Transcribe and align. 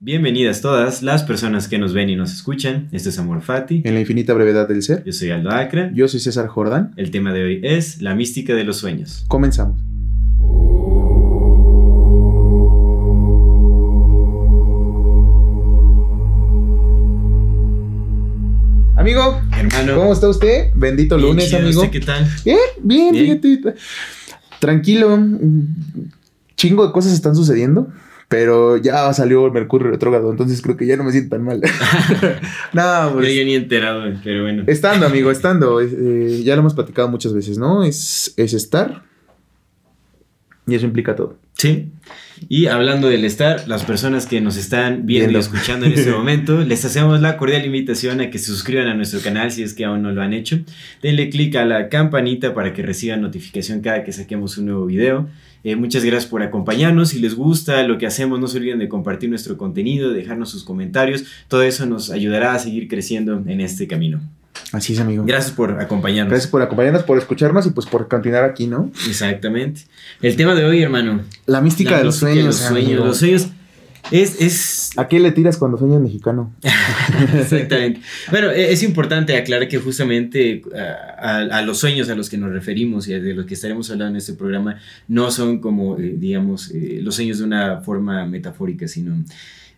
Bienvenidas 0.00 0.60
todas 0.60 1.02
las 1.02 1.24
personas 1.24 1.66
que 1.66 1.76
nos 1.76 1.92
ven 1.92 2.08
y 2.08 2.14
nos 2.14 2.32
escuchan. 2.32 2.88
Esto 2.92 3.08
es 3.08 3.18
Amor 3.18 3.42
Fati. 3.42 3.82
En 3.84 3.94
la 3.94 4.00
infinita 4.00 4.32
brevedad 4.32 4.68
del 4.68 4.80
ser. 4.84 5.02
Yo 5.04 5.12
soy 5.12 5.30
Aldo 5.30 5.50
Acra. 5.50 5.90
Yo 5.92 6.06
soy 6.06 6.20
César 6.20 6.46
Jordán. 6.46 6.92
El 6.96 7.10
tema 7.10 7.32
de 7.32 7.42
hoy 7.42 7.60
es 7.64 8.00
la 8.00 8.14
mística 8.14 8.54
de 8.54 8.62
los 8.62 8.76
sueños. 8.76 9.24
Comenzamos. 9.26 9.80
Amigo, 18.96 19.40
Hermano. 19.56 19.94
¿cómo 19.96 20.12
está 20.12 20.28
usted? 20.28 20.70
Bendito 20.74 21.16
Bien 21.16 21.28
lunes, 21.28 21.46
chido, 21.46 21.58
amigo. 21.58 21.82
¿usted 21.82 21.92
qué 21.92 22.04
tal? 22.04 22.26
Bien, 22.44 22.58
bien, 22.82 23.12
Bien. 23.12 23.40
fíjate. 23.40 23.74
Tranquilo. 24.58 25.18
Chingo 26.56 26.86
de 26.86 26.92
cosas 26.92 27.12
están 27.12 27.36
sucediendo. 27.36 27.88
Pero 28.28 28.76
ya 28.76 29.10
salió 29.14 29.46
el 29.46 29.52
Mercurio 29.52 29.90
retrógrado, 29.90 30.30
entonces 30.30 30.60
creo 30.60 30.76
que 30.76 30.86
ya 30.86 30.96
no 30.98 31.04
me 31.04 31.12
siento 31.12 31.34
tan 31.36 31.44
mal. 31.44 31.62
no, 32.74 33.08
Yo 33.08 33.14
pues. 33.14 33.34
ya 33.34 33.44
ni 33.44 33.54
enterado, 33.54 34.02
pero 34.22 34.42
bueno. 34.42 34.64
Estando, 34.66 35.06
amigo, 35.06 35.30
estando. 35.32 35.80
eh, 35.80 36.42
ya 36.44 36.54
lo 36.54 36.60
hemos 36.60 36.74
platicado 36.74 37.08
muchas 37.08 37.32
veces, 37.32 37.56
¿no? 37.56 37.84
Es, 37.84 38.34
es 38.36 38.52
estar. 38.52 39.02
Y 40.66 40.74
eso 40.74 40.84
implica 40.84 41.16
todo. 41.16 41.38
Sí. 41.56 41.88
Y 42.50 42.66
hablando 42.66 43.08
del 43.08 43.24
estar, 43.24 43.66
las 43.66 43.84
personas 43.84 44.26
que 44.26 44.42
nos 44.42 44.58
están 44.58 45.06
viendo 45.06 45.30
Viendo. 45.30 45.38
y 45.38 45.40
escuchando 45.40 45.86
en 45.86 45.92
este 45.94 46.12
momento, 46.12 46.60
les 46.60 46.84
hacemos 46.84 47.20
la 47.22 47.38
cordial 47.38 47.64
invitación 47.64 48.20
a 48.20 48.30
que 48.30 48.38
se 48.38 48.46
suscriban 48.46 48.86
a 48.86 48.94
nuestro 48.94 49.20
canal 49.20 49.50
si 49.50 49.62
es 49.62 49.72
que 49.72 49.86
aún 49.86 50.02
no 50.02 50.12
lo 50.12 50.20
han 50.20 50.34
hecho. 50.34 50.58
Denle 51.02 51.30
click 51.30 51.56
a 51.56 51.64
la 51.64 51.88
campanita 51.88 52.52
para 52.52 52.74
que 52.74 52.82
reciban 52.82 53.22
notificación 53.22 53.80
cada 53.80 54.04
que 54.04 54.12
saquemos 54.12 54.58
un 54.58 54.66
nuevo 54.66 54.84
video. 54.84 55.26
Eh, 55.68 55.76
muchas 55.76 56.02
gracias 56.02 56.30
por 56.30 56.42
acompañarnos. 56.42 57.10
Si 57.10 57.18
les 57.18 57.34
gusta 57.34 57.82
lo 57.82 57.98
que 57.98 58.06
hacemos, 58.06 58.40
no 58.40 58.48
se 58.48 58.56
olviden 58.56 58.78
de 58.78 58.88
compartir 58.88 59.28
nuestro 59.28 59.58
contenido, 59.58 60.14
dejarnos 60.14 60.48
sus 60.48 60.64
comentarios. 60.64 61.24
Todo 61.46 61.62
eso 61.62 61.84
nos 61.84 62.10
ayudará 62.10 62.54
a 62.54 62.58
seguir 62.58 62.88
creciendo 62.88 63.42
en 63.46 63.60
este 63.60 63.86
camino. 63.86 64.18
Así 64.72 64.94
es, 64.94 65.00
amigo. 65.00 65.24
Gracias 65.26 65.52
por 65.52 65.78
acompañarnos. 65.78 66.30
Gracias 66.30 66.50
por 66.50 66.62
acompañarnos, 66.62 67.02
por 67.02 67.18
escucharnos 67.18 67.66
y 67.66 67.70
pues 67.70 67.86
por 67.86 68.08
continuar 68.08 68.44
aquí, 68.44 68.66
¿no? 68.66 68.90
Exactamente. 69.06 69.82
El 70.22 70.36
tema 70.36 70.54
de 70.54 70.64
hoy, 70.64 70.80
hermano. 70.80 71.20
La 71.44 71.60
mística 71.60 71.90
La 71.90 71.98
de 71.98 72.04
los 72.04 72.16
sueños. 72.16 72.46
Los 72.46 72.56
sueños. 72.56 73.04
Los 73.04 73.18
sueños. 73.18 73.48
Es, 74.10 74.40
es 74.40 74.90
¿A 74.96 75.06
qué 75.08 75.20
le 75.20 75.32
tiras 75.32 75.56
cuando 75.58 75.76
sueñas 75.78 76.00
mexicano? 76.00 76.52
Exactamente. 77.38 78.00
Bueno, 78.30 78.50
e- 78.50 78.72
es 78.72 78.82
importante 78.82 79.36
aclarar 79.36 79.68
que 79.68 79.78
justamente 79.78 80.62
a, 80.74 81.38
a- 81.38 81.58
a 81.58 81.62
los 81.62 81.78
sueños 81.78 82.08
a 82.08 82.14
los 82.14 82.28
que 82.30 82.38
nos 82.38 82.50
referimos 82.52 83.06
y 83.08 83.12
de 83.14 83.34
los 83.34 83.46
que 83.46 83.54
estaremos 83.54 83.90
hablando 83.90 84.12
en 84.12 84.16
este 84.16 84.32
programa 84.34 84.76
no 85.08 85.30
son 85.30 85.58
como, 85.60 85.98
eh, 85.98 86.14
digamos, 86.16 86.70
eh, 86.72 87.00
los 87.02 87.14
sueños 87.16 87.38
de 87.38 87.44
una 87.44 87.80
forma 87.82 88.24
metafórica, 88.26 88.88
sino, 88.88 89.14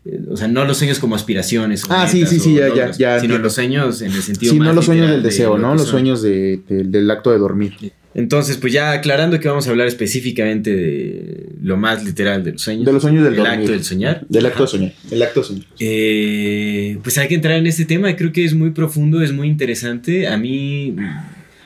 eh, 0.04 0.20
o 0.30 0.36
sea, 0.36 0.48
no 0.48 0.64
los 0.64 0.78
sueños 0.78 0.98
como 0.98 1.14
aspiraciones. 1.16 1.82
Ah, 1.88 2.06
sí, 2.08 2.24
sí, 2.26 2.38
sí, 2.38 2.54
ya, 2.54 2.68
ya, 2.68 2.74
logros, 2.76 2.98
ya 2.98 3.20
Sino 3.20 3.38
los 3.38 3.52
sueños 3.54 4.00
en 4.02 4.12
el 4.12 4.22
sentido 4.22 4.52
Sí, 4.52 4.58
no 4.58 4.66
más 4.66 4.74
los 4.74 4.84
sueños 4.84 5.10
del 5.10 5.22
de 5.22 5.28
deseo, 5.28 5.58
¿no? 5.58 5.72
Los 5.72 5.82
son. 5.82 5.90
sueños 5.90 6.22
de- 6.22 6.60
de- 6.68 6.84
del 6.84 7.10
acto 7.10 7.30
de 7.32 7.38
dormir. 7.38 7.74
Entonces, 8.20 8.58
pues 8.58 8.72
ya 8.72 8.92
aclarando 8.92 9.40
que 9.40 9.48
vamos 9.48 9.66
a 9.66 9.70
hablar 9.70 9.86
específicamente 9.88 10.76
de 10.76 11.46
lo 11.62 11.76
más 11.78 12.04
literal 12.04 12.44
de 12.44 12.52
los 12.52 12.60
sueños. 12.62 12.84
De 12.84 12.92
los 12.92 13.02
sueños 13.02 13.24
del 13.24 13.32
El 13.32 13.38
dormir. 13.38 13.58
acto 13.60 13.72
del 13.72 13.82
soñar. 13.84 14.26
Del 14.28 14.44
acto 14.46 14.58
de 14.58 14.64
Ajá. 14.64 14.70
soñar. 14.70 14.92
El 15.10 15.22
acto 15.22 15.40
de 15.40 15.46
soñar. 15.46 15.64
Eh, 15.78 16.98
pues 17.02 17.16
hay 17.18 17.28
que 17.28 17.34
entrar 17.34 17.56
en 17.58 17.66
este 17.66 17.84
tema. 17.86 18.14
Creo 18.14 18.30
que 18.32 18.44
es 18.44 18.54
muy 18.54 18.70
profundo, 18.70 19.22
es 19.22 19.32
muy 19.32 19.48
interesante. 19.48 20.28
A 20.28 20.36
mí, 20.36 20.94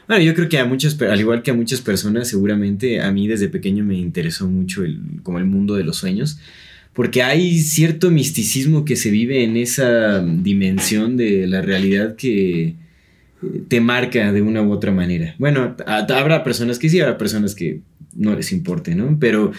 bueno, 0.08 0.22
yo 0.22 0.32
creo 0.34 0.48
que 0.48 0.58
a 0.58 0.64
muchas, 0.64 1.00
al 1.02 1.18
igual 1.20 1.42
que 1.42 1.50
a 1.50 1.54
muchas 1.54 1.80
personas, 1.80 2.28
seguramente 2.28 3.00
a 3.00 3.10
mí 3.10 3.26
desde 3.26 3.48
pequeño 3.48 3.84
me 3.84 3.96
interesó 3.98 4.48
mucho 4.48 4.84
el, 4.84 5.00
como 5.22 5.38
el 5.38 5.44
mundo 5.46 5.74
de 5.74 5.84
los 5.84 5.96
sueños. 5.96 6.38
Porque 6.92 7.24
hay 7.24 7.58
cierto 7.58 8.12
misticismo 8.12 8.84
que 8.84 8.94
se 8.94 9.10
vive 9.10 9.42
en 9.42 9.56
esa 9.56 10.20
dimensión 10.24 11.16
de 11.16 11.48
la 11.48 11.60
realidad 11.60 12.14
que 12.14 12.74
te 13.68 13.80
marca 13.80 14.32
de 14.32 14.42
una 14.42 14.62
u 14.62 14.72
otra 14.72 14.92
manera. 14.92 15.34
Bueno, 15.38 15.76
habrá 15.86 16.44
personas 16.44 16.78
que 16.78 16.88
sí, 16.88 17.00
habrá 17.00 17.18
personas 17.18 17.54
que 17.54 17.80
no 18.14 18.34
les 18.34 18.52
importe, 18.52 18.94
¿no? 18.94 19.16
Pero 19.18 19.52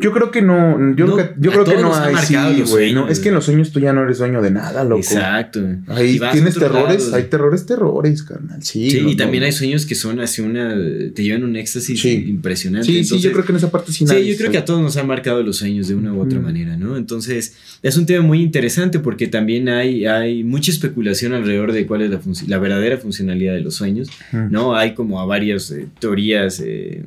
Yo 0.00 0.12
creo 0.12 0.30
que 0.30 0.42
no. 0.42 0.76
Yo, 0.94 1.06
No, 1.06 1.14
creo 1.14 1.28
que- 1.34 1.40
yo 1.40 1.50
creo 1.52 1.64
que 1.64 1.76
no 1.76 1.94
hay. 1.94 2.14
Sí, 2.16 2.36
güey. 2.68 2.92
No, 2.92 3.08
es 3.08 3.18
que 3.20 3.28
en 3.28 3.34
los 3.34 3.44
sueños 3.46 3.70
tú 3.72 3.80
ya 3.80 3.92
no 3.92 4.02
eres 4.02 4.18
dueño 4.18 4.42
de 4.42 4.50
nada, 4.50 4.84
loco. 4.84 5.00
exacto. 5.00 5.60
Ahí 5.88 6.20
tienes 6.32 6.54
terrores, 6.54 7.12
hay 7.12 7.24
terrores, 7.24 7.64
terrores, 7.66 8.22
carnal. 8.22 8.62
Sí. 8.62 8.90
Sí, 8.90 9.00
no, 9.00 9.10
y 9.10 9.16
también 9.16 9.42
hay 9.44 9.52
sueños 9.52 9.86
que 9.86 9.94
son 9.94 10.20
así 10.20 10.42
una. 10.42 10.74
te 11.14 11.22
llevan 11.22 11.44
un 11.44 11.56
éxtasis 11.56 11.98
Sí. 12.00 12.24
impresionante. 12.28 12.86
Sí, 12.86 13.04
sí, 13.04 13.18
yo 13.20 13.32
creo 13.32 13.44
que 13.44 13.52
en 13.52 13.56
esa 13.56 13.70
parte 13.70 13.92
sí 13.92 14.06
Sí, 14.06 14.26
yo 14.26 14.36
creo 14.36 14.50
que 14.50 14.58
a 14.58 14.64
todos 14.64 14.82
nos 14.82 14.96
han 14.96 15.06
marcado 15.06 15.42
los 15.42 15.56
sueños 15.56 15.88
de 15.88 15.94
una 15.94 16.12
u 16.12 16.20
otra 16.20 16.40
manera, 16.40 16.76
¿no? 16.76 16.96
Entonces, 16.96 17.54
es 17.82 17.96
un 17.96 18.04
tema 18.06 18.24
muy 18.24 18.42
interesante 18.42 18.98
porque 18.98 19.28
también 19.28 19.68
hay, 19.68 20.04
hay 20.06 20.44
mucha 20.44 20.70
especulación 20.70 21.32
alrededor 21.32 21.72
de 21.72 21.86
cuál 21.86 22.02
es 22.02 22.10
la, 22.10 22.20
la 22.46 22.58
verdadera 22.58 22.98
funcionalidad 22.98 23.54
de 23.54 23.60
los 23.60 23.74
sueños. 23.76 24.08
¿no? 24.32 24.76
Hay 24.76 24.94
como 24.94 25.20
a 25.20 25.24
varias 25.26 25.70
eh, 25.70 25.86
teorías 25.98 26.60
eh, 26.64 27.02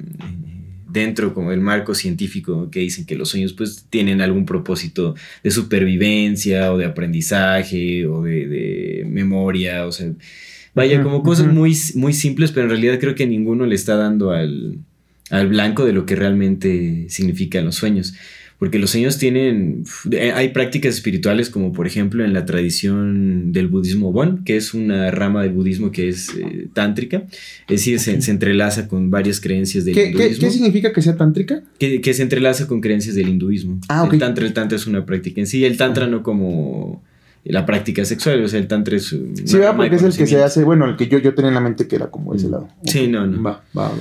dentro 0.93 1.33
como 1.33 1.49
del 1.49 1.59
marco 1.59 1.95
científico 1.95 2.69
que 2.71 2.79
dicen 2.79 3.05
que 3.05 3.15
los 3.15 3.29
sueños 3.29 3.53
pues 3.53 3.87
tienen 3.89 4.21
algún 4.21 4.45
propósito 4.45 5.15
de 5.43 5.51
supervivencia 5.51 6.71
o 6.71 6.77
de 6.77 6.85
aprendizaje 6.85 8.05
o 8.05 8.21
de, 8.21 8.47
de 8.47 9.05
memoria, 9.07 9.87
o 9.87 9.91
sea, 9.91 10.11
vaya, 10.75 11.01
como 11.01 11.23
cosas 11.23 11.51
muy, 11.51 11.75
muy 11.95 12.13
simples, 12.13 12.51
pero 12.51 12.65
en 12.65 12.69
realidad 12.69 12.99
creo 12.99 13.15
que 13.15 13.25
ninguno 13.25 13.65
le 13.65 13.75
está 13.75 13.95
dando 13.95 14.31
al, 14.31 14.77
al 15.31 15.47
blanco 15.47 15.83
de 15.83 15.93
lo 15.93 16.05
que 16.05 16.15
realmente 16.15 17.07
significan 17.09 17.65
los 17.65 17.75
sueños. 17.75 18.13
Porque 18.63 18.79
los 18.79 18.91
sueños 18.91 19.17
tienen, 19.17 19.83
eh, 20.09 20.31
hay 20.31 20.53
prácticas 20.53 20.95
espirituales 20.95 21.49
como 21.49 21.73
por 21.73 21.85
ejemplo 21.85 22.23
en 22.23 22.31
la 22.31 22.45
tradición 22.45 23.51
del 23.51 23.67
budismo 23.67 24.13
Bon, 24.13 24.45
que 24.45 24.55
es 24.55 24.73
una 24.73 25.11
rama 25.11 25.41
del 25.43 25.51
budismo 25.51 25.91
que 25.91 26.07
es 26.07 26.29
eh, 26.29 26.69
tántrica, 26.71 27.23
es 27.67 27.67
decir, 27.67 27.99
se, 27.99 28.21
se 28.21 28.31
entrelaza 28.31 28.87
con 28.87 29.11
varias 29.11 29.41
creencias 29.41 29.83
del 29.83 29.93
¿Qué, 29.93 30.03
qué, 30.03 30.09
hinduismo, 30.11 30.39
qué 30.39 30.49
significa 30.49 30.93
que 30.93 31.01
sea 31.01 31.17
tántrica? 31.17 31.61
que, 31.77 31.99
que 31.99 32.13
se 32.13 32.23
entrelaza 32.23 32.65
con 32.65 32.79
creencias 32.79 33.15
del 33.15 33.27
hinduismo. 33.27 33.81
Ah, 33.89 34.03
ok. 34.03 34.13
El 34.13 34.19
tantra, 34.19 34.45
el 34.45 34.53
tantra 34.53 34.77
es 34.77 34.87
una 34.87 35.05
práctica 35.05 35.41
en 35.41 35.47
sí, 35.47 35.65
el 35.65 35.75
tantra 35.75 36.07
no 36.07 36.23
como 36.23 37.03
la 37.43 37.65
práctica 37.65 38.05
sexual, 38.05 38.45
o 38.45 38.47
sea, 38.47 38.59
el 38.59 38.69
tantra 38.69 38.95
es... 38.95 39.07
Sí, 39.07 39.57
va, 39.57 39.71
de 39.71 39.73
porque 39.73 39.95
es 39.97 40.03
el 40.03 40.15
que 40.15 40.25
se 40.25 40.41
hace. 40.41 40.63
Bueno, 40.63 40.85
el 40.85 40.95
que 40.95 41.09
yo, 41.09 41.19
yo 41.19 41.33
tenía 41.35 41.49
en 41.49 41.55
la 41.55 41.59
mente 41.59 41.85
que 41.85 41.97
era 41.97 42.07
como 42.07 42.33
ese 42.33 42.47
lado. 42.47 42.69
Sí, 42.85 43.09
no, 43.09 43.27
no. 43.27 43.43
Va, 43.43 43.61
va, 43.77 43.89
va. 43.89 43.97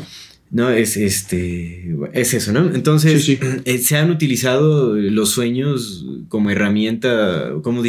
No, 0.53 0.69
es 0.71 0.99
este. 0.99 1.97
Es 2.13 2.35
eso, 2.35 2.53
¿no? 2.53 2.75
Entonces, 2.75 3.25
Sí, 3.25 3.37
sí. 3.41 3.47
eh, 3.65 3.79
se 3.79 3.97
han 3.97 4.11
utilizado 4.11 4.95
los 4.97 5.31
sueños 5.31 6.05
como 6.29 6.51
herramienta. 6.51 7.53
Como 7.63 7.83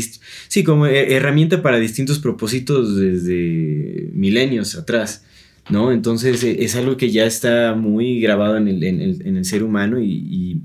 sí, 0.48 0.64
como 0.64 0.86
herramienta 0.88 1.62
para 1.62 1.78
distintos 1.78 2.20
propósitos 2.20 2.96
desde 2.96 4.10
milenios 4.14 4.76
atrás. 4.76 5.26
¿No? 5.70 5.94
Entonces 5.94 6.44
eh, 6.44 6.58
es 6.60 6.76
algo 6.76 6.98
que 6.98 7.10
ya 7.10 7.26
está 7.26 7.74
muy 7.74 8.20
grabado 8.20 8.58
en 8.58 8.68
el, 8.68 8.84
en 8.84 9.00
el- 9.02 9.22
en 9.26 9.38
el 9.38 9.46
ser 9.46 9.64
humano 9.64 9.98
y, 10.02 10.12
y- 10.12 10.58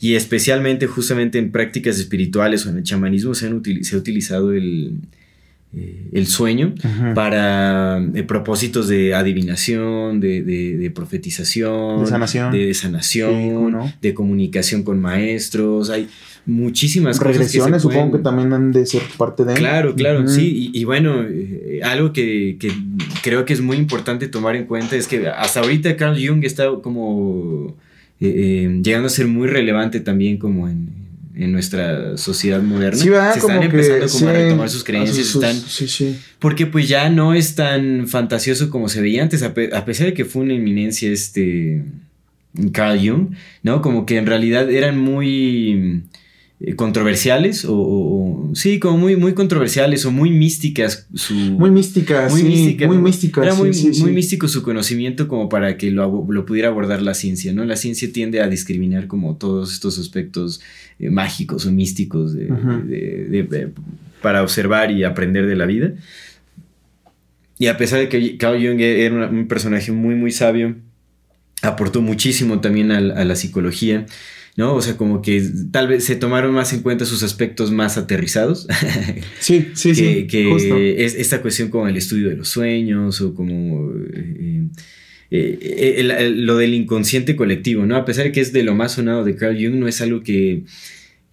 y 0.00 0.14
especialmente 0.14 0.86
justamente 0.86 1.38
en 1.38 1.50
prácticas 1.52 1.98
espirituales 1.98 2.64
o 2.64 2.70
en 2.70 2.78
el 2.78 2.82
chamanismo 2.82 3.34
se, 3.34 3.46
han 3.46 3.62
util- 3.62 3.82
se 3.82 3.94
ha 3.96 3.98
utilizado 3.98 4.54
el, 4.54 4.92
eh, 5.74 6.08
el 6.12 6.26
sueño 6.26 6.74
para 7.14 7.98
eh, 8.14 8.22
propósitos 8.22 8.88
de 8.88 9.14
adivinación, 9.14 10.18
de, 10.20 10.42
de- 10.42 10.76
de 10.78 10.90
profetización, 10.90 12.00
De 12.00 12.06
sanación. 12.06 12.52
de 12.52 12.72
sanación, 12.74 13.30
Sí, 13.42 13.50
¿cómo 13.52 13.70
no? 13.70 13.92
de 14.00 14.14
comunicación 14.14 14.82
con 14.82 14.98
maestros. 15.00 15.90
Hay 15.90 16.08
muchísimas 16.46 17.18
cosas. 17.18 17.32
que 17.32 17.32
se 17.34 17.38
Regresiones, 17.58 17.82
supongo 17.82 18.00
pueden- 18.10 18.16
que 18.16 18.24
también 18.24 18.52
han 18.54 18.72
de 18.72 18.86
ser 18.86 19.02
parte 19.18 19.44
de. 19.44 19.54
Claro, 19.54 19.94
claro, 19.94 20.20
Ujú. 20.20 20.28
sí. 20.30 20.70
Y, 20.72 20.80
y 20.80 20.84
bueno, 20.84 21.22
eh, 21.28 21.80
algo 21.84 22.12
que, 22.14 22.56
que 22.58 22.70
creo 23.22 23.44
que 23.44 23.52
es 23.52 23.60
muy 23.60 23.76
importante 23.76 24.26
tomar 24.28 24.56
en 24.56 24.64
cuenta 24.64 24.96
es 24.96 25.06
que 25.06 25.28
hasta 25.28 25.60
ahorita 25.60 25.96
Carl 25.96 26.16
Jung 26.26 26.44
está 26.44 26.64
como 26.82 27.76
eh, 28.20 28.80
llegando 28.82 29.06
a 29.06 29.10
ser 29.10 29.26
muy 29.26 29.46
relevante 29.48 30.00
también 30.00 30.38
como 30.38 30.68
en, 30.68 30.88
en 31.38 31.52
nuestra 31.52 32.16
sociedad 32.16 32.60
moderna. 32.62 32.96
Sí, 32.98 33.04
Se 33.04 33.10
como 33.10 33.54
están 33.54 33.60
que, 33.60 33.64
empezando 33.66 34.06
como 34.08 34.28
a 34.28 34.32
retomar 34.32 34.68
sus 34.70 34.84
creencias, 34.84 35.26
sus- 35.26 35.42
están 35.44 35.56
Sí, 35.68 35.86
sí. 35.88 36.18
porque 36.38 36.66
pues 36.66 36.88
ya 36.88 37.08
no 37.10 37.32
es 37.34 37.54
tan 37.54 38.06
fantasioso 38.08 38.70
como 38.70 38.88
se 38.88 39.00
veía 39.00 39.22
antes, 39.22 39.42
a, 39.42 39.54
pe- 39.54 39.70
a 39.74 39.84
pesar 39.84 40.06
de 40.08 40.14
que 40.14 40.24
fue 40.24 40.42
una 40.42 40.54
eminencia 40.54 41.10
este 41.10 41.84
Carl 42.72 42.98
Jung, 42.98 43.34
¿no? 43.62 43.82
Como 43.82 44.04
que 44.06 44.16
en 44.16 44.26
realidad 44.26 44.70
eran 44.70 44.98
muy 44.98 46.02
controversiales 46.76 47.64
o, 47.68 48.50
sí, 48.54 48.80
como 48.80 48.98
muy, 48.98 49.16
muy 49.16 49.32
controversiales 49.32 50.04
o 50.04 50.10
muy 50.10 50.30
místicas. 50.30 51.06
Su, 51.14 51.34
muy 51.34 51.70
místicas, 51.70 52.32
muy, 52.32 52.40
sí, 52.40 52.76
muy 52.86 52.98
místicas. 52.98 53.44
Era 53.44 53.54
muy, 53.54 53.70
muy 54.00 54.12
místico 54.12 54.48
su 54.48 54.62
conocimiento 54.62 55.28
como 55.28 55.48
para 55.48 55.76
que 55.76 55.90
lo, 55.92 56.26
lo, 56.28 56.46
pudiera 56.46 56.68
abordar 56.68 57.00
la 57.00 57.14
ciencia, 57.14 57.52
¿no? 57.52 57.64
La 57.64 57.76
ciencia 57.76 58.12
tiende 58.12 58.40
a 58.40 58.48
discriminar 58.48 59.06
como 59.06 59.36
todos 59.36 59.72
estos 59.72 59.98
aspectos 59.98 60.60
eh, 60.98 61.10
mágicos 61.10 61.64
o 61.64 61.70
místicos 61.70 62.34
de, 62.34 63.70
para 64.20 64.42
observar 64.42 64.90
y 64.90 65.04
aprender 65.04 65.46
de 65.46 65.56
la 65.56 65.66
vida. 65.66 65.92
Y 67.58 67.66
a 67.66 67.76
pesar 67.76 68.00
de 68.00 68.08
que 68.08 68.36
Carl 68.36 68.56
Jung 68.56 68.80
era 68.80 69.28
un 69.28 69.46
personaje 69.48 69.92
muy, 69.92 70.14
muy 70.14 70.30
sabio, 70.32 70.76
aportó 71.62 72.02
muchísimo 72.02 72.60
también 72.60 72.92
a, 72.92 73.00
la 73.00 73.36
psicología. 73.36 74.06
¿No? 74.58 74.74
O 74.74 74.82
sea, 74.82 74.96
como 74.96 75.22
que 75.22 75.40
tal 75.70 75.86
vez 75.86 76.04
se 76.04 76.16
tomaron 76.16 76.52
más 76.52 76.72
en 76.72 76.80
cuenta 76.80 77.04
sus 77.04 77.22
aspectos 77.22 77.70
más 77.70 77.96
aterrizados. 77.96 78.66
Sí, 79.38 79.68
sí, 79.74 79.94
sí. 79.94 80.26
Que 80.26 80.52
es 80.98 81.14
esta 81.14 81.40
cuestión 81.40 81.68
como 81.68 81.86
el 81.86 81.96
estudio 81.96 82.28
de 82.28 82.34
los 82.34 82.48
sueños 82.48 83.20
o 83.20 83.34
como 83.34 83.92
eh, 84.10 84.66
eh, 85.30 85.94
eh, 86.00 86.30
lo 86.34 86.56
del 86.56 86.74
inconsciente 86.74 87.36
colectivo, 87.36 87.86
¿no? 87.86 87.94
A 87.94 88.04
pesar 88.04 88.24
de 88.24 88.32
que 88.32 88.40
es 88.40 88.52
de 88.52 88.64
lo 88.64 88.74
más 88.74 88.92
sonado 88.92 89.22
de 89.22 89.36
Carl 89.36 89.54
Jung, 89.54 89.76
no 89.76 89.86
es 89.86 90.00
algo 90.00 90.24
que, 90.24 90.64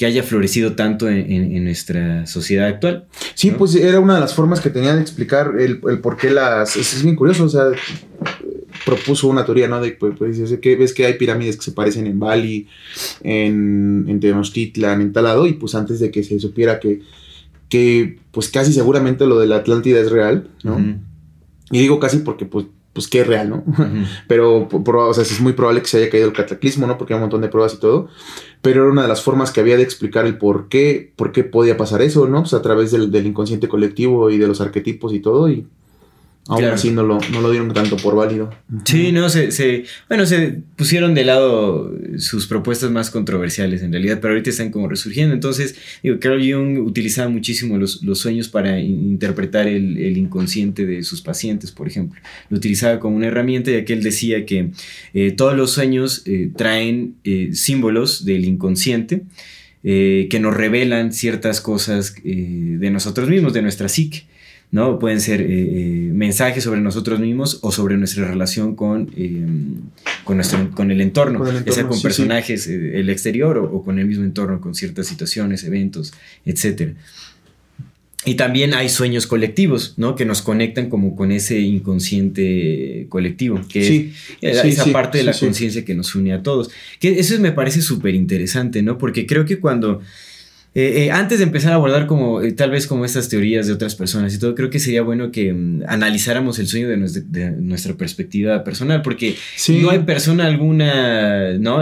haya 0.06 0.22
florecido 0.22 0.74
tanto 0.74 1.10
en, 1.10 1.64
nuestra 1.64 2.28
sociedad 2.28 2.68
actual. 2.68 3.08
Sí, 3.34 3.50
pues 3.50 3.74
era 3.74 4.00
una 4.02 4.16
de 4.16 4.20
las 4.22 4.36
formas 4.36 4.60
que 4.60 4.70
tenía 4.70 4.96
de 4.96 5.02
explicar 5.02 5.54
el, 5.58 5.80
el 5.90 6.00
por 6.00 6.16
qué 6.16 6.30
las... 6.30 6.76
Es, 6.76 7.02
bien 7.02 7.16
curioso, 7.16 7.46
o 7.46 7.50
sea, 7.50 7.72
propuso 8.86 9.28
una 9.28 9.46
teoría, 9.46 9.68
¿no? 9.68 9.82
De, 9.82 9.92
pues, 9.92 10.16
pues 10.18 10.58
que 10.62 10.76
ves 10.76 10.94
que 10.94 11.06
hay 11.06 11.16
pirámides 11.16 11.58
que 11.58 11.64
se 11.64 11.72
parecen 11.72 12.08
en 12.08 12.20
Bali, 12.20 12.68
en, 13.24 14.06
en 14.08 14.20
Tenochtitlan, 14.20 15.02
en 15.02 15.12
Talado, 15.12 15.48
y 15.48 15.54
pues 15.54 15.76
antes 15.76 16.00
de 16.00 16.12
que 16.12 16.24
se 16.24 16.40
supiera 16.40 16.80
que, 16.80 17.02
que 17.70 18.20
pues 18.32 18.50
casi 18.50 18.72
seguramente 18.72 19.26
lo 19.26 19.40
de 19.40 19.48
la 19.48 19.58
Atlántida 19.58 20.00
es 20.00 20.12
real, 20.12 20.50
¿no? 20.64 20.78
Y 21.72 21.80
digo 21.80 22.00
casi 22.00 22.20
porque 22.20 22.46
pues 22.46 22.68
pues 22.96 23.10
que 23.10 23.20
es 23.20 23.28
real, 23.28 23.50
¿no? 23.50 23.64
Pero, 24.30 24.70
o 24.72 25.14
sea, 25.14 25.24
es 25.24 25.42
muy 25.42 25.52
probable 25.52 25.82
que 25.82 25.88
se 25.88 25.98
haya 25.98 26.10
caído 26.10 26.28
el 26.28 26.34
cataclismo, 26.34 26.88
¿no? 26.88 26.98
Porque 26.98 27.14
hay 27.14 27.18
un 27.18 27.24
montón 27.24 27.42
de 27.42 27.50
pruebas 27.50 27.74
y 27.74 27.80
todo. 27.82 28.08
Pero 28.62 28.84
era 28.84 28.92
una 28.92 29.02
de 29.02 29.10
las 29.10 29.22
formas 29.22 29.52
que 29.52 29.60
había 29.60 29.76
de 29.76 29.84
explicar 29.84 30.26
el 30.26 30.38
por 30.38 30.70
qué, 30.70 31.12
por 31.18 31.34
qué 31.34 31.44
podía 31.44 31.76
pasar 31.76 32.02
eso, 32.02 32.26
¿no? 32.30 32.44
Pues 32.44 32.54
a 32.54 32.62
través 32.62 32.92
del, 32.92 33.12
del 33.12 33.28
inconsciente 33.28 33.68
colectivo 33.68 34.30
y 34.30 34.38
de 34.38 34.48
los 34.48 34.62
arquetipos 34.62 35.14
y 35.14 35.20
todo. 35.20 35.50
Y 35.50 35.68
Aún 36.48 36.66
así 36.66 36.92
no 36.92 37.02
lo, 37.02 37.20
no 37.32 37.42
lo, 37.42 37.50
dieron 37.50 37.74
tanto 37.74 37.98
por 37.98 38.16
válido. 38.16 38.54
Sí, 38.84 39.12
no, 39.12 39.30
se, 39.30 39.52
se, 39.52 39.86
bueno, 40.08 40.28
se 40.28 40.60
pusieron 40.76 41.16
de 41.16 41.26
lado 41.26 41.92
sus 42.20 42.46
propuestas 42.46 42.92
más 42.92 43.10
controversiales 43.10 43.82
en 43.82 43.92
realidad, 43.92 44.20
pero 44.22 44.34
ahorita 44.36 44.52
están 44.52 44.70
como 44.70 44.88
resurgiendo. 44.88 45.34
Entonces, 45.34 45.76
digo, 46.04 46.20
Carl 46.20 46.40
Jung 46.40 46.78
utilizaba 46.86 47.30
muchísimo 47.30 47.80
los, 47.80 48.04
los 48.04 48.20
sueños 48.20 48.48
para 48.48 48.80
interpretar 48.80 49.68
el, 49.68 49.98
el, 49.98 50.18
inconsciente 50.18 50.86
de 50.86 51.02
sus 51.02 51.22
pacientes, 51.22 51.72
por 51.72 51.88
ejemplo. 51.88 52.22
Lo 52.50 52.58
utilizaba 52.58 53.00
como 53.00 53.16
una 53.16 53.26
herramienta 53.26 53.72
ya 53.72 53.84
que 53.84 53.94
él 53.94 54.04
decía 54.04 54.46
que 54.46 54.70
eh, 55.16 55.32
todos 55.32 55.58
los 55.58 55.72
sueños 55.72 56.22
eh, 56.28 56.52
traen 56.56 57.16
eh, 57.24 57.50
símbolos 57.54 58.24
del 58.24 58.46
inconsciente. 58.46 59.24
que 59.84 60.40
nos 60.40 60.56
revelan 60.56 61.14
ciertas 61.14 61.62
cosas 61.62 62.16
de 62.24 62.90
nosotros 62.90 63.30
mismos, 63.30 63.54
de 63.54 63.62
nuestra 63.62 63.88
psique. 63.88 64.26
¿No? 64.76 65.00
Pueden 65.00 65.22
ser 65.22 65.40
eh, 65.40 65.46
eh, 65.48 66.10
mensajes 66.12 66.62
sobre 66.62 66.82
nosotros 66.82 67.22
mismos 67.22 67.60
o 67.62 67.72
sobre 67.72 67.96
nuestra 67.96 68.28
relación 68.28 68.76
con, 68.76 69.10
eh, 69.16 69.46
con, 70.26 70.36
nuestro, 70.36 70.70
con, 70.72 70.92
el 70.92 71.00
entorno, 71.00 71.50
ya 71.66 71.72
sea 71.72 71.88
con 71.88 72.02
personajes, 72.02 72.68
el 72.68 73.10
exterior 73.10 73.58
o, 73.58 73.82
con 73.84 74.00
el 74.00 74.06
mismo 74.06 74.26
entorno, 74.26 74.60
con 74.60 74.76
ciertas 74.76 75.08
situaciones, 75.08 75.64
eventos, 75.64 76.12
etc. 76.46 76.92
Y 78.26 78.36
también 78.36 78.74
hay 78.74 78.90
sueños 78.90 79.28
colectivos, 79.28 79.94
¿no? 79.96 80.16
Que 80.16 80.26
nos 80.26 80.42
conectan 80.42 80.90
como 80.90 81.16
con 81.16 81.32
ese 81.32 81.58
inconsciente 81.62 83.06
colectivo, 83.08 83.62
que 83.70 84.12
es 84.42 84.66
esa 84.66 84.92
parte 84.92 85.20
de 85.20 85.24
la 85.24 85.32
conciencia 85.40 85.86
que 85.86 85.96
nos 85.96 86.16
une 86.16 86.34
a 86.34 86.44
todos. 86.44 86.70
Que 87.00 87.18
eso 87.18 87.40
me 87.40 87.54
parece 87.54 87.82
súper 87.82 88.14
interesante, 88.14 88.82
¿no? 88.82 88.98
Porque 88.98 89.26
creo 89.26 89.46
que 89.46 89.62
cuando 89.62 90.02
eh, 90.78 91.06
eh, 91.06 91.12
antes 91.12 91.40
de 91.40 91.46
empezar 91.46 91.72
a 91.72 91.76
abordar 91.76 92.06
como 92.06 92.42
eh, 92.42 92.52
tal 92.52 92.70
vez 92.70 92.86
como 92.86 93.06
estas 93.06 93.30
teorías 93.30 93.66
de 93.66 93.72
otras 93.72 93.96
personas 93.96 94.36
y 94.36 94.40
todo, 94.40 94.56
creo 94.56 94.70
que 94.70 94.80
sería 94.80 95.04
bueno 95.04 95.32
que 95.32 95.54
mm, 95.54 95.84
analizáramos 95.88 96.60
el 96.60 96.68
sueño 96.68 96.90
de, 96.90 96.98
nuestra, 96.98 97.94
perspectiva 97.94 98.62
personal, 98.66 99.02
porque 99.02 99.38
no 99.70 99.90
hay 99.90 100.00
persona 100.00 100.46
alguna, 100.48 101.54
¿no? 101.60 101.80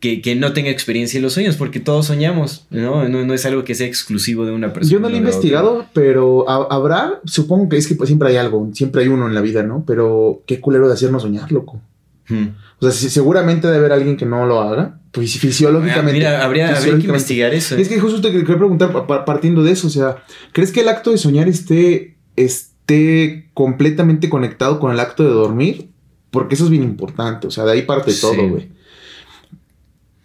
Que, 0.00 0.36
no 0.36 0.52
tenga 0.52 0.68
experiencia 0.68 1.16
en 1.16 1.22
los 1.22 1.32
sueños, 1.32 1.56
porque 1.56 1.80
todos 1.80 2.04
soñamos, 2.04 2.66
¿no? 2.68 3.08
No, 3.08 3.32
es 3.32 3.46
algo 3.46 3.64
que 3.64 3.74
sea 3.74 3.86
exclusivo 3.86 4.44
de 4.44 4.52
una 4.52 4.74
persona. 4.74 4.92
Yo 4.92 5.00
no 5.00 5.08
lo 5.08 5.14
he 5.14 5.18
investigado, 5.18 5.86
pero 5.94 6.44
habrá, 6.50 7.22
supongo 7.24 7.70
que 7.70 7.78
es 7.78 7.88
que 7.88 7.94
pues, 7.94 8.08
siempre 8.08 8.28
hay 8.28 8.36
algo, 8.36 8.68
siempre 8.74 9.00
hay 9.00 9.08
uno 9.08 9.26
en 9.26 9.34
la 9.34 9.40
vida, 9.40 9.62
¿no? 9.62 9.82
Pero 9.86 10.42
qué 10.44 10.60
culero 10.60 10.88
de 10.88 10.92
hacernos 10.92 11.22
soñar, 11.22 11.50
loco. 11.50 11.80
Hmm. 12.28 12.48
O 12.84 12.90
sea, 12.90 13.10
seguramente 13.10 13.66
debe 13.66 13.78
haber 13.78 13.92
alguien 13.92 14.16
que 14.16 14.26
no 14.26 14.46
lo 14.46 14.60
haga, 14.60 15.00
pues 15.10 15.38
fisiológicamente. 15.38 16.12
mira, 16.12 16.44
habría, 16.44 16.74
que 16.74 16.90
investigar 16.90 17.54
eso. 17.54 17.76
Es 17.76 17.88
que 17.88 18.00
justo 18.00 18.20
te 18.20 18.30
quería 18.30 18.56
preguntar, 18.56 19.06
partiendo 19.24 19.62
de 19.62 19.72
eso, 19.72 19.86
o 19.86 19.90
sea, 19.90 20.24
¿crees 20.52 20.72
que 20.72 20.80
el 20.80 20.88
acto 20.88 21.10
de 21.10 21.18
soñar 21.18 21.48
esté, 21.48 22.16
esté 22.36 23.50
completamente 23.54 24.28
conectado 24.28 24.80
con 24.80 24.92
el 24.92 25.00
acto 25.00 25.22
de 25.22 25.30
dormir? 25.30 25.90
Porque 26.30 26.56
eso 26.56 26.64
es 26.64 26.70
bien 26.70 26.82
importante, 26.82 27.46
o 27.46 27.50
sea, 27.50 27.64
de 27.64 27.72
ahí 27.72 27.82
parte 27.82 28.12
todo, 28.12 28.48
güey. 28.48 28.70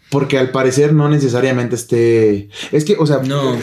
Porque 0.09 0.39
al 0.39 0.49
parecer 0.49 0.93
no 0.93 1.07
necesariamente 1.07 1.75
esté. 1.75 2.49
Es 2.71 2.83
que, 2.83 2.95
o 2.97 3.05
sea, 3.05 3.19
no. 3.19 3.57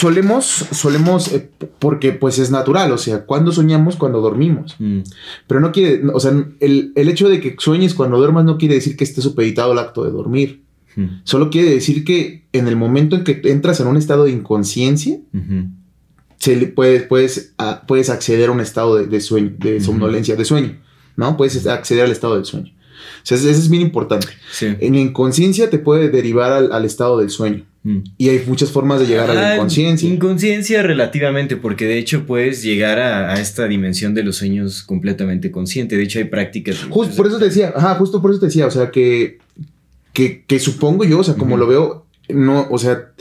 solemos, 0.00 0.44
solemos, 0.72 1.32
eh, 1.32 1.48
porque 1.78 2.12
pues 2.12 2.38
es 2.40 2.50
natural, 2.50 2.90
o 2.90 2.98
sea, 2.98 3.24
cuando 3.26 3.52
soñamos, 3.52 3.96
cuando 3.96 4.20
dormimos. 4.20 4.74
Mm. 4.80 5.00
Pero 5.46 5.60
no 5.60 5.70
quiere, 5.70 6.02
o 6.12 6.18
sea, 6.18 6.32
el, 6.60 6.92
hecho 6.96 7.28
de 7.28 7.40
que 7.40 7.54
sueñes 7.58 7.94
cuando 7.94 8.18
duermas 8.18 8.44
no 8.44 8.58
quiere 8.58 8.74
decir 8.74 8.96
que 8.96 9.04
esté 9.04 9.22
supeditado 9.22 9.72
al 9.72 9.78
acto 9.78 10.02
de 10.04 10.10
dormir. 10.10 10.64
Mm. 10.96 11.06
Solo 11.22 11.48
quiere 11.50 11.70
decir 11.70 12.04
que 12.04 12.44
en 12.52 12.66
el 12.66 12.76
momento 12.76 13.14
en 13.14 13.22
que 13.22 13.40
entras 13.44 13.78
en 13.78 13.86
un 13.86 13.96
estado 13.96 14.24
de 14.24 14.32
inconsciencia, 14.32 15.18
se 16.38 16.56
puedes, 16.66 17.04
puedes, 17.04 17.54
puedes 17.86 18.10
acceder 18.10 18.48
a 18.48 18.52
un 18.52 18.60
estado 18.60 18.96
de, 18.96 19.20
sueño, 19.20 19.54
de 19.58 19.80
somnolencia, 19.80 20.34
de 20.34 20.44
sueño, 20.44 20.76
¿no? 21.16 21.36
Puedes 21.36 21.66
acceder 21.66 22.04
al 22.04 22.10
estado 22.10 22.34
del 22.34 22.44
sueño. 22.44 22.73
O 23.22 23.26
sea, 23.26 23.36
eso 23.36 23.48
es 23.48 23.68
bien 23.68 23.82
importante. 23.82 24.28
En 24.60 24.94
la 24.94 25.00
inconsciencia 25.00 25.70
te 25.70 25.78
puede 25.78 26.08
derivar 26.08 26.52
al, 26.52 26.84
estado 26.84 27.18
del 27.18 27.30
sueño. 27.30 27.64
Mm. 27.82 27.98
Y 28.16 28.28
hay 28.28 28.42
muchas 28.46 28.70
formas 28.70 29.00
de 29.00 29.06
llegar 29.06 29.30
a 29.30 29.34
la 29.34 29.50
ah, 29.50 29.54
inconsciencia. 29.54 30.08
Inconsciencia 30.08 30.82
relativamente, 30.82 31.56
porque 31.56 31.86
de 31.86 31.98
hecho 31.98 32.26
puedes 32.26 32.62
llegar 32.62 32.98
a, 32.98 33.38
esta 33.40 33.66
dimensión 33.66 34.14
de 34.14 34.22
los 34.22 34.36
sueños 34.36 34.82
completamente 34.82 35.50
consciente. 35.50 35.96
De 35.96 36.04
hecho, 36.04 36.18
hay 36.18 36.24
prácticas. 36.24 36.86
Justo 36.88 37.14
por 37.16 37.26
eso 37.26 37.38
te 37.38 37.46
decía, 37.46 37.72
ajá, 37.74 37.94
justo 37.96 38.20
por 38.20 38.30
eso 38.30 38.40
te 38.40 38.46
decía, 38.46 38.66
o 38.66 38.70
sea, 38.70 38.90
que, 38.90 39.38
que, 40.12 40.58
supongo 40.58 41.04
yo, 41.04 41.18
o 41.18 41.24
sea, 41.24 41.34
como 41.34 41.56
lo 41.56 41.66
veo, 41.66 42.06
no, 42.28 42.66
o 42.70 42.78
sea, 42.78 43.12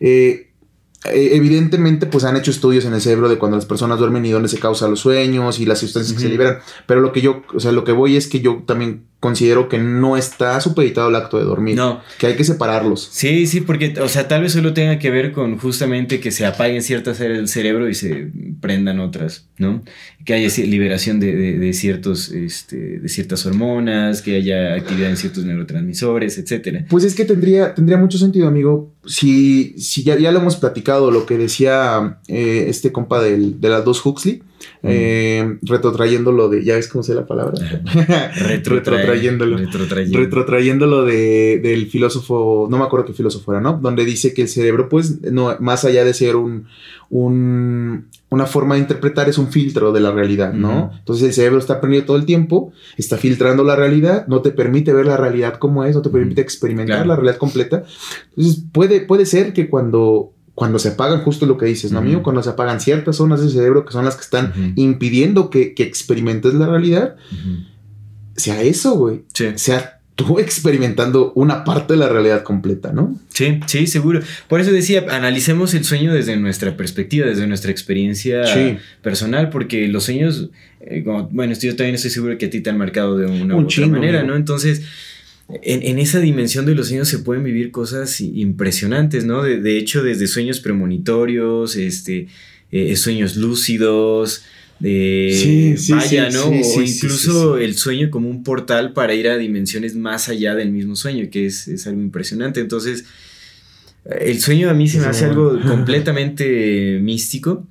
eh, 0.00 0.48
evidentemente 1.12 2.06
pues 2.06 2.24
han 2.24 2.36
hecho 2.36 2.50
estudios 2.50 2.84
en 2.84 2.94
el 2.94 3.00
cerebro 3.00 3.28
de 3.28 3.36
cuando 3.36 3.56
las 3.56 3.66
personas 3.66 3.98
duermen 3.98 4.24
y 4.24 4.30
dónde 4.30 4.48
se 4.48 4.58
causan 4.58 4.90
los 4.90 5.00
sueños 5.00 5.60
y 5.60 5.66
las 5.66 5.78
sustancias 5.78 6.14
que 6.14 6.22
se 6.22 6.28
liberan, 6.28 6.58
pero 6.86 7.00
lo 7.00 7.12
que 7.12 7.20
yo, 7.20 7.42
o 7.54 7.60
sea, 7.60 7.72
lo 7.72 7.84
que 7.84 7.92
voy 7.92 8.16
es 8.16 8.26
que 8.26 8.40
yo 8.40 8.62
también 8.66 9.04
considero 9.24 9.70
que 9.70 9.78
no 9.78 10.18
está 10.18 10.60
supeditado 10.60 11.08
al 11.08 11.16
acto 11.16 11.38
de 11.38 11.44
dormir. 11.44 11.76
No. 11.76 12.02
Que 12.18 12.26
hay 12.26 12.36
que 12.36 12.44
separarlos. 12.44 13.08
Sí, 13.10 13.46
sí, 13.46 13.62
porque, 13.62 13.94
o 13.98 14.08
sea, 14.08 14.28
tal 14.28 14.42
vez 14.42 14.52
solo 14.52 14.74
tenga 14.74 14.98
que 14.98 15.10
ver 15.10 15.32
con 15.32 15.56
justamente 15.56 16.20
que 16.20 16.30
se 16.30 16.44
apaguen 16.44 16.82
ciertas 16.82 17.22
áreas 17.22 17.38
del 17.38 17.48
cerebro 17.48 17.88
y 17.88 17.94
se 17.94 18.30
prendan 18.60 19.00
otras, 19.00 19.48
¿no? 19.56 19.82
Que 20.24 20.34
haya 20.34 20.64
liberación 20.64 21.20
de, 21.20 21.72
ciertos, 21.74 22.30
este, 22.32 22.98
de 22.98 23.08
ciertas 23.08 23.44
hormonas, 23.46 24.22
que 24.22 24.36
haya 24.36 24.74
actividad 24.74 25.10
en 25.10 25.16
ciertos 25.16 25.44
neurotransmisores, 25.44 26.38
etcétera. 26.38 26.86
Pues 26.88 27.04
es 27.04 27.14
que 27.14 27.24
tendría, 27.24 27.74
tendría 27.74 27.98
mucho 27.98 28.16
sentido, 28.16 28.48
amigo, 28.48 28.92
si, 29.04 29.74
si 29.78 30.02
ya, 30.02 30.18
ya 30.18 30.32
lo 30.32 30.40
hemos 30.40 30.56
platicado, 30.56 31.10
lo 31.10 31.26
que 31.26 31.36
decía 31.36 32.20
eh, 32.28 32.66
este 32.68 32.90
compa 32.92 33.22
del, 33.22 33.60
de 33.60 33.68
las 33.68 33.84
dos 33.84 34.04
Huxley 34.04 34.42
eh, 34.82 35.58
retrotrayéndolo 35.62 36.48
de, 36.48 36.64
ya 36.64 36.74
ves 36.74 36.88
cómo 36.88 37.02
sé 37.02 37.14
la 37.14 37.26
palabra. 37.26 37.54
retrotrayéndolo. 38.36 39.56
Retrotrayéndolo 39.56 41.04
de, 41.04 41.60
del 41.62 41.86
filósofo, 41.86 42.68
no 42.70 42.78
me 42.78 42.84
acuerdo 42.84 43.06
qué 43.06 43.12
filósofo 43.12 43.52
era, 43.52 43.60
¿no? 43.60 43.78
Donde 43.80 44.04
dice 44.04 44.34
que 44.34 44.42
el 44.42 44.48
cerebro, 44.48 44.88
pues, 44.88 45.22
no, 45.22 45.56
más 45.60 45.84
allá 45.84 46.04
de 46.04 46.12
ser 46.12 46.36
un, 46.36 46.66
un, 47.10 48.08
una 48.34 48.46
forma 48.46 48.74
de 48.74 48.82
interpretar, 48.82 49.28
es 49.28 49.38
un 49.38 49.48
filtro 49.48 49.92
de 49.92 50.00
la 50.00 50.10
realidad, 50.10 50.52
¿no? 50.52 50.90
Entonces 50.98 51.26
el 51.28 51.32
cerebro 51.32 51.58
está 51.58 51.74
aprendiendo 51.74 52.06
todo 52.06 52.16
el 52.16 52.26
tiempo, 52.26 52.72
está 52.96 53.16
filtrando 53.16 53.64
la 53.64 53.76
realidad, 53.76 54.26
no 54.26 54.42
te 54.42 54.50
permite 54.50 54.92
ver 54.92 55.06
la 55.06 55.16
realidad 55.16 55.54
como 55.54 55.84
es, 55.84 55.94
no 55.94 56.02
te 56.02 56.10
permite 56.10 56.40
experimentar 56.40 57.06
la 57.06 57.16
realidad 57.16 57.36
completa. 57.36 57.84
Entonces 58.30 58.64
puede, 58.72 59.00
puede 59.00 59.26
ser 59.26 59.52
que 59.52 59.70
cuando 59.70 60.32
cuando 60.54 60.78
se 60.78 60.90
apagan, 60.90 61.22
justo 61.22 61.46
lo 61.46 61.58
que 61.58 61.66
dices, 61.66 61.90
¿no, 61.90 61.98
amigo? 61.98 62.22
Cuando 62.22 62.40
se 62.40 62.50
apagan 62.50 62.80
ciertas 62.80 63.16
zonas 63.16 63.40
del 63.40 63.50
cerebro 63.50 63.84
que 63.84 63.92
son 63.92 64.04
las 64.04 64.14
que 64.14 64.22
están 64.22 64.74
impidiendo 64.76 65.50
que, 65.50 65.74
experimentes 65.78 66.54
la 66.54 66.66
realidad, 66.66 67.16
sea 68.36 68.62
eso, 68.62 68.94
güey. 68.96 69.24
Sea 69.32 70.00
tú 70.14 70.38
experimentando 70.38 71.32
una 71.34 71.64
parte 71.64 71.94
de 71.94 71.98
la 71.98 72.08
realidad 72.08 72.42
completa, 72.42 72.92
¿no? 72.92 73.18
Sí, 73.32 73.60
sí, 73.66 73.86
seguro. 73.86 74.20
Por 74.48 74.60
eso 74.60 74.72
decía, 74.72 75.04
analicemos 75.10 75.74
el 75.74 75.84
sueño 75.84 76.12
desde 76.12 76.36
nuestra 76.36 76.76
perspectiva, 76.76 77.26
desde 77.26 77.46
nuestra 77.46 77.70
experiencia 77.70 78.44
personal, 79.02 79.50
porque 79.50 79.88
los 79.88 80.04
sueños, 80.04 80.50
eh, 80.80 81.04
bueno, 81.30 81.54
yo 81.54 81.76
también 81.76 81.94
estoy 81.94 82.10
seguro 82.10 82.38
que 82.38 82.46
a 82.46 82.50
ti 82.50 82.60
te 82.60 82.70
han 82.70 82.78
marcado 82.78 83.16
de 83.16 83.26
una 83.26 83.56
u 83.56 83.64
otra 83.64 83.86
manera, 83.86 84.22
¿no? 84.22 84.36
Entonces, 84.36 84.82
en, 85.48 85.98
esa 85.98 86.20
dimensión 86.20 86.64
de 86.64 86.74
los 86.74 86.88
sueños 86.88 87.08
se 87.08 87.18
pueden 87.18 87.44
vivir 87.44 87.70
cosas 87.70 88.20
impresionantes, 88.20 89.24
¿no? 89.24 89.42
De, 89.42 89.78
hecho, 89.78 90.02
desde 90.02 90.26
sueños 90.26 90.60
premonitorios, 90.60 91.76
este, 91.76 92.28
eh, 92.72 92.96
sueños 92.96 93.36
lúcidos, 93.36 94.44
de 94.84 95.76
vaya, 95.88 96.28
¿no? 96.28 96.48
o 96.48 96.82
incluso 96.82 97.56
el 97.56 97.74
sueño 97.74 98.10
como 98.10 98.28
un 98.28 98.44
portal 98.44 98.92
para 98.92 99.14
ir 99.14 99.28
a 99.28 99.38
dimensiones 99.38 99.96
más 99.96 100.28
allá 100.28 100.54
del 100.54 100.72
mismo 100.72 100.94
sueño, 100.94 101.28
que 101.30 101.46
es, 101.46 101.86
algo 101.86 102.02
impresionante. 102.02 102.60
Entonces, 102.60 103.06
el 104.04 104.40
sueño 104.40 104.68
a 104.68 104.74
mí 104.74 104.86
se 104.86 105.00
me 105.00 105.06
hace 105.06 105.24
algo 105.24 105.58
completamente 105.66 106.98
místico. 107.00 107.66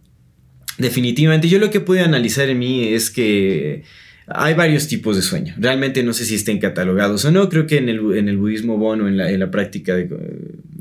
Definitivamente, 0.80 1.48
yo 1.48 1.60
lo 1.60 1.70
que 1.70 1.82
pude 1.82 2.00
analizar 2.00 2.50
en 2.50 2.58
mí 2.58 2.88
es 2.88 3.12
que 3.12 3.84
hay 4.26 4.56
varios 4.56 4.88
tipos 4.88 5.16
de 5.16 5.22
sueño. 5.22 5.54
Realmente 5.60 6.02
no 6.02 6.14
sé 6.14 6.26
si 6.26 6.34
estén 6.34 6.58
catalogados 6.58 7.26
o 7.26 7.32
no. 7.32 7.48
Creo 7.48 7.68
que 7.68 7.78
en 7.78 7.90
el, 7.90 8.18
en 8.18 8.28
el 8.28 8.38
budismo 8.38 8.78
bono, 8.78 9.08
en 9.08 9.18
la, 9.18 9.30
en 9.30 9.40
la 9.40 9.52
práctica 9.52 9.96
de, 9.96 10.10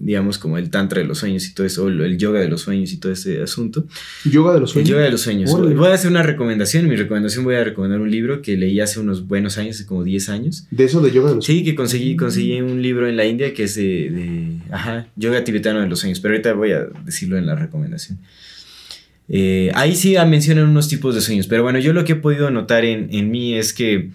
digamos, 0.02 0.36
como 0.36 0.58
el 0.58 0.68
tantra 0.68 1.00
de 1.00 1.06
los 1.06 1.18
sueños 1.18 1.46
y 1.46 1.54
todo 1.54 1.64
eso, 1.64 1.86
el 1.86 2.18
yoga 2.18 2.40
de 2.40 2.48
los 2.48 2.62
sueños 2.62 2.92
y 2.92 2.98
todo 2.98 3.12
ese 3.12 3.40
asunto. 3.40 3.86
¿Yoga 4.24 4.54
de 4.54 4.60
los 4.60 4.72
sueños? 4.72 4.88
El 4.88 4.92
yoga 4.94 5.04
de 5.04 5.10
los 5.12 5.20
sueños. 5.20 5.50
Voy 5.52 5.88
a 5.88 5.94
hacer 5.94 6.10
una 6.10 6.24
recomendación. 6.24 6.88
Mi 6.88 6.96
recomendación 6.96 7.44
voy 7.44 7.54
a 7.54 7.62
recomendar 7.62 8.00
un 8.00 8.10
libro 8.10 8.42
que 8.42 8.56
leí 8.56 8.80
hace 8.80 8.98
unos 8.98 9.28
buenos 9.28 9.58
años, 9.58 9.76
hace 9.76 9.86
como 9.86 10.02
10 10.02 10.28
años. 10.28 10.66
¿De 10.72 10.84
eso 10.84 11.00
de 11.00 11.12
yoga 11.12 11.28
de 11.30 11.36
los 11.36 11.44
sueños? 11.44 11.60
Sí, 11.60 11.64
que 11.64 11.76
conseguí, 11.76 12.16
conseguí 12.16 12.60
un 12.60 12.82
libro 12.82 13.08
en 13.08 13.16
la 13.16 13.24
India 13.24 13.54
que 13.54 13.62
es 13.64 13.76
de, 13.76 14.10
de 14.10 14.58
ajá, 14.72 15.06
yoga 15.14 15.44
tibetano 15.44 15.80
de 15.80 15.88
los 15.88 16.00
sueños. 16.00 16.18
Pero 16.18 16.34
ahorita 16.34 16.52
voy 16.54 16.72
a 16.72 16.86
decirlo 17.04 17.38
en 17.38 17.46
la 17.46 17.54
recomendación. 17.54 18.18
Eh, 19.28 19.70
ahí 19.74 19.94
sí 19.94 20.16
mencionan 20.26 20.68
unos 20.68 20.88
tipos 20.88 21.14
de 21.14 21.20
sueños, 21.20 21.46
pero 21.46 21.62
bueno, 21.62 21.78
yo 21.78 21.92
lo 21.92 22.04
que 22.04 22.12
he 22.12 22.16
podido 22.16 22.50
notar 22.50 22.84
en, 22.84 23.08
en 23.12 23.30
mí 23.30 23.54
es 23.54 23.72
que 23.72 24.10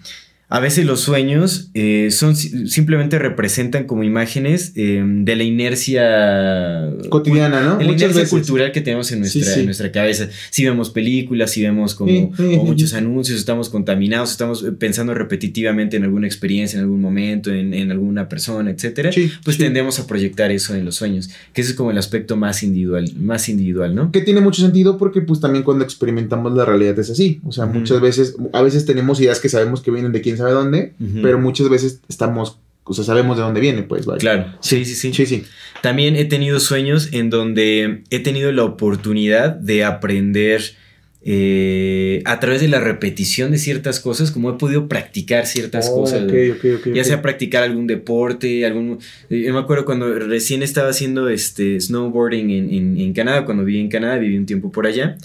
a 0.50 0.60
veces 0.60 0.86
los 0.86 1.00
sueños 1.00 1.70
eh, 1.74 2.08
son 2.10 2.34
simplemente 2.34 3.18
representan 3.18 3.84
como 3.84 4.02
imágenes 4.02 4.72
eh, 4.76 5.02
de 5.04 5.36
la 5.36 5.42
inercia 5.42 6.90
cotidiana, 7.10 7.60
¿no? 7.60 7.78
la 7.78 7.92
inercia 7.92 8.26
cultural 8.26 8.72
que 8.72 8.80
tenemos 8.80 9.12
en 9.12 9.20
nuestra, 9.20 9.54
en 9.54 9.66
nuestra 9.66 9.92
cabeza. 9.92 10.30
Si 10.48 10.64
vemos 10.64 10.88
películas, 10.88 11.50
si 11.50 11.62
vemos 11.62 11.94
como, 11.94 12.32
muchos 12.64 12.94
anuncios, 12.94 13.38
estamos 13.38 13.68
contaminados, 13.68 14.30
estamos 14.30 14.64
pensando 14.78 15.12
repetitivamente 15.12 15.98
en 15.98 16.04
alguna 16.04 16.26
experiencia, 16.26 16.78
en 16.78 16.84
algún 16.84 17.02
momento, 17.02 17.52
en, 17.52 17.90
alguna 17.90 18.28
persona, 18.28 18.70
etcétera, 18.70 19.10
pues 19.44 19.58
tendemos 19.58 19.98
a 19.98 20.06
proyectar 20.06 20.50
eso 20.50 20.74
en 20.74 20.84
los 20.84 20.96
sueños, 20.96 21.28
que 21.52 21.60
ese 21.60 21.72
es 21.72 21.76
como 21.76 21.90
el 21.90 21.98
aspecto 21.98 22.36
más 22.36 22.62
individual, 22.62 23.12
más 23.18 23.50
individual, 23.50 23.94
¿no? 23.94 24.12
Que 24.12 24.22
tiene 24.22 24.40
mucho 24.40 24.62
sentido 24.62 24.96
porque 24.96 25.20
pues 25.20 25.40
también 25.40 25.62
cuando 25.62 25.84
experimentamos 25.84 26.54
la 26.54 26.64
realidad 26.64 26.98
es 26.98 27.10
así. 27.10 27.40
O 27.44 27.52
sea, 27.52 27.66
muchas 27.66 28.00
veces, 28.00 28.34
a 28.54 28.62
veces 28.62 28.86
tenemos 28.86 29.20
ideas 29.20 29.40
que 29.40 29.50
sabemos 29.50 29.82
que 29.82 29.90
vienen 29.90 30.12
de 30.12 30.22
quién 30.22 30.37
sabe 30.38 30.52
dónde, 30.52 30.94
pero 31.22 31.38
muchas 31.38 31.68
veces 31.68 32.00
estamos, 32.08 32.58
o 32.84 32.94
sea, 32.94 33.04
sabemos 33.04 33.36
de 33.36 33.42
dónde 33.42 33.60
viene, 33.60 33.82
pues, 33.82 34.06
Claro, 34.18 34.54
sí, 34.60 34.84
sí, 34.84 34.94
sí. 34.94 35.12
Sí, 35.12 35.26
sí. 35.26 35.44
También 35.82 36.16
he 36.16 36.24
tenido 36.24 36.60
sueños 36.60 37.10
en 37.12 37.30
donde 37.30 38.02
he 38.10 38.20
tenido 38.20 38.50
la 38.52 38.64
oportunidad 38.64 39.50
de 39.50 39.84
aprender 39.84 40.62
eh, 41.22 42.22
a 42.24 42.40
través 42.40 42.60
de 42.60 42.68
la 42.68 42.80
repetición 42.80 43.50
de 43.50 43.58
ciertas 43.58 44.00
cosas, 44.00 44.30
como 44.30 44.50
he 44.50 44.54
podido 44.54 44.88
practicar 44.88 45.46
ciertas 45.46 45.88
oh, 45.90 46.00
cosas. 46.00 46.30
ya 46.94 47.04
sea 47.04 47.22
practicar 47.22 47.64
algún 47.64 47.86
deporte, 47.86 48.64
algún... 48.64 48.98
Eh, 49.28 49.42
yo 49.46 49.52
me 49.52 49.60
acuerdo 49.60 49.84
cuando 49.84 50.12
recién 50.18 50.62
estaba 50.62 50.90
haciendo 50.90 51.28
este 51.28 51.80
snowboarding 51.80 52.50
en, 52.50 52.72
en, 52.72 53.00
en 53.00 53.12
Canadá, 53.12 53.44
cuando 53.44 53.64
viví 53.64 53.80
en 53.80 53.88
Canadá, 53.88 54.16
viví 54.18 54.38
un 54.38 54.46
tiempo 54.46 54.72
por 54.72 54.86
allá 54.86 55.16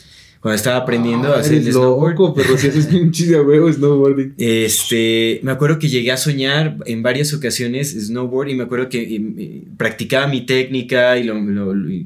cuando 0.44 0.58
estaba 0.58 0.76
aprendiendo 0.76 1.34
a 1.34 1.40
hacer 1.40 1.54
el 1.54 1.72
snowboard. 1.72 2.34
pero 2.36 2.58
si 2.58 2.68
haces 2.68 2.92
un 2.92 3.12
chiste 3.14 3.40
huevo 3.40 3.72
snowboarding. 3.72 4.34
Este, 4.38 5.40
me 5.42 5.54
acuerdo 5.54 5.80
que 5.80 5.88
llegué 5.88 6.12
a 6.12 6.18
soñar 6.18 6.80
en 6.86 7.02
varias 7.02 7.34
ocasiones 7.34 7.92
snowboard 8.08 8.50
y 8.50 8.56
me 8.56 8.66
acuerdo 8.66 8.90
que 8.90 9.04
eh, 9.04 9.64
practicaba 9.78 10.28
mi 10.28 10.46
técnica 10.46 11.18
y, 11.18 11.24
lo, 11.24 11.36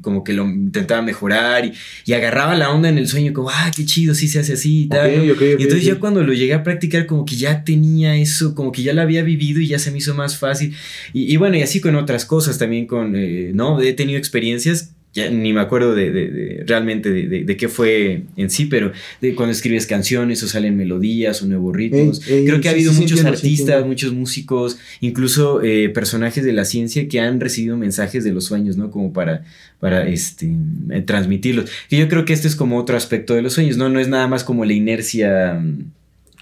como 0.01 0.23
que 0.23 0.33
lo 0.33 0.45
intentaba 0.45 1.01
mejorar 1.01 1.65
y, 2.05 2.13
agarraba 2.13 2.55
la 2.55 2.69
onda 2.69 2.89
en 2.89 2.99
el 2.99 3.07
sueño 3.07 3.33
como, 3.33 3.49
ah, 3.49 3.71
qué 3.75 3.85
chido, 3.85 4.13
sí 4.13 4.27
se 4.27 4.37
hace 4.37 4.53
así 4.53 4.83
y 4.83 4.87
tal. 4.87 5.11
y 5.25 5.29
entonces 5.31 5.83
ya 5.83 5.95
cuando 5.95 6.21
lo 6.21 6.31
llegué 6.31 6.53
a 6.53 6.61
practicar 6.61 7.07
como 7.07 7.25
que 7.25 7.37
ya 7.37 7.63
tenía 7.63 8.17
eso, 8.17 8.53
como 8.53 8.71
que 8.71 8.83
ya 8.83 8.93
lo 8.93 9.01
había 9.01 9.23
vivido 9.23 9.61
y 9.61 9.67
ya 9.67 9.79
se 9.79 9.89
me 9.89 9.97
hizo 9.97 10.13
más 10.13 10.37
fácil. 10.37 10.75
Y, 11.11 11.35
bueno, 11.37 11.57
y 11.57 11.63
así 11.63 11.81
con 11.81 11.95
otras 11.95 12.23
cosas 12.25 12.59
también 12.59 12.85
con, 12.85 13.15
eh, 13.15 13.49
¿no? 13.55 13.81
He 13.81 13.93
tenido 13.93 14.19
experiencias 14.19 14.93
ya 15.17 15.31
ni 15.31 15.51
me 15.51 15.61
acuerdo 15.61 15.95
de, 15.95 16.63
realmente 16.67 17.11
de, 17.11 17.57
qué 17.57 17.67
fue 17.69 18.21
en 18.35 18.51
sí, 18.51 18.65
pero 18.65 18.91
de 19.19 19.33
cuando 19.33 19.51
escribes 19.51 19.87
canciones 19.87 20.43
o 20.43 20.47
salen 20.47 20.77
melodías 20.77 21.41
o 21.41 21.47
nuevos 21.47 21.75
ritmos. 21.75 22.19
Creo 22.19 22.61
que 22.61 22.69
ha 22.69 22.71
habido 22.71 22.93
muchos 22.93 23.25
artistas, 23.25 23.83
muchos 23.83 24.13
músicos, 24.13 24.77
incluso 25.01 25.63
eh, 25.63 25.89
personajes 25.89 26.45
de 26.45 26.53
la 26.53 26.65
ciencia 26.65 27.07
que 27.07 27.19
han 27.19 27.39
recibido 27.39 27.77
mensajes 27.77 28.23
de 28.23 28.31
los 28.31 28.45
sueños, 28.45 28.77
¿no? 28.77 28.91
Como 28.91 29.11
para, 29.11 29.43
para 29.79 30.07
este, 30.07 30.53
eh, 30.91 31.01
transmitirlos. 31.01 31.67
Y 31.89 31.97
yo 31.97 32.07
creo 32.09 32.23
que 32.23 32.33
este 32.33 32.47
es 32.47 32.55
como 32.55 32.77
otro 32.77 32.95
aspecto 32.95 33.33
de 33.33 33.41
los 33.41 33.53
sueños, 33.53 33.75
¿no? 33.75 33.89
No 33.89 33.99
es 33.99 34.09
nada 34.09 34.27
más 34.27 34.43
como 34.43 34.65
la 34.65 34.73
inercia 34.73 35.59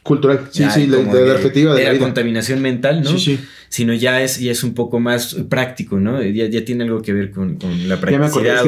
cultural, 0.03 0.41
sí, 0.51 0.65
sí, 0.71 0.85
la, 0.85 0.97
de, 0.97 1.03
de, 1.03 1.93
la, 1.93 1.97
contaminación 1.97 2.61
mental, 2.61 3.01
¿no? 3.03 3.17
Sí, 3.17 3.19
sí. 3.19 3.39
Sino 3.75 3.93
ya 3.93 4.23
es, 4.23 4.39
ya 4.39 4.53
es 4.53 4.63
un 4.63 4.73
poco 4.73 5.01
más 5.01 5.33
práctico, 5.49 5.99
¿no? 5.99 6.23
Ya, 6.23 6.47
ya 6.47 6.63
tiene 6.63 6.85
algo 6.85 7.01
que 7.01 7.11
ver 7.11 7.31
con, 7.31 7.57
con 7.57 7.89
la 7.89 7.99
practicidad. 7.99 8.63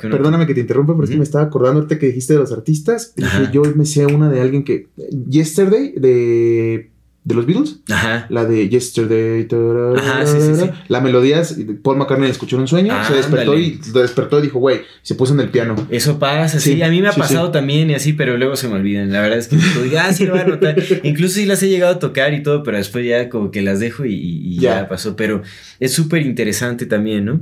perdóname 0.00 0.46
que 0.46 0.54
te 0.54 0.60
interrumpa, 0.60 0.94
pero 0.94 1.04
es 1.04 1.10
que 1.10 1.18
me 1.18 1.22
estaba 1.22 1.44
acordando 1.44 1.80
ahorita 1.80 1.98
que 1.98 2.06
dijiste 2.06 2.32
de 2.32 2.38
los 2.38 2.50
artistas. 2.50 3.12
Dije, 3.14 3.50
yo 3.52 3.60
me 3.76 3.84
sé 3.84 4.06
una 4.06 4.30
de 4.30 4.40
alguien 4.40 4.64
que. 4.64 4.86
Yesterday, 5.28 5.92
de 5.98 6.88
de 7.28 7.34
los 7.34 7.44
Beatles. 7.44 7.76
Ajá. 7.90 8.26
La 8.30 8.46
de 8.46 8.70
Yesterday. 8.70 9.46
Ajá, 9.96 10.26
sí, 10.26 10.38
sí, 10.40 10.54
sí. 10.54 10.70
La 10.88 11.02
melodía, 11.02 11.42
Paul 11.82 11.98
McCartney 11.98 12.30
escuchó 12.30 12.56
en 12.56 12.62
un 12.62 12.68
sueño, 12.68 12.94
se 13.06 13.12
despertó 13.12 13.56
y 13.58 13.78
despertó 13.92 14.38
y 14.38 14.42
dijo, 14.42 14.58
güey, 14.58 14.80
se 15.02 15.14
puso 15.14 15.34
en 15.34 15.40
el 15.40 15.50
piano. 15.50 15.76
Eso 15.90 16.18
pasa, 16.18 16.58
sí. 16.58 16.80
A 16.82 16.88
mí 16.88 17.02
me 17.02 17.08
ha 17.08 17.12
pasado 17.12 17.50
también 17.50 17.90
y 17.90 17.94
así, 17.94 18.14
pero 18.14 18.38
luego 18.38 18.56
se 18.56 18.68
me 18.68 18.76
olvidan. 18.76 19.12
La 19.12 19.20
verdad 19.20 19.38
es 19.38 19.48
que 19.48 19.56
digo, 19.56 19.98
ah, 20.00 20.10
sí 20.14 20.24
lo 20.24 20.32
voy 20.32 20.40
a 20.40 20.46
notar. 20.46 20.82
Incluso 21.02 21.34
sí 21.34 21.44
las 21.44 21.62
he 21.62 21.68
llegado 21.68 21.96
a 21.96 21.98
tocar 21.98 22.32
y 22.32 22.42
todo, 22.42 22.62
pero 22.62 22.78
después 22.78 23.04
ya 23.06 23.28
como 23.28 23.50
que 23.50 23.60
las 23.60 23.78
dejo 23.78 24.06
y, 24.06 24.58
ya. 24.58 24.88
pasó. 24.88 25.14
Pero 25.14 25.42
es 25.80 25.92
súper 25.92 26.22
interesante 26.22 26.86
también, 26.86 27.26
¿no? 27.26 27.40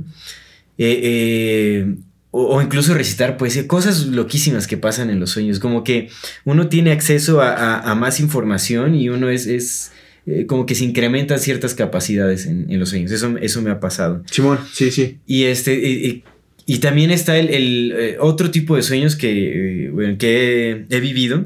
Eh, 0.77 0.99
eh, 1.01 1.95
o, 2.37 2.61
incluso 2.61 2.93
recitar 2.93 3.37
poesía, 3.37 3.67
cosas 3.67 4.05
loquísimas 4.05 4.67
que 4.67 4.77
pasan 4.77 5.09
en 5.09 5.19
los 5.19 5.31
sueños, 5.31 5.59
como 5.59 5.83
que 5.83 6.09
uno 6.45 6.67
tiene 6.67 6.91
acceso 6.91 7.41
a, 7.41 7.95
más 7.95 8.19
información 8.19 8.93
y 8.95 9.09
uno 9.09 9.29
es, 9.29 9.47
es 9.47 9.91
eh, 10.27 10.45
como 10.45 10.65
que 10.65 10.75
se 10.75 10.85
incrementan 10.85 11.39
ciertas 11.39 11.73
capacidades 11.73 12.45
en, 12.45 12.79
los 12.79 12.89
sueños, 12.89 13.11
eso, 13.11 13.37
eso 13.37 13.61
me 13.61 13.71
ha 13.71 13.79
pasado. 13.79 14.23
Simón, 14.29 14.59
sí, 14.71 14.91
sí. 14.91 15.17
Y 15.25 15.45
este... 15.45 16.23
Y, 16.69 16.79
también 16.79 17.11
está 17.11 17.37
el, 17.37 17.93
eh, 17.97 18.17
otro 18.19 18.51
tipo 18.51 18.75
de 18.75 18.83
sueños 18.83 19.15
que, 19.15 19.85
eh, 19.85 20.15
que 20.19 20.85
he, 20.89 20.99
vivido, 20.99 21.45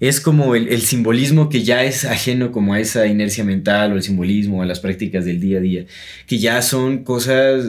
es 0.00 0.20
como 0.20 0.56
el, 0.56 0.80
simbolismo 0.80 1.48
que 1.48 1.62
ya 1.62 1.84
es 1.84 2.04
ajeno 2.04 2.50
como 2.50 2.74
a 2.74 2.80
esa 2.80 3.06
inercia 3.06 3.44
mental 3.44 3.92
o 3.92 3.94
el 3.94 4.02
simbolismo, 4.02 4.60
a 4.60 4.66
las 4.66 4.80
prácticas 4.80 5.24
del 5.24 5.38
día 5.38 5.58
a 5.58 5.60
día, 5.60 5.86
que 6.26 6.38
ya 6.38 6.60
son 6.62 7.04
cosas 7.04 7.64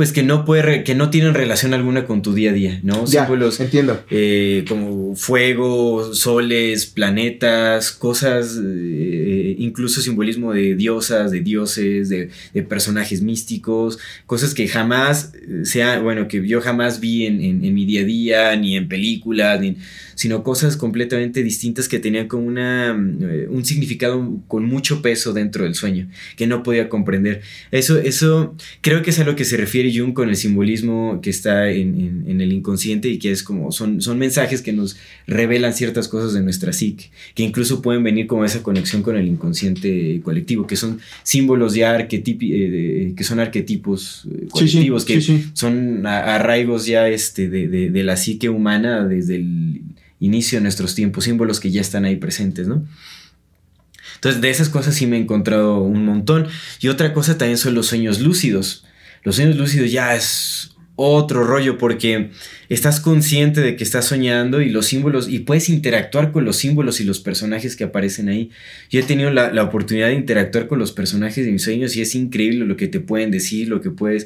pues 0.00 0.14
que 0.14 0.22
no 0.22 0.46
puede, 0.46 0.82
que 0.82 0.94
no 0.94 1.10
tienen 1.10 1.34
relación 1.34 1.74
alguna 1.74 2.06
con 2.06 2.22
tu 2.22 2.32
día 2.32 2.52
a 2.52 2.54
día, 2.54 2.80
¿no? 2.82 3.04
Ya, 3.04 3.26
Símbolos, 3.26 3.60
entiendo. 3.60 4.02
Eh, 4.08 4.64
como 4.66 5.14
fuego, 5.14 6.14
soles, 6.14 6.86
planetas, 6.86 7.92
cosas, 7.92 8.58
eh, 8.58 9.56
incluso 9.58 10.00
simbolismo 10.00 10.54
de 10.54 10.74
diosas, 10.74 11.30
de 11.30 11.40
dioses, 11.40 12.08
de, 12.08 12.30
personajes 12.66 13.20
místicos, 13.20 13.98
cosas 14.24 14.54
que 14.54 14.68
jamás 14.68 15.32
eh, 15.34 15.66
sea, 15.66 15.98
bueno, 15.98 16.28
que 16.28 16.48
yo 16.48 16.62
jamás 16.62 17.00
vi 17.00 17.26
en, 17.26 17.42
en, 17.42 17.74
mi 17.74 17.84
día 17.84 18.00
a 18.00 18.04
día, 18.04 18.56
ni 18.56 18.78
en 18.78 18.88
películas, 18.88 19.60
ni 19.60 19.76
sino 20.14 20.42
cosas 20.42 20.76
completamente 20.76 21.42
distintas 21.42 21.88
que 21.88 21.98
tenían 21.98 22.28
como 22.28 22.46
una, 22.46 22.92
un 22.92 23.64
significado 23.64 24.38
con 24.48 24.66
mucho 24.66 25.00
peso 25.00 25.32
dentro 25.32 25.64
del 25.64 25.74
sueño, 25.74 26.10
que 26.36 26.46
no 26.46 26.62
podía 26.62 26.90
comprender. 26.90 27.40
Eso, 27.70 27.98
eso 27.98 28.54
creo 28.82 29.00
que 29.00 29.10
es 29.10 29.18
a 29.18 29.24
lo 29.24 29.34
que 29.34 29.46
se 29.46 29.56
refiere 29.56 29.89
Jung 29.96 30.12
con 30.12 30.28
el 30.28 30.36
simbolismo 30.36 31.20
que 31.22 31.30
está 31.30 31.70
en, 31.70 32.24
el 32.26 32.52
inconsciente 32.52 33.08
y 33.08 33.18
que 33.18 33.30
es 33.30 33.42
como 33.42 33.72
son, 33.72 34.00
son 34.00 34.18
mensajes 34.18 34.62
que 34.62 34.72
nos 34.72 34.96
revelan 35.26 35.74
ciertas 35.74 36.08
cosas 36.08 36.32
de 36.32 36.42
nuestra 36.42 36.72
psique, 36.72 37.10
que 37.34 37.42
incluso 37.42 37.82
pueden 37.82 38.02
venir 38.02 38.26
como 38.26 38.44
esa 38.44 38.62
conexión 38.62 39.02
con 39.02 39.16
el 39.16 39.26
inconsciente 39.26 40.20
colectivo, 40.22 40.66
que 40.66 40.76
son 40.76 41.00
símbolos 41.22 41.74
ya 41.74 41.92
arquetipos, 41.92 42.48
eh, 42.50 43.12
que 43.16 43.24
son 43.24 43.40
arquetipos 43.40 44.26
eh, 44.30 44.48
colectivos, 44.50 45.04
que 45.04 45.20
son 45.52 46.06
arraigos 46.06 46.86
ya 46.86 47.08
este, 47.08 47.48
de, 47.48 48.02
la 48.02 48.16
psique 48.16 48.48
humana 48.48 49.06
desde 49.06 49.36
el 49.36 49.82
inicio 50.20 50.58
de 50.58 50.62
nuestros 50.62 50.94
tiempos, 50.94 51.24
símbolos 51.24 51.60
que 51.60 51.70
ya 51.70 51.80
están 51.80 52.04
ahí 52.04 52.16
presentes, 52.16 52.66
¿no? 52.66 52.84
Entonces, 54.20 54.42
de 54.42 54.50
esas 54.50 54.68
cosas 54.68 54.94
sí 54.94 55.06
me 55.06 55.16
he 55.16 55.20
encontrado 55.20 55.78
un 55.78 56.04
montón. 56.04 56.46
Y 56.80 56.88
otra 56.88 57.14
cosa 57.14 57.38
también 57.38 57.56
son 57.56 57.72
los 57.72 57.86
sueños 57.86 58.20
lúcidos. 58.20 58.84
Los 59.22 59.36
sueños 59.36 59.56
lúcidos 59.56 59.90
ya 59.90 60.14
es 60.14 60.74
otro 61.02 61.44
rollo 61.44 61.78
porque 61.78 62.30
estás 62.68 63.00
consciente 63.00 63.62
de 63.62 63.74
que 63.74 63.84
estás 63.84 64.04
soñando 64.06 64.60
y 64.60 64.68
los 64.68 64.84
símbolos 64.86 65.28
y 65.28 65.38
puedes 65.40 65.68
interactuar 65.70 66.30
con 66.30 66.44
los 66.44 66.56
símbolos 66.56 67.00
y 67.00 67.04
los 67.04 67.20
personajes 67.20 67.74
que 67.74 67.84
aparecen 67.84 68.28
ahí. 68.28 68.50
Yo 68.90 69.00
he 69.00 69.02
tenido 69.02 69.30
la, 69.30 69.50
la 69.50 69.62
oportunidad 69.62 70.08
de 70.08 70.14
interactuar 70.14 70.66
con 70.68 70.78
los 70.78 70.92
personajes 70.92 71.46
de 71.46 71.52
mis 71.52 71.62
sueños 71.62 71.96
y 71.96 72.02
es 72.02 72.14
increíble 72.14 72.66
lo 72.66 72.76
que 72.76 72.86
te 72.86 73.00
pueden 73.00 73.30
decir, 73.30 73.68
lo 73.68 73.80
que 73.80 73.90
puedes... 73.90 74.24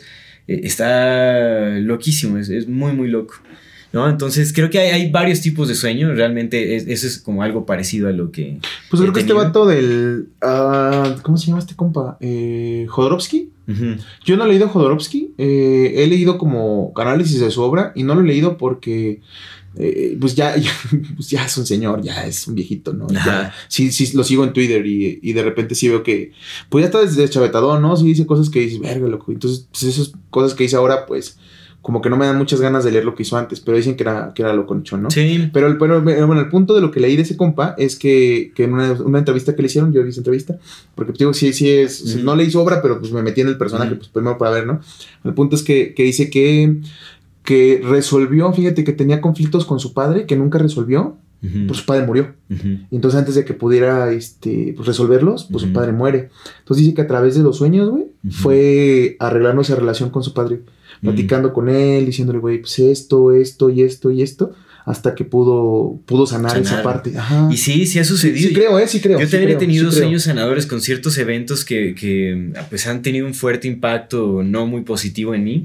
eh, 0.48 0.62
está 0.64 1.78
loquísimo, 1.78 2.38
es, 2.38 2.48
es 2.48 2.66
muy, 2.68 2.92
muy 2.92 3.08
loco. 3.08 3.34
¿no? 3.92 4.08
Entonces 4.10 4.52
creo 4.52 4.68
que 4.70 4.80
hay, 4.80 4.90
hay 5.02 5.10
varios 5.12 5.40
tipos 5.40 5.68
de 5.68 5.76
sueños, 5.76 6.16
realmente 6.16 6.74
es- 6.74 6.88
eso 6.88 7.06
es 7.06 7.18
como 7.18 7.44
algo 7.44 7.64
parecido 7.66 8.08
a 8.08 8.12
lo 8.12 8.32
que... 8.32 8.58
Pues 8.90 9.00
creo 9.00 9.12
que 9.12 9.20
este 9.20 9.32
vato 9.32 9.64
del. 9.66 10.30
ah, 10.42 11.14
¿Cómo 11.22 11.36
se 11.38 11.46
llama 11.46 11.60
este 11.60 11.76
compa? 11.76 12.16
Eh, 12.20 12.86
Jodorowsky. 12.88 13.50
Yo 14.24 14.36
no 14.36 14.44
he 14.44 14.48
leído 14.48 14.68
Jodorowsky. 14.68 15.32
eh, 15.38 15.94
he 15.96 16.06
leído 16.06 16.38
como 16.38 16.92
análisis 16.96 17.40
de 17.40 17.50
su 17.50 17.62
obra 17.62 17.92
y 17.94 18.02
no 18.02 18.14
lo 18.14 18.20
he 18.20 18.24
leído 18.24 18.56
porque. 18.58 19.20
eh, 19.76 20.16
pues 20.20 20.34
ya, 20.36 20.56
ya, 20.58 20.70
pues 21.16 21.30
ya 21.30 21.44
es 21.46 21.56
un 21.56 21.66
señor, 21.66 22.00
ya 22.02 22.24
es 22.26 22.46
un 22.46 22.54
viejito, 22.54 22.92
¿no? 22.92 23.06
Ya, 23.08 23.54
sí, 23.68 23.90
sí, 23.90 24.16
lo 24.16 24.22
sigo 24.22 24.44
en 24.44 24.52
Twitter 24.52 24.84
y, 24.86 25.18
y 25.22 25.32
de 25.32 25.42
repente 25.42 25.74
sí 25.74 25.88
veo 25.88 26.02
que, 26.02 26.30
pues 26.68 26.82
ya 26.82 26.86
está 26.86 27.00
desde 27.00 27.28
chavetadón, 27.28 27.82
¿no? 27.82 27.96
Sí 27.96 28.06
dice 28.06 28.26
cosas 28.26 28.50
que 28.50 28.60
dices, 28.60 28.78
verga, 28.80 29.08
loco. 29.08 29.32
Entonces, 29.32 29.66
pues 29.70 29.82
esas 29.84 30.12
cosas 30.30 30.54
que 30.54 30.62
dice 30.64 30.76
ahora, 30.76 31.06
pues, 31.06 31.38
como 31.84 32.00
que 32.00 32.08
no 32.08 32.16
me 32.16 32.24
dan 32.24 32.38
muchas 32.38 32.62
ganas 32.62 32.82
de 32.82 32.92
leer 32.92 33.04
lo 33.04 33.14
que 33.14 33.24
hizo 33.24 33.36
antes, 33.36 33.60
pero 33.60 33.76
dicen 33.76 33.94
que 33.94 34.04
era, 34.04 34.32
que 34.34 34.40
era 34.40 34.54
lo 34.54 34.66
concho, 34.66 34.96
¿no? 34.96 35.10
Sí. 35.10 35.50
Pero, 35.52 35.66
el- 35.66 35.76
pero 35.76 36.00
bueno, 36.02 36.40
el 36.40 36.48
punto 36.48 36.74
de 36.74 36.80
lo 36.80 36.90
que 36.90 36.98
leí 36.98 37.14
de 37.14 37.22
ese 37.22 37.36
compa 37.36 37.74
es 37.76 37.96
que, 37.98 38.52
que 38.54 38.64
en 38.64 38.72
una, 38.72 38.92
una 38.92 39.18
entrevista 39.18 39.54
que 39.54 39.60
le 39.60 39.66
hicieron, 39.66 39.92
yo 39.92 40.02
vi 40.02 40.08
esa 40.08 40.20
entrevista, 40.20 40.56
porque 40.94 41.12
pues, 41.12 41.18
digo, 41.18 41.34
sí, 41.34 41.52
sí 41.52 41.68
es, 41.68 42.16
no 42.24 42.34
leí 42.36 42.50
su 42.50 42.58
obra, 42.58 42.80
pero 42.80 42.98
pues 43.00 43.12
me 43.12 43.22
metí 43.22 43.42
en 43.42 43.48
el 43.48 43.58
personaje, 43.58 43.96
pues 43.96 44.08
primero 44.08 44.38
para 44.38 44.52
ver, 44.52 44.66
¿no? 44.66 44.80
El 45.24 45.34
punto 45.34 45.56
es 45.56 45.62
que, 45.62 45.92
que 45.92 46.04
dice 46.04 46.30
que, 46.30 46.78
que 47.42 47.82
resolvió, 47.84 48.50
fíjate 48.54 48.82
que 48.84 48.92
tenía 48.94 49.20
conflictos 49.20 49.66
con 49.66 49.78
su 49.78 49.92
padre, 49.92 50.24
que 50.24 50.36
nunca 50.36 50.58
resolvió, 50.58 51.18
pues 51.66 51.80
su 51.80 51.84
padre 51.84 52.06
murió. 52.06 52.32
Y 52.90 52.96
entonces 52.96 53.18
antes 53.20 53.34
de 53.34 53.44
que 53.44 53.52
pudiera 53.52 54.10
este, 54.12 54.72
pues, 54.74 54.86
resolverlos, 54.88 55.44
pues 55.52 55.62
su 55.64 55.72
padre 55.74 55.92
muere. 55.92 56.30
Entonces 56.60 56.84
dice 56.86 56.94
que 56.94 57.02
a 57.02 57.06
través 57.06 57.34
de 57.34 57.42
los 57.42 57.58
sueños, 57.58 57.90
güey, 57.90 58.06
fue 58.30 59.16
arreglando 59.18 59.60
esa 59.60 59.74
relación 59.76 60.08
con 60.08 60.22
su 60.22 60.32
padre, 60.32 60.60
platicando 61.04 61.52
con 61.52 61.68
él, 61.68 62.06
diciéndole, 62.06 62.38
güey, 62.38 62.58
pues 62.58 62.78
esto, 62.78 63.32
esto 63.32 63.70
y 63.70 63.82
esto 63.82 64.10
y 64.10 64.22
esto, 64.22 64.52
hasta 64.84 65.14
que 65.14 65.24
pudo, 65.24 66.00
pudo 66.06 66.26
sanar, 66.26 66.58
esa 66.58 66.82
parte. 66.82 67.16
Ajá. 67.16 67.48
Y 67.50 67.56
sí, 67.56 67.86
sí 67.86 67.98
ha 67.98 68.04
sucedido. 68.04 68.48
sí 68.48 68.54
creo, 68.54 68.78
¿eh? 68.78 68.88
Sí 68.88 69.00
creo. 69.00 69.18
Yo 69.18 69.26
sí 69.26 69.32
también 69.32 69.52
he 69.52 69.56
tenido 69.56 69.90
sí 69.90 69.98
sueños 69.98 70.24
sanadores 70.24 70.66
con 70.66 70.80
ciertos 70.80 71.16
eventos 71.18 71.64
que, 71.64 71.94
que, 71.94 72.52
pues, 72.68 72.86
han 72.86 73.02
tenido 73.02 73.26
un 73.26 73.34
fuerte 73.34 73.68
impacto 73.68 74.42
no 74.42 74.66
muy 74.66 74.82
positivo 74.82 75.34
en 75.34 75.44
mí. 75.44 75.64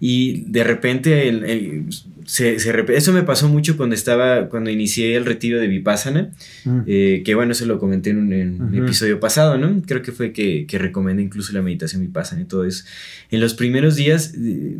Y 0.00 0.44
de 0.48 0.64
repente 0.64 1.28
el- 1.28 1.44
el- 1.44 1.84
se, 2.24 2.58
se 2.58 2.84
eso 2.96 3.12
me 3.12 3.22
pasó 3.22 3.48
mucho 3.48 3.76
cuando 3.76 3.94
estaba, 3.94 4.48
cuando 4.48 4.70
inicié 4.70 5.16
el 5.16 5.26
retiro 5.26 5.58
de 5.60 5.66
Vipassana, 5.66 6.30
Mm. 6.64 6.78
eh, 6.86 7.22
que 7.24 7.34
bueno, 7.34 7.52
eso 7.52 7.66
lo 7.66 7.78
comenté 7.78 8.10
en 8.10 8.18
un, 8.18 8.32
en 8.32 8.62
un 8.62 8.74
Ujú. 8.74 8.84
episodio 8.84 9.18
pasado, 9.20 9.58
¿no? 9.58 9.82
Creo 9.86 10.00
que 10.02 10.12
fue 10.12 10.32
que, 10.32 10.64
que 10.66 10.78
recomendé 10.78 11.22
incluso 11.22 11.52
la 11.52 11.60
meditación 11.60 12.02
Vipassana 12.02 12.42
y 12.42 12.44
todo 12.46 12.64
eso. 12.64 12.84
En 13.30 13.40
los 13.40 13.54
primeros 13.54 13.96
días 13.96 14.32
eh, 14.38 14.76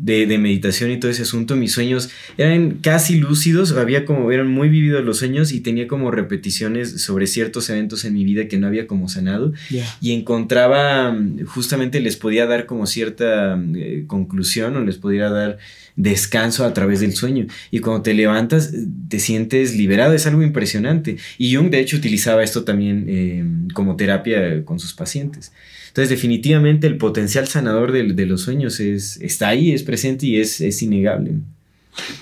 de, 0.00 0.26
de 0.26 0.38
meditación 0.38 0.90
y 0.90 0.98
todo 0.98 1.10
ese 1.10 1.22
asunto, 1.22 1.56
mis 1.56 1.72
sueños 1.72 2.08
eran 2.38 2.78
casi 2.80 3.16
lúcidos, 3.16 3.72
había 3.72 4.06
como, 4.06 4.32
eran 4.32 4.48
muy 4.48 4.70
vividos 4.70 5.04
los 5.04 5.18
sueños 5.18 5.52
y 5.52 5.60
tenía 5.60 5.86
como 5.88 6.10
repeticiones 6.10 7.02
sobre 7.02 7.26
ciertos 7.26 7.68
eventos 7.68 8.04
en 8.06 8.14
mi 8.14 8.24
vida 8.24 8.48
que 8.48 8.56
no 8.56 8.66
había 8.66 8.86
como 8.86 9.08
sanado. 9.08 9.52
Y 10.00 10.12
encontraba, 10.12 11.12
mm, 11.12 11.44
justamente 11.44 12.00
les 12.00 12.16
podía 12.16 12.46
dar 12.46 12.64
como 12.64 12.86
cierta 12.86 13.56
mm, 13.56 13.76
eh, 13.76 14.04
conclusión 14.06 14.76
o 14.76 14.84
les 14.84 14.96
podía 14.96 15.28
dar 15.28 15.58
descanso 16.02 16.64
a 16.64 16.72
través 16.72 17.00
del 17.00 17.14
sueño. 17.14 17.46
Y 17.70 17.80
cuando 17.80 18.02
te 18.02 18.14
levantas, 18.14 18.72
te 19.08 19.18
sientes 19.18 19.76
liberado, 19.76 20.14
es 20.14 20.26
algo 20.26 20.42
impresionante. 20.42 21.16
Y 21.38 21.54
Jung, 21.54 21.70
de 21.70 21.80
hecho, 21.80 21.96
utilizaba 21.96 22.42
esto 22.42 22.64
también 22.64 23.04
eh, 23.08 23.44
como 23.74 23.96
terapia 23.96 24.64
con 24.64 24.78
sus 24.80 24.94
pacientes. 24.94 25.52
Entonces, 25.88 26.08
definitivamente 26.10 26.86
el 26.86 26.96
potencial 26.98 27.48
sanador 27.48 27.92
del- 27.92 28.14
de, 28.16 28.26
los 28.26 28.42
sueños 28.42 28.78
es, 28.80 29.16
está 29.20 29.48
ahí, 29.48 29.72
es 29.72 29.82
presente 29.82 30.26
y 30.26 30.36
es, 30.40 30.60
es 30.60 30.82
innegable. 30.82 31.32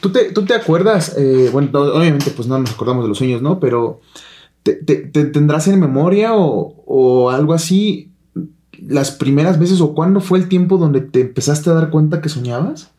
¿Tú 0.00 0.10
te, 0.10 0.32
tú 0.32 0.44
te 0.44 0.54
acuerdas? 0.54 1.14
eh, 1.18 1.50
bueno, 1.52 1.68
no, 1.72 1.80
obviamente, 1.80 2.30
pues 2.30 2.48
no 2.48 2.58
nos 2.58 2.70
acordamos 2.72 3.04
de 3.04 3.08
los 3.10 3.18
sueños, 3.18 3.42
¿no? 3.42 3.60
Pero 3.60 4.00
¿te, 4.62 4.72
te- 4.74 4.96
te 4.96 5.24
tendrás 5.26 5.68
en 5.68 5.78
memoria 5.78 6.34
o, 6.34 6.82
o 6.86 7.30
algo 7.30 7.52
así 7.52 8.10
las 8.86 9.10
primeras 9.10 9.58
veces 9.58 9.80
o 9.80 9.94
cuándo 9.94 10.20
fue 10.20 10.38
el 10.38 10.48
tiempo 10.48 10.78
donde 10.78 11.00
te 11.02 11.20
empezaste 11.20 11.68
a 11.70 11.74
dar 11.74 11.90
cuenta 11.90 12.20
que 12.22 12.28
soñabas? 12.30 12.90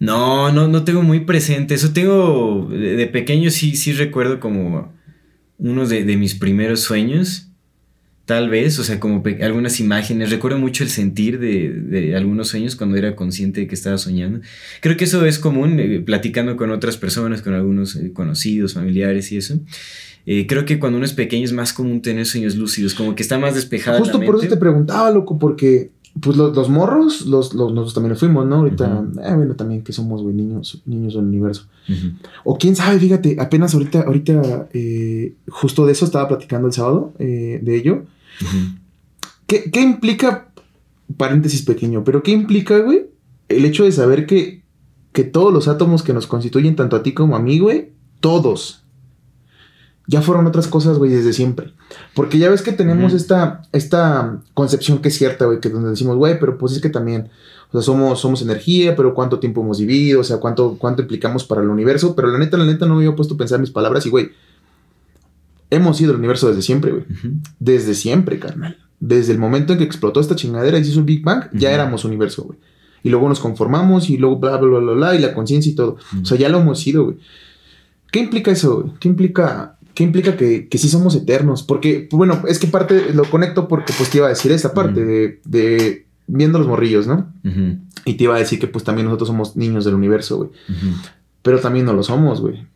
No, 0.00 0.50
no, 0.50 0.66
no 0.66 0.82
tengo 0.84 1.02
muy 1.02 1.20
presente. 1.20 1.74
Eso 1.74 1.92
tengo, 1.92 2.68
de, 2.70 2.96
de 2.96 3.06
pequeño 3.06 3.50
sí, 3.50 3.76
sí 3.76 3.92
recuerdo 3.92 4.40
como 4.40 4.92
uno 5.58 5.86
de, 5.86 6.04
de 6.04 6.16
mis 6.16 6.34
primeros 6.34 6.80
sueños. 6.80 7.46
Tal 8.24 8.48
vez, 8.48 8.78
o 8.78 8.84
sea, 8.84 8.98
como 9.00 9.22
algunas 9.42 9.78
imágenes. 9.80 10.30
Recuerdo 10.30 10.58
mucho 10.58 10.84
el 10.84 10.90
sentir 10.90 11.38
de, 11.38 11.70
de 11.70 12.16
algunos 12.16 12.48
sueños 12.48 12.76
cuando 12.76 12.96
era 12.96 13.14
consciente 13.16 13.60
de 13.60 13.66
que 13.66 13.74
estaba 13.74 13.98
soñando. 13.98 14.40
Creo 14.80 14.96
que 14.96 15.04
eso 15.04 15.24
es 15.26 15.38
común, 15.38 15.78
eh, 15.80 16.00
platicando 16.00 16.56
con 16.56 16.70
otras 16.70 16.96
personas, 16.96 17.42
con 17.42 17.54
algunos 17.54 17.96
eh, 17.96 18.12
conocidos, 18.12 18.74
familiares 18.74 19.32
y 19.32 19.36
eso. 19.36 19.58
Eh, 20.26 20.46
creo 20.46 20.64
que 20.64 20.78
cuando 20.78 20.96
uno 20.98 21.06
es 21.06 21.12
pequeño 21.12 21.44
es 21.44 21.52
más 21.52 21.72
común 21.72 22.02
tener 22.02 22.24
sueños 22.24 22.54
lúcidos, 22.54 22.94
como 22.94 23.14
que 23.16 23.22
está 23.22 23.38
más 23.38 23.54
despejada 23.54 23.98
Justo 23.98 24.18
la 24.18 24.24
por 24.26 24.36
eso 24.36 24.42
mente. 24.42 24.54
te 24.54 24.60
preguntaba, 24.60 25.10
loco, 25.10 25.38
porque 25.38 25.90
pues 26.20 26.36
los, 26.36 26.54
los 26.56 26.68
morros, 26.68 27.26
los, 27.26 27.54
los- 27.54 27.72
nosotros 27.72 27.94
también 27.94 28.10
nos 28.10 28.18
fuimos, 28.20 28.46
¿no? 28.46 28.56
Ahorita, 28.56 29.04
eh, 29.24 29.34
bueno, 29.34 29.54
también 29.54 29.82
que 29.82 29.92
somos, 29.92 30.22
güey, 30.22 30.34
niños, 30.34 30.82
niños 30.86 31.14
del 31.14 31.24
universo. 31.24 31.66
O 32.44 32.56
quién 32.58 32.74
sabe, 32.76 32.98
fíjate, 32.98 33.36
apenas 33.38 33.74
ahorita, 33.74 34.02
ahorita, 34.02 34.68
eh, 34.72 35.34
justo 35.48 35.86
de 35.86 35.92
eso 35.92 36.04
estaba 36.04 36.26
platicando 36.28 36.66
el 36.66 36.72
sábado, 36.72 37.12
eh, 37.18 37.60
de 37.62 37.76
ello. 37.76 38.04
¿Qué, 39.46 39.70
qué 39.70 39.80
implica, 39.80 40.52
paréntesis 41.16 41.62
pequeño, 41.62 42.04
pero 42.04 42.22
qué 42.22 42.30
implica, 42.32 42.78
güey, 42.78 43.06
el 43.48 43.64
hecho 43.64 43.84
de 43.84 43.92
saber 43.92 44.26
que, 44.26 44.62
que 45.12 45.24
todos 45.24 45.52
los 45.52 45.66
átomos 45.68 46.02
que 46.02 46.12
nos 46.12 46.26
constituyen, 46.26 46.76
tanto 46.76 46.96
a 46.96 47.02
ti 47.02 47.12
como 47.12 47.34
a 47.36 47.40
mí, 47.40 47.58
güey, 47.58 47.90
todos, 48.20 48.84
ya 50.10 50.22
fueron 50.22 50.48
otras 50.48 50.66
cosas, 50.66 50.98
güey, 50.98 51.12
desde 51.12 51.32
siempre. 51.32 51.72
Porque 52.14 52.38
ya 52.38 52.50
ves 52.50 52.62
que 52.62 52.72
tenemos 52.72 53.12
esta, 53.12 53.62
esta 53.70 54.40
concepción 54.54 54.98
que 54.98 55.08
es 55.08 55.16
cierta, 55.16 55.44
güey, 55.44 55.60
que 55.60 55.68
donde 55.68 55.90
decimos, 55.90 56.16
güey, 56.16 56.40
pero 56.40 56.58
pues 56.58 56.72
es 56.72 56.80
que 56.80 56.88
también, 56.90 57.28
o 57.70 57.72
sea, 57.72 57.82
somos, 57.82 58.20
somos 58.20 58.42
energía, 58.42 58.96
pero 58.96 59.14
cuánto 59.14 59.38
tiempo 59.38 59.60
hemos 59.60 59.78
vivido, 59.78 60.20
o 60.20 60.24
sea, 60.24 60.38
cuánto, 60.38 60.76
cuánto 60.78 61.02
implicamos 61.02 61.44
para 61.44 61.62
el 61.62 61.68
universo, 61.68 62.16
pero 62.16 62.26
la 62.26 62.38
neta, 62.38 62.56
la 62.56 62.64
neta 62.64 62.86
no 62.86 62.96
me 62.96 63.04
había 63.04 63.14
puesto 63.14 63.34
a 63.34 63.38
pensar 63.38 63.60
mis 63.60 63.70
palabras 63.70 64.04
y, 64.04 64.10
güey, 64.10 64.30
hemos 65.70 65.96
sido 65.96 66.10
el 66.10 66.18
universo 66.18 66.48
desde 66.48 66.62
siempre, 66.62 66.90
güey. 66.90 67.04
Desde 67.60 67.94
siempre, 67.94 68.40
carnal. 68.40 68.78
Desde 68.98 69.32
el 69.32 69.38
momento 69.38 69.72
en 69.72 69.78
que 69.78 69.84
explotó 69.84 70.18
esta 70.18 70.34
chingadera 70.34 70.76
y 70.76 70.84
se 70.84 70.90
hizo 70.90 70.98
el 70.98 71.06
Big 71.06 71.22
Bang, 71.22 71.44
ya 71.52 71.70
éramos 71.70 72.04
universo, 72.04 72.42
güey. 72.42 72.58
Y 73.04 73.10
luego 73.10 73.28
nos 73.28 73.38
conformamos 73.38 74.10
y 74.10 74.16
luego 74.16 74.40
bla, 74.40 74.56
bla, 74.56 74.68
bla, 74.68 74.80
bla, 74.80 74.92
bla, 74.92 75.14
y 75.14 75.20
la 75.20 75.34
conciencia 75.34 75.70
y 75.70 75.76
todo. 75.76 75.98
O 76.20 76.24
sea, 76.24 76.36
ya 76.36 76.48
lo 76.48 76.58
hemos 76.58 76.80
sido, 76.80 77.04
güey. 77.04 77.16
¿Qué 78.10 78.18
implica 78.18 78.50
eso, 78.50 78.82
güey? 78.82 78.92
¿Qué 78.98 79.08
implica, 79.08 79.78
qué 80.00 80.04
implica 80.04 80.34
que, 80.34 80.66
que 80.66 80.78
sí 80.78 80.88
somos 80.88 81.14
eternos? 81.14 81.62
Porque, 81.62 82.08
bueno, 82.10 82.42
es 82.48 82.58
que 82.58 82.66
parte, 82.68 83.12
lo 83.12 83.24
conecto 83.24 83.68
porque 83.68 83.92
pues 83.98 84.08
te 84.08 84.16
iba 84.16 84.28
a 84.28 84.30
decir 84.30 84.50
esa 84.50 84.72
parte 84.72 85.00
Ujú. 85.02 85.10
de, 85.10 85.40
de 85.44 86.06
viendo 86.26 86.58
los 86.58 86.66
morrillos, 86.66 87.06
¿no? 87.06 87.30
Ujú. 87.44 87.76
Y 88.06 88.14
te 88.14 88.24
iba 88.24 88.34
a 88.34 88.38
decir 88.38 88.58
que 88.58 88.66
pues 88.66 88.82
también 88.82 89.04
nosotros 89.04 89.28
somos 89.28 89.56
niños 89.56 89.84
del 89.84 89.92
universo, 89.92 90.38
güey. 90.38 90.48
Ujú. 90.70 90.96
Pero 91.42 91.60
también 91.60 91.84
no 91.84 91.92
lo 91.92 92.02
somos, 92.02 92.40
güey. 92.40 92.66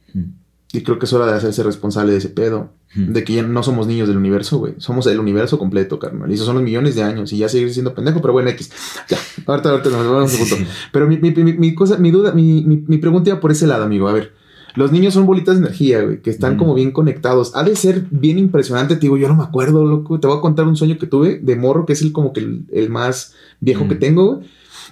Y 0.75 0.83
creo 0.83 0.99
que 0.99 1.07
es 1.07 1.13
hora 1.15 1.25
de 1.25 1.33
hacerse 1.33 1.63
responsable 1.63 2.13
de 2.13 2.19
ese 2.19 2.29
pedo. 2.29 2.73
De 2.95 3.25
que 3.25 3.33
ya 3.33 3.43
no 3.43 3.63
somos 3.63 3.87
niños 3.87 4.07
del 4.07 4.19
universo, 4.19 4.59
güey. 4.59 4.75
Somos 4.77 5.07
el 5.07 5.19
universo 5.19 5.59
completo, 5.59 5.99
carnal. 5.99 6.31
Y 6.31 6.35
esos 6.35 6.45
son 6.45 6.57
los 6.57 6.65
millones 6.65 6.95
de 6.95 7.05
años. 7.05 7.33
Y 7.33 7.39
ya 7.39 7.49
seguir 7.49 7.73
siendo 7.73 7.95
pendejo, 7.95 8.21
pero 8.21 8.35
bueno, 8.35 8.51
X. 8.51 8.71
Ya, 9.09 9.17
ahorita, 9.47 9.71
ahorita 9.71 9.89
nos 9.89 10.07
vamos 10.07 10.35
a 10.35 10.39
punto. 10.39 10.57
Pero 10.93 11.09
mi, 11.09 11.17
mi, 11.17 11.31
mi, 11.31 11.55
mi 11.55 11.75
cosa, 11.75 11.97
mi 11.97 12.11
duda, 12.11 12.33
mi, 12.33 12.63
mi, 12.65 12.85
mi 12.87 12.99
pregunta 12.99 13.31
iba 13.31 13.41
por 13.41 13.51
ese 13.51 13.67
lado, 13.67 13.85
amigo. 13.85 14.09
A 14.09 14.13
ver, 14.13 14.35
los 14.75 14.91
niños 14.93 15.15
son 15.15 15.27
bolitas 15.27 15.55
de 15.57 15.61
energía, 15.67 16.03
güey, 16.03 16.21
que 16.23 16.31
están 16.31 16.55
Mm. 16.55 16.59
como 16.59 16.75
bien 16.75 16.91
conectados. 16.93 17.53
Ha 17.55 17.63
de 17.65 17.77
ser 17.77 18.07
bien 18.11 18.39
impresionante, 18.39 18.95
te 18.97 19.03
digo, 19.03 19.17
yo 19.17 19.29
no 19.29 19.37
me 19.37 19.45
acuerdo, 19.45 19.85
loco. 19.87 20.19
Te 20.21 20.27
voy 20.27 20.37
a 20.39 20.41
contar 20.41 20.67
un 20.67 20.77
sueño 20.77 20.99
que 20.99 21.07
tuve 21.07 21.39
de 21.43 21.57
morro, 21.57 21.87
que 21.87 21.93
es 21.93 22.03
el 22.03 22.13
como 22.13 22.33
que 22.33 22.41
el, 22.41 22.65
el 22.73 22.91
más 22.91 23.35
viejo 23.61 23.85
Mm. 23.85 23.89
que 23.89 23.95
tengo, 23.95 24.35
güey. 24.37 24.47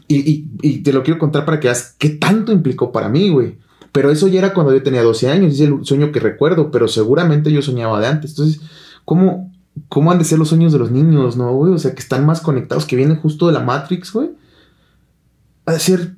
Y, 0.09 0.17
y, 0.31 0.49
y 0.63 0.79
te 0.83 0.93
lo 0.93 1.03
quiero 1.03 1.19
contar 1.19 1.45
para 1.45 1.61
que 1.61 1.69
veas 1.69 1.95
qué 1.99 2.11
tanto 2.11 2.53
implicó 2.53 2.93
para 2.93 3.09
mí, 3.09 3.29
güey. 3.31 3.57
Pero 3.93 4.11
eso 4.11 4.27
ya 4.29 4.39
era 4.39 4.55
cuando 4.55 4.73
yo 4.73 4.83
tenía 4.83 5.03
12 5.03 5.29
años, 5.29 5.53
es 5.55 5.61
el 5.61 5.85
sueño 5.85 6.13
que 6.13 6.21
recuerdo, 6.21 6.71
pero 6.71 6.89
seguramente 6.89 7.53
yo 7.53 7.61
soñaba 7.61 8.01
de 8.01 8.07
antes. 8.07 8.31
Entonces, 8.31 8.61
¿cómo, 9.05 9.53
cómo 9.89 10.11
han 10.11 10.19
de 10.19 10.25
ser 10.25 10.39
los 10.39 10.49
sueños 10.49 10.73
de 10.73 10.79
los 10.79 10.91
niños, 10.91 11.37
no, 11.37 11.53
güey? 11.55 11.73
O 11.75 11.79
sea, 11.79 11.95
que 11.95 12.01
están 12.01 12.25
más 12.25 12.41
conectados, 12.41 12.87
que 12.87 12.97
vienen 12.97 13.17
justo 13.19 13.47
de 13.49 13.53
la 13.53 13.61
Matrix, 13.61 14.13
güey. 14.13 14.31
Ha 15.67 15.73
de 15.73 15.79
ser 15.79 16.17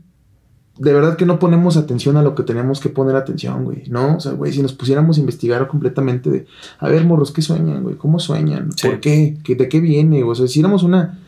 de 0.77 0.93
verdad 0.93 1.17
que 1.17 1.25
no 1.27 1.39
ponemos 1.39 1.77
atención 1.77 2.17
a 2.17 2.23
lo 2.23 2.35
que 2.35 2.43
tenemos 2.43 2.81
que 2.81 2.89
poner 2.89 3.15
atención, 3.17 3.65
güey, 3.65 3.85
¿no? 3.89 4.17
O 4.17 4.21
sea, 4.21 4.33
güey, 4.33 4.53
si 4.53 4.61
nos 4.61 4.73
pusiéramos 4.73 5.17
a 5.17 5.21
investigar 5.21 5.69
completamente 5.69 6.31
de, 6.31 6.47
a 6.81 6.89
ver, 6.89 7.05
morros, 7.05 7.31
¿qué 7.33 7.43
sueñan, 7.43 7.83
güey? 7.85 7.95
¿Cómo 7.97 8.19
sueñan? 8.19 8.71
Sí. 8.77 8.89
¿Por 8.89 9.01
qué? 9.01 9.37
¿Qué- 9.45 9.55
¿De 9.55 9.69
qué 9.69 9.79
viene? 9.81 10.25
O 10.25 10.35
sea, 10.35 10.47
si 10.47 10.53
hiciéramos 10.53 10.83
una... 10.83 11.21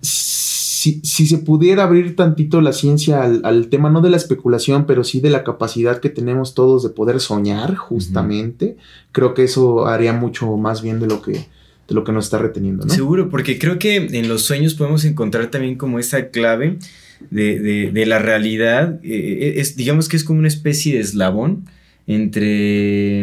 Si, 0.00 1.00
si 1.04 1.26
se 1.28 1.38
pudiera 1.38 1.84
abrir 1.84 2.16
tantito 2.16 2.60
la 2.60 2.72
ciencia 2.72 3.22
al, 3.22 3.42
al 3.44 3.68
tema, 3.68 3.88
no 3.88 4.00
de 4.00 4.10
la 4.10 4.16
especulación, 4.16 4.84
pero 4.84 5.04
sí 5.04 5.20
de 5.20 5.30
la 5.30 5.44
capacidad 5.44 6.00
que 6.00 6.08
tenemos 6.08 6.54
todos 6.54 6.82
de 6.82 6.88
poder 6.88 7.20
soñar, 7.20 7.76
justamente, 7.76 8.76
creo 9.12 9.32
que 9.34 9.44
eso 9.44 9.86
haría 9.86 10.12
mucho 10.12 10.56
más 10.56 10.82
bien 10.82 10.98
de 10.98 11.06
lo 11.06 11.22
que, 11.22 11.32
de 11.34 11.94
lo 11.94 12.02
que 12.02 12.10
nos 12.10 12.24
está 12.24 12.38
reteniendo, 12.38 12.84
¿no? 12.84 12.92
Seguro, 12.92 13.30
porque 13.30 13.60
creo 13.60 13.78
que 13.78 13.94
en 13.96 14.28
los 14.28 14.42
sueños 14.42 14.74
podemos 14.74 15.04
encontrar 15.04 15.52
también 15.52 15.76
como 15.76 16.00
esa 16.00 16.30
clave 16.30 16.78
de, 17.30 17.58
de- 17.60 17.90
de 17.92 18.06
la 18.06 18.18
realidad. 18.18 18.98
eh, 19.02 19.54
es, 19.56 19.76
digamos 19.76 20.08
que 20.08 20.16
es 20.16 20.24
como 20.24 20.38
una 20.38 20.48
especie 20.48 20.94
de 20.94 21.00
eslabón 21.00 21.64
entre 22.06 23.22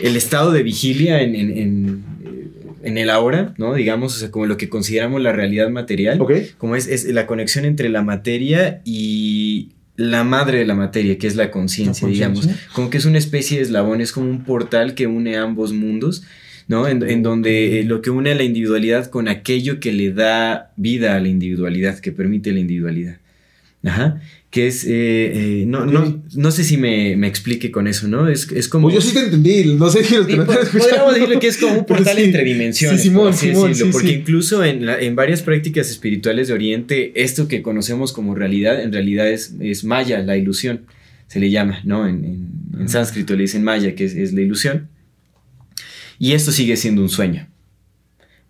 el 0.00 0.16
estado 0.16 0.52
de 0.52 0.62
vigilia 0.62 1.22
en, 1.22 1.34
en- 1.36 1.56
en, 1.58 2.04
eh, 2.24 2.48
en 2.84 2.98
el 2.98 3.10
ahora, 3.10 3.54
¿no? 3.58 3.74
Digamos, 3.74 4.16
o 4.16 4.18
sea, 4.18 4.30
como 4.30 4.46
lo 4.46 4.56
que 4.56 4.68
consideramos 4.68 5.22
la 5.22 5.32
realidad 5.32 5.68
material. 5.70 6.18
Como 6.58 6.74
es, 6.76 6.88
es 6.88 7.04
la 7.06 7.26
conexión 7.26 7.64
entre 7.64 7.88
la 7.88 8.02
materia 8.02 8.80
y 8.84 9.68
la 9.96 10.24
madre 10.24 10.58
de 10.58 10.64
la 10.64 10.74
materia, 10.74 11.16
que 11.18 11.26
es 11.26 11.36
la 11.36 11.50
conciencia, 11.50 12.08
digamos. 12.08 12.46
Como 12.72 12.90
que 12.90 12.98
es 12.98 13.04
una 13.04 13.18
especie 13.18 13.58
de 13.58 13.62
eslabón, 13.64 14.00
es 14.00 14.10
como 14.12 14.28
un 14.30 14.42
portal 14.42 14.94
que 14.94 15.06
une 15.06 15.36
ambos 15.36 15.72
mundos, 15.72 16.24
¿no? 16.68 16.88
En, 16.88 17.02
en 17.08 17.22
donde 17.22 17.80
eh, 17.80 17.84
lo 17.84 18.02
que 18.02 18.10
une 18.10 18.32
a 18.32 18.34
la 18.34 18.42
individualidad 18.44 19.06
con 19.10 19.28
aquello 19.28 19.80
que 19.80 19.92
le 19.92 20.12
da 20.12 20.72
vida 20.76 21.16
a 21.16 21.20
la 21.20 21.28
individualidad, 21.28 21.98
que 21.98 22.12
permite 22.12 22.52
la 22.52 22.60
individualidad. 22.60 23.16
Ajá. 23.84 24.20
Que 24.50 24.66
es, 24.68 24.84
eh, 24.84 24.90
eh, 24.92 25.64
no, 25.66 25.86
no, 25.86 26.22
no 26.36 26.50
sé 26.50 26.62
si 26.62 26.76
me, 26.76 27.16
me 27.16 27.26
explique 27.26 27.70
con 27.70 27.88
eso, 27.88 28.06
¿no? 28.06 28.28
Es, 28.28 28.52
es 28.52 28.68
como... 28.68 28.90
Pues 28.90 28.96
yo 28.96 29.00
sí 29.10 29.14
te 29.14 29.24
entendí, 29.24 29.64
no 29.76 29.88
sé 29.90 30.04
si 30.04 30.14
que 30.14 30.24
Sí, 30.32 30.36
no 30.36 30.42
escuchando. 30.42 30.78
podríamos 30.78 31.14
decirlo 31.14 31.40
que 31.40 31.46
es 31.48 31.56
como 31.56 31.78
un 31.78 31.86
portal 31.86 32.16
sí. 32.18 32.22
entre 32.24 32.44
dimensiones. 32.44 33.00
Sí, 33.00 33.08
Simón, 33.08 33.24
por 33.28 33.34
Simón, 33.34 33.68
decirlo, 33.70 33.92
porque 33.92 34.12
incluso 34.12 34.62
en, 34.62 34.84
la- 34.86 35.00
en 35.00 35.16
varias 35.16 35.40
prácticas 35.42 35.90
espirituales 35.90 36.48
de 36.48 36.54
Oriente, 36.54 37.12
esto 37.16 37.48
que 37.48 37.62
conocemos 37.62 38.12
como 38.12 38.34
realidad, 38.34 38.80
en 38.82 38.92
realidad 38.92 39.28
es, 39.30 39.54
es 39.58 39.84
maya, 39.84 40.20
la 40.20 40.36
ilusión, 40.36 40.82
se 41.28 41.40
le 41.40 41.50
llama, 41.50 41.80
¿no? 41.84 42.06
En, 42.06 42.22
en- 42.24 42.48
en 42.78 42.88
sánscrito 42.90 43.34
le 43.34 43.42
dicen 43.42 43.64
maya, 43.64 43.94
que 43.94 44.04
es, 44.04 44.14
es 44.14 44.32
la 44.34 44.42
ilusión. 44.42 44.88
Y 46.18 46.32
esto 46.32 46.52
sigue 46.52 46.76
siendo 46.76 47.02
un 47.02 47.08
sueño. 47.08 47.48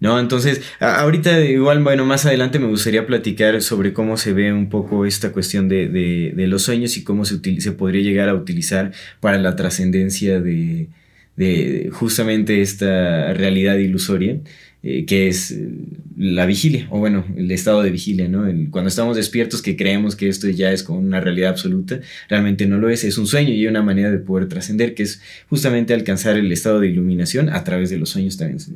¿No? 0.01 0.19
Entonces, 0.19 0.63
ahorita 0.81 1.41
igual, 1.45 1.81
bueno, 1.85 2.05
más 2.05 2.27
adelante 2.27 2.59
me 2.59 2.67
gustaría 2.67 3.07
platicar 3.07 3.63
sobre 3.63 3.93
cómo 3.93 4.17
se 4.17 4.33
ve 4.33 4.53
un 4.53 4.69
poco 4.69 5.07
esta 5.07 5.31
cuestión 5.31 5.69
de, 5.69 5.89
de- 5.89 6.47
los 6.49 6.63
sueños 6.63 6.97
y 6.97 7.05
cómo 7.05 7.25
se, 7.25 7.39
se 7.61 7.71
podría 7.73 8.03
llegar 8.03 8.29
a 8.29 8.35
utilizar 8.35 8.91
para 9.21 9.39
la 9.39 9.55
trascendencia 9.55 10.41
de, 10.41 10.89
de 11.37 11.89
justamente 11.93 12.63
esta 12.63 13.33
realidad 13.33 13.77
ilusoria, 13.77 14.39
eh, 14.83 15.05
que 15.07 15.29
es 15.29 15.51
eh, 15.53 15.69
la 16.17 16.45
vigilia, 16.47 16.87
o 16.91 16.99
bueno, 16.99 17.25
el 17.37 17.51
estado 17.51 17.83
de 17.83 17.91
vigilia, 17.91 18.29
¿no? 18.29 18.47
El- 18.47 18.71
cuando 18.71 18.89
estamos 18.89 19.17
despiertos 19.17 19.63
que 19.63 19.77
creemos 19.77 20.17
que 20.17 20.29
esto 20.29 20.49
ya 20.49 20.73
es 20.73 20.83
como 20.83 20.99
una 20.99 21.21
realidad 21.21 21.51
absoluta, 21.51 22.01
realmente 22.29 22.67
no 22.67 22.79
lo 22.79 22.89
es, 22.91 23.05
es 23.05 23.17
un 23.19 23.27
sueño 23.27 23.53
y 23.55 23.67
una 23.67 23.83
manera 23.83 24.11
de 24.11 24.19
poder 24.19 24.49
trascender, 24.49 24.95
que 24.95 25.05
es 25.05 25.21
justamente 25.49 25.95
alcanzar 25.95 26.37
el 26.37 26.51
estado 26.53 26.81
de 26.81 26.89
iluminación 26.89 27.49
a 27.49 27.65
través 27.65 27.91
de 27.91 27.99
los 27.99 28.11
sueños 28.11 28.37
también 28.37 28.61
se, 28.61 28.73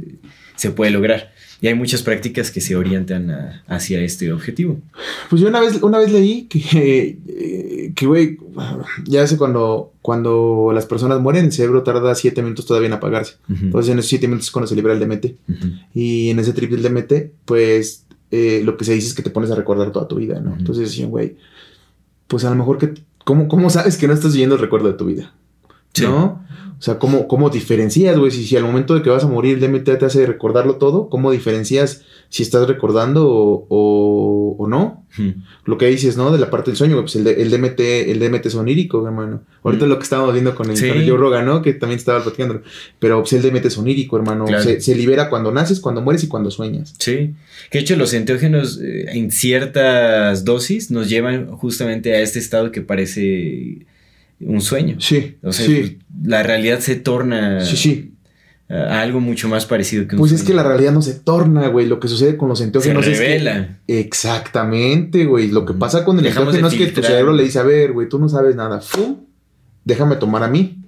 se 0.56 0.70
puede 0.70 0.90
lograr. 0.92 1.32
Y 1.60 1.68
hay 1.68 1.74
muchas 1.74 2.02
prácticas 2.02 2.50
que 2.50 2.60
se 2.60 2.76
orientan 2.76 3.30
a- 3.30 3.62
hacia 3.66 4.00
este 4.00 4.30
objetivo. 4.32 4.78
Pues 5.30 5.40
yo 5.40 5.48
una 5.48 5.60
vez, 5.60 5.82
una 5.82 5.98
vez 5.98 6.12
leí 6.12 6.42
que, 6.44 7.18
eh, 7.28 7.92
que 7.94 8.06
güey, 8.06 8.38
ya 9.06 9.26
sé 9.26 9.36
cuando, 9.38 9.92
cuando 10.02 10.70
las 10.74 10.84
personas 10.86 11.20
mueren, 11.20 11.46
el 11.46 11.52
cerebro 11.52 11.82
tarda 11.82 12.14
siete 12.14 12.42
minutos 12.42 12.66
todavía 12.66 12.88
en 12.88 12.92
apagarse. 12.92 13.36
Entonces 13.48 13.90
en 13.92 13.98
esos 13.98 14.08
siete 14.10 14.28
minutos 14.28 14.48
es 14.48 14.50
cuando 14.52 14.66
se 14.66 14.76
libera 14.76 14.94
el 14.94 15.00
DMT. 15.00 15.34
Y 15.94 16.30
en 16.30 16.38
ese 16.40 16.52
trip 16.52 16.70
del 16.70 16.82
DMT, 16.82 17.32
pues 17.46 18.04
eh, 18.30 18.60
lo 18.64 18.76
que 18.76 18.84
se 18.84 18.92
dice 18.94 19.08
es 19.08 19.14
que 19.14 19.22
te 19.22 19.30
pones 19.30 19.50
a 19.50 19.54
recordar 19.54 19.92
toda 19.92 20.08
tu 20.08 20.16
vida, 20.16 20.40
¿no? 20.40 20.56
Entonces 20.58 20.88
decían, 20.90 21.10
güey, 21.10 21.36
pues 22.26 22.44
a 22.44 22.50
lo 22.50 22.56
mejor 22.56 22.76
que, 22.78 22.92
¿cómo, 23.24 23.48
¿cómo 23.48 23.70
sabes 23.70 23.96
que 23.96 24.06
no 24.08 24.12
estás 24.14 24.32
viviendo 24.32 24.56
el 24.56 24.60
recuerdo 24.60 24.88
de 24.88 24.94
tu 24.98 25.06
vida? 25.06 25.32
Sí. 25.94 26.02
¿No? 26.02 26.44
O 26.78 26.82
sea, 26.82 26.98
¿cómo, 26.98 27.26
cómo 27.26 27.48
diferencias, 27.48 28.18
güey? 28.18 28.30
Si, 28.30 28.44
si 28.44 28.54
al 28.56 28.62
momento 28.64 28.94
de 28.94 29.02
que 29.02 29.08
vas 29.08 29.24
a 29.24 29.28
morir 29.28 29.54
el 29.54 29.60
DMT 29.60 29.98
te 29.98 30.04
hace 30.04 30.26
recordarlo 30.26 30.76
todo, 30.76 31.08
¿cómo 31.08 31.30
diferencias 31.30 32.02
si 32.28 32.42
estás 32.42 32.68
recordando 32.68 33.26
o, 33.30 33.66
o- 33.70 34.56
o 34.58 34.68
no? 34.68 35.04
Lo 35.64 35.78
que 35.78 35.86
dices, 35.86 36.18
¿no? 36.18 36.30
De 36.30 36.38
la 36.38 36.50
parte 36.50 36.70
del 36.70 36.76
sueño, 36.76 36.92
güey, 36.96 37.04
pues 37.04 37.16
el, 37.16 37.24
de- 37.24 37.40
el 37.40 37.50
DMT, 37.50 37.80
el 38.10 38.18
DMT 38.20 38.44
es 38.46 38.54
onírico, 38.56 39.06
hermano. 39.06 39.42
Ahorita 39.62 39.86
lo 39.86 39.96
que 39.96 40.02
estábamos 40.02 40.34
viendo 40.34 40.54
con 40.54 40.68
el, 40.70 40.76
Sí. 40.76 40.88
con 40.88 40.98
el 40.98 41.08
Joe 41.08 41.16
Rogan, 41.18 41.46
¿no? 41.46 41.62
Que 41.62 41.72
también 41.72 41.98
estaba 41.98 42.22
platicando. 42.22 42.60
Pero 42.98 43.20
pues 43.22 43.32
el 43.32 43.40
DMT 43.42 43.64
es 43.68 43.78
onírico, 43.78 44.18
hermano. 44.18 44.44
Claro. 44.44 44.62
Se, 44.62 44.78
se 44.82 44.94
libera 44.94 45.30
cuando 45.30 45.50
naces, 45.52 45.80
cuando 45.80 46.02
mueres 46.02 46.24
y 46.24 46.28
cuando 46.28 46.50
sueñas. 46.50 46.92
Sí, 46.98 47.32
que 47.70 47.78
de 47.78 47.80
hecho 47.80 47.96
los 47.96 48.12
enteógenos 48.12 48.78
eh, 48.82 49.06
en 49.14 49.30
ciertas 49.30 50.44
dosis 50.44 50.90
nos 50.90 51.08
llevan 51.08 51.46
justamente 51.56 52.14
a 52.14 52.20
este 52.20 52.38
estado 52.38 52.70
que 52.70 52.82
parece 52.82 53.86
un 54.40 54.60
sueño. 54.60 54.96
Sí, 55.00 55.36
O 55.42 55.52
sea, 55.52 55.66
sí. 55.66 55.98
la 56.22 56.42
realidad 56.42 56.80
se 56.80 56.96
torna 56.96 57.64
Sí, 57.64 57.76
sí. 57.76 58.12
a 58.68 59.00
algo 59.00 59.20
mucho 59.20 59.48
más 59.48 59.64
parecido 59.66 60.06
que 60.08 60.16
un 60.16 60.18
Pues 60.20 60.32
es 60.32 60.42
que 60.42 60.52
la 60.54 60.62
realidad 60.64 60.92
no 60.92 61.00
se 61.02 61.14
torna, 61.14 61.68
güey. 61.68 61.86
Lo 61.86 62.00
que 62.00 62.08
sucede 62.08 62.36
con 62.36 62.48
los 62.48 62.58
se 62.58 62.64
enteógenos 62.64 63.06
es 63.06 63.18
que- 63.18 63.24
revela. 63.26 63.78
Exactamente, 64.30 65.24
güey. 65.24 65.48
Lo 65.48 65.64
que 65.64 65.72
pasa 65.74 66.04
con 66.04 66.18
el 66.18 66.24
Dejamos 66.24 66.52
de 66.52 66.60
enteógeno 66.60 66.84
es 66.84 66.90
que 66.94 67.00
tu 67.00 67.06
cerebro 67.06 67.32
le 67.32 67.44
dice, 67.44 67.58
a 67.58 67.62
ver, 67.62 67.92
güey, 67.92 68.08
tú 68.08 68.18
no 68.18 68.28
sabes 68.28 68.56
nada. 68.56 68.80
¡Fum! 68.80 69.18
Déjame 69.84 70.16
tomar 70.16 70.42
a 70.42 70.48
mí, 70.48 70.82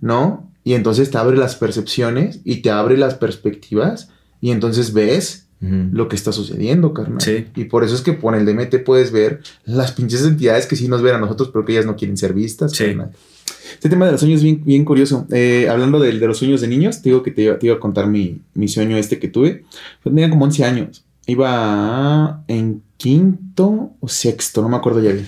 ¿no? 0.00 0.52
Y 0.64 0.74
entonces 0.74 1.10
te 1.10 1.18
abre 1.18 1.36
las 1.36 1.56
percepciones 1.56 2.40
y 2.44 2.56
te 2.56 2.70
abre 2.70 2.96
las 2.96 3.14
perspectivas 3.14 4.10
y 4.40 4.50
entonces 4.52 4.92
ves 4.92 5.45
Lo 5.60 6.08
que 6.08 6.16
está 6.16 6.32
sucediendo, 6.32 6.92
carnal. 6.92 7.20
Sí. 7.20 7.46
Y 7.56 7.64
por 7.64 7.82
eso 7.82 7.94
es 7.94 8.02
que 8.02 8.18
con 8.18 8.34
el 8.34 8.44
DMT 8.44 8.78
puedes 8.84 9.10
ver 9.10 9.40
las 9.64 9.92
pinches 9.92 10.22
entidades 10.24 10.66
que 10.66 10.76
sí 10.76 10.86
nos 10.86 11.02
ven 11.02 11.14
a 11.14 11.18
nosotros, 11.18 11.48
pero 11.52 11.64
que 11.64 11.72
ellas 11.72 11.86
no 11.86 11.96
quieren 11.96 12.16
ser 12.16 12.34
vistas, 12.34 12.72
Sí. 12.72 12.84
carnal. 12.86 13.10
Este 13.72 13.88
tema 13.88 14.06
de 14.06 14.12
los 14.12 14.20
sueños 14.20 14.38
es 14.38 14.44
bien, 14.44 14.62
bien 14.64 14.84
curioso. 14.84 15.26
Eh, 15.32 15.66
hablando 15.70 15.98
del- 15.98 16.20
de, 16.20 16.26
los 16.26 16.38
sueños 16.38 16.60
de 16.60 16.68
niños, 16.68 17.02
te 17.02 17.08
digo 17.08 17.22
que 17.22 17.30
te, 17.30 17.42
iba- 17.42 17.58
te 17.58 17.66
iba 17.66 17.76
a 17.76 17.80
contar 17.80 18.06
mi, 18.06 18.40
mi 18.54 18.68
sueño 18.68 18.96
este 18.96 19.18
que 19.18 19.28
tuve. 19.28 19.64
Pues 20.02 20.14
tenía 20.14 20.28
como 20.30 20.44
11 20.44 20.64
años. 20.64 21.04
Iba 21.26 22.44
en 22.48 22.82
quinto 22.96 23.90
o 23.98 24.08
sexto, 24.08 24.62
no 24.62 24.68
me 24.68 24.76
acuerdo 24.76 25.02
ya 25.02 25.12
bien. 25.12 25.26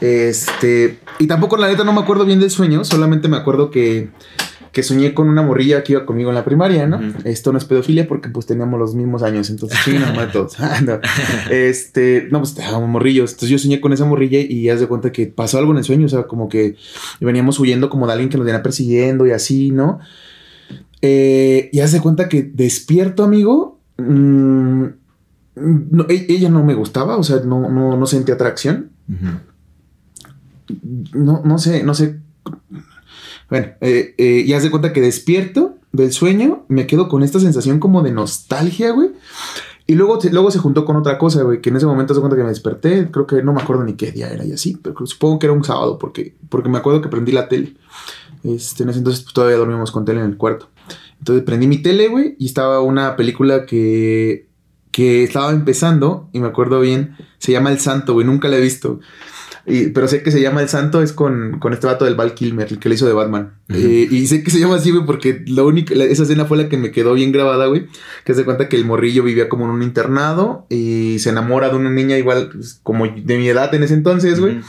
Este, 0.00 0.98
y 1.18 1.26
tampoco 1.26 1.56
la 1.56 1.68
neta 1.68 1.84
no 1.84 1.92
me 1.92 2.00
acuerdo 2.00 2.24
bien 2.24 2.40
del 2.40 2.50
sueño, 2.50 2.84
solamente 2.84 3.28
me 3.28 3.36
acuerdo 3.36 3.70
que, 3.70 4.08
que 4.72 4.82
soñé 4.82 5.14
con 5.14 5.28
una 5.28 5.42
morrilla 5.42 5.82
que 5.82 5.92
iba 5.92 6.06
conmigo 6.06 6.28
en 6.30 6.36
la 6.36 6.44
primaria, 6.44 6.86
¿no? 6.86 7.00
Esto 7.24 7.50
no 7.52 7.58
es 7.58 7.64
pedofilia 7.64 8.06
porque 8.06 8.28
pues 8.28 8.46
teníamos 8.46 8.78
los 8.78 8.94
mismos 8.94 9.22
años, 9.22 9.50
entonces 9.50 9.78
sí, 9.84 9.92
normal 9.98 10.30
todos. 10.32 10.56
Ah, 10.60 10.80
no. 10.80 11.00
Este, 11.50 12.28
no, 12.30 12.38
pues 12.38 12.50
estábamos 12.50 12.88
morrillos. 12.88 13.30
Entonces 13.32 13.48
yo 13.50 13.58
soñé 13.58 13.80
con 13.80 13.92
esa 13.92 14.04
morrilla 14.04 14.38
y 14.40 14.68
haz 14.68 14.78
de 14.80 14.86
cuenta 14.86 15.10
que 15.12 15.26
pasó 15.26 15.58
algo 15.58 15.72
en 15.72 15.78
el 15.78 15.84
sueño, 15.84 16.06
o 16.06 16.08
sea, 16.08 16.22
como 16.24 16.48
que 16.48 16.76
veníamos 17.20 17.58
huyendo 17.58 17.90
como 17.90 18.06
de 18.06 18.12
alguien 18.12 18.28
que 18.30 18.36
nos 18.36 18.46
venía 18.46 18.62
persiguiendo 18.62 19.26
y 19.26 19.32
así, 19.32 19.70
¿no? 19.72 19.98
Eh, 21.02 21.70
y 21.72 21.80
haz 21.80 21.92
de 21.92 22.00
cuenta 22.00 22.28
que 22.28 22.42
despierto, 22.42 23.24
amigo. 23.24 23.80
mm, 23.98 24.84
no, 25.56 26.06
e- 26.08 26.26
ella 26.28 26.48
no 26.48 26.64
me 26.64 26.74
gustaba, 26.74 27.16
o 27.16 27.22
sea, 27.22 27.40
no, 27.44 27.68
no, 27.70 27.96
no 27.96 28.06
sentía 28.06 28.34
atracción. 28.36 28.90
No, 31.12 31.42
no 31.44 31.58
sé, 31.58 31.82
no 31.82 31.94
sé. 31.94 32.20
Bueno, 33.50 33.66
eh, 33.80 34.14
eh, 34.16 34.44
y 34.46 34.52
haz 34.54 34.62
de 34.62 34.70
cuenta 34.70 34.92
que 34.92 35.00
despierto 35.00 35.76
del 35.92 36.12
sueño, 36.12 36.64
me 36.68 36.86
quedo 36.86 37.08
con 37.08 37.22
esta 37.22 37.40
sensación 37.40 37.80
como 37.80 38.02
de 38.02 38.12
nostalgia, 38.12 38.92
güey. 38.92 39.10
Y 39.88 39.96
luego, 39.96 40.20
luego 40.30 40.52
se 40.52 40.60
juntó 40.60 40.84
con 40.84 40.94
otra 40.94 41.18
cosa, 41.18 41.42
güey, 41.42 41.60
que 41.60 41.70
en 41.70 41.76
ese 41.76 41.86
momento 41.86 42.14
se 42.14 42.20
cuenta 42.20 42.36
que 42.36 42.44
me 42.44 42.50
desperté, 42.50 43.10
creo 43.10 43.26
que 43.26 43.42
no 43.42 43.52
me 43.52 43.60
acuerdo 43.60 43.82
ni 43.82 43.94
qué 43.94 44.12
día 44.12 44.28
era 44.28 44.44
y 44.44 44.52
así, 44.52 44.78
pero 44.80 44.94
supongo 45.04 45.40
que 45.40 45.46
era 45.46 45.52
un 45.52 45.64
sábado, 45.64 45.98
porque, 45.98 46.36
porque 46.48 46.68
me 46.68 46.78
acuerdo 46.78 47.02
que 47.02 47.08
prendí 47.08 47.32
la 47.32 47.48
tele. 47.48 47.74
Este, 48.44 48.84
en 48.84 48.90
ese 48.90 48.98
entonces 48.98 49.24
pues, 49.24 49.34
todavía 49.34 49.56
dormíamos 49.56 49.90
con 49.90 50.04
tele 50.04 50.20
en 50.20 50.26
el 50.26 50.36
cuarto. 50.36 50.68
Entonces 51.18 51.42
prendí 51.44 51.66
mi 51.66 51.78
tele, 51.78 52.06
güey, 52.06 52.36
y 52.38 52.46
estaba 52.46 52.80
una 52.80 53.16
película 53.16 53.66
que, 53.66 54.46
que 54.92 55.24
estaba 55.24 55.50
empezando, 55.50 56.28
y 56.32 56.38
me 56.38 56.46
acuerdo 56.46 56.80
bien, 56.80 57.16
se 57.38 57.50
llama 57.50 57.72
El 57.72 57.80
Santo, 57.80 58.12
güey, 58.12 58.24
nunca 58.24 58.46
la 58.46 58.58
he 58.58 58.60
visto. 58.60 59.00
Y- 59.66 59.88
pero 59.88 60.08
sé 60.08 60.22
que 60.22 60.30
se 60.30 60.40
llama 60.40 60.62
El 60.62 60.68
Santo, 60.68 61.02
es 61.02 61.12
con, 61.12 61.58
con 61.60 61.72
este 61.72 61.86
vato 61.86 62.04
del 62.04 62.14
Val 62.14 62.34
Kilmer, 62.34 62.66
el 62.70 62.78
que 62.78 62.88
le 62.88 62.94
hizo 62.94 63.06
de 63.06 63.12
Batman. 63.12 63.54
Eh, 63.68 64.08
y 64.10 64.26
sé 64.26 64.42
que 64.42 64.50
se 64.50 64.58
llama 64.58 64.76
así, 64.76 64.90
güey, 64.90 65.04
porque 65.06 65.42
lo 65.46 65.66
único, 65.66 65.94
la- 65.94 66.04
esa 66.04 66.22
escena 66.24 66.44
fue 66.46 66.56
la 66.56 66.68
que 66.68 66.76
me 66.76 66.90
quedó 66.90 67.14
bien 67.14 67.30
grabada, 67.32 67.66
güey. 67.66 67.86
Que 68.24 68.34
se 68.34 68.44
cuenta 68.44 68.68
que 68.68 68.76
el 68.76 68.84
morrillo 68.84 69.22
vivía 69.22 69.48
como 69.48 69.64
en 69.66 69.70
un 69.70 69.82
internado 69.82 70.66
y 70.70 71.18
se 71.20 71.30
enamora 71.30 71.68
de 71.68 71.76
una 71.76 71.90
niña 71.90 72.16
igual, 72.18 72.50
pues, 72.52 72.80
como 72.82 73.06
de 73.06 73.38
mi 73.38 73.48
edad 73.48 73.74
en 73.74 73.82
ese 73.82 73.94
entonces, 73.94 74.40
güey. 74.40 74.60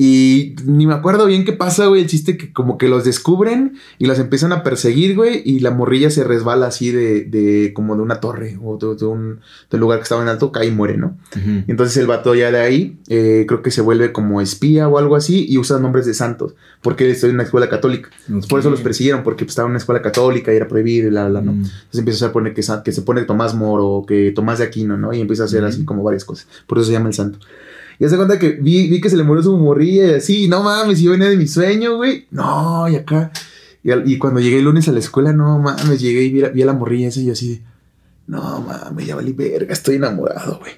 Y 0.00 0.54
ni 0.64 0.86
me 0.86 0.94
acuerdo 0.94 1.26
bien 1.26 1.44
qué 1.44 1.52
pasa, 1.52 1.86
güey. 1.86 2.02
El 2.02 2.06
chiste 2.06 2.36
que 2.36 2.52
como 2.52 2.78
que 2.78 2.86
los 2.86 3.04
descubren 3.04 3.78
y 3.98 4.06
los 4.06 4.20
empiezan 4.20 4.52
a 4.52 4.62
perseguir, 4.62 5.16
güey. 5.16 5.42
Y 5.44 5.58
la 5.58 5.72
morrilla 5.72 6.08
se 6.08 6.22
resbala 6.22 6.68
así 6.68 6.92
de, 6.92 7.24
de 7.24 7.72
como 7.74 7.96
de 7.96 8.02
una 8.02 8.20
torre 8.20 8.56
o 8.62 8.78
de, 8.78 8.94
de 8.94 9.04
un 9.04 9.40
lugar 9.72 9.98
que 9.98 10.04
estaba 10.04 10.22
en 10.22 10.28
alto, 10.28 10.52
cae 10.52 10.68
y 10.68 10.70
muere, 10.70 10.96
¿no? 10.96 11.18
Ujú. 11.36 11.64
Entonces 11.66 11.96
el 11.96 12.06
vato 12.06 12.36
ya 12.36 12.52
de 12.52 12.60
ahí, 12.60 13.00
eh, 13.08 13.44
creo 13.48 13.60
que 13.60 13.72
se 13.72 13.80
vuelve 13.80 14.12
como 14.12 14.40
espía 14.40 14.86
o 14.86 14.98
algo 14.98 15.16
así 15.16 15.44
y 15.48 15.58
usa 15.58 15.80
nombres 15.80 16.06
de 16.06 16.14
santos, 16.14 16.54
porque 16.80 17.10
estudia 17.10 17.30
en 17.30 17.36
una 17.36 17.42
escuela 17.42 17.68
católica. 17.68 18.10
Entonces, 18.28 18.48
Por 18.48 18.60
eso 18.60 18.70
los 18.70 18.80
persiguieron, 18.80 19.24
porque 19.24 19.44
pues, 19.44 19.50
estaba 19.50 19.66
en 19.66 19.70
una 19.70 19.78
escuela 19.78 20.00
católica 20.00 20.52
y 20.52 20.56
era 20.56 20.68
prohibido 20.68 21.08
y 21.08 21.10
la, 21.10 21.28
la, 21.28 21.40
¿no? 21.40 21.54
Mm. 21.54 21.64
Entonces 21.64 21.98
empieza 21.98 22.26
a 22.26 22.32
poner 22.32 22.54
que, 22.54 22.62
que 22.84 22.92
se 22.92 23.02
pone 23.02 23.24
Tomás 23.24 23.56
Moro, 23.56 24.04
que 24.06 24.30
Tomás 24.30 24.58
de 24.58 24.64
Aquino, 24.66 24.96
¿no? 24.96 25.12
Y 25.12 25.20
empieza 25.20 25.42
a 25.42 25.46
hacer 25.46 25.64
así 25.64 25.84
como 25.84 26.04
varias 26.04 26.24
cosas. 26.24 26.46
Por 26.68 26.78
eso 26.78 26.86
se 26.86 26.92
llama 26.92 27.08
el 27.08 27.14
santo. 27.14 27.40
Y 28.00 28.04
hace 28.04 28.16
cuenta 28.16 28.38
que 28.38 28.50
vi, 28.52 28.88
vi 28.88 29.00
que 29.00 29.10
se 29.10 29.16
le 29.16 29.24
murió 29.24 29.42
su 29.42 29.56
morrilla 29.58 30.06
y 30.06 30.14
así, 30.14 30.48
no 30.48 30.62
mames, 30.62 31.00
yo 31.00 31.10
venía 31.12 31.28
de 31.28 31.36
mi 31.36 31.48
sueño, 31.48 31.96
güey. 31.96 32.26
No, 32.30 32.88
y 32.88 32.96
acá. 32.96 33.32
Y, 33.82 33.90
al- 33.90 34.08
y 34.08 34.18
cuando 34.18 34.40
llegué 34.40 34.58
el 34.58 34.64
lunes 34.64 34.88
a 34.88 34.92
la 34.92 34.98
escuela, 35.00 35.32
no 35.32 35.58
mames, 35.58 36.00
llegué 36.00 36.22
y 36.22 36.30
vi, 36.32 36.44
a- 36.44 36.48
vi 36.50 36.62
a 36.62 36.66
la 36.66 36.72
morrilla 36.74 37.08
esa 37.08 37.20
y 37.20 37.26
yo 37.26 37.32
así 37.32 37.48
de, 37.56 37.62
no 38.26 38.60
mames, 38.60 39.06
ya 39.06 39.16
valí 39.16 39.32
verga, 39.32 39.72
estoy 39.72 39.96
enamorado, 39.96 40.58
güey. 40.60 40.72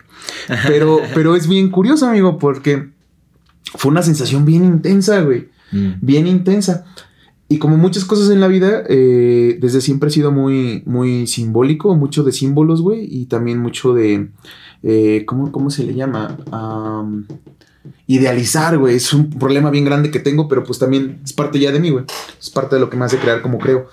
Pero, 0.66 1.00
pero 1.14 1.35
es 1.37 1.46
bien 1.48 1.70
curioso, 1.70 2.06
amigo, 2.06 2.38
porque 2.38 2.90
fue 3.76 3.90
una 3.90 4.02
sensación 4.02 4.44
bien 4.44 4.64
intensa, 4.64 5.20
güey. 5.22 5.48
Mm. 5.72 5.92
Bien 6.00 6.26
intensa. 6.26 6.85
Y 7.48 7.59
como 7.59 7.76
muchas 7.76 8.04
cosas 8.04 8.30
en 8.30 8.40
la 8.40 8.48
vida, 8.48 8.83
eh, 8.88 9.59
desde 9.61 9.80
siempre 9.80 10.09
he 10.09 10.12
sido 10.12 10.30
muy, 10.30 10.83
muy 10.87 11.26
simbólico, 11.26 11.94
mucho 11.96 12.22
de 12.22 12.33
símbolos, 12.33 12.80
güey, 12.83 13.06
y 13.11 13.26
también 13.26 13.59
mucho 13.59 13.92
de, 13.94 14.28
eh, 14.83 15.25
¿cómo, 15.27 15.51
¿cómo 15.53 15.71
se 15.71 15.85
le 15.85 15.95
llama? 15.95 16.37
Am, 16.51 17.27
idealizar, 18.07 18.77
güey, 18.79 18.97
es 18.97 19.12
un 19.12 19.31
problema 19.31 19.71
bien 19.71 19.85
grande 19.85 20.11
que 20.11 20.21
tengo, 20.21 20.49
pero 20.49 20.64
pues 20.64 20.79
también 20.79 21.21
es 21.25 21.33
parte 21.33 21.59
ya 21.59 21.71
de 21.73 21.81
mí, 21.81 21.90
güey, 21.90 22.05
es 22.38 22.51
parte 22.51 22.77
de 22.77 22.81
lo 22.81 22.90
que 22.90 22.97
me 22.97 23.05
hace 23.05 23.19
crear 23.19 23.40
como 23.43 23.59
creo. 23.59 23.87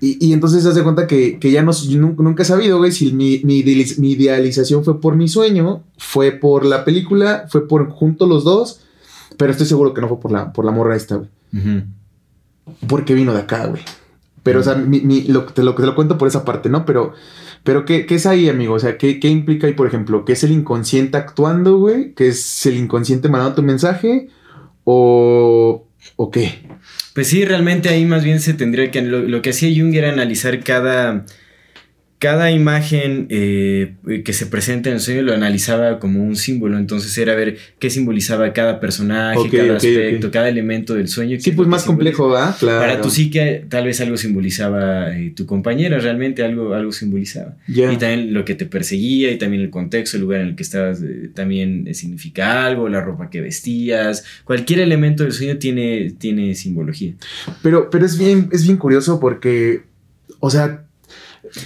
Y, 0.00 0.18
y 0.26 0.32
entonces 0.32 0.62
se 0.62 0.68
hace 0.68 0.82
cuenta 0.82 1.06
que, 1.06 1.38
que 1.38 1.50
ya 1.50 1.62
no, 1.62 1.72
nunca 2.18 2.42
he 2.42 2.46
sabido, 2.46 2.78
güey, 2.78 2.92
si 2.92 3.12
mi, 3.12 3.40
mi, 3.44 3.62
idealiz- 3.62 3.98
mi 3.98 4.12
idealización 4.12 4.84
fue 4.84 5.00
por 5.00 5.16
mi 5.16 5.28
sueño, 5.28 5.82
fue 5.98 6.32
por 6.32 6.64
la 6.66 6.84
película, 6.84 7.46
fue 7.48 7.66
por 7.66 7.88
junto 7.90 8.26
los 8.26 8.44
dos, 8.44 8.80
pero 9.38 9.52
estoy 9.52 9.66
seguro 9.66 9.94
que 9.94 10.00
no 10.00 10.08
fue 10.08 10.20
por 10.20 10.32
la, 10.32 10.52
por 10.52 10.64
la 10.64 10.72
morra 10.72 10.96
esta, 10.96 11.16
güey 11.16 11.28
Ujú. 11.54 11.84
porque 12.88 13.14
vino 13.14 13.32
de 13.32 13.40
acá, 13.40 13.66
güey. 13.66 13.82
Pero, 14.42 14.60
o 14.60 14.62
sea, 14.62 14.74
mi, 14.74 15.00
mi- 15.00 15.22
lo, 15.22 15.44
te, 15.44 15.62
lo, 15.62 15.74
te 15.74 15.86
lo 15.86 15.94
cuento 15.94 16.18
por 16.18 16.28
esa 16.28 16.44
parte, 16.44 16.68
¿no? 16.68 16.84
Pero, 16.84 17.14
pero 17.64 17.84
¿qué, 17.86 18.06
qué 18.06 18.16
es 18.16 18.26
ahí, 18.26 18.48
amigo? 18.48 18.74
O 18.74 18.78
sea, 18.78 18.98
¿qué, 18.98 19.18
¿qué 19.18 19.28
implica 19.28 19.66
ahí, 19.66 19.72
por 19.72 19.86
ejemplo? 19.86 20.24
¿Qué 20.24 20.34
es 20.34 20.44
el 20.44 20.52
inconsciente 20.52 21.16
actuando, 21.16 21.78
güey? 21.78 22.12
¿Qué 22.14 22.28
es 22.28 22.66
el 22.66 22.76
inconsciente 22.76 23.28
mandando 23.28 23.56
tu 23.56 23.62
mensaje? 23.62 24.28
¿O, 24.84 25.86
o 26.16 26.30
qué? 26.30 26.68
Pues 27.14 27.28
sí, 27.28 27.44
realmente 27.44 27.88
ahí 27.88 28.04
más 28.04 28.22
bien 28.22 28.40
se 28.40 28.52
tendría 28.52 28.90
que... 28.90 29.00
Lo, 29.00 29.20
lo 29.20 29.40
que 29.40 29.50
hacía 29.50 29.70
Jung 29.74 29.94
era 29.94 30.10
analizar 30.10 30.62
cada, 30.62 31.24
cada 32.24 32.50
imagen 32.50 33.26
eh, 33.28 33.96
que 34.24 34.32
se 34.32 34.46
presenta 34.46 34.88
en 34.88 34.94
el 34.94 35.00
sueño, 35.02 35.20
lo 35.20 35.34
analizaba 35.34 35.98
como 35.98 36.24
un 36.24 36.36
símbolo. 36.36 36.78
Entonces 36.78 37.18
era 37.18 37.34
ver 37.34 37.58
qué 37.78 37.90
simbolizaba 37.90 38.50
cada 38.54 38.80
personaje, 38.80 39.50
cada 39.50 39.76
aspecto, 39.76 40.30
cada 40.30 40.48
elemento 40.48 40.94
del 40.94 41.08
sueño. 41.08 41.36
Sí, 41.38 41.50
pues 41.50 41.68
más 41.68 41.84
complejo, 41.84 42.30
¿verdad? 42.30 42.56
Claro. 42.58 42.80
Para 42.80 43.02
tu 43.02 43.10
psique 43.10 43.66
tal 43.68 43.84
vez 43.84 44.00
algo 44.00 44.16
simbolizaba 44.16 45.14
eh, 45.14 45.34
tu 45.36 45.44
compañera, 45.44 45.98
realmente 45.98 46.42
algo, 46.42 46.72
algo 46.72 46.92
simbolizaba. 46.92 47.58
Y 47.68 47.98
también 47.98 48.32
lo 48.32 48.46
que 48.46 48.54
te 48.54 48.64
perseguía 48.64 49.30
y 49.30 49.36
también 49.36 49.62
el 49.62 49.68
contexto, 49.68 50.16
el 50.16 50.22
lugar 50.22 50.40
en 50.40 50.46
el 50.46 50.56
que 50.56 50.62
estabas 50.62 51.02
eh, 51.02 51.28
también 51.34 51.94
significa 51.94 52.64
algo, 52.64 52.88
la 52.88 53.02
ropa 53.02 53.28
que 53.28 53.42
vestías, 53.42 54.24
cualquier 54.44 54.80
elemento 54.80 55.24
del 55.24 55.32
sueño 55.32 55.58
tiene, 55.58 56.14
tiene 56.16 56.54
simbología. 56.54 57.12
Pero, 57.62 57.90
pero 57.90 58.06
es 58.06 58.16
bien, 58.16 58.48
es 58.50 58.64
bien 58.64 58.78
curioso 58.78 59.20
porque, 59.20 59.82
o 60.40 60.48
sea, 60.48 60.84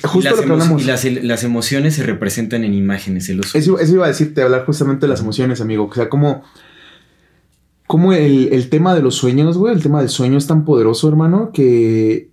justo 0.03 0.31
las, 0.31 0.37
lo 0.39 0.45
que 0.45 0.53
hablamos. 0.53 0.83
y 0.83 0.85
las, 0.85 1.05
las 1.05 1.45
emociones 1.45 1.95
se 1.95 2.03
representan 2.03 2.65
en 2.65 2.75
imágenes, 2.75 3.27
sueños. 3.27 3.55
Eso, 3.55 3.79
eso 3.79 3.93
iba 3.95 4.05
a 4.05 4.09
decirte, 4.09 4.43
hablar 4.43 4.65
justamente 4.67 5.07
de 5.07 5.11
las 5.11 5.21
emociones, 5.21 5.61
amigo. 5.61 5.89
O 5.91 5.95
sea, 5.95 6.09
como, 6.09 6.43
como 7.87 8.13
el, 8.13 8.49
el 8.53 8.69
tema 8.69 8.95
de 8.95 9.03
los 9.03 9.15
sueños, 9.15 9.57
güey, 9.57 9.75
el 9.75 9.83
tema 9.83 10.01
del 10.01 10.09
sueño 10.09 10.39
es 10.39 10.47
tan 10.47 10.65
poderoso, 10.65 11.09
hermano, 11.09 11.51
que, 11.53 12.31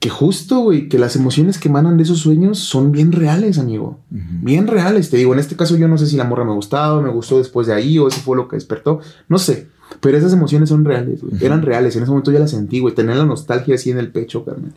que 0.00 0.10
justo, 0.10 0.58
güey, 0.58 0.88
que 0.88 0.98
las 0.98 1.14
emociones 1.14 1.58
que 1.58 1.68
emanan 1.68 1.96
de 1.96 2.02
esos 2.02 2.18
sueños 2.18 2.58
son 2.58 2.90
bien 2.90 3.12
reales, 3.12 3.58
amigo. 3.58 4.00
Bien 4.10 4.66
reales. 4.66 5.10
Te 5.10 5.16
digo, 5.16 5.32
en 5.32 5.38
este 5.38 5.54
caso 5.54 5.76
yo 5.76 5.86
no 5.86 5.96
sé 5.96 6.06
si 6.08 6.16
la 6.16 6.24
morra 6.24 6.44
me 6.44 6.52
gustaba, 6.52 7.00
me 7.00 7.10
gustó 7.10 7.38
después 7.38 7.68
de 7.68 7.74
ahí, 7.74 7.98
o 7.98 8.08
eso 8.08 8.20
fue 8.20 8.36
lo 8.36 8.48
que 8.48 8.56
despertó. 8.56 9.00
No 9.28 9.38
sé. 9.38 9.68
Pero 10.00 10.16
esas 10.18 10.32
emociones 10.32 10.70
son 10.70 10.84
reales, 10.84 11.22
güey. 11.22 11.34
Eran 11.44 11.62
reales. 11.62 11.94
En 11.94 12.02
ese 12.02 12.10
momento 12.10 12.32
ya 12.32 12.40
las 12.40 12.50
sentí, 12.50 12.80
güey. 12.80 12.94
Tener 12.94 13.16
la 13.16 13.26
nostalgia 13.26 13.76
así 13.76 13.90
en 13.90 13.98
el 13.98 14.10
pecho, 14.10 14.44
carnal. 14.44 14.72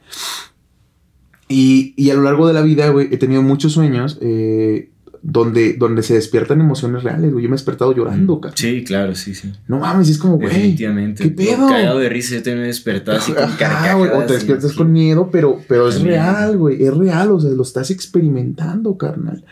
Y, 1.48 1.94
y 1.96 2.10
a 2.10 2.16
lo 2.16 2.24
largo 2.24 2.48
de 2.48 2.54
la 2.54 2.62
vida, 2.62 2.90
güey, 2.90 3.08
he 3.12 3.18
tenido 3.18 3.42
muchos 3.44 3.74
sueños 3.74 4.18
eh, 4.22 4.90
donde, 5.22 5.74
donde 5.74 6.02
se 6.04 6.16
despiertan 6.16 6.60
emociones 6.60 7.04
reales, 7.04 7.32
güey. 7.32 7.44
Yo 7.44 7.50
me 7.50 7.56
he 7.56 7.58
despertado 7.58 7.96
llorando, 7.96 8.40
carnal. 8.42 8.58
Sí, 8.58 8.84
claro, 8.84 9.14
sí, 9.16 9.36
sí. 9.36 9.52
No 9.68 9.80
mames, 9.80 10.10
es 10.10 10.18
como, 10.18 10.38
güey. 10.38 10.50
Definitivamente. 10.50 11.24
¿Qué 11.24 11.30
pedo? 11.30 11.68
Cagado 11.68 12.00
de 12.00 12.10
risa, 12.10 12.36
yo 12.36 12.38
también 12.44 12.60
me 12.60 12.64
he 12.66 12.68
despertado 12.68 13.18
así 13.20 13.32
con 13.32 13.44
Ajá, 13.44 13.94
güey, 13.94 14.10
o 14.12 14.24
te 14.24 14.34
despiertas 14.34 14.72
sí. 14.72 14.78
con 14.78 14.92
miedo, 14.92 15.30
pero, 15.32 15.60
pero 15.68 15.88
es 15.90 15.96
También. 15.96 16.16
real, 16.16 16.58
güey. 16.58 16.84
Es 16.84 16.94
real, 16.96 17.32
o 17.32 17.40
sea, 17.40 17.52
lo 17.52 17.64
estás 17.64 17.92
experimentando, 17.92 18.98
carnal. 18.98 19.44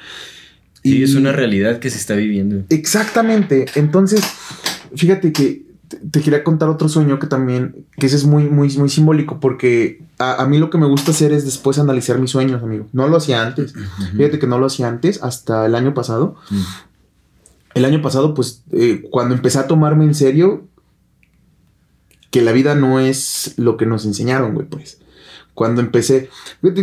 Sí, 0.83 0.97
Y- 0.97 1.03
es 1.03 1.15
una 1.15 1.31
realidad 1.31 1.79
que 1.79 1.89
se 1.89 1.97
está 1.97 2.15
viviendo. 2.15 2.63
Exactamente. 2.69 3.65
Entonces, 3.75 4.21
fíjate 4.95 5.31
que 5.31 5.63
te, 5.93 6.07
te 6.07 6.21
quería 6.21 6.43
contar 6.43 6.69
otro 6.69 6.89
sueño 6.89 7.19
que 7.19 7.27
también, 7.27 7.85
que 7.97 8.07
ese 8.07 8.15
es 8.15 8.25
muy, 8.25 8.45
muy, 8.45 8.75
muy 8.77 8.89
simbólico, 8.89 9.39
porque 9.39 10.01
a, 10.17 10.41
a 10.41 10.47
mí 10.47 10.57
lo 10.57 10.69
que 10.69 10.77
me 10.77 10.87
gusta 10.87 11.11
hacer 11.11 11.31
es 11.31 11.45
después 11.45 11.79
analizar 11.79 12.19
mis 12.19 12.31
sueños, 12.31 12.63
amigo. 12.63 12.87
No 12.93 13.07
lo 13.07 13.17
hacía 13.17 13.41
antes. 13.41 13.73
Fíjate 14.15 14.39
que 14.39 14.47
no 14.47 14.59
lo 14.59 14.65
hacía 14.65 14.87
antes, 14.87 15.21
hasta 15.23 15.65
el 15.65 15.75
año 15.75 15.93
pasado. 15.93 16.35
Mm. 16.49 16.61
El 17.75 17.85
año 17.85 18.01
pasado, 18.01 18.33
pues, 18.33 18.63
eh, 18.71 19.03
cuando 19.09 19.35
empecé 19.35 19.59
a 19.59 19.67
tomarme 19.67 20.05
en 20.05 20.15
serio, 20.15 20.67
que 22.29 22.41
la 22.41 22.51
vida 22.51 22.75
no 22.75 22.99
es 22.99 23.53
lo 23.57 23.77
que 23.77 23.85
nos 23.85 24.05
enseñaron, 24.05 24.53
güey, 24.53 24.67
pues. 24.67 24.99
Cuando 25.53 25.81
empecé, 25.81 26.29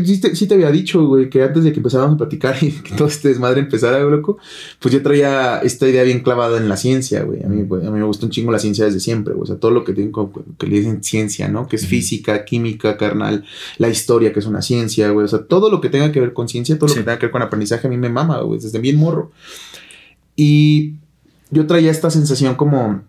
sí 0.04 0.20
te, 0.20 0.36
sí 0.36 0.46
te 0.46 0.54
había 0.54 0.70
dicho, 0.70 1.04
güey, 1.04 1.28
que 1.28 1.42
antes 1.42 1.64
de 1.64 1.72
que 1.72 1.80
empezáramos 1.80 2.14
a 2.14 2.18
platicar 2.18 2.56
y 2.62 2.70
que 2.70 2.94
todo 2.94 3.08
este 3.08 3.28
desmadre 3.28 3.58
empezara, 3.60 3.98
loco, 4.00 4.38
pues 4.78 4.94
yo 4.94 5.02
traía 5.02 5.58
esta 5.58 5.88
idea 5.88 6.04
bien 6.04 6.20
clavada 6.20 6.56
en 6.56 6.68
la 6.68 6.76
ciencia, 6.76 7.24
güey. 7.24 7.42
A 7.42 7.48
mí, 7.48 7.62
güey, 7.64 7.84
a 7.84 7.90
mí 7.90 7.98
me 7.98 8.04
gusta 8.04 8.26
un 8.26 8.30
chingo 8.30 8.52
la 8.52 8.60
ciencia 8.60 8.84
desde 8.84 9.00
siempre, 9.00 9.34
güey. 9.34 9.42
O 9.42 9.46
sea, 9.46 9.56
todo 9.56 9.72
lo 9.72 9.82
que 9.82 9.92
tengo, 9.92 10.32
que 10.56 10.66
le 10.68 10.78
dicen 10.78 11.02
ciencia, 11.02 11.48
¿no? 11.48 11.66
Que 11.66 11.74
es 11.76 11.86
física, 11.86 12.44
química, 12.44 12.96
carnal, 12.96 13.44
la 13.78 13.88
historia, 13.88 14.32
que 14.32 14.38
es 14.38 14.46
una 14.46 14.62
ciencia, 14.62 15.10
güey. 15.10 15.24
O 15.24 15.28
sea, 15.28 15.40
todo 15.46 15.68
lo 15.68 15.80
que 15.80 15.88
tenga 15.88 16.12
que 16.12 16.20
ver 16.20 16.32
con 16.32 16.48
ciencia, 16.48 16.76
todo 16.78 16.86
lo 16.86 16.92
Sí. 16.94 17.00
que 17.00 17.04
tenga 17.04 17.18
que 17.18 17.26
ver 17.26 17.32
con 17.32 17.42
aprendizaje, 17.42 17.88
a 17.88 17.90
mí 17.90 17.96
me 17.96 18.08
mama, 18.08 18.40
güey, 18.42 18.60
desde 18.60 18.78
bien 18.78 18.96
morro. 18.96 19.32
Y 20.36 20.94
yo 21.50 21.66
traía 21.66 21.90
esta 21.90 22.10
sensación 22.10 22.54
como, 22.54 23.02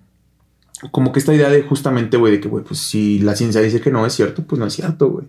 como 0.90 1.12
que 1.12 1.20
esta 1.20 1.34
idea 1.34 1.50
de 1.50 1.62
justamente, 1.62 2.18
güey, 2.18 2.34
de 2.34 2.40
que, 2.40 2.48
güey, 2.50 2.64
pues 2.64 2.80
si 2.80 3.20
la 3.20 3.36
ciencia 3.36 3.62
dice 3.62 3.82
que 3.82 3.92
no 3.92 4.04
es 4.06 4.14
cierto, 4.14 4.42
pues 4.44 4.60
no 4.60 4.66
es 4.66 4.74
cierto, 4.74 5.10
güey. 5.10 5.28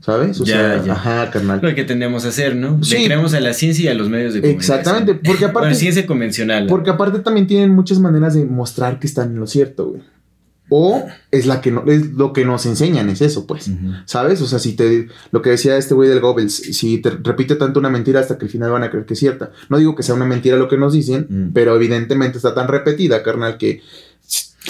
¿Sabes? 0.00 0.40
O 0.40 0.44
Ya, 0.44 0.54
sea, 0.76 0.84
ya. 0.84 0.92
ajá, 0.92 1.30
carnal. 1.30 1.58
Lo 1.60 1.74
que 1.74 1.82
tendemos 1.84 2.24
a 2.24 2.28
hacer, 2.28 2.54
¿no? 2.54 2.82
Sí. 2.84 2.98
Le 2.98 3.04
creemos 3.06 3.34
a 3.34 3.40
la 3.40 3.52
ciencia 3.52 3.86
y 3.86 3.88
a 3.88 3.94
los 3.94 4.08
medios 4.08 4.34
de 4.34 4.40
comunicación. 4.40 4.78
Exactamente, 4.78 5.14
porque 5.14 5.44
aparte- 5.46 5.66
Bueno, 5.68 5.74
ciencia 5.74 6.06
convencional. 6.06 6.66
Porque 6.68 6.90
aparte 6.90 7.18
también 7.18 7.46
tienen 7.48 7.70
muchas 7.70 7.98
maneras 7.98 8.34
de 8.34 8.44
mostrar 8.44 9.00
que 9.00 9.06
están 9.08 9.32
en 9.32 9.40
lo 9.40 9.46
cierto, 9.48 9.88
güey. 9.88 10.02
O 10.74 11.04
es 11.30 11.44
la 11.46 11.60
que 11.60 11.70
no, 11.70 11.84
es 11.86 12.12
lo 12.12 12.32
que 12.32 12.46
nos 12.46 12.64
enseñan, 12.64 13.10
es 13.10 13.20
eso, 13.20 13.46
pues. 13.46 13.70
¿Sabes? 14.06 14.40
O 14.40 14.46
sea, 14.46 14.58
si 14.58 14.72
te. 14.74 15.08
Lo 15.30 15.42
que 15.42 15.50
decía 15.50 15.76
este 15.76 15.92
güey 15.92 16.08
del 16.08 16.20
Goebbels, 16.20 16.54
si 16.54 16.96
te 16.98 17.10
repite 17.10 17.56
tanto 17.56 17.78
una 17.78 17.90
mentira 17.90 18.20
hasta 18.20 18.38
que 18.38 18.46
al 18.46 18.50
final 18.50 18.70
van 18.70 18.82
a 18.82 18.88
creer 18.90 19.04
que 19.04 19.12
es 19.12 19.20
cierta. 19.20 19.50
No 19.68 19.76
digo 19.76 19.94
que 19.94 20.02
sea 20.02 20.14
una 20.14 20.24
mentira 20.24 20.56
lo 20.56 20.68
que 20.68 20.78
nos 20.78 20.94
dicen, 20.94 21.26
Mm. 21.28 21.52
pero 21.52 21.76
evidentemente 21.76 22.38
está 22.38 22.54
tan 22.54 22.68
repetida, 22.68 23.22
carnal, 23.22 23.58
que. 23.58 23.82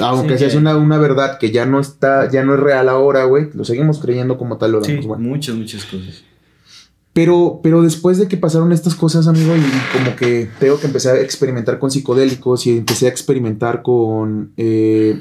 Aunque 0.00 0.34
Sí, 0.34 0.38
se 0.40 0.44
hace 0.46 0.54
que- 0.54 0.58
una, 0.60 0.76
una 0.76 0.98
verdad 0.98 1.38
que 1.38 1.50
ya 1.50 1.66
no 1.66 1.78
está, 1.80 2.30
ya 2.30 2.42
no 2.44 2.54
es 2.54 2.60
real 2.60 2.88
ahora, 2.88 3.24
güey, 3.24 3.50
lo 3.54 3.64
seguimos 3.64 3.98
creyendo 4.00 4.38
como 4.38 4.56
tal, 4.56 4.72
lo 4.72 4.82
Sí, 4.84 4.92
damos, 4.92 5.06
güey. 5.06 5.20
muchas, 5.20 5.54
muchas 5.54 5.84
cosas. 5.84 6.24
Pero, 7.12 7.60
pero 7.62 7.82
después 7.82 8.16
de 8.16 8.26
que 8.26 8.38
pasaron 8.38 8.72
estas 8.72 8.94
cosas, 8.94 9.28
amigo, 9.28 9.54
y 9.54 9.60
como 9.98 10.16
que 10.16 10.48
tengo 10.58 10.80
que 10.80 10.86
empezar 10.86 11.16
a 11.16 11.20
experimentar 11.20 11.78
con 11.78 11.90
psicodélicos 11.90 12.66
y 12.66 12.78
empecé 12.78 13.04
a 13.04 13.10
experimentar 13.10 13.82
con, 13.82 14.52
eh, 14.56 15.20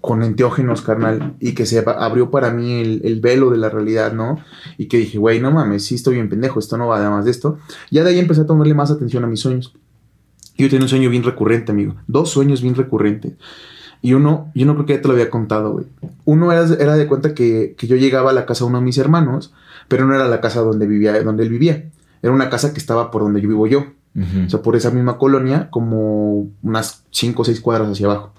con 0.00 0.22
enteógenos, 0.22 0.82
carnal, 0.82 1.34
y 1.40 1.54
que 1.54 1.66
se 1.66 1.84
ab- 1.84 1.96
abrió 1.98 2.30
para 2.30 2.52
mí 2.52 2.80
el, 2.80 3.00
el 3.04 3.20
velo 3.20 3.50
de 3.50 3.58
la 3.58 3.70
realidad, 3.70 4.12
¿no? 4.12 4.38
Y 4.78 4.86
que 4.86 4.98
dije, 4.98 5.18
güey, 5.18 5.40
no 5.40 5.50
mames, 5.50 5.84
sí 5.84 5.96
estoy 5.96 6.14
bien 6.14 6.28
pendejo, 6.28 6.60
esto 6.60 6.78
no 6.78 6.86
va 6.86 6.98
además 6.98 7.24
de 7.24 7.32
esto. 7.32 7.58
Ya 7.90 8.04
de 8.04 8.10
ahí 8.10 8.18
empecé 8.20 8.42
a 8.42 8.46
tomarle 8.46 8.74
más 8.74 8.92
atención 8.92 9.24
a 9.24 9.26
mis 9.26 9.40
sueños. 9.40 9.74
Yo 10.56 10.68
tenía 10.68 10.84
un 10.84 10.88
sueño 10.88 11.10
bien 11.10 11.24
recurrente, 11.24 11.72
amigo. 11.72 11.96
Dos 12.06 12.30
sueños 12.30 12.62
bien 12.62 12.76
recurrentes. 12.76 13.32
Y 14.02 14.14
uno, 14.14 14.50
yo 14.54 14.66
no 14.66 14.74
creo 14.74 14.86
que 14.86 14.94
ya 14.94 15.02
te 15.02 15.08
lo 15.08 15.14
había 15.14 15.30
contado, 15.30 15.72
güey. 15.72 15.86
Uno 16.24 16.52
era, 16.52 16.64
era 16.78 16.96
de 16.96 17.06
cuenta 17.06 17.34
que, 17.34 17.74
que 17.76 17.86
yo 17.86 17.96
llegaba 17.96 18.30
a 18.30 18.32
la 18.32 18.46
casa 18.46 18.64
de 18.64 18.70
uno 18.70 18.78
de 18.78 18.84
mis 18.84 18.98
hermanos, 18.98 19.52
pero 19.88 20.06
no 20.06 20.14
era 20.14 20.26
la 20.28 20.40
casa 20.40 20.60
donde 20.60 20.86
vivía, 20.86 21.22
donde 21.22 21.42
él 21.42 21.50
vivía. 21.50 21.90
Era 22.22 22.32
una 22.32 22.50
casa 22.50 22.72
que 22.72 22.78
estaba 22.78 23.10
por 23.10 23.22
donde 23.22 23.40
yo 23.40 23.48
vivo 23.48 23.66
yo. 23.66 23.86
O 24.12 24.50
sea, 24.50 24.60
por 24.60 24.74
esa 24.74 24.90
misma 24.90 25.18
colonia, 25.18 25.70
como 25.70 26.48
unas 26.62 27.04
cinco 27.10 27.42
o 27.42 27.44
seis 27.44 27.60
cuadras 27.60 27.90
hacia 27.90 28.06
abajo. 28.06 28.32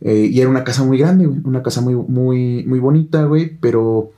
Eh, 0.00 0.30
y 0.32 0.40
era 0.40 0.48
una 0.48 0.64
casa 0.64 0.84
muy 0.84 0.98
grande, 0.98 1.26
güey. 1.26 1.40
Una 1.44 1.62
casa 1.62 1.80
muy, 1.80 1.94
muy, 1.94 2.64
muy 2.66 2.80
bonita, 2.80 3.24
güey. 3.24 3.56
Pero 3.60 4.10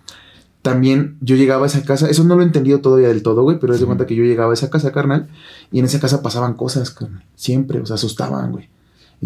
también 0.62 1.16
yo 1.20 1.36
llegaba 1.36 1.64
a 1.64 1.66
esa 1.66 1.82
casa. 1.82 2.08
Eso 2.08 2.24
no 2.24 2.36
lo 2.36 2.42
he 2.42 2.46
entendido 2.46 2.80
todavía 2.80 3.08
del 3.08 3.22
todo, 3.22 3.42
güey. 3.42 3.58
Pero 3.58 3.74
es 3.74 3.80
de 3.80 3.86
cuenta 3.86 4.06
que 4.06 4.14
yo 4.14 4.24
llegaba 4.24 4.52
a 4.52 4.54
esa 4.54 4.70
casa, 4.70 4.92
carnal. 4.92 5.28
Y 5.72 5.80
en 5.80 5.84
esa 5.84 6.00
casa 6.00 6.22
pasaban 6.22 6.54
cosas, 6.54 6.90
carnal. 6.90 7.24
Siempre, 7.34 7.80
o 7.80 7.86
sea, 7.86 7.94
asustaban, 7.94 8.52
güey. 8.52 8.68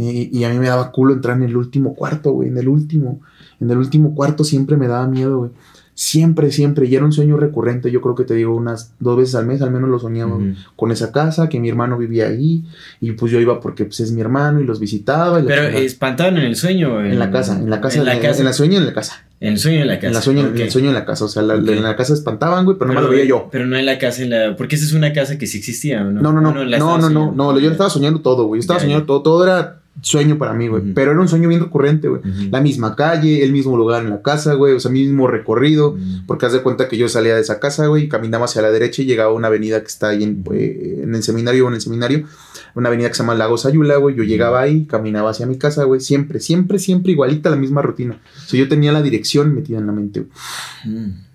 Y, 0.01 0.31
y 0.39 0.45
a 0.45 0.51
mí 0.51 0.59
me 0.59 0.69
daba 0.69 0.93
culo 0.93 1.13
entrar 1.13 1.37
en 1.37 1.43
el 1.43 1.57
último 1.57 1.95
cuarto, 1.95 2.31
güey. 2.31 2.49
En 2.51 2.57
el 2.59 2.69
último. 2.69 3.21
En 3.61 3.69
el 3.71 3.79
último 3.79 4.15
cuarto 4.15 4.45
siempre 4.45 4.77
me 4.77 4.87
daba 4.87 5.09
miedo, 5.09 5.39
güey. 5.39 5.51
Siempre, 5.95 6.53
siempre. 6.53 6.87
Y 6.87 6.95
era 6.95 7.05
un 7.05 7.11
sueño 7.13 7.37
recurrente. 7.37 7.91
Yo 7.91 8.01
creo 8.01 8.15
que 8.15 8.23
te 8.23 8.35
digo 8.35 8.55
unas 8.55 8.93
dos 9.01 9.17
veces 9.17 9.35
al 9.35 9.47
mes, 9.47 9.61
al 9.63 9.73
menos 9.73 9.91
lo 9.91 9.99
soñaba 9.99 10.39
con 10.77 10.93
esa 10.93 11.11
casa, 11.11 11.49
que 11.49 11.59
mi 11.59 11.69
hermano 11.69 11.99
vivía 11.99 12.29
ahí. 12.29 12.65
Y 13.01 13.13
pues 13.13 13.33
yo 13.33 13.41
iba 13.41 13.59
porque 13.59 13.85
pues, 13.85 13.99
es 13.99 14.13
mi 14.13 14.21
hermano 14.21 14.61
y 14.61 14.65
los 14.65 14.79
visitaba. 14.79 15.41
y 15.41 15.43
Pero 15.43 15.63
espantaban 15.67 16.37
en 16.39 16.45
el 16.45 16.55
sueño. 16.55 16.95
o 16.95 17.01
en 17.01 17.19
la 17.19 17.33
casa, 17.33 17.59
en 17.59 17.69
la 17.69 17.81
casa, 17.81 17.99
En 17.99 18.05
la 18.07 18.21
casa. 18.21 18.39
en 18.39 18.45
la 18.45 18.53
sueño 18.53 18.79
en 18.79 18.87
la 18.87 18.93
casa. 18.93 19.25
En 19.41 19.53
el 19.55 19.59
sueño 19.59 19.81
en 19.81 19.89
la 19.89 19.95
casa. 19.97 20.07
En 20.07 20.15
la 20.15 20.21
sueño, 20.23 20.41
ok. 20.43 20.55
en 20.55 20.61
el 20.63 20.71
sueño 20.71 20.89
en 20.91 20.95
la 20.95 21.05
casa. 21.05 21.25
O 21.25 21.29
sea, 21.29 21.43
la- 21.43 21.55
en 21.55 21.83
la 21.83 21.97
casa 21.97 22.15
espantaban, 22.15 22.65
güey, 22.65 22.77
pero 22.79 22.93
no 22.93 23.01
me 23.01 23.05
lo 23.05 23.11
veía 23.11 23.25
yo. 23.25 23.49
Pero 23.51 23.67
no 23.67 23.77
en 23.77 23.85
la 23.87 23.99
casa, 23.99 24.23
en 24.23 24.31
la. 24.31 24.55
Porque 24.57 24.77
esa 24.77 24.85
es 24.85 24.93
una 24.93 25.13
casa 25.13 25.37
que 25.37 25.49
sí 25.49 25.59
existía, 25.59 26.03
¿o 26.07 26.11
¿no? 26.13 26.21
No, 26.21 26.33
no, 26.33 26.41
no. 26.41 26.51
Ah, 26.51 26.65
No, 26.79 26.99
no, 26.99 26.99
no. 26.99 27.01
soñando. 27.09 27.33
No, 27.53 27.59
yo 27.59 27.73
estaba 27.73 27.91
soñando 27.91 28.21
todo, 28.21 28.45
güey. 28.47 28.59
Yo 28.59 28.63
estaba 28.63 28.79
Ya, 28.79 28.83
soñando 28.85 29.03
ya. 29.03 29.07
todo. 29.09 29.23
Todo 29.23 29.45
era 29.45 29.81
sueño 30.01 30.39
para 30.39 30.53
mí, 30.53 30.69
güey. 30.69 30.93
Pero 30.95 31.13
era 31.13 31.21
un 31.21 31.29
sueño 31.29 31.49
bien 31.49 31.61
recurrente, 31.61 32.09
güey. 32.09 32.23
La 32.51 32.61
misma 32.61 32.97
calle, 32.97 33.45
el 33.45 33.53
mismo 33.53 33.77
lugar 33.77 34.05
en 34.05 34.11
la 34.11 34.23
casa, 34.23 34.55
güey. 34.55 34.75
O 34.75 34.81
sea, 34.81 34.91
mismo 34.91 35.27
recorrido. 35.27 35.97
Porque 36.27 36.47
haz 36.47 36.53
de 36.53 36.63
cuenta 36.63 36.89
que 36.89 36.97
yo 36.97 37.09
salía 37.09 37.35
de 37.35 37.41
esa 37.41 37.61
casa, 37.61 37.87
güey, 37.87 38.05
y 38.05 38.09
caminaba 38.09 38.45
hacia 38.45 38.63
la 38.63 38.71
derecha 38.71 39.03
y 39.03 39.07
llegaba 39.07 39.31
a 39.31 39.35
una 39.35 39.49
avenida 39.49 39.81
que 39.81 39.87
está 39.87 40.09
ahí 40.09 40.23
en, 40.23 40.45
eh, 40.53 41.01
en 41.03 41.15
el 41.15 41.23
seminario 41.23 41.67
o 41.67 41.69
en 41.69 41.75
el 41.75 41.81
seminario. 41.81 42.27
Una 42.75 42.89
avenida 42.89 43.09
que 43.09 43.15
se 43.15 43.23
llama 43.23 43.35
Lagos 43.35 43.67
Ayula, 43.67 43.97
güey. 43.97 44.15
Yo 44.15 44.23
llegaba 44.23 44.61
ahí, 44.61 44.87
caminaba 44.87 45.31
hacia 45.31 45.47
mi 45.47 45.59
casa, 45.59 45.85
güey. 45.85 46.01
Siempre, 46.01 46.41
siempre, 46.41 46.79
siempre 46.79 47.13
igualita 47.13 47.51
la 47.51 47.57
misma 47.57 47.83
rutina. 47.83 48.21
O 48.37 48.49
sea, 48.49 48.59
yo 48.59 48.69
tenía 48.69 48.93
la 48.93 49.03
dirección 49.03 49.55
metida 49.55 49.79
en 49.79 49.87
la 49.87 49.93
mente, 49.93 50.21
güey. 50.21 50.97
Mm. 50.97 51.29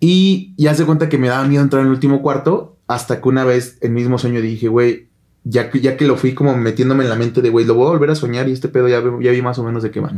Y 0.00 0.52
ya 0.58 0.74
se 0.74 0.84
cuenta 0.84 1.08
que 1.08 1.16
me 1.16 1.28
daba 1.28 1.46
miedo 1.46 1.62
entrar 1.62 1.80
en 1.80 1.86
el 1.86 1.94
último 1.94 2.20
cuarto, 2.20 2.76
hasta 2.86 3.22
que 3.22 3.28
una 3.28 3.44
vez, 3.44 3.78
el 3.80 3.92
mismo 3.92 4.18
sueño, 4.18 4.42
dije, 4.42 4.68
güey, 4.68 5.08
ya 5.44 5.70
que, 5.70 5.80
ya 5.80 5.96
que 5.96 6.06
lo 6.06 6.16
fui 6.16 6.32
como 6.34 6.56
metiéndome 6.56 7.04
en 7.04 7.10
la 7.10 7.16
mente 7.16 7.42
de, 7.42 7.50
güey, 7.50 7.66
lo 7.66 7.74
voy 7.74 7.86
a 7.86 7.90
volver 7.90 8.10
a 8.10 8.14
soñar 8.14 8.48
y 8.48 8.52
este 8.52 8.68
pedo 8.68 8.88
ya, 8.88 9.02
ya 9.20 9.30
vi 9.30 9.42
más 9.42 9.58
o 9.58 9.64
menos 9.64 9.82
de 9.82 9.90
qué 9.90 10.00
va. 10.00 10.10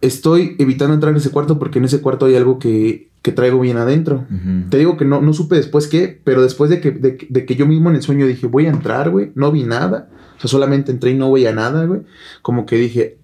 Estoy 0.00 0.56
evitando 0.58 0.94
entrar 0.94 1.10
en 1.10 1.18
ese 1.18 1.30
cuarto 1.30 1.58
porque 1.58 1.78
en 1.78 1.84
ese 1.84 2.00
cuarto 2.00 2.24
hay 2.26 2.34
algo 2.34 2.58
que, 2.58 3.10
que 3.20 3.32
traigo 3.32 3.60
bien 3.60 3.76
adentro. 3.76 4.26
Ujú. 4.30 4.70
Te 4.70 4.78
digo 4.78 4.96
que 4.96 5.04
no, 5.04 5.20
no 5.20 5.34
supe 5.34 5.56
después 5.56 5.88
qué, 5.88 6.20
pero 6.24 6.42
después 6.42 6.70
de 6.70 6.80
que, 6.80 6.90
de, 6.90 7.16
que- 7.16 7.26
de 7.28 7.44
que 7.44 7.54
yo 7.54 7.66
mismo 7.66 7.90
en 7.90 7.96
el 7.96 8.02
sueño 8.02 8.26
dije, 8.26 8.46
voy 8.46 8.64
a 8.66 8.70
entrar, 8.70 9.10
güey, 9.10 9.30
no 9.34 9.52
vi 9.52 9.64
nada. 9.64 10.08
O 10.38 10.40
sea, 10.40 10.48
solamente 10.48 10.90
entré 10.90 11.10
y 11.10 11.14
no 11.18 11.30
veía 11.30 11.52
nada, 11.52 11.84
güey. 11.84 12.00
Como 12.40 12.64
que 12.64 12.76
dije, 12.76 13.18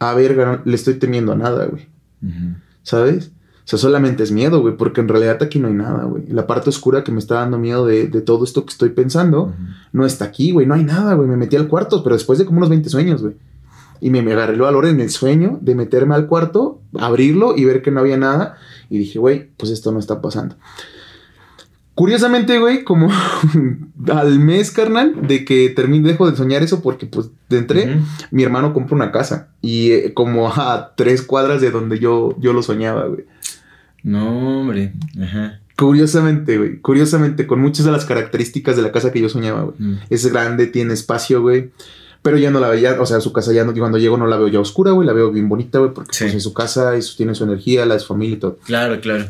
a 0.00 0.12
ver, 0.14 0.60
le 0.66 0.74
estoy 0.74 0.94
temiendo 0.94 1.32
a 1.32 1.36
nada, 1.36 1.64
güey. 1.64 1.88
¿Sabes? 2.82 3.32
O 3.68 3.70
sea, 3.70 3.78
solamente 3.78 4.22
es 4.22 4.32
miedo, 4.32 4.62
güey, 4.62 4.78
porque 4.78 5.02
en 5.02 5.08
realidad 5.08 5.42
aquí 5.42 5.58
no 5.58 5.68
hay 5.68 5.74
nada, 5.74 6.04
güey. 6.04 6.26
La 6.28 6.46
parte 6.46 6.70
oscura 6.70 7.04
que 7.04 7.12
me 7.12 7.18
está 7.18 7.34
dando 7.34 7.58
miedo 7.58 7.84
de, 7.84 8.06
de 8.06 8.22
todo 8.22 8.42
esto 8.44 8.64
que 8.64 8.70
estoy 8.70 8.88
pensando 8.88 9.52
no 9.92 10.06
está 10.06 10.24
aquí, 10.24 10.52
güey. 10.52 10.66
No 10.66 10.72
hay 10.72 10.84
nada, 10.84 11.12
güey. 11.12 11.28
Me 11.28 11.36
metí 11.36 11.54
al 11.56 11.68
cuarto, 11.68 12.02
pero 12.02 12.16
después 12.16 12.38
de 12.38 12.46
como 12.46 12.56
unos 12.56 12.70
20 12.70 12.88
sueños, 12.88 13.20
güey. 13.20 13.34
Y 14.00 14.08
me, 14.08 14.22
me 14.22 14.32
agarré 14.32 14.54
el 14.54 14.60
valor 14.62 14.86
en 14.86 15.02
el 15.02 15.10
sueño 15.10 15.58
de 15.60 15.74
meterme 15.74 16.14
al 16.14 16.28
cuarto, 16.28 16.80
abrirlo 16.98 17.54
y 17.58 17.66
ver 17.66 17.82
que 17.82 17.90
no 17.90 18.00
había 18.00 18.16
nada. 18.16 18.56
Y 18.88 18.96
dije, 18.96 19.18
güey, 19.18 19.50
pues 19.58 19.70
esto 19.70 19.92
no 19.92 19.98
está 19.98 20.22
pasando. 20.22 20.56
Curiosamente, 21.98 22.60
güey, 22.60 22.84
como 22.84 23.10
al 24.12 24.38
mes, 24.38 24.70
carnal, 24.70 25.26
de 25.26 25.44
que 25.44 25.68
termine, 25.70 26.08
dejo 26.08 26.30
de 26.30 26.36
soñar 26.36 26.62
eso 26.62 26.80
porque, 26.80 27.06
pues, 27.06 27.28
de 27.48 27.58
entré, 27.58 28.00
mi 28.30 28.44
hermano 28.44 28.72
compra 28.72 28.94
una 28.94 29.10
casa. 29.10 29.48
Y 29.60 29.90
eh, 29.90 30.14
como 30.14 30.48
a 30.48 30.94
tres 30.96 31.22
cuadras 31.22 31.60
de 31.60 31.72
donde 31.72 31.98
yo, 31.98 32.36
yo 32.38 32.52
lo 32.52 32.62
soñaba, 32.62 33.06
güey. 33.06 33.24
No, 34.02 34.60
hombre. 34.60 34.92
Ajá. 35.20 35.60
Curiosamente, 35.76 36.58
güey. 36.58 36.78
Curiosamente, 36.78 37.46
con 37.46 37.60
muchas 37.60 37.84
de 37.86 37.92
las 37.92 38.04
características 38.04 38.76
de 38.76 38.82
la 38.82 38.90
casa 38.92 39.12
que 39.12 39.20
yo 39.20 39.28
soñaba, 39.28 39.62
güey. 39.62 39.74
Mm. 39.78 39.98
Es 40.10 40.26
grande, 40.26 40.66
tiene 40.66 40.94
espacio, 40.94 41.40
güey. 41.40 41.70
Pero 42.22 42.36
ya 42.36 42.50
no 42.50 42.58
la 42.58 42.68
veía, 42.68 43.00
o 43.00 43.06
sea, 43.06 43.20
su 43.20 43.32
casa 43.32 43.52
ya 43.52 43.64
no, 43.64 43.72
cuando 43.74 43.96
llego 43.98 44.16
no 44.16 44.26
la 44.26 44.36
veo 44.36 44.48
ya 44.48 44.58
oscura, 44.58 44.90
güey, 44.90 45.06
la 45.06 45.12
veo 45.12 45.30
bien 45.30 45.48
bonita, 45.48 45.78
güey, 45.78 45.92
porque 45.94 46.12
Sí. 46.12 46.24
pues, 46.24 46.34
es 46.34 46.42
su 46.42 46.52
casa 46.52 46.96
y 46.98 47.00
tiene 47.16 47.34
su 47.36 47.44
energía, 47.44 47.86
la 47.86 47.94
de 47.94 48.00
su 48.00 48.08
familia 48.08 48.34
y 48.34 48.38
todo. 48.40 48.58
Claro, 48.66 49.00
claro. 49.00 49.26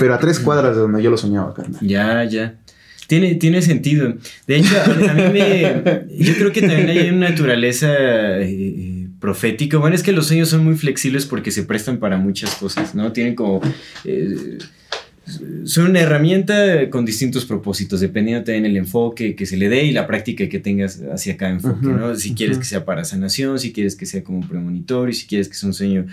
Pero 0.00 0.14
a 0.14 0.18
tres 0.18 0.40
cuadras 0.40 0.74
de 0.74 0.80
donde 0.82 1.02
yo 1.02 1.10
lo 1.10 1.16
soñaba, 1.16 1.54
carnal. 1.54 1.80
Ya, 1.86 2.24
ya. 2.24 2.56
Tiene, 3.06 3.34
tiene 3.36 3.60
sentido. 3.62 4.14
De 4.46 4.56
hecho, 4.56 4.74
a, 4.80 4.84
a 5.10 5.14
mí 5.14 5.22
me. 5.32 6.06
Yo 6.18 6.34
creo 6.34 6.50
que 6.50 6.60
también 6.62 6.88
hay 6.88 7.10
una 7.10 7.28
naturaleza 7.30 7.88
eh, 8.40 9.01
profética. 9.22 9.78
Bueno, 9.78 9.96
es 9.96 10.02
que 10.02 10.12
los 10.12 10.26
sueños 10.26 10.50
son 10.50 10.62
muy 10.64 10.74
flexibles 10.76 11.24
porque 11.24 11.50
se 11.50 11.62
prestan 11.62 11.96
para 11.98 12.18
muchas 12.18 12.54
cosas, 12.56 12.94
¿no? 12.94 13.12
Tienen 13.12 13.34
como. 13.34 13.62
eh, 14.04 14.58
son 15.64 15.90
una 15.90 16.00
herramienta 16.00 16.90
con 16.90 17.04
distintos 17.04 17.44
propósitos, 17.44 18.00
dependiendo 18.00 18.42
también 18.44 18.66
el 18.66 18.76
enfoque 18.76 19.36
que 19.36 19.46
se 19.46 19.56
le 19.56 19.68
dé 19.68 19.84
y 19.84 19.92
la 19.92 20.06
práctica 20.08 20.48
que 20.48 20.58
tengas 20.58 21.00
hacia 21.14 21.36
cada 21.36 21.52
enfoque, 21.52 21.86
¿no? 21.86 22.16
Si 22.16 22.34
quieres 22.34 22.58
que 22.58 22.64
sea 22.64 22.84
para 22.84 23.04
sanación, 23.04 23.58
si 23.60 23.72
quieres 23.72 23.94
que 23.94 24.04
sea 24.04 24.24
como 24.24 24.40
premonitorio, 24.46 25.14
si 25.14 25.26
quieres 25.28 25.48
que 25.48 25.54
sea 25.54 25.68
un 25.68 25.74
sueño 25.74 26.06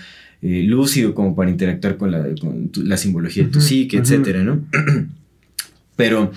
eh, 0.44 0.62
lúcido 0.64 1.16
como 1.16 1.36
para 1.36 1.50
interactuar 1.50 1.98
con 1.98 2.12
la, 2.12 2.24
con 2.40 2.70
tu- 2.70 2.84
la 2.84 2.98
simbología 2.98 3.44
de 3.46 3.50
tu 3.50 3.60
psique, 3.62 3.98
etcétera, 3.98 4.44
¿no? 4.44 4.62
Pero 5.96 6.32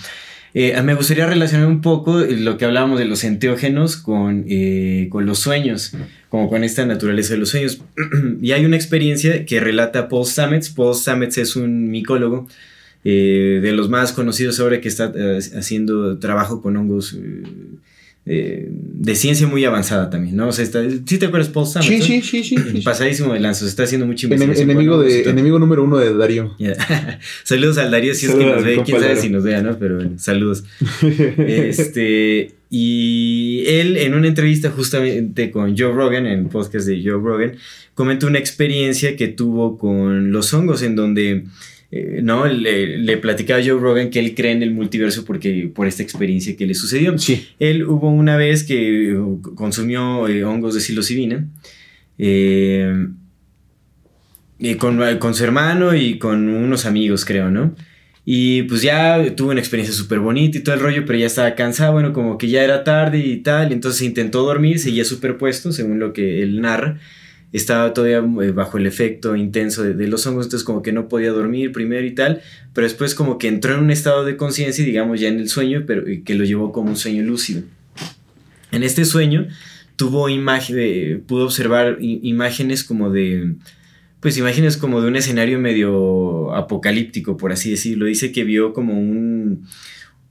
eh, 0.54 0.80
me 0.82 0.94
gustaría 0.94 1.26
relacionar 1.26 1.66
un 1.66 1.80
poco 1.80 2.18
lo 2.20 2.58
que 2.58 2.66
hablábamos 2.66 2.98
de 2.98 3.06
los 3.06 3.24
enteógenos 3.24 3.96
con, 3.96 4.44
eh, 4.48 5.08
con 5.10 5.24
los 5.24 5.38
sueños, 5.38 5.92
como 6.28 6.50
con 6.50 6.62
esta 6.62 6.84
naturaleza 6.84 7.32
de 7.32 7.40
los 7.40 7.50
sueños. 7.50 7.80
y 8.42 8.52
hay 8.52 8.66
una 8.66 8.76
experiencia 8.76 9.46
que 9.46 9.60
relata 9.60 10.08
Paul 10.08 10.26
Stamets. 10.26 10.68
Paul 10.68 10.94
Stamets 10.94 11.38
es 11.38 11.56
un 11.56 11.90
micólogo 11.90 12.48
eh, 13.04 13.60
de 13.62 13.72
los 13.72 13.88
más 13.88 14.12
conocidos 14.12 14.60
ahora 14.60 14.80
que 14.80 14.88
está 14.88 15.12
haciendo 15.56 16.18
trabajo 16.18 16.60
con 16.60 16.76
hongos. 16.76 17.16
Eh, 18.24 18.68
de 18.70 19.16
ciencia 19.16 19.48
muy 19.48 19.64
avanzada 19.64 20.08
también, 20.08 20.36
¿no? 20.36 20.46
O 20.46 20.52
sea, 20.52 20.64
está, 20.64 20.80
¿sí 20.88 21.18
te 21.18 21.26
acuerdas 21.26 21.48
Paul 21.48 21.66
Stamets? 21.66 22.04
Sí, 22.04 22.22
sí, 22.22 22.22
sí, 22.22 22.44
sí. 22.44 22.56
sí. 22.56 22.80
Pasadísimo 22.82 23.32
de 23.32 23.40
lanzos, 23.40 23.66
está 23.66 23.82
haciendo 23.82 24.06
mucha 24.06 24.26
investigación. 24.26 24.70
enemigo, 24.70 25.00
de, 25.00 25.28
enemigo 25.28 25.58
número 25.58 25.82
uno 25.82 25.98
de 25.98 26.14
Darío. 26.14 26.54
Ya. 26.58 26.74
saludos 27.42 27.78
al 27.78 27.90
Darío 27.90 28.14
si 28.14 28.26
es 28.26 28.34
que 28.34 28.44
nos 28.44 28.62
ve, 28.62 28.80
quién 28.84 29.00
sabe 29.00 29.16
si 29.16 29.28
nos 29.28 29.42
vea, 29.42 29.60
¿no? 29.60 29.76
Pero 29.76 29.96
bueno, 29.96 30.12
saludos. 30.18 30.62
este, 31.38 32.52
y 32.70 33.64
él 33.66 33.96
en 33.96 34.14
una 34.14 34.28
entrevista 34.28 34.70
justamente 34.70 35.50
con 35.50 35.76
Joe 35.76 35.92
Rogan, 35.92 36.26
en 36.26 36.38
el 36.40 36.46
podcast 36.46 36.86
de 36.86 37.02
Joe 37.02 37.20
Rogan, 37.20 37.56
comentó 37.94 38.28
una 38.28 38.38
experiencia 38.38 39.16
que 39.16 39.26
tuvo 39.26 39.78
con 39.78 40.30
los 40.30 40.54
hongos 40.54 40.82
en 40.82 40.94
donde... 40.94 41.44
eh, 41.94 42.20
no, 42.22 42.46
le, 42.46 42.96
le 42.96 43.16
platicaba 43.18 43.60
a 43.60 43.62
Joe 43.62 43.78
Rogan 43.78 44.08
que 44.08 44.18
él 44.18 44.34
cree 44.34 44.52
en 44.52 44.62
el 44.62 44.70
multiverso 44.70 45.26
porque 45.26 45.70
por 45.74 45.86
esta 45.86 46.02
experiencia 46.02 46.56
que 46.56 46.64
le 46.64 46.74
sucedió. 46.74 47.18
Sí. 47.18 47.46
Él 47.58 47.84
hubo 47.84 48.08
una 48.08 48.38
vez 48.38 48.64
que 48.64 49.14
uh, 49.14 49.42
consumió 49.54 50.26
eh, 50.26 50.42
hongos 50.42 50.72
de 50.72 50.80
psilocibina 50.80 51.46
eh, 52.16 53.08
con, 54.78 55.18
con 55.18 55.34
su 55.34 55.44
hermano 55.44 55.94
y 55.94 56.18
con 56.18 56.48
unos 56.48 56.86
amigos, 56.86 57.26
creo, 57.26 57.50
¿no? 57.50 57.76
Y 58.24 58.62
pues 58.62 58.80
ya 58.80 59.34
tuvo 59.36 59.50
una 59.50 59.60
experiencia 59.60 59.94
súper 59.94 60.20
bonita 60.20 60.56
y 60.56 60.62
todo 60.62 60.74
el 60.76 60.80
rollo, 60.80 61.04
pero 61.04 61.18
ya 61.18 61.26
estaba 61.26 61.54
cansado, 61.54 61.92
bueno, 61.92 62.14
como 62.14 62.38
que 62.38 62.48
ya 62.48 62.62
era 62.62 62.84
tarde 62.84 63.18
y 63.18 63.38
tal, 63.38 63.70
y 63.70 63.74
entonces 63.74 64.00
intentó 64.00 64.44
dormir, 64.44 64.78
seguía 64.78 65.04
superpuesto, 65.04 65.72
según 65.72 65.98
lo 65.98 66.14
que 66.14 66.42
él 66.42 66.62
narra. 66.62 67.00
Estaba 67.52 67.92
todavía 67.92 68.18
eh, 68.18 68.50
bajo 68.50 68.78
el 68.78 68.86
efecto 68.86 69.36
intenso 69.36 69.82
de, 69.82 70.06
los 70.06 70.26
hongos, 70.26 70.46
entonces 70.46 70.64
como 70.64 70.82
que 70.82 70.92
no 70.92 71.08
podía 71.08 71.30
dormir 71.30 71.72
primero 71.72 72.06
y 72.06 72.14
tal, 72.14 72.40
pero 72.72 72.86
después 72.86 73.14
como 73.14 73.38
que 73.38 73.48
entró 73.48 73.74
en 73.74 73.80
un 73.80 73.90
estado 73.90 74.24
de 74.24 74.36
conciencia, 74.36 74.84
digamos 74.84 75.20
ya 75.20 75.28
en 75.28 75.38
el 75.38 75.48
sueño, 75.48 75.84
pero 75.86 76.04
que 76.24 76.34
lo 76.34 76.44
llevó 76.44 76.72
como 76.72 76.90
un 76.90 76.96
sueño 76.96 77.22
lúcido. 77.22 77.62
En 78.70 78.82
este 78.82 79.04
sueño 79.04 79.48
tuvo 79.96 80.28
imagen, 80.28 80.76
eh, 80.78 81.20
pudo 81.26 81.44
observar 81.44 81.98
imágenes 82.00 82.84
como 82.84 83.10
de, 83.10 83.54
pues 84.20 84.38
imágenes 84.38 84.76
como 84.76 85.00
de 85.02 85.08
un 85.08 85.16
escenario 85.16 85.58
medio 85.58 86.54
apocalíptico, 86.54 87.36
por 87.36 87.52
así 87.52 87.70
decirlo. 87.70 88.06
Dice 88.06 88.32
que 88.32 88.44
vio 88.44 88.72
como 88.72 88.98
un, 88.98 89.66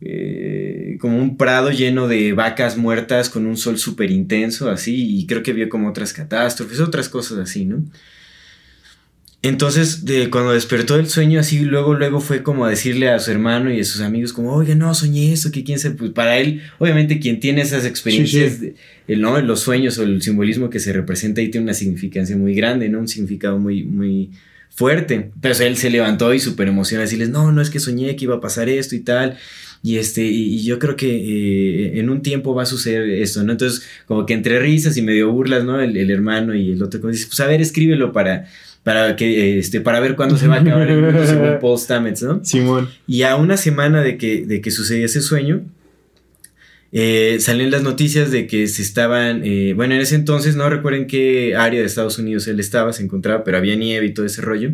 eh, 0.01 0.97
como 0.99 1.17
un 1.19 1.37
prado 1.37 1.71
lleno 1.71 2.07
de 2.07 2.33
vacas 2.33 2.75
muertas 2.77 3.29
con 3.29 3.45
un 3.45 3.55
sol 3.57 3.77
súper 3.77 4.11
intenso, 4.11 4.69
así, 4.69 5.19
y 5.19 5.25
creo 5.27 5.43
que 5.43 5.53
vio 5.53 5.69
como 5.69 5.89
otras 5.89 6.11
catástrofes, 6.13 6.79
otras 6.79 7.07
cosas 7.09 7.37
así, 7.37 7.65
¿no? 7.65 7.83
Entonces, 9.43 10.05
de, 10.05 10.29
cuando 10.29 10.51
despertó 10.53 10.97
del 10.97 11.09
sueño, 11.09 11.39
así, 11.39 11.61
luego, 11.61 11.95
luego 11.95 12.21
fue 12.21 12.43
como 12.43 12.63
a 12.65 12.69
decirle 12.69 13.09
a 13.09 13.17
su 13.17 13.31
hermano 13.31 13.73
y 13.73 13.79
a 13.79 13.83
sus 13.83 14.01
amigos, 14.01 14.33
como, 14.33 14.53
oye, 14.53 14.75
no, 14.75 14.93
soñé 14.93 15.33
esto, 15.33 15.49
que 15.51 15.63
quién 15.63 15.79
sabe, 15.79 15.95
pues 15.95 16.11
para 16.11 16.37
él, 16.37 16.61
obviamente, 16.77 17.19
quien 17.19 17.39
tiene 17.39 17.61
esas 17.61 17.83
experiencias, 17.85 18.53
Sí, 18.53 18.59
de- 18.59 18.75
el, 19.07 19.21
¿no? 19.21 19.41
los 19.41 19.61
sueños 19.61 19.97
o 19.97 20.03
el 20.03 20.21
simbolismo 20.21 20.69
que 20.69 20.79
se 20.79 20.93
representa 20.93 21.41
ahí 21.41 21.49
tiene 21.49 21.63
una 21.65 21.73
significancia 21.73 22.37
muy 22.37 22.53
grande, 22.53 22.87
¿no? 22.87 22.99
Un 22.99 23.07
significado 23.07 23.57
muy, 23.57 23.83
muy 23.83 24.29
fuerte. 24.69 25.31
Pero 25.41 25.53
o 25.53 25.57
sea, 25.57 25.65
él 25.65 25.75
se 25.75 25.89
levantó 25.89 26.31
y 26.35 26.39
súper 26.39 26.67
emocionado, 26.67 27.05
decirles, 27.05 27.29
no, 27.29 27.51
no 27.51 27.63
es 27.63 27.71
que 27.71 27.79
soñé 27.79 28.15
que 28.15 28.25
iba 28.25 28.35
a 28.35 28.41
pasar 28.41 28.69
esto 28.69 28.95
y 28.95 28.99
tal. 28.99 29.39
Y, 29.83 29.97
este, 29.97 30.23
y, 30.23 30.63
yo 30.63 30.77
creo 30.77 30.95
que 30.95 31.07
eh, 31.07 31.99
en 31.99 32.09
un 32.11 32.21
tiempo 32.21 32.53
va 32.53 32.63
a 32.63 32.67
suceder 32.67 33.09
esto, 33.09 33.43
¿no? 33.43 33.51
Entonces, 33.51 33.83
como 34.05 34.27
que 34.27 34.33
entre 34.33 34.59
risas 34.59 34.95
y 34.95 35.01
medio 35.01 35.31
burlas, 35.31 35.63
¿no? 35.63 35.81
El, 35.81 36.11
hermano 36.11 36.53
y 36.53 36.71
el 36.71 36.83
otro, 36.83 37.01
como 37.01 37.11
dice, 37.11 37.25
pues 37.25 37.39
a 37.39 37.47
ver, 37.47 37.61
escríbelo 37.61 38.13
para, 38.13 38.47
para, 38.83 39.15
que, 39.15 39.57
este, 39.57 39.81
para 39.81 39.99
ver 39.99 40.15
cuándo 40.15 40.37
se 40.37 40.47
va 40.47 40.57
a 40.57 40.61
acabar 40.61 40.87
el 40.87 41.01
mundo, 41.01 41.25
según 41.25 41.57
Paul 41.61 41.79
Stamets, 41.79 42.21
¿no? 42.21 42.45
Simón. 42.45 42.89
Y 43.07 43.23
a 43.23 43.35
una 43.37 43.57
semana 43.57 44.03
de 44.03 44.17
que, 44.17 44.45
de 44.45 44.61
que 44.61 44.69
sucedía 44.69 45.05
ese 45.05 45.21
sueño, 45.21 45.63
eh, 46.91 47.37
salen 47.39 47.71
las 47.71 47.81
noticias 47.81 48.29
de 48.29 48.45
que 48.45 48.67
se 48.67 48.83
estaban, 48.83 49.41
eh, 49.43 49.73
bueno, 49.75 49.95
en 49.95 50.01
ese 50.01 50.13
entonces 50.13 50.55
no 50.55 50.69
recuerden 50.69 51.07
qué 51.07 51.55
área 51.55 51.79
de 51.79 51.87
Estados 51.87 52.19
Unidos 52.19 52.47
él 52.47 52.59
estaba, 52.59 52.93
se 52.93 53.01
encontraba, 53.01 53.43
pero 53.43 53.57
había 53.57 53.75
nieve 53.75 54.05
y 54.05 54.13
todo 54.13 54.27
ese 54.27 54.41
rollo 54.41 54.73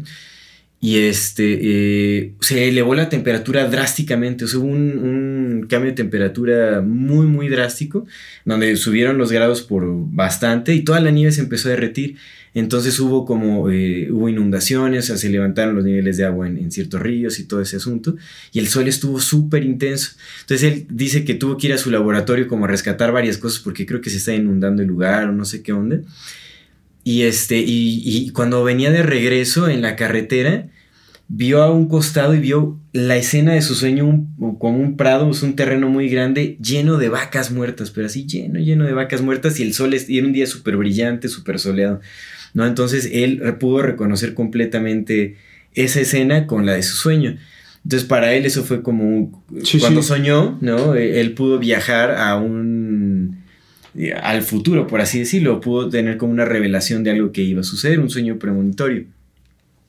y 0.79 0.99
este, 0.99 1.59
eh, 1.59 2.33
se 2.39 2.67
elevó 2.67 2.93
la 2.93 3.09
temperatura 3.09 3.67
drásticamente, 3.67 4.45
o 4.45 4.47
hubo 4.59 4.67
un, 4.67 5.65
cambio 5.67 5.89
de 5.89 5.95
temperatura 5.95 6.81
muy, 6.81 7.25
muy 7.25 7.49
drástico, 7.49 8.05
donde 8.45 8.75
subieron 8.75 9.17
los 9.17 9.31
grados 9.31 9.63
por 9.63 9.85
bastante 9.87 10.75
y 10.75 10.83
toda 10.83 10.99
la 10.99 11.09
nieve 11.09 11.31
se 11.31 11.41
empezó 11.41 11.69
a 11.69 11.71
derretir. 11.71 12.17
Entonces 12.53 12.99
hubo 12.99 13.25
como, 13.25 13.69
eh, 13.69 14.09
hubo 14.11 14.29
inundaciones, 14.29 15.05
o 15.05 15.07
sea, 15.07 15.17
se 15.17 15.29
levantaron 15.29 15.75
los 15.75 15.83
niveles 15.83 16.17
de 16.17 16.25
agua 16.25 16.47
en, 16.47 16.71
ciertos 16.71 17.01
ríos 17.01 17.39
y 17.39 17.43
todo 17.45 17.61
ese 17.61 17.77
asunto, 17.77 18.15
y 18.51 18.59
el 18.59 18.67
sol 18.67 18.87
estuvo 18.87 19.19
súper 19.19 19.63
intenso. 19.63 20.11
Entonces 20.41 20.71
él 20.71 20.85
dice 20.89 21.25
que 21.25 21.33
tuvo 21.33 21.57
que 21.57 21.67
ir 21.67 21.73
a 21.73 21.77
su 21.77 21.89
laboratorio 21.91 22.47
como 22.47 22.65
a 22.65 22.67
rescatar 22.67 23.11
varias 23.11 23.37
cosas 23.37 23.59
porque 23.59 23.85
creo 23.85 24.01
que 24.01 24.09
se 24.09 24.17
está 24.17 24.33
inundando 24.33 24.83
el 24.83 24.87
lugar 24.87 25.29
o 25.29 25.33
no 25.33 25.43
sé 25.43 25.63
qué 25.63 25.73
onda. 25.73 26.01
Y, 27.07 27.23
este, 27.23 27.63
y, 27.65 28.31
cuando 28.31 28.65
venía 28.65 28.91
de 28.91 29.01
regreso 29.01 29.69
en 29.69 29.81
la 29.81 29.95
carretera, 29.95 30.67
vio 31.29 31.63
a 31.63 31.71
un 31.71 31.87
costado 31.87 32.35
y 32.35 32.39
vio 32.41 32.81
la 32.91 33.15
escena 33.15 33.53
de 33.53 33.61
su 33.61 33.75
sueño 33.75 34.27
como 34.59 34.77
un 34.77 34.97
prado, 34.97 35.31
es 35.31 35.41
un 35.41 35.55
terreno 35.55 35.87
muy 35.87 36.09
grande 36.09 36.57
lleno 36.61 36.97
de 36.97 37.07
vacas 37.07 37.49
muertas, 37.49 37.91
pero 37.91 38.07
así 38.07 38.27
lleno, 38.27 38.59
lleno 38.59 38.83
de 38.83 38.91
vacas 38.91 39.21
muertas 39.21 39.57
y 39.57 39.63
el 39.63 39.73
sol 39.73 39.95
y 39.95 40.17
era 40.17 40.27
un 40.27 40.33
día 40.33 40.47
súper 40.47 40.75
brillante, 40.75 41.29
súper 41.29 41.59
soleado, 41.59 42.01
¿no? 42.53 42.67
Entonces 42.67 43.09
él 43.13 43.41
pudo 43.57 43.83
reconocer 43.83 44.33
completamente 44.33 45.37
esa 45.75 46.01
escena 46.01 46.45
con 46.45 46.65
la 46.65 46.73
de 46.73 46.83
su 46.83 46.97
sueño. 46.97 47.37
Entonces 47.85 48.05
para 48.05 48.33
él 48.33 48.45
eso 48.45 48.65
fue 48.65 48.81
como 48.81 49.45
cuando 49.79 50.03
soñó, 50.03 50.57
¿no? 50.59 50.93
Él 50.93 51.33
pudo 51.35 51.57
viajar 51.57 52.11
a 52.17 52.35
un 52.35 53.46
al 54.21 54.41
futuro, 54.43 54.87
por 54.87 55.01
así 55.01 55.19
decirlo, 55.19 55.59
pudo 55.59 55.89
tener 55.89 56.17
como 56.17 56.31
una 56.31 56.45
revelación 56.45 57.03
de 57.03 57.11
algo 57.11 57.31
que 57.31 57.41
iba 57.41 57.61
a 57.61 57.63
suceder, 57.63 57.99
un 57.99 58.09
sueño 58.09 58.37
premonitorio. 58.37 59.05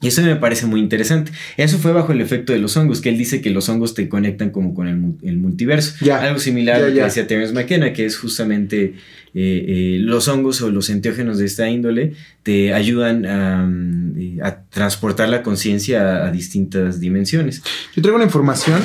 Y 0.01 0.09
eso 0.09 0.23
me 0.23 0.37
parece 0.37 0.67
muy 0.67 0.79
interesante. 0.79 1.33
Eso 1.57 1.79
fue 1.79 1.93
bajo 1.93 2.13
el 2.13 2.21
efecto 2.21 2.53
de 2.53 2.61
los 2.61 2.77
hongos, 2.77 3.01
que 3.01 3.09
él 3.09 3.19
dice 3.19 3.41
que 3.41 3.51
los 3.51 3.69
hongos 3.69 3.95
te 3.95 4.09
conectan 4.09 4.51
como 4.51 4.73
con 4.73 4.87
el, 4.87 5.37
multiverso. 5.39 5.95
Algo 6.15 6.39
similar 6.39 6.77
a 6.77 6.89
lo 6.89 6.95
que 6.95 7.03
decía 7.03 7.27
Terence 7.27 7.53
McKenna, 7.53 7.93
que 7.93 8.05
es 8.05 8.17
justamente 8.17 8.95
eh, 9.35 9.65
eh, 9.69 9.97
los 10.01 10.29
hongos 10.29 10.63
o 10.63 10.71
los 10.71 10.89
enteógenos 10.89 11.39
de 11.39 11.47
esta 11.47 11.69
índole 11.69 12.13
te 12.45 12.73
ayudan 12.73 13.27
a, 13.27 13.67
mm, 13.67 14.39
transportar 14.71 15.31
la 15.31 15.43
conciencia 15.43 16.27
a, 16.27 16.31
distintas 16.31 17.01
dimensiones. 17.01 17.63
Yo 17.97 18.01
traigo 18.01 18.17
una 18.17 18.25
información. 18.25 18.81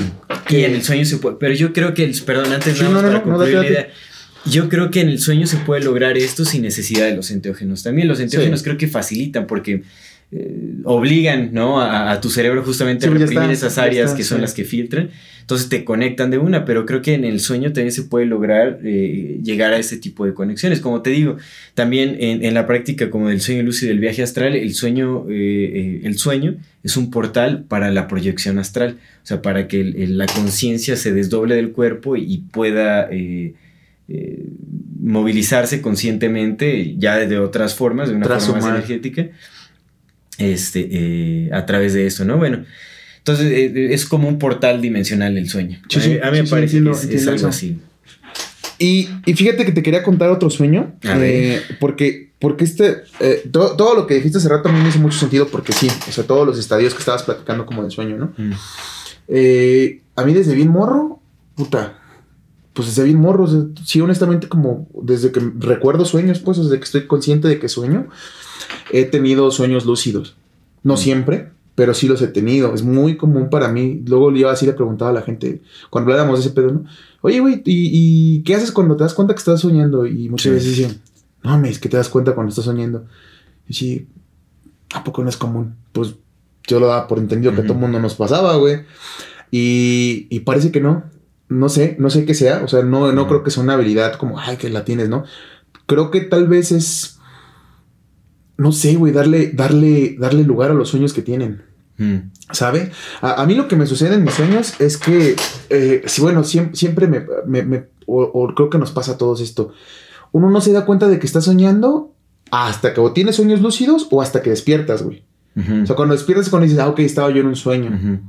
Que 0.48 0.66
en 0.66 0.74
el 0.74 0.84
sueño 0.84 1.06
se 1.06 1.18
puede. 1.18 1.38
Pero 1.40 1.54
yo 1.54 1.74
creo 1.74 1.94
que, 1.94 2.04
el, 2.06 2.20
perdón, 2.26 2.52
antes 2.54 2.82
nada 2.82 2.92
más 2.92 3.04
para 3.04 3.22
concluir 3.22 3.54
la 3.54 3.66
idea 3.66 3.88
yo 4.46 4.70
creo 4.70 4.92
que 4.92 5.02
en 5.02 5.10
el 5.10 5.20
sueño 5.20 5.48
se 5.48 5.58
puede 5.58 5.84
lograr 5.84 6.18
esto 6.18 6.46
sin 6.46 6.62
necesidad 6.62 7.06
de 7.06 7.16
los 7.16 7.32
enteógenos. 7.32 7.84
También 7.84 8.08
los 8.08 8.20
enteógenos 8.20 8.64
creo 8.64 8.78
que 8.78 8.88
facilitan 8.88 9.48
porque 9.48 9.84
eh, 10.36 10.82
obligan 10.84 11.52
¿no? 11.54 11.80
a, 11.80 12.20
tu 12.20 12.30
cerebro 12.30 12.64
justamente 12.64 13.06
a 13.06 13.10
reprimir 13.10 13.52
esas 13.52 13.78
áreas 13.78 14.14
que 14.14 14.24
son 14.24 14.42
las 14.42 14.54
que 14.54 14.64
filtran. 14.64 15.12
Entonces 15.42 15.70
te 15.70 15.84
conectan 15.84 16.32
de 16.32 16.38
una, 16.38 16.66
pero 16.66 16.86
creo 16.86 17.02
que 17.02 17.14
en 17.14 17.26
el 17.26 17.40
sueño 17.40 17.74
también 17.74 17.92
se 17.92 18.04
puede 18.04 18.26
lograr 18.26 18.80
eh, 18.84 19.40
llegar 19.44 19.74
a 19.74 19.78
ese 19.78 19.98
tipo 19.98 20.26
de 20.26 20.34
conexiones. 20.34 20.80
Como 20.80 21.02
te 21.02 21.10
digo, 21.10 21.38
también 21.74 22.16
en, 22.20 22.54
la 22.54 22.66
práctica 22.66 23.10
como 23.10 23.30
del 23.30 23.42
sueño 23.42 23.62
lúcido 23.62 23.88
y 23.88 23.90
del 23.90 24.00
viaje 24.00 24.24
astral, 24.24 24.56
el 24.56 24.74
sueño, 24.74 25.26
eh, 25.30 26.02
el 26.04 26.18
sueño 26.18 26.56
es 26.84 26.98
un 26.98 27.12
portal 27.12 27.66
para 27.68 27.92
la 27.92 28.08
proyección 28.08 28.58
astral, 28.58 28.98
o 29.22 29.26
sea, 29.26 29.42
para 29.42 29.68
que 29.68 29.84
la 29.84 30.26
conciencia 30.26 30.96
se 30.96 31.14
desdoble 31.14 31.56
del 31.56 31.72
cuerpo 31.74 32.16
y 32.16 32.40
pueda 32.52 33.10
eh, 33.12 33.54
movilizarse 35.04 35.82
conscientemente 35.82 36.96
ya 36.98 37.18
de 37.18 37.38
otras 37.38 37.76
formas, 37.76 38.10
de 38.10 38.16
una 38.16 38.40
forma 38.40 38.62
más 38.62 38.70
energética, 38.70 39.28
este, 40.38 40.88
eh, 40.92 41.50
a 41.54 41.66
través 41.66 41.94
de 41.94 42.08
eso, 42.08 42.26
¿no? 42.26 42.38
Bueno, 42.38 42.64
entonces 43.18 43.52
eh, 43.52 43.94
es 43.94 44.06
como 44.06 44.28
un 44.28 44.40
portal 44.40 44.82
dimensional 44.82 45.38
el 45.38 45.50
sueño. 45.50 45.80
a, 46.24 46.32
mí, 46.32 46.42
me 46.42 46.48
parece 46.48 46.82
que 46.82 47.16
es, 47.16 47.28
algo 47.28 47.48
así. 47.48 47.80
Y, 48.80 49.10
fíjate 49.26 49.66
que 49.66 49.72
te 49.72 49.84
quería 49.84 50.04
contar 50.04 50.30
otro 50.30 50.50
sueño, 50.50 50.96
porque, 51.80 52.32
porque 52.40 52.64
este, 52.64 53.04
todo, 53.52 53.96
lo 53.96 54.08
que 54.08 54.16
dijiste 54.16 54.38
hace 54.38 54.50
rato 54.50 54.70
a 54.70 54.72
mí 54.72 54.80
me 54.82 54.90
hizo 54.90 55.00
mucho 55.00 55.20
sentido, 55.20 55.48
porque 55.48 55.74
sí, 55.74 55.88
o 56.08 56.12
sea, 56.12 56.24
todos 56.26 56.46
los 56.46 56.58
estadios 56.58 56.94
que 56.94 57.00
estabas 57.00 57.24
platicando 57.24 57.66
como 57.66 57.84
de 57.84 57.92
sueño, 57.92 58.18
¿no? 58.18 58.34
Mm. 58.38 58.54
a 60.16 60.26
mí 60.26 60.34
desde 60.34 60.56
bien 60.56 60.70
morro, 60.70 61.22
puta, 61.56 62.03
pues 62.74 62.88
desde 62.88 63.04
bien 63.04 63.20
morro, 63.20 63.48
sí, 63.86 64.02
honestamente, 64.02 64.50
como 64.50 64.88
desde 65.02 65.32
que 65.32 65.40
recuerdo 65.60 66.06
sueños, 66.06 66.40
pues 66.40 66.58
desde 66.58 66.78
que 66.78 66.84
estoy 66.84 67.08
consciente 67.08 67.48
de 67.48 67.60
que 67.60 67.70
sueño, 67.70 68.08
he 68.92 69.06
tenido 69.06 69.52
sueños 69.52 69.86
lúcidos. 69.86 70.36
No 70.82 70.96
mm. 70.96 70.98
siempre, 70.98 71.52
pero 71.76 71.94
sí 71.94 72.08
los 72.08 72.22
he 72.24 72.28
tenido. 72.28 72.74
Es 72.74 72.82
muy 72.82 73.16
común 73.16 73.50
para 73.52 73.68
mí. 73.68 74.02
Luego 74.08 74.32
yo 74.34 74.50
así 74.50 74.66
le 74.66 74.74
preguntaba 74.74 75.12
a 75.12 75.14
la 75.14 75.22
gente, 75.22 75.62
cuando 75.92 76.12
hablábamos 76.12 76.40
de 76.40 76.48
ese 76.48 76.56
pedo, 76.56 76.72
¿no? 76.72 76.86
Oye, 77.22 77.40
güey, 77.40 77.62
¿y, 77.64 78.42
qué 78.42 78.56
haces 78.56 78.72
cuando 78.72 78.98
te 78.98 79.04
das 79.04 79.14
cuenta 79.14 79.36
que 79.36 79.40
estás 79.40 79.62
soñando? 79.62 80.08
Y 80.08 80.30
muchas 80.30 80.54
veces 80.54 80.76
dicen, 80.76 81.02
no, 81.44 81.58
me 81.60 81.70
es 81.70 81.78
que 81.78 81.90
te 81.90 81.98
das 81.98 82.10
cuenta 82.10 82.34
cuando 82.34 82.50
estás 82.50 82.66
soñando. 82.66 83.06
Y 83.68 83.76
sí, 83.76 84.08
¿a 84.96 85.04
poco 85.04 85.24
no 85.24 85.30
es 85.30 85.38
común? 85.38 85.76
Pues 85.92 86.16
yo 86.66 86.80
lo 86.80 86.88
daba 86.88 87.08
por 87.08 87.20
entendido 87.20 87.54
que 87.54 87.62
todo 87.62 87.74
el 87.74 87.80
mundo 87.80 88.00
nos 88.00 88.16
pasaba, 88.16 88.56
güey. 88.56 88.82
Y, 89.52 90.26
y 90.32 90.40
parece 90.40 90.72
que 90.72 90.82
no 90.82 91.13
no 91.54 91.70
sé, 91.70 91.96
no 92.00 92.10
sé 92.10 92.26
qué 92.26 92.34
sea, 92.34 92.64
o 92.64 92.68
sea, 92.68 92.84
no, 92.84 93.12
no 93.12 93.28
creo 93.28 93.44
que 93.44 93.52
sea 93.52 93.64
una 93.64 93.74
habilidad 93.74 94.16
como, 94.16 94.40
ay, 94.40 94.58
que 94.58 94.70
la 94.70 94.86
tienes, 94.86 95.10
¿no? 95.10 95.24
Creo 95.86 96.12
que 96.12 96.22
tal 96.22 96.48
vez 96.48 96.72
es, 96.72 97.20
no 98.58 98.72
sé, 98.72 98.96
güey, 98.96 99.14
darle, 99.14 99.52
darle, 99.52 100.16
darle 100.18 100.44
lugar 100.44 100.72
a 100.72 100.74
los 100.74 100.90
sueños 100.90 101.14
que 101.14 101.22
tienen. 101.22 101.64
Mm. 101.98 102.32
¿Sabe? 102.52 102.92
A, 103.22 103.46
mí 103.46 103.56
lo 103.56 103.68
que 103.68 103.76
me 103.76 103.88
sucede 103.88 104.16
en 104.16 104.24
mis 104.24 104.34
sueños 104.34 104.80
es 104.80 104.98
que, 104.98 105.36
eh, 105.70 106.04
si 106.06 106.22
bueno, 106.22 106.44
siempre, 106.44 107.08
me, 107.08 107.86
o, 108.06 108.54
creo 108.56 108.70
que 108.70 108.78
nos 108.78 108.92
pasa 108.92 109.14
a 109.14 109.18
todos 109.18 109.42
esto, 109.42 109.74
uno 110.32 110.50
no 110.50 110.62
se 110.62 110.74
da 110.74 110.86
cuenta 110.86 111.08
de 111.08 111.20
que 111.20 111.28
está 111.28 111.42
soñando 111.42 112.14
hasta 112.52 112.94
que 112.94 113.00
o 113.02 113.12
tienes 113.12 113.36
sueños 113.36 113.62
lúcidos 113.62 114.08
o 114.12 114.22
hasta 114.22 114.42
que 114.42 114.50
despiertas, 114.50 115.04
güey. 115.04 115.24
O 115.56 115.86
sea, 115.86 115.96
cuando 115.96 116.16
despiertas, 116.16 116.50
cuando 116.50 116.64
dices, 116.64 116.80
ah, 116.80 116.90
ok, 116.90 117.00
estaba 117.00 117.30
yo 117.30 117.42
en 117.42 117.48
un 117.48 117.56
sueño. 117.56 118.22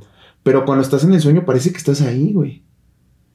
Pero 0.42 0.66
cuando 0.66 0.82
estás 0.82 1.04
en 1.04 1.14
el 1.14 1.22
sueño 1.22 1.46
parece 1.46 1.72
que 1.72 1.78
estás 1.78 2.02
ahí, 2.02 2.32
güey. 2.32 2.62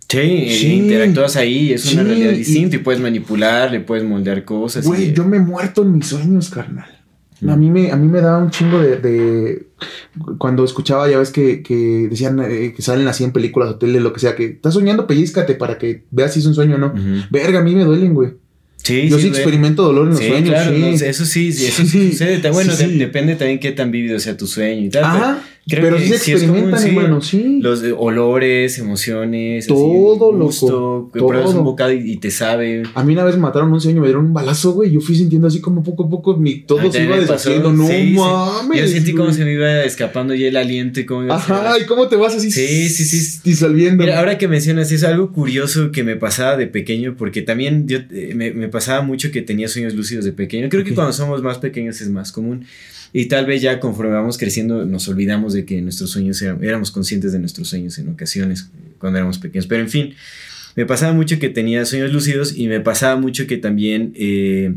Sí, 0.09 0.73
interactúas 0.73 1.35
ahí, 1.35 1.71
es 1.71 1.93
una 1.93 2.03
realidad 2.03 2.31
distinta 2.31 2.77
y, 2.77 2.79
puedes 2.79 2.99
manipular, 2.99 3.71
le 3.71 3.79
puedes 3.79 4.03
moldear 4.03 4.43
cosas. 4.43 4.85
Güey, 4.85 5.13
yo 5.13 5.23
me 5.23 5.37
he 5.37 5.39
muerto 5.39 5.83
en 5.83 5.93
mis 5.93 6.07
sueños, 6.07 6.49
carnal. 6.49 6.89
A, 7.47 7.55
mí 7.55 7.69
me, 7.69 7.91
a 7.91 7.95
mí 7.95 8.07
me 8.07 8.19
daba 8.19 8.39
un 8.39 8.49
chingo 8.49 8.79
de, 8.79 9.67
Cuando 10.37 10.65
escuchaba, 10.65 11.09
ya 11.09 11.19
ves 11.19 11.31
que, 11.31 11.61
que 11.61 12.07
decían 12.09 12.39
eh, 12.39 12.73
que 12.75 12.81
salen 12.81 13.07
así 13.07 13.23
en 13.23 13.31
películas, 13.31 13.69
hoteles, 13.69 14.01
lo 14.01 14.11
que 14.11 14.19
sea, 14.19 14.35
que 14.35 14.45
estás 14.45 14.73
soñando, 14.73 15.07
pellizcate 15.07 15.53
para 15.55 15.77
que 15.77 16.03
veas 16.11 16.33
si 16.33 16.39
es 16.39 16.45
un 16.47 16.55
sueño 16.55 16.75
o 16.75 16.79
no. 16.79 16.93
Verga, 17.29 17.59
a 17.59 17.63
mí 17.63 17.75
me 17.75 17.83
duelen, 17.83 18.13
güey. 18.13 18.31
Sí, 18.77 19.09
yo 19.09 19.19
sí, 19.19 19.27
experimento 19.27 19.83
dolor 19.83 20.07
en 20.07 20.13
los 20.13 20.19
sueños. 20.19 20.49
Claro, 20.49 20.71
eso 20.73 21.25
sí, 21.25 21.49
eso 21.49 21.85
sí, 21.85 22.11
sucede. 22.11 22.49
Bueno, 22.51 22.73
depende 22.75 23.35
también 23.35 23.59
qué 23.59 23.71
tan 23.71 23.91
vívido 23.91 24.19
sea 24.19 24.35
tu 24.35 24.47
sueño 24.47 24.85
y 24.85 24.89
tal. 24.89 25.03
Ajá. 25.03 25.43
Pero 25.58 25.58
sí 25.65 26.07
se 26.17 26.31
experimentan, 26.31 26.93
bueno, 26.93 27.21
sí. 27.21 27.59
Los 27.61 27.83
olores, 27.97 28.77
emociones, 28.79 29.67
todo 29.67 30.31
lo 30.31 30.45
gusto, 30.45 31.09
que 31.13 31.19
pruebas 31.19 31.53
un 31.53 31.63
bocado 31.63 31.91
y, 31.91 32.17
te 32.17 32.31
sabe. 32.31 32.83
A 32.95 33.03
mí 33.03 33.13
una 33.13 33.23
vez 33.23 33.37
mataron 33.37 33.71
un 33.71 33.79
sueño, 33.79 34.01
me 34.01 34.07
dieron 34.07 34.25
un 34.25 34.33
balazo, 34.33 34.73
güey. 34.73 34.91
Yo 34.91 34.99
fui 35.01 35.15
sintiendo 35.15 35.47
así 35.47 35.61
como 35.61 35.83
poco 35.83 36.05
a 36.05 36.09
poco 36.09 36.37
mi, 36.37 36.61
todo 36.61 36.91
se 36.91 37.03
iba 37.03 37.19
deshaciendo. 37.19 37.71
No 37.71 37.87
mames. 37.87 38.81
Yo 38.81 38.87
sentí 38.87 39.13
como 39.13 39.31
se 39.31 39.45
me 39.45 39.53
iba 39.53 39.83
escapando 39.83 40.33
ya 40.33 40.47
el 40.47 40.57
aliento 40.57 40.99
y 40.99 41.05
cómo 41.05 41.23
iba 41.23 41.35
Ajá, 41.35 41.77
y 41.79 41.85
cómo 41.85 42.07
te 42.07 42.15
vas 42.15 42.35
así. 42.35 42.51
Sí, 42.51 42.89
sí, 42.89 43.05
sí. 43.05 43.39
Disolviendo. 43.43 44.03
Mira, 44.03 44.19
ahora 44.19 44.37
que 44.37 44.47
mencionas 44.47 44.91
es 44.91 45.03
algo 45.03 45.31
curioso 45.31 45.91
que 45.91 46.03
me 46.03 46.15
pasaba 46.15 46.57
de 46.57 46.67
pequeño, 46.67 47.15
porque 47.17 47.41
también 47.41 47.87
yo, 47.87 47.99
eh, 48.11 48.33
me, 48.35 48.51
me, 48.51 48.67
pasaba 48.69 49.01
mucho 49.01 49.31
que 49.31 49.41
tenía 49.41 49.67
sueños 49.67 49.93
lúcidos 49.93 50.25
de 50.25 50.31
pequeño. 50.31 50.69
Creo 50.69 50.83
que 50.83 50.93
cuando 50.93 51.13
somos 51.13 51.41
más 51.41 51.57
pequeños 51.57 52.01
es 52.01 52.09
más 52.09 52.31
común. 52.31 52.65
Y 53.11 53.25
tal 53.25 53.45
vez 53.45 53.61
ya 53.61 53.79
conforme 53.79 54.13
vamos 54.13 54.37
creciendo 54.37 54.85
nos 54.85 55.07
olvidamos 55.07 55.48
de 55.53 55.65
que 55.65 55.81
nuestros 55.81 56.11
sueños 56.11 56.41
éramos 56.41 56.91
conscientes 56.91 57.31
de 57.31 57.39
nuestros 57.39 57.67
sueños 57.69 57.97
en 57.97 58.09
ocasiones 58.09 58.69
cuando 58.97 59.17
éramos 59.19 59.37
pequeños. 59.39 59.67
Pero 59.67 59.81
en 59.81 59.89
fin, 59.89 60.13
me 60.75 60.85
pasaba 60.85 61.13
mucho 61.13 61.39
que 61.39 61.49
tenía 61.49 61.85
sueños 61.85 62.11
lúcidos 62.13 62.55
y 62.57 62.67
me 62.67 62.79
pasaba 62.79 63.19
mucho 63.19 63.47
que 63.47 63.57
también... 63.57 64.13
Eh, 64.15 64.73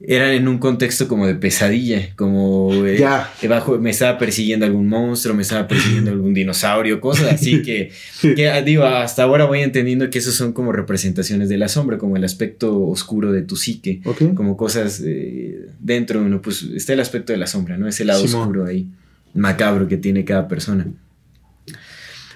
eran 0.00 0.32
en 0.32 0.46
un 0.46 0.58
contexto 0.58 1.08
como 1.08 1.26
de 1.26 1.34
pesadilla, 1.36 2.14
como 2.16 2.70
eh, 2.84 2.98
Ya. 2.98 3.32
debajo 3.40 3.78
me 3.78 3.88
estaba 3.88 4.18
persiguiendo 4.18 4.66
algún 4.66 4.88
monstruo, 4.88 5.34
me 5.34 5.40
estaba 5.40 5.66
persiguiendo 5.66 6.10
algún 6.10 6.34
dinosaurio, 6.34 7.00
cosas 7.00 7.32
así 7.32 7.62
que, 7.62 7.90
que, 8.36 8.50
ah, 8.50 8.60
digo, 8.60 8.84
hasta 8.84 9.22
ahora 9.22 9.46
voy 9.46 9.60
entendiendo 9.60 10.10
que 10.10 10.18
esos 10.18 10.34
son 10.34 10.52
como 10.52 10.72
representaciones 10.72 11.48
de 11.48 11.56
la 11.56 11.68
sombra, 11.68 11.96
como 11.96 12.16
el 12.18 12.24
aspecto 12.24 12.78
oscuro 12.86 13.32
de 13.32 13.40
tu 13.40 13.56
psique, 13.56 14.02
como 14.34 14.58
cosas 14.58 15.00
eh, 15.02 15.66
dentro 15.80 16.20
de 16.20 16.26
uno, 16.26 16.42
pues 16.42 16.62
está 16.74 16.92
el 16.92 17.00
aspecto 17.00 17.32
de 17.32 17.38
la 17.38 17.46
sombra, 17.46 17.78
¿no? 17.78 17.88
Ese 17.88 18.04
lado 18.04 18.20
Simón. 18.26 18.42
oscuro 18.42 18.66
ahí, 18.66 18.86
macabro 19.34 19.88
que 19.88 19.96
tiene 19.96 20.24
cada 20.24 20.48
persona. 20.48 20.86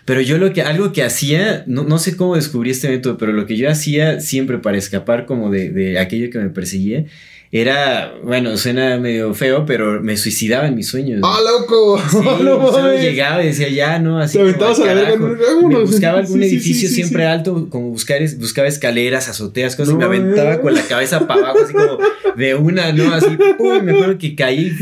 Pero 0.04 0.20
yo 0.22 0.38
lo 0.38 0.52
que, 0.52 0.62
algo 0.62 0.92
que 0.92 1.02
hacía, 1.02 1.62
no, 1.66 1.84
no 1.84 1.98
sé 1.98 2.16
cómo 2.16 2.34
descubrí 2.34 2.70
este 2.70 2.88
método, 2.88 3.16
pero 3.16 3.32
lo 3.32 3.46
que 3.46 3.56
yo 3.56 3.70
hacía 3.70 4.20
siempre 4.20 4.58
para 4.58 4.76
escapar 4.76 5.26
como 5.26 5.50
de, 5.50 5.70
de 5.70 5.98
aquello 5.98 6.30
que 6.30 6.38
me 6.38 6.48
perseguía, 6.48 7.04
era, 7.52 8.14
bueno, 8.22 8.56
suena 8.56 8.96
medio 8.98 9.34
feo, 9.34 9.66
pero 9.66 10.00
me 10.00 10.16
suicidaba 10.16 10.68
en 10.68 10.76
mis 10.76 10.86
sueños. 10.88 11.20
¡Ah, 11.24 11.38
loco! 11.44 12.00
Sí, 12.08 12.18
No 12.42 12.94
llegaba 12.94 13.42
y 13.42 13.46
decía, 13.48 13.68
ya, 13.68 13.98
no, 13.98 14.18
así. 14.20 14.38
Te 14.38 14.42
aventabas 14.42 14.78
"Al 14.78 14.88
a 14.88 14.94
la 14.94 15.00
verga, 15.02 15.18
carajo". 15.18 15.28
no, 15.28 15.42
vámonos. 15.56 15.78
Me 15.80 15.84
buscaba 15.86 16.18
algún 16.20 16.40
Sí, 16.42 16.46
edificio 16.48 16.88
sí, 16.88 16.94
siempre 16.94 17.26
alto, 17.26 17.68
como 17.68 17.88
buscar, 17.90 18.22
es- 18.22 18.38
buscaba 18.38 18.68
escaleras, 18.68 19.28
azoteas, 19.28 19.74
cosas, 19.74 19.94
No 19.94 19.96
y 19.96 19.98
me 19.98 20.04
aventaba 20.04 20.60
con 20.60 20.74
la 20.74 20.82
cabeza 20.82 21.26
para 21.26 21.40
abajo, 21.40 21.58
así 21.64 21.72
como 21.72 21.98
de 22.36 22.54
una, 22.54 22.92
¿no? 22.92 23.12
Así, 23.12 23.36
pum, 23.58 23.82
me 23.82 23.92
acuerdo 23.92 24.16
que 24.18 24.36
caí, 24.36 24.72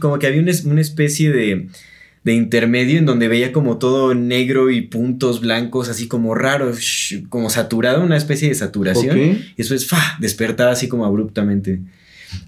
como 0.00 0.18
que 0.18 0.26
había 0.28 0.40
una 0.40 0.80
especie 0.80 1.30
de, 1.30 1.66
de 2.24 2.34
intermedio 2.34 2.98
en 2.98 3.06
donde 3.06 3.28
veía 3.28 3.52
como 3.52 3.78
todo 3.78 4.14
negro 4.14 4.70
y 4.70 4.82
puntos 4.82 5.40
blancos, 5.40 5.88
así 5.88 6.08
como 6.08 6.34
raro, 6.34 6.72
sh- 6.72 7.26
como 7.28 7.48
saturado, 7.50 8.02
una 8.04 8.16
especie 8.16 8.48
de 8.48 8.54
saturación. 8.54 9.18
Ok. 9.18 9.24
Y 9.24 9.54
después, 9.56 9.86
¡fa! 9.86 10.16
despertaba 10.20 10.72
así 10.72 10.88
como 10.88 11.04
abruptamente. 11.06 11.80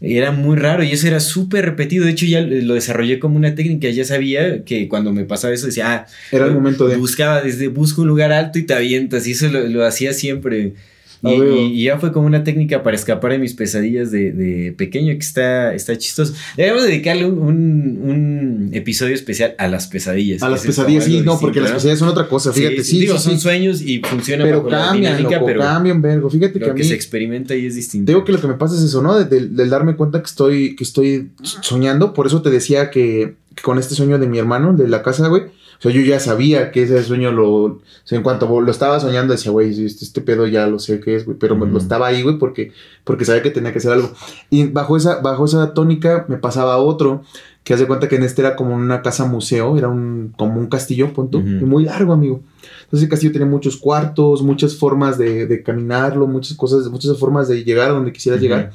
Era 0.03 0.31
muy 0.31 0.59
raro 0.59 0.83
y 0.85 0.91
eso 0.93 1.07
era 1.07 1.21
súper 1.21 1.65
repetido. 1.65 2.05
De 2.05 2.11
hecho, 2.11 2.27
ya 2.27 2.43
lo 2.43 2.75
desarrollé 2.75 3.19
como 3.19 3.37
una 3.37 3.55
técnica. 3.55 3.89
Ya 3.89 4.05
sabía 4.05 4.63
que 4.65 4.89
cuando 4.89 5.11
me 5.13 5.25
pasaba 5.25 5.55
eso, 5.55 5.67
decía, 5.67 5.91
ah, 5.95 6.07
Era 6.31 6.45
el 6.47 6.53
momento 6.53 6.87
de. 6.87 6.97
buscaba 6.97 7.41
desde 7.41 7.69
busco 7.69 8.03
un 8.03 8.09
lugar 8.09 8.31
alto 8.33 8.59
y 8.59 8.65
te 8.65 8.75
avientas. 8.75 9.27
Y 9.27 9.31
eso 9.33 9.49
lo, 9.49 9.67
lo 9.69 9.87
hacía 9.87 10.13
siempre. 10.13 10.75
A 11.23 11.31
Y, 11.33 11.35
y- 11.43 11.81
y 11.81 11.85
ya 11.85 11.99
fue 11.99 12.13
como 12.13 12.27
una 12.27 12.45
técnica 12.45 12.83
para 12.83 12.97
escapar 12.97 13.33
de 13.33 13.39
mis 13.39 13.55
pesadillas 13.55 14.11
de, 14.11 14.33
de 14.33 14.73
pequeño, 14.73 15.13
que 15.13 15.19
está, 15.19 15.75
está 15.75 15.97
chistoso. 15.99 16.33
Debemos 16.57 16.85
dedicarle 16.85 17.27
un, 17.27 17.39
un- 17.39 18.01
un 18.11 18.71
episodio 18.73 19.15
especial 19.15 19.55
a 19.59 19.69
las 19.69 19.87
pesadillas. 19.87 20.43
A 20.43 20.47
que 20.47 20.53
las 20.53 20.67
pesadillas, 20.67 21.05
sí, 21.05 21.21
no, 21.21 21.39
porque 21.39 21.61
distinto, 21.61 21.61
las 21.61 21.71
¿no? 21.71 21.77
pesadillas 21.77 21.99
son 21.99 22.09
otra 22.09 22.29
cosa, 22.29 22.53
fíjate, 22.53 22.83
sí, 22.85 23.01
digo, 23.01 23.19
sí, 23.19 23.25
son 23.25 23.35
sí. 23.35 23.41
sueños 23.41 23.83
y 23.83 23.99
funcionan 24.01 24.47
Pero 24.47 24.59
bajo 24.59 24.71
la 24.71 24.79
cambian, 24.87 25.17
dinámica, 25.17 25.35
loco, 25.37 25.47
pero 25.47 25.61
cambian, 25.61 26.03
vergo. 26.03 26.31
Fíjate 26.31 26.53
que 26.55 26.67
lo 26.67 26.73
a 26.73 26.75
que 26.75 26.83
mí. 26.83 26.89
se 26.89 26.95
experimenta 26.95 27.55
ahí 27.55 27.67
es 27.67 27.75
distinto. 27.75 28.11
Digo 28.11 28.25
que 28.25 28.33
lo 28.33 28.41
que 28.41 28.47
me 28.47 28.55
pasa 28.55 28.75
es 28.77 28.83
eso, 28.83 29.03
¿no? 29.03 29.23
Del, 29.23 29.55
del 29.57 29.71
darme 29.71 29.97
cuenta 29.97 30.21
que 30.21 30.27
estoy, 30.27 30.75
que 30.77 30.85
estoy 30.85 31.31
soñando. 31.43 32.15
Por 32.15 32.27
eso 32.27 32.41
te 32.43 32.51
decía 32.51 32.91
que, 32.91 33.35
que 33.55 33.63
con 33.63 33.79
este 33.79 33.95
sueño 33.95 34.19
de 34.19 34.27
mi 34.27 34.39
hermano, 34.39 34.73
de 34.75 34.89
la 34.89 35.03
casa, 35.03 35.27
güey. 35.29 35.43
O 35.81 35.83
sea, 35.83 35.93
yo 35.93 36.03
ya 36.03 36.21
sabía 36.21 36.71
que 36.73 36.83
ese 36.83 37.03
sueño 37.03 37.33
lo. 37.33 37.49
O 37.65 37.81
sea, 38.05 38.19
en 38.19 38.23
cuanto 38.23 38.61
lo 38.61 38.71
estaba 38.71 39.01
soñando, 39.01 39.33
decía, 39.33 39.51
güey, 39.51 39.71
este, 39.87 40.05
este 40.05 40.21
pedo 40.21 40.47
ya 40.47 40.67
lo 40.67 40.79
sé 40.79 41.01
qué 41.01 41.17
es, 41.17 41.25
güey. 41.25 41.39
Pero 41.39 41.57
me- 41.57 41.65
Ujú. 41.65 41.73
lo 41.73 41.79
estaba 41.79 42.07
ahí, 42.09 42.23
güey, 42.23 42.39
porque, 42.39 42.73
porque 43.03 43.25
sabía 43.25 43.43
que 43.43 43.51
tenía 43.51 43.73
que 43.73 43.79
hacer 43.79 43.93
algo. 43.93 44.11
Y 44.51 44.67
bajo 44.67 44.97
esa, 44.99 45.21
bajo 45.23 45.47
esa 45.47 45.73
tónica 45.73 46.27
me 46.29 46.37
pasaba 46.37 46.77
otro. 46.77 47.23
Que 47.65 47.75
hace 47.75 47.87
cuenta 47.87 48.09
que 48.09 48.17
en 48.17 48.23
este 48.23 48.41
era 48.41 48.57
como 48.57 48.75
una 48.75 49.03
casa 49.03 49.27
museo, 49.27 49.77
era 49.77 49.89
un, 49.89 50.33
como 50.37 50.59
un 50.59 50.67
castillo, 50.69 51.13
punto. 51.13 51.39
Y 51.39 51.43
muy 51.65 51.85
largo, 51.85 52.13
amigo. 52.15 52.41
Entonces 52.85 53.05
el 53.05 53.09
castillo 53.11 53.33
tenía 53.33 53.47
muchos 53.47 53.77
cuartos, 53.77 54.43
muchas 54.43 54.77
formas 54.77 55.19
de, 55.19 55.47
de 55.47 55.63
caminarlo, 55.63 56.27
muchas 56.27 56.57
cosas, 56.57 56.89
muchas 56.89 57.19
formas 57.19 57.49
de 57.49 57.63
llegar 57.65 57.91
a 57.91 57.95
donde 57.95 58.13
quisieras 58.13 58.41
llegar. 58.41 58.73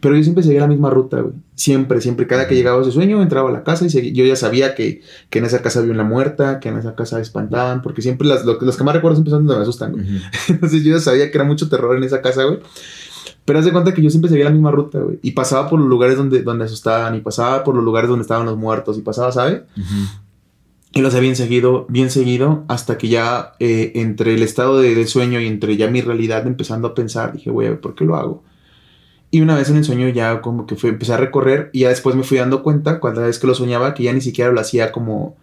Pero 0.00 0.16
yo 0.16 0.22
siempre 0.22 0.42
seguía 0.44 0.60
la 0.60 0.66
misma 0.66 0.90
ruta, 0.90 1.20
güey. 1.20 1.34
Siempre, 1.54 2.00
siempre. 2.00 2.26
Cada 2.26 2.46
que 2.48 2.54
llegaba 2.54 2.78
a 2.78 2.82
ese 2.82 2.92
sueño, 2.92 3.22
entraba 3.22 3.48
a 3.50 3.52
la 3.52 3.64
casa 3.64 3.84
y 3.86 3.90
seguía- 3.90 4.12
yo 4.12 4.24
ya 4.24 4.36
sabía 4.36 4.74
que, 4.74 5.00
que 5.30 5.38
en 5.38 5.44
esa 5.44 5.62
casa 5.62 5.80
había 5.80 5.92
una 5.92 6.04
muerta, 6.04 6.60
que 6.60 6.68
en 6.68 6.78
esa 6.78 6.94
casa 6.94 7.20
espantaban, 7.20 7.82
porque 7.82 8.02
siempre 8.02 8.26
las, 8.28 8.44
lo, 8.44 8.58
que- 8.58 8.66
los 8.66 8.76
que 8.76 8.84
más 8.84 8.94
recuerdo 8.94 9.16
siempre 9.16 9.30
son 9.30 9.46
donde 9.46 9.56
me 9.58 9.62
asustan, 9.62 9.92
güey. 9.92 10.04
Entonces 10.48 10.82
yo 10.84 10.94
ya 10.96 11.00
sabía 11.00 11.30
que 11.30 11.38
era 11.38 11.44
mucho 11.46 11.68
terror 11.68 11.96
en 11.96 12.04
esa 12.04 12.20
casa, 12.22 12.44
güey. 12.44 12.58
Pero 13.44 13.58
haz 13.60 13.64
de 13.64 13.72
cuenta 13.72 13.94
que 13.94 14.02
yo 14.02 14.10
siempre 14.10 14.28
seguía 14.28 14.46
la 14.46 14.50
misma 14.50 14.70
ruta, 14.72 14.98
güey. 14.98 15.18
Y 15.22 15.30
pasaba 15.32 15.68
por 15.68 15.78
los 15.78 15.88
lugares 15.88 16.16
donde, 16.16 16.42
donde 16.42 16.64
asustaban, 16.64 17.14
y 17.14 17.20
pasaba 17.20 17.62
por 17.64 17.74
los 17.76 17.84
lugares 17.84 18.08
donde 18.10 18.22
estaban 18.22 18.44
los 18.46 18.56
muertos, 18.56 18.98
y 18.98 19.02
pasaba, 19.02 19.30
¿sabes? 19.32 19.62
Ujú. 19.76 19.94
Y 20.94 21.00
lo 21.02 21.08
hacía 21.08 21.20
bien 21.20 21.36
seguido, 21.36 21.86
bien 21.88 22.10
seguido, 22.10 22.64
hasta 22.68 22.96
que 22.98 23.08
ya 23.08 23.52
eh, 23.60 23.92
entre 23.96 24.34
el 24.34 24.42
estado 24.42 24.78
de, 24.80 24.94
de 24.94 25.06
sueño 25.06 25.40
y 25.40 25.46
entre 25.46 25.76
ya 25.76 25.88
mi 25.90 26.00
realidad 26.00 26.46
empezando 26.46 26.88
a 26.88 26.94
pensar, 26.94 27.34
dije, 27.34 27.50
güey, 27.50 27.66
a 27.66 27.70
ver, 27.72 27.80
¿por 27.80 27.94
qué 27.94 28.04
lo 28.04 28.16
hago? 28.16 28.42
Y 29.36 29.42
una 29.42 29.54
vez 29.54 29.68
en 29.68 29.76
el 29.76 29.84
sueño 29.84 30.08
ya 30.08 30.40
como 30.40 30.66
que 30.66 30.76
fue, 30.76 30.88
empecé 30.88 31.12
a 31.12 31.18
recorrer 31.18 31.68
y 31.74 31.80
ya 31.80 31.90
después 31.90 32.16
me 32.16 32.22
fui 32.22 32.38
dando 32.38 32.62
cuenta, 32.62 33.00
cada 33.00 33.26
vez 33.26 33.38
que 33.38 33.46
lo 33.46 33.54
soñaba, 33.54 33.92
que 33.92 34.02
ya 34.04 34.14
ni 34.14 34.22
siquiera 34.22 34.50
lo 34.50 34.58
hacía 34.58 34.92
como, 34.92 35.36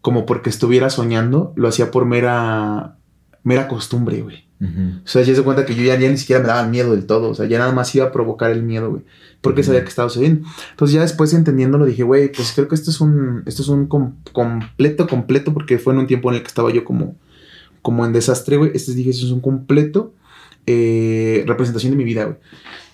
como 0.00 0.24
porque 0.24 0.48
estuviera 0.48 0.88
soñando, 0.88 1.52
lo 1.54 1.68
hacía 1.68 1.90
por 1.90 2.06
mera, 2.06 2.96
mera 3.42 3.68
costumbre, 3.68 4.22
güey. 4.22 4.46
O 5.04 5.08
sea, 5.08 5.20
ya 5.20 5.34
se 5.34 5.42
cuenta 5.42 5.66
que 5.66 5.74
yo 5.74 5.82
ya, 5.82 5.98
ya 5.98 6.08
ni 6.10 6.16
siquiera 6.16 6.40
me 6.40 6.48
daba 6.48 6.66
miedo 6.66 6.92
del 6.92 7.04
todo. 7.04 7.28
O 7.28 7.34
sea, 7.34 7.44
ya 7.44 7.58
nada 7.58 7.72
más 7.72 7.94
iba 7.94 8.06
a 8.06 8.12
provocar 8.12 8.50
el 8.52 8.62
miedo, 8.62 8.88
güey. 8.88 9.02
Porque 9.42 9.62
sabía 9.62 9.82
que 9.82 9.88
estaba 9.90 10.08
sucediendo. 10.08 10.46
Entonces 10.70 10.94
ya 10.94 11.02
después 11.02 11.34
entendiéndolo 11.34 11.84
dije, 11.84 12.02
güey, 12.02 12.32
pues 12.32 12.52
creo 12.54 12.68
que 12.68 12.74
esto 12.74 12.90
es 12.90 13.02
un, 13.02 13.42
esto 13.44 13.60
es 13.60 13.68
un 13.68 13.86
com- 13.86 14.14
completo, 14.32 15.06
completo, 15.08 15.52
porque 15.52 15.78
fue 15.78 15.92
en 15.92 15.98
un 15.98 16.06
tiempo 16.06 16.30
en 16.30 16.36
el 16.36 16.42
que 16.42 16.48
estaba 16.48 16.72
yo 16.72 16.84
como, 16.84 17.16
como 17.82 18.06
en 18.06 18.14
desastre, 18.14 18.56
güey. 18.56 18.70
Este 18.72 18.94
dije, 18.94 19.10
eso 19.10 19.26
es 19.26 19.32
un 19.32 19.40
completo 19.42 20.14
eh, 20.66 21.44
representación 21.46 21.90
de 21.92 21.96
mi 21.98 22.04
vida, 22.04 22.24
güey. 22.24 22.36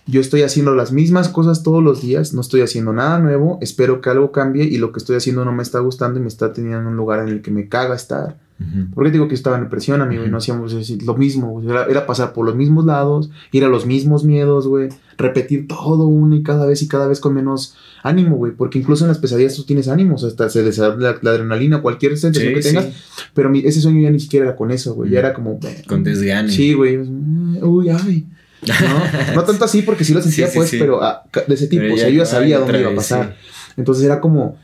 Yo 0.09 0.21
estoy 0.21 0.43
haciendo 0.43 0.75
las 0.75 0.93
mismas 0.93 1.29
cosas 1.29 1.63
todos 1.65 1.83
los 1.83 2.01
días, 2.01 2.33
no 2.33 2.41
estoy 2.41 2.61
haciendo 2.61 2.93
nada 2.93 3.19
nuevo, 3.19 3.59
espero 3.61 4.01
que 4.01 4.09
algo 4.11 4.31
cambie 4.31 4.65
y 4.65 4.79
lo 4.79 4.93
que 4.93 4.99
estoy 4.99 5.17
haciendo 5.17 5.45
no 5.45 5.53
me 5.53 5.63
está 5.65 5.81
gustando 5.81 6.21
y 6.21 6.23
me 6.23 6.29
está 6.29 6.53
teniendo 6.53 6.79
en 6.81 6.87
un 6.87 6.97
lugar 6.97 7.21
en 7.21 7.29
el 7.29 7.43
que 7.43 7.51
me 7.51 7.69
caga 7.69 7.97
estar. 7.97 8.39
Ujú. 8.59 8.87
Porque 8.95 9.11
te 9.11 9.15
digo 9.15 9.27
que 9.27 9.33
yo 9.33 9.35
estaba 9.35 9.57
en 9.59 9.65
depresión, 9.65 10.01
amigo, 10.01 10.25
y 10.25 10.31
no 10.31 10.39
hacíamos 10.39 10.73
lo 11.05 11.15
mismo. 11.17 11.61
Era, 11.63 11.85
era 11.87 12.07
pasar 12.07 12.33
por 12.33 12.47
los 12.47 12.55
mismos 12.57 12.87
lados, 12.87 13.31
ir 13.53 13.65
a 13.65 13.69
los 13.69 13.85
mismos 13.85 14.25
miedos, 14.25 14.67
güey. 14.69 14.89
Repetir 15.19 15.67
todo 15.69 16.07
uno 16.07 16.37
y 16.37 16.43
cada 16.43 16.65
vez 16.67 16.81
y 16.83 16.89
cada 16.89 17.07
vez 17.09 17.21
con 17.21 17.35
menos 17.35 17.75
ánimo, 18.03 18.37
güey. 18.37 18.53
Porque 18.53 18.79
incluso 18.79 19.05
en 19.05 19.09
las 19.09 19.19
pesadillas 19.19 19.57
tú 19.57 19.65
tienes 19.65 19.89
ánimos, 19.89 20.25
hasta 20.25 20.49
se 20.49 20.63
desarrolla 20.63 21.11
la, 21.13 21.19
la 21.21 21.31
adrenalina, 21.33 21.83
cualquier 21.83 22.17
sensación 22.17 22.55
Sí, 22.55 22.55
que 22.55 22.63
tengas. 22.63 22.85
sí. 22.87 22.93
Pero 23.35 23.51
mi- 23.51 23.59
ese 23.67 23.81
sueño 23.81 24.01
ya 24.01 24.11
ni 24.11 24.21
siquiera 24.21 24.47
era 24.47 24.57
con 24.57 24.71
eso, 24.71 24.95
güey. 24.95 25.11
Ya 25.11 25.17
Mm. 25.19 25.25
era 25.25 25.35
como. 25.35 25.59
Con 25.89 26.05
desgane. 26.05 26.49
Sí, 26.51 26.73
güey. 26.75 26.97
mm, 26.97 27.59
Uy, 27.63 27.89
ay. 27.91 28.27
No, 28.67 29.35
no 29.37 29.45
tanto 29.45 29.65
así 29.65 29.83
porque 29.83 30.05
sí 30.05 30.13
lo 30.15 30.23
sentía, 30.23 30.47
Sí, 30.47 30.53
sí, 30.53 30.59
pues, 30.59 30.71
sí. 30.71 30.79
pero 30.79 31.03
ah, 31.03 31.23
de 31.47 31.55
ese 31.55 31.67
tipo. 31.69 31.83
Pero 31.83 31.95
o 31.95 31.97
sea, 31.99 32.09
ya- 32.09 32.15
yo 32.15 32.19
ya 32.23 32.27
sabía 32.27 32.59
dónde 32.59 32.81
iba 32.81 32.91
a 32.91 32.95
pasar. 32.95 33.37
Entonces 33.77 34.05
era 34.05 34.21
como. 34.21 34.57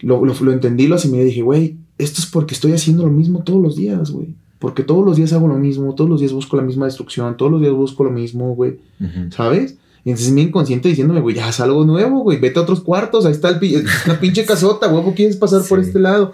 Lo, 0.00 0.24
lo, 0.24 0.32
lo 0.34 0.52
entendí, 0.52 0.86
lo 0.86 0.94
asimilé 0.94 1.24
y 1.24 1.26
dije, 1.26 1.42
güey, 1.42 1.76
esto 1.98 2.20
es 2.22 2.26
porque 2.26 2.54
estoy 2.54 2.72
haciendo 2.72 3.04
lo 3.04 3.10
mismo 3.12 3.42
todos 3.44 3.62
los 3.62 3.76
días, 3.76 4.10
güey. 4.10 4.34
Porque 4.58 4.82
todos 4.82 5.04
los 5.04 5.16
días 5.18 5.32
hago 5.34 5.46
lo 5.48 5.56
mismo, 5.56 5.94
todos 5.94 6.08
los 6.08 6.20
días 6.20 6.32
busco 6.32 6.56
la 6.56 6.62
misma 6.62 6.86
destrucción, 6.86 7.36
todos 7.36 7.52
los 7.52 7.60
días 7.60 7.72
busco 7.74 8.04
lo 8.04 8.10
mismo, 8.10 8.54
güey. 8.54 8.78
Ujú. 9.00 9.30
¿Sabes? 9.30 9.76
Y 10.04 10.10
entonces 10.10 10.32
mi 10.32 10.40
inconsciente 10.42 10.88
diciéndome, 10.88 11.20
güey, 11.20 11.36
ya 11.36 11.48
haz 11.48 11.60
algo 11.60 11.84
nuevo, 11.84 12.20
güey, 12.22 12.38
vete 12.40 12.58
a 12.58 12.62
otros 12.62 12.80
cuartos, 12.80 13.26
ahí 13.26 13.32
está 13.32 13.50
el 13.50 13.58
pi- 13.58 13.82
la 14.06 14.18
pinche 14.18 14.44
casota, 14.46 14.88
huevo, 14.88 15.12
quieres 15.14 15.36
pasar 15.36 15.62
por 15.68 15.80
Sí. 15.82 15.88
este 15.88 15.98
lado. 16.00 16.32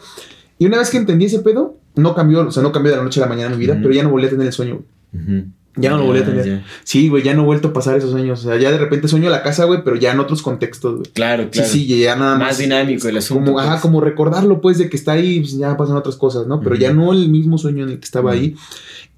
Y 0.61 0.67
una 0.67 0.79
vez 0.79 0.89
que 0.91 0.99
entendí 0.99 1.25
ese 1.25 1.41
pedo, 1.41 1.77
no 1.97 2.15
cambió, 2.15 2.47
o 2.47 2.53
sea, 2.53 2.63
no 2.63 2.71
cambió 2.71 2.93
de 2.93 2.99
la 2.99 3.03
noche 3.05 3.21
a 3.21 3.25
la 3.25 3.29
mañana 3.29 3.51
mi 3.57 3.61
vida, 3.63 3.73
Ujú. 3.73 3.83
pero 3.83 3.95
ya 3.95 4.05
no 4.05 4.11
volví 4.11 4.27
a 4.27 4.31
tener 4.31 4.47
el 4.47 4.53
sueño, 4.53 4.81
güey. 5.13 5.25
Ujú. 5.41 5.47
Ya 5.77 5.91
no 5.91 5.99
lo 5.99 6.05
volví 6.07 6.21
a 6.21 6.25
tener. 6.25 6.47
ya. 6.47 6.65
Sí, 6.85 7.09
güey, 7.09 7.23
ya 7.23 7.35
no 7.35 7.43
he 7.43 7.45
vuelto 7.45 7.69
a 7.69 7.73
pasar 7.73 7.97
esos 7.99 8.11
sueños. 8.11 8.41
O 8.41 8.49
sea, 8.49 8.57
ya 8.59 8.71
de 8.73 8.79
repente 8.79 9.09
sueño 9.09 9.29
la 9.29 9.43
casa, 9.43 9.65
güey, 9.65 9.85
pero 9.85 9.97
ya 9.97 10.13
en 10.13 10.21
otros 10.21 10.41
contextos, 10.43 10.95
güey. 11.01 11.11
Claro, 11.13 11.51
claro. 11.51 11.69
Sí, 11.69 11.87
sí, 11.87 11.99
ya 11.99 12.17
nada 12.17 12.33
más. 12.39 12.49
Más 12.49 12.59
dinámico 12.59 13.09
el 13.09 13.17
asunto. 13.19 13.45
Como, 13.53 13.59
ajá, 13.61 13.73
pues. 13.73 13.83
como 13.83 14.01
recordarlo, 14.01 14.61
pues, 14.61 14.79
de 14.79 14.89
que 14.89 14.97
está 14.97 15.13
ahí, 15.13 15.41
pues 15.41 15.57
ya 15.59 15.77
pasan 15.77 15.97
otras 15.97 16.17
cosas, 16.17 16.47
¿no? 16.47 16.61
Pero 16.61 16.73
Ujú. 16.77 16.81
ya 16.83 16.93
no 16.93 17.13
el 17.13 17.29
mismo 17.29 17.59
sueño 17.59 17.85
en 17.85 17.91
el 17.91 17.99
que 17.99 18.05
estaba 18.07 18.31
Ujú. 18.31 18.41
ahí. 18.41 18.57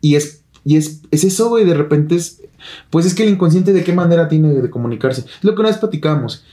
Y 0.00 0.16
es, 0.16 0.42
y 0.64 0.76
es, 0.76 1.02
es 1.10 1.24
eso, 1.24 1.48
güey, 1.48 1.64
de 1.64 1.74
repente 1.74 2.16
es. 2.16 2.42
Pues 2.90 3.06
es 3.06 3.14
que 3.14 3.22
el 3.22 3.28
inconsciente, 3.30 3.72
¿de 3.72 3.84
qué 3.84 3.92
manera 3.92 4.28
tiene 4.28 4.52
de 4.52 4.68
comunicarse? 4.68 5.20
Es 5.22 5.44
lo 5.44 5.54
que 5.54 5.60
una 5.60 5.68
vez 5.70 5.78
platicamos. 5.78 6.44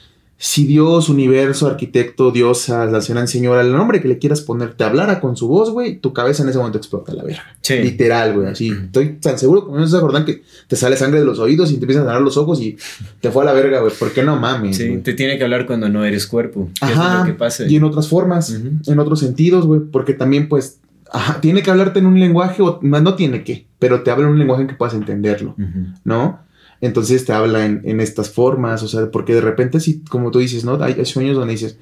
Si 0.47 0.63
Dios, 0.67 1.09
universo, 1.09 1.65
arquitecto, 1.65 2.29
diosa, 2.29 2.85
la 2.85 2.99
gran 2.99 3.27
señora, 3.27 3.61
el 3.61 3.71
nombre 3.71 3.99
que 3.99 4.07
le 4.07 4.19
quieras 4.19 4.41
poner, 4.41 4.75
te 4.75 4.83
hablara 4.83 5.19
con 5.19 5.35
su 5.35 5.47
voz, 5.47 5.71
güey, 5.71 5.97
tu 5.97 6.13
cabeza 6.13 6.43
en 6.43 6.49
ese 6.49 6.59
momento 6.59 6.77
explota 6.77 7.15
la 7.15 7.23
verga. 7.23 7.41
Sí. 7.61 7.79
Literal, 7.79 8.35
güey, 8.35 8.49
así. 8.49 8.69
Estoy 8.69 9.13
tan 9.13 9.39
seguro 9.39 9.65
como 9.65 9.79
no 9.79 9.87
se 9.87 9.97
acordan 9.97 10.23
que 10.23 10.43
te 10.67 10.75
sale 10.75 10.97
sangre 10.97 11.19
de 11.19 11.25
los 11.25 11.39
oídos 11.39 11.71
y 11.71 11.77
te 11.77 11.85
empiezan 11.85 12.07
a 12.07 12.11
dar 12.11 12.21
los 12.21 12.37
ojos 12.37 12.61
y 12.61 12.77
te 13.21 13.31
fue 13.31 13.41
a 13.41 13.45
la 13.47 13.53
verga, 13.53 13.79
güey. 13.79 13.91
¿Por 13.97 14.11
qué 14.11 14.21
no 14.21 14.35
mames? 14.39 14.77
Sí, 14.77 14.99
te 15.03 15.15
tiene 15.15 15.39
que 15.39 15.45
hablar 15.45 15.65
cuando 15.65 15.89
no 15.89 16.05
eres 16.05 16.27
cuerpo. 16.27 16.69
que 16.79 16.85
eso 16.85 16.93
es 16.93 16.99
Ajá. 16.99 17.19
lo 17.21 17.25
que 17.25 17.33
pasa. 17.33 17.65
Y 17.65 17.77
en 17.77 17.83
otras 17.83 18.07
formas, 18.07 18.51
en 18.51 18.99
otros 18.99 19.21
sentidos, 19.21 19.65
güey. 19.65 19.81
Porque 19.91 20.13
también, 20.13 20.47
pues, 20.47 20.79
ajá, 21.11 21.41
tiene 21.41 21.63
que 21.63 21.71
hablarte 21.71 21.97
en 21.97 22.05
un 22.05 22.19
lenguaje, 22.19 22.61
o 22.61 22.79
no 22.83 23.15
tiene 23.15 23.43
que, 23.43 23.65
pero 23.79 24.03
te 24.03 24.11
habla 24.11 24.25
en 24.25 24.33
un 24.33 24.37
lenguaje 24.37 24.61
en 24.61 24.67
que 24.67 24.75
puedas 24.75 24.93
entenderlo. 24.93 25.55
¿no? 26.03 26.44
Entonces 26.81 27.25
te 27.25 27.33
habla 27.33 27.65
en, 27.65 27.81
en 27.85 27.99
estas 28.01 28.29
formas, 28.29 28.83
o 28.83 28.87
sea, 28.87 29.09
porque 29.11 29.33
de 29.33 29.41
repente, 29.41 29.79
sí, 29.79 30.03
como 30.09 30.31
tú 30.31 30.39
dices, 30.39 30.65
¿no? 30.65 30.81
Hay, 30.83 30.93
hay 30.93 31.05
sueños 31.05 31.35
donde 31.37 31.53
dices, 31.53 31.77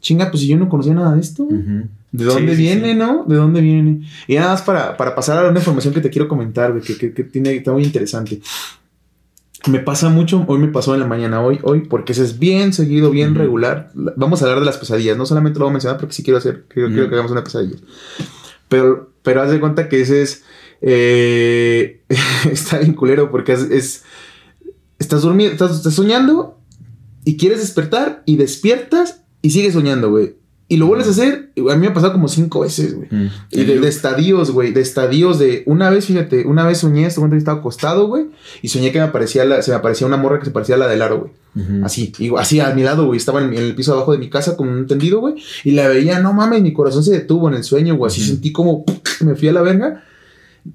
chinga, 0.00 0.30
pues 0.30 0.42
si 0.42 0.48
yo 0.48 0.56
no 0.56 0.68
conocía 0.68 0.94
nada 0.94 1.14
de 1.14 1.20
esto. 1.20 1.46
¿de 2.10 2.24
dónde 2.24 2.56
Sí, 2.56 2.62
viene, 2.62 2.92
sí. 2.92 2.98
no? 2.98 3.24
¿De 3.26 3.36
dónde 3.36 3.60
viene? 3.60 4.02
Y 4.26 4.36
nada 4.36 4.52
más 4.52 4.62
para, 4.62 4.96
para 4.96 5.14
pasar 5.14 5.44
a 5.44 5.48
una 5.50 5.58
información 5.58 5.92
que 5.92 6.00
te 6.00 6.08
quiero 6.10 6.28
comentar, 6.28 6.70
güey, 6.72 6.82
que, 6.82 6.96
que, 6.96 7.12
que 7.12 7.24
tiene, 7.24 7.54
está 7.56 7.72
muy 7.72 7.82
interesante. 7.84 8.40
Me 9.66 9.80
pasa 9.80 10.08
mucho, 10.08 10.44
hoy 10.46 10.58
me 10.60 10.68
pasó 10.68 10.94
en 10.94 11.00
la 11.00 11.06
mañana, 11.06 11.42
hoy, 11.42 11.58
hoy, 11.64 11.80
porque 11.80 12.12
ese 12.12 12.22
es 12.22 12.38
bien 12.38 12.72
seguido, 12.72 13.10
bien 13.10 13.34
regular. 13.34 13.90
La- 13.94 14.14
Vamos 14.16 14.40
a 14.40 14.44
hablar 14.44 14.60
de 14.60 14.66
las 14.66 14.78
pesadillas, 14.78 15.18
no 15.18 15.26
solamente 15.26 15.58
lo 15.58 15.64
voy 15.64 15.70
a 15.70 15.74
mencionar 15.74 15.98
porque 15.98 16.14
sí 16.14 16.22
quiero 16.22 16.38
hacer, 16.38 16.64
quiero, 16.68 16.88
quiero 16.90 17.08
que 17.08 17.14
hagamos 17.16 17.32
una 17.32 17.42
pesadilla. 17.44 17.76
Pero, 18.68 19.10
pero 19.22 19.42
haz 19.42 19.50
de 19.50 19.58
cuenta 19.58 19.88
que 19.88 20.00
ese 20.00 20.22
es, 20.22 20.44
eh, 20.80 22.02
está 22.50 22.78
bien 22.78 22.94
culero 22.94 23.30
porque 23.32 23.52
es, 23.52 23.62
es- 23.62 24.04
estás 24.98 25.22
durmiendo, 25.22 25.52
estás, 25.52 25.76
estás 25.76 25.94
soñando 25.94 26.58
y 27.24 27.36
quieres 27.36 27.60
despertar 27.60 28.22
y 28.26 28.36
despiertas 28.36 29.22
y 29.42 29.50
sigues 29.50 29.74
soñando, 29.74 30.10
güey. 30.10 30.36
Y 30.70 30.76
lo 30.76 30.86
vuelves 30.86 31.08
a 31.08 31.12
hacer, 31.12 31.50
a 31.56 31.74
mí 31.76 31.80
me 31.80 31.86
ha 31.86 31.94
pasado 31.94 32.12
como 32.12 32.28
cinco 32.28 32.60
veces, 32.60 32.94
güey. 32.94 33.08
Mm. 33.10 33.30
Y 33.50 33.64
de, 33.64 33.80
de 33.80 33.88
estadios, 33.88 34.50
güey, 34.50 34.70
de 34.70 34.82
estadios 34.82 35.38
de... 35.38 35.62
Una 35.64 35.88
vez, 35.88 36.04
fíjate, 36.04 36.44
una 36.44 36.66
vez 36.66 36.78
soñé, 36.78 37.06
esto 37.06 37.22
cuando 37.22 37.36
estaba 37.36 37.60
acostado, 37.60 38.06
güey, 38.06 38.26
y 38.60 38.68
soñé 38.68 38.92
que 38.92 38.98
me 38.98 39.06
aparecía 39.06 39.46
la, 39.46 39.62
se 39.62 39.70
me 39.70 39.78
aparecía 39.78 40.06
una 40.06 40.18
morra 40.18 40.38
que 40.38 40.44
se 40.44 40.50
parecía 40.50 40.74
a 40.74 40.78
la 40.78 40.86
del 40.86 41.00
aro, 41.00 41.20
güey. 41.20 41.32
Así, 41.82 42.12
y, 42.18 42.30
así 42.36 42.60
a 42.60 42.72
mi 42.74 42.82
lado, 42.82 43.06
güey. 43.06 43.16
Estaba 43.16 43.42
en, 43.42 43.52
en 43.52 43.62
el 43.62 43.74
piso 43.74 43.94
abajo 43.94 44.12
de 44.12 44.18
mi 44.18 44.28
casa 44.28 44.56
con 44.56 44.68
un 44.68 44.86
tendido, 44.86 45.20
güey. 45.20 45.34
Y 45.64 45.72
la 45.72 45.88
veía, 45.88 46.20
no 46.20 46.32
mames, 46.34 46.62
mi 46.62 46.72
corazón 46.72 47.02
se 47.02 47.12
detuvo 47.12 47.48
en 47.48 47.54
el 47.54 47.64
sueño, 47.64 47.96
güey. 47.96 48.12
Así 48.12 48.20
sentí 48.20 48.52
como 48.52 48.84
me 49.24 49.34
fui 49.34 49.48
a 49.48 49.52
la 49.52 49.62
verga. 49.62 50.04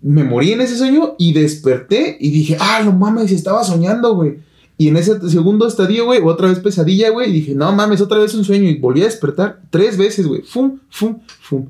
Me 0.01 0.23
morí 0.23 0.51
en 0.51 0.61
ese 0.61 0.77
sueño 0.77 1.15
y 1.19 1.34
desperté 1.34 2.17
y 2.19 2.31
dije, 2.31 2.57
ah, 2.59 2.81
no 2.84 2.91
mames, 2.93 3.31
estaba 3.31 3.63
soñando, 3.63 4.15
güey. 4.15 4.38
Y 4.77 4.88
en 4.88 4.97
ese 4.97 5.29
segundo 5.29 5.67
estadio, 5.67 6.05
güey, 6.05 6.19
otra 6.23 6.47
vez 6.47 6.59
pesadilla, 6.59 7.09
güey. 7.09 7.29
Y 7.29 7.34
dije, 7.34 7.55
no 7.55 7.71
mames, 7.71 8.01
otra 8.01 8.17
vez 8.17 8.34
un 8.34 8.43
sueño. 8.43 8.69
Y 8.69 8.79
volví 8.79 9.01
a 9.01 9.05
despertar 9.05 9.61
tres 9.69 9.97
veces, 9.97 10.27
güey. 10.27 10.41
Fum, 10.41 10.79
fum, 10.89 11.19
fum. 11.41 11.67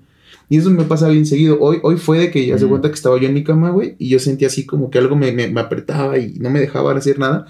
Y 0.49 0.57
eso 0.57 0.69
me 0.69 0.83
pasa 0.83 1.09
bien 1.09 1.25
seguido. 1.25 1.57
Hoy, 1.59 1.79
hoy 1.83 1.97
fue 1.97 2.19
de 2.19 2.31
que 2.31 2.45
ya 2.45 2.57
se 2.57 2.67
cuenta 2.67 2.87
que 2.87 2.95
estaba 2.95 3.19
yo 3.19 3.27
en 3.27 3.33
mi 3.33 3.43
cama, 3.43 3.71
güey. 3.71 3.95
Y 3.99 4.09
yo 4.09 4.19
sentí 4.19 4.45
así 4.45 4.65
como 4.65 4.89
que 4.89 4.99
algo 4.99 5.15
me, 5.15 5.31
me, 5.31 5.47
me 5.47 5.61
apretaba 5.61 6.17
y 6.17 6.35
no 6.39 6.49
me 6.49 6.59
dejaba 6.59 6.93
hacer 6.93 7.19
nada. 7.19 7.45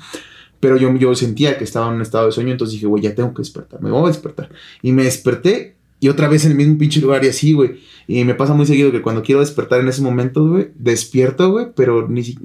Pero 0.59 0.77
yo, 0.77 0.95
yo 0.95 1.13
sentía 1.13 1.57
que 1.57 1.65
estaba 1.65 1.87
en 1.89 1.95
un 1.95 2.01
estado 2.01 2.25
de 2.27 2.31
sueño. 2.31 2.51
Entonces 2.51 2.73
dije, 2.73 2.87
güey, 2.87 3.03
ya 3.03 3.13
tengo 3.13 3.33
que 3.33 3.41
despertar. 3.41 3.81
Me 3.81 3.91
voy 3.91 4.05
a 4.05 4.07
despertar. 4.07 4.49
Y 4.81 4.91
me 4.91 5.03
desperté. 5.03 5.75
Y 6.03 6.09
otra 6.09 6.27
vez 6.27 6.43
en 6.43 6.51
el 6.51 6.57
mismo 6.57 6.77
pinche 6.77 6.99
lugar 6.99 7.23
y 7.23 7.29
así, 7.29 7.53
güey. 7.53 7.75
Y 8.09 8.25
me 8.25 8.35
pasa 8.35 8.53
muy 8.53 8.65
seguido 8.65 8.91
que 8.91 9.01
cuando 9.01 9.21
quiero 9.23 9.39
despertar 9.39 9.79
en 9.79 9.87
ese 9.87 10.01
momento, 10.01 10.45
güey, 10.45 10.67
despierto, 10.75 11.49
güey, 11.49 11.67
pero 11.73 12.09
ni 12.09 12.25
si... 12.25 12.37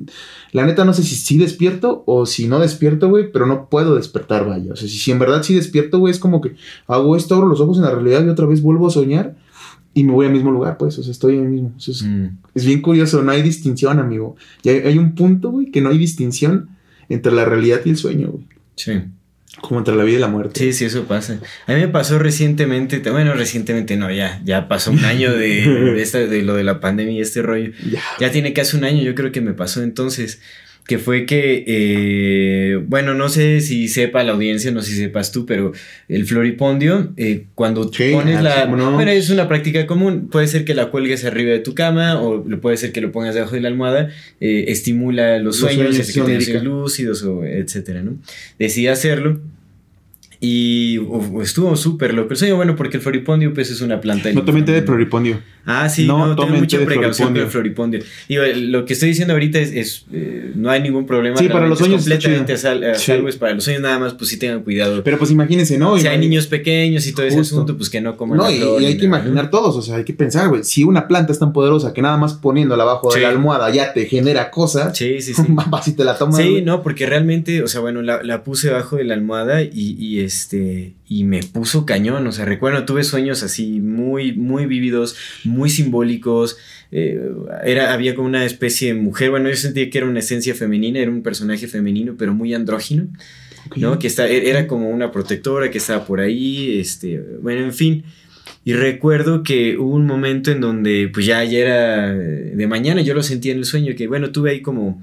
La 0.53 0.65
neta 0.65 0.85
no 0.85 0.95
sé 0.95 1.03
si 1.03 1.17
sí 1.17 1.39
despierto 1.39 2.05
o 2.07 2.25
si 2.25 2.47
no 2.47 2.61
despierto, 2.61 3.09
güey, 3.09 3.33
pero 3.33 3.47
no 3.47 3.69
puedo 3.69 3.97
despertar, 3.97 4.47
vaya. 4.47 4.73
O 4.75 4.77
sea, 4.77 4.87
si, 4.89 4.97
si 4.97 5.11
en 5.11 5.19
verdad 5.19 5.43
sí 5.43 5.55
despierto, 5.57 5.99
güey, 5.99 6.13
es 6.13 6.21
como 6.21 6.41
que 6.41 6.55
hago 6.87 7.17
esto, 7.17 7.35
abro 7.35 7.49
los 7.49 7.61
ojos 7.61 7.79
en 7.79 7.83
la 7.83 7.91
realidad 7.91 8.25
y 8.25 8.29
otra 8.29 8.47
vez 8.47 8.63
vuelvo 8.63 8.87
a 8.87 8.91
soñar 8.91 9.37
y 9.93 10.05
me 10.05 10.13
voy 10.13 10.27
al 10.27 10.33
mismo 10.33 10.53
lugar, 10.53 10.77
pues, 10.79 10.97
o 11.01 11.03
sea, 11.03 11.11
estoy 11.11 11.35
en 11.39 11.43
el 11.47 11.49
mismo. 11.51 11.73
Eso 11.77 11.91
es, 11.91 12.05
Mm. 12.05 12.27
es 12.55 12.65
bien 12.65 12.81
curioso, 12.81 13.21
no 13.25 13.33
hay 13.33 13.43
distinción, 13.43 13.99
amigo. 13.99 14.37
Y 14.63 14.69
hay, 14.69 14.77
hay 14.87 14.99
un 14.99 15.17
punto, 15.17 15.51
güey, 15.51 15.73
que 15.73 15.81
no 15.81 15.89
hay 15.89 15.99
distinción 15.99 16.69
entre 17.09 17.33
la 17.33 17.45
realidad 17.45 17.81
y 17.85 17.91
el 17.91 17.97
sueño, 17.97 18.29
güey. 18.31 18.47
Sí. 18.77 18.93
Como 19.61 19.81
entre 19.81 19.95
la 19.97 20.05
vida 20.05 20.19
y 20.19 20.21
la 20.21 20.29
muerte. 20.29 20.61
Sí, 20.61 20.73
sí, 20.73 20.85
eso 20.85 21.05
pasa. 21.05 21.39
A 21.67 21.73
mí 21.75 21.81
me 21.81 21.89
pasó 21.89 22.19
recientemente, 22.19 22.99
bueno, 23.11 23.35
recientemente 23.35 23.97
no, 23.97 24.11
ya, 24.11 24.41
ya 24.45 24.69
pasó 24.69 24.91
un 24.93 25.05
año 25.05 25.33
de, 25.33 25.63
de, 25.95 26.03
esta- 26.03 26.19
de 26.27 26.43
lo 26.43 26.55
de 26.55 26.65
la 26.65 26.81
pandemia 26.81 27.15
y 27.15 27.21
este 27.21 27.43
rollo. 27.43 27.73
Ya. 27.91 28.01
Ya 28.21 28.31
tiene 28.31 28.53
casi 28.53 28.77
un 28.77 28.85
año, 28.85 29.03
yo 29.03 29.15
creo 29.15 29.33
que 29.33 29.41
me 29.41 29.53
pasó 29.55 29.83
entonces, 29.83 30.41
que 30.89 30.97
fue 30.97 31.27
que, 31.27 31.65
eh, 31.67 32.83
bueno, 32.89 33.13
no 33.13 33.29
sé 33.29 33.61
si 33.61 33.89
sepa 33.89 34.25
la 34.25 34.33
audiencia, 34.33 34.71
no 34.71 34.81
sé 34.81 34.93
si 34.93 34.97
sepas 34.97 35.33
tú, 35.33 35.45
pero 35.45 35.73
el 36.09 36.25
floripondio, 36.25 37.13
eh, 37.19 37.45
cuando 37.55 37.93
Sí, 37.93 38.13
pones 38.15 38.39
ah, 38.39 38.43
la... 38.43 38.65
no. 38.65 38.93
Bueno, 38.93 39.11
es 39.11 39.29
una 39.29 39.49
práctica 39.49 39.87
común, 39.87 40.29
puede 40.29 40.47
ser 40.47 40.65
que 40.65 40.73
la 40.73 40.87
cuelgues 40.87 41.27
arriba 41.27 41.53
de 41.53 41.59
tu 41.59 41.75
cama 41.75 42.19
o 42.23 42.43
puede 42.63 42.79
ser 42.79 42.93
que 42.93 43.03
lo 43.03 43.13
pongas 43.13 43.35
debajo 43.35 43.55
de 43.55 43.61
la 43.61 43.69
almohada, 43.69 44.09
eh, 44.41 44.65
estimula 44.69 45.37
los 45.37 45.61
Los 45.61 45.71
sueños, 45.75 45.95
sueños, 45.95 46.47
que 46.47 46.59
lúcidos, 46.61 47.23
o 47.23 47.45
etcétera, 47.45 48.03
¿no? 48.03 48.17
Decidí 48.59 48.87
hacerlo. 48.87 49.43
Y 50.41 50.99
uf, 51.01 51.43
estuvo 51.43 51.75
súper 51.75 52.15
loco 52.15 52.31
el 52.31 52.37
sueño, 52.37 52.55
bueno, 52.55 52.77
porque 52.77 52.99
el 52.99 53.03
floripondio 53.03 53.53
pues 53.53 53.71
es 53.71 53.81
una 53.81 54.01
planta. 54.01 54.33
No 54.33 54.45
tomen 54.45 54.65
té 54.65 54.71
de 54.73 54.83
floripondio. 54.83 55.41
Ah, 55.71 55.89
sí, 55.89 56.07
No 56.07 56.27
no, 56.29 56.35
tomen 56.37 56.61
mucha 56.61 56.79
precaución 56.83 57.29
con 57.35 57.37
el 57.43 57.49
floripondio. 57.49 58.01
Digo, 58.29 58.43
lo 58.57 58.85
que 58.87 58.93
estoy 58.95 59.09
diciendo 59.11 59.35
ahorita 59.35 59.59
es, 59.59 59.73
es, 59.73 60.07
eh, 60.13 60.53
no 60.55 60.71
hay 60.71 60.81
ningún 60.81 61.05
problema. 61.07 61.37
Sí, 61.37 61.49
para 61.49 61.67
los 61.67 61.79
sueños 61.79 62.07
Es 62.07 62.09
completamente 62.13 62.57
sal- 62.57 62.83
eh, 62.85 62.95
Sí. 62.95 63.07
salvo, 63.07 63.29
es 63.29 63.37
para 63.37 63.53
los 63.53 63.65
sueños 63.65 63.83
nada 63.83 63.99
más, 63.99 64.15
pues 64.15 64.31
sí 64.31 64.39
tengan 64.39 64.63
cuidado. 64.63 65.03
Pero 65.05 65.19
pues 65.19 65.31
imagínense, 65.31 65.77
¿no? 65.77 65.99
si 65.99 66.07
hay 66.07 66.19
niños 66.19 66.47
pequeños 66.47 67.07
y 67.07 67.13
todo 67.13 67.27
ese 67.27 67.41
asunto, 67.41 67.77
pues 67.77 67.91
que 67.91 68.01
no 68.01 68.17
coman 68.17 68.39
No, 68.39 68.51
y, 68.51 68.59
flor 68.59 68.81
y 68.81 68.87
hay 68.87 68.97
que 68.97 69.09
nada, 69.09 69.23
imaginar 69.25 69.51
todos, 69.51 69.77
o 69.77 69.83
sea, 69.83 69.97
hay 69.97 70.05
que 70.05 70.15
pensar, 70.15 70.49
güey, 70.49 70.63
si 70.65 70.85
una 70.85 71.07
planta 71.09 71.33
es 71.33 71.39
tan 71.41 71.53
poderosa 71.53 71.93
que 71.93 72.01
nada 72.01 72.17
más 72.17 72.35
poniéndola 72.35 72.85
abajo 72.85 73.11
Sí. 73.11 73.19
de 73.19 73.25
la 73.25 73.31
almohada 73.33 73.69
ya 73.71 73.93
te 73.93 74.07
genera 74.07 74.51
cosas, 74.51 74.97
Sí, 74.97 75.21
sí, 75.21 75.35
sí. 75.35 75.43
vas 75.49 75.87
y 75.89 75.93
te 75.97 76.05
la 76.05 76.17
tomas. 76.17 76.37
Sí, 76.37 76.63
no, 76.63 76.83
porque 76.83 77.05
realmente, 77.07 77.63
o 77.63 77.67
sea, 77.69 77.81
bueno, 77.81 78.01
la, 78.03 78.23
la 78.23 78.43
puse 78.45 78.71
bajo 78.71 78.97
de 78.97 79.05
la 79.05 79.15
almohada 79.15 79.63
y, 79.63 79.71
y, 79.99 80.21
este, 80.29 80.93
y 81.09 81.25
me 81.25 81.43
puso 81.43 81.87
cañón, 81.87 82.27
o 82.27 82.33
sea, 82.33 82.45
recuerdo, 82.45 82.85
tuve 82.85 83.03
sueños 83.03 83.43
así 83.43 83.81
muy, 83.81 84.35
muy 84.35 84.67
vívidos, 84.67 85.17
muy 85.45 85.71
simbólicos, 85.71 86.59
eh, 86.93 87.19
era, 87.65 87.95
había 87.95 88.15
como 88.15 88.29
una 88.29 88.45
especie 88.45 88.93
de 88.93 89.01
mujer, 89.01 89.31
bueno, 89.31 89.49
yo 89.49 89.57
sentía 89.57 89.89
que 89.89 89.97
era 89.97 90.07
una 90.07 90.19
esencia 90.19 90.55
femenina, 90.55 91.01
era 91.01 91.11
un 91.11 91.23
personaje 91.23 91.67
femenino, 91.67 92.15
pero 92.19 92.35
muy 92.35 92.53
andrógino. 92.53 93.09
¿no? 93.77 93.99
Que 93.99 94.07
está, 94.07 94.29
e, 94.29 94.51
era 94.51 94.67
como 94.67 94.91
una 94.91 95.11
protectora 95.11 95.71
que 95.71 95.79
estaba 95.79 96.07
por 96.07 96.21
ahí, 96.21 96.79
este, 96.79 97.21
bueno, 97.41 97.65
en 97.65 97.73
fin. 97.73 98.05
Y 98.65 98.75
recuerdo 98.75 99.43
que 99.43 99.79
hubo 99.79 99.95
un 99.95 100.05
momento 100.07 100.51
en 100.51 100.61
donde, 100.61 101.11
pues 101.13 101.25
ya, 101.25 101.43
ya 101.45 101.59
era 101.59 102.15
de 102.15 102.67
mañana, 102.67 103.01
yo 103.01 103.15
lo 103.15 103.23
sentía 103.23 103.53
en 103.53 103.59
el 103.59 103.65
sueño, 103.65 103.95
que 103.97 104.07
bueno, 104.07 104.31
tuve 104.31 104.51
ahí 104.51 104.61
como, 104.61 105.03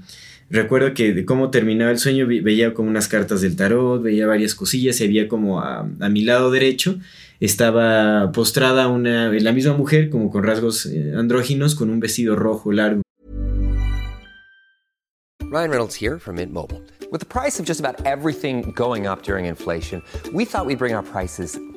recuerdo 0.50 0.94
que 0.94 1.12
de 1.12 1.24
cómo 1.24 1.50
terminaba 1.50 1.90
el 1.90 1.98
sueño, 1.98 2.26
veía 2.26 2.74
como 2.74 2.88
unas 2.88 3.08
cartas 3.08 3.40
del 3.40 3.56
tarot, 3.56 4.02
veía 4.02 4.26
varias 4.26 4.54
cosillas, 4.54 5.00
y 5.00 5.04
había 5.04 5.28
como 5.28 5.60
a, 5.60 5.88
a 6.00 6.08
mi 6.08 6.22
lado 6.22 6.50
derecho, 6.50 6.98
estaba 7.40 8.32
postrada 8.32 8.88
una, 8.88 9.30
la 9.30 9.52
misma 9.52 9.74
mujer, 9.74 10.10
como 10.10 10.30
con 10.30 10.44
rasgos 10.44 10.86
eh, 10.86 11.14
andróginos, 11.16 11.74
con 11.74 11.90
un 11.90 12.00
vestido 12.00 12.36
rojo 12.36 12.72
largo. 12.72 13.02
Ryan 15.50 15.70
Reynolds 15.70 15.94
here 15.94 16.18
from 16.18 16.36
Mint 16.36 16.52
Mobile. 16.52 16.82
With 17.12 17.20
the 17.20 17.26
price 17.26 17.60
of 17.60 17.66
just 17.66 17.78
about 17.78 18.04
everything 18.04 18.72
going 18.72 19.06
up 19.06 19.22
during 19.22 19.46
inflation, 19.46 20.02
we 20.34 20.44
thought 20.44 20.66
we'd 20.66 20.78
bring 20.78 20.92
our 20.92 21.04
prices 21.04 21.58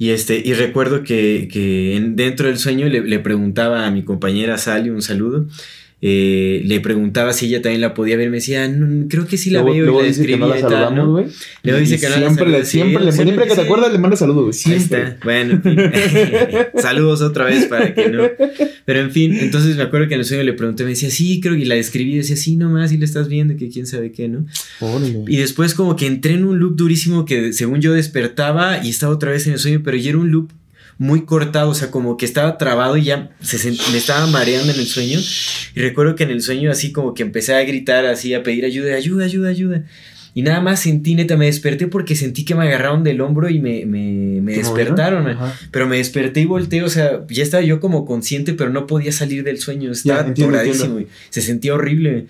Y 0.00 0.10
este, 0.12 0.40
y 0.42 0.54
recuerdo 0.54 1.02
que, 1.02 1.46
que 1.52 1.94
en- 1.94 2.16
dentro 2.16 2.46
del 2.48 2.56
sueño 2.56 2.88
le, 2.88 3.02
le 3.02 3.18
preguntaba 3.18 3.86
a 3.86 3.90
mi 3.90 4.02
compañera 4.02 4.56
Sally, 4.56 4.88
un 4.88 5.02
saludo. 5.02 5.46
Eh, 6.02 6.62
le 6.64 6.80
preguntaba 6.80 7.32
si 7.32 7.46
ella 7.46 7.60
también 7.60 7.80
la 7.80 7.92
podía 7.92 8.16
ver. 8.16 8.30
Me 8.30 8.36
decía, 8.36 8.66
"No, 8.68 9.06
creo 9.08 9.26
que 9.26 9.36
sí 9.36 9.50
la 9.50 9.60
luego, 9.60 9.74
veo 9.74 9.84
luego 9.84 10.00
y 10.00 10.02
la 10.04 10.08
dice 10.08 10.26
que 10.26 10.36
no 10.36 10.48
la 10.48 10.58
y 10.58 10.60
saludamos, 10.60 11.26
Y 11.62 11.70
dice 11.72 12.00
que 12.00 12.08
no 12.08 12.16
la 12.16 12.26
siempre, 12.26 12.46
le, 12.46 12.52
saluda, 12.52 12.64
sí, 12.64 13.22
siempre, 13.22 13.48
que 13.48 13.54
te 13.54 13.60
acuerdas 13.60 13.92
le 13.92 13.98
manda 13.98 14.16
saludos, 14.16 14.64
güey. 14.64 14.74
Ahí 14.74 14.82
está. 14.82 15.18
Bueno, 15.22 15.52
en 15.52 15.62
fin. 15.62 15.78
saludos 16.80 17.20
otra 17.20 17.44
vez 17.44 17.66
para 17.66 17.94
que 17.94 18.08
no. 18.08 18.22
Pero 18.86 19.00
en 19.00 19.10
fin, 19.10 19.36
entonces 19.38 19.76
me 19.76 19.82
acuerdo 19.82 20.08
que 20.08 20.14
en 20.14 20.20
el 20.20 20.26
sueño 20.26 20.42
le 20.42 20.54
pregunté, 20.54 20.84
me 20.84 20.90
decía, 20.90 21.10
sí, 21.10 21.40
creo 21.40 21.56
que 21.56 21.66
la 21.66 21.74
describí. 21.74 22.16
Decía, 22.16 22.36
sí, 22.36 22.56
nomás, 22.56 22.92
y 22.92 22.96
la 22.96 23.04
estás 23.04 23.28
viendo, 23.28 23.56
que 23.56 23.68
quién 23.68 23.86
sabe 23.86 24.10
qué, 24.10 24.28
¿no? 24.28 24.46
Órale. 24.80 25.24
Y 25.28 25.36
después 25.36 25.74
como 25.74 25.96
que 25.96 26.06
entré 26.06 26.34
en 26.34 26.44
un 26.44 26.58
loop 26.58 26.76
durísimo 26.76 27.24
que 27.24 27.52
según 27.52 27.80
yo 27.80 27.92
despertaba 27.92 28.84
y 28.84 28.90
estaba 28.90 29.12
otra 29.12 29.30
vez 29.30 29.46
en 29.46 29.52
el 29.52 29.58
sueño, 29.58 29.82
pero 29.84 29.96
ya 29.96 30.10
era 30.10 30.18
un 30.18 30.30
loop 30.30 30.50
muy 31.00 31.24
cortado, 31.24 31.70
o 31.70 31.74
sea, 31.74 31.90
como 31.90 32.18
que 32.18 32.26
estaba 32.26 32.58
trabado 32.58 32.94
y 32.98 33.04
ya 33.04 33.30
se 33.40 33.56
sent- 33.56 33.90
me 33.90 33.96
estaba 33.96 34.26
mareando 34.26 34.70
en 34.70 34.78
el 34.78 34.86
sueño. 34.86 35.18
Y 35.74 35.80
recuerdo 35.80 36.14
que 36.14 36.24
en 36.24 36.30
el 36.30 36.42
sueño 36.42 36.70
así 36.70 36.92
como 36.92 37.14
que 37.14 37.22
empecé 37.22 37.54
a 37.54 37.62
gritar, 37.62 38.04
así 38.04 38.34
a 38.34 38.42
pedir 38.42 38.66
ayuda, 38.66 38.94
ayuda, 38.96 39.24
ayuda, 39.24 39.48
ayuda. 39.48 39.84
Y 40.34 40.42
nada 40.42 40.60
más 40.60 40.80
sentí, 40.80 41.14
neta, 41.14 41.38
me 41.38 41.46
desperté 41.46 41.86
porque 41.86 42.14
sentí 42.16 42.44
que 42.44 42.54
me 42.54 42.64
agarraron 42.64 43.02
del 43.02 43.22
hombro 43.22 43.48
y 43.48 43.60
me, 43.60 43.86
me, 43.86 44.42
me 44.42 44.52
¿Te 44.52 44.58
despertaron. 44.58 45.26
Pero 45.70 45.86
me 45.88 45.96
desperté 45.96 46.42
y 46.42 46.44
volteé, 46.44 46.82
o 46.82 46.90
sea, 46.90 47.22
ya 47.30 47.42
estaba 47.42 47.62
yo 47.64 47.80
como 47.80 48.04
consciente, 48.04 48.52
pero 48.52 48.68
no 48.68 48.86
podía 48.86 49.10
salir 49.10 49.42
del 49.42 49.58
sueño, 49.58 49.90
estaba 49.92 50.20
entiendo, 50.28 50.54
atoradísimo, 50.58 51.00
y 51.00 51.06
se 51.30 51.40
sentía 51.40 51.72
horrible. 51.74 52.26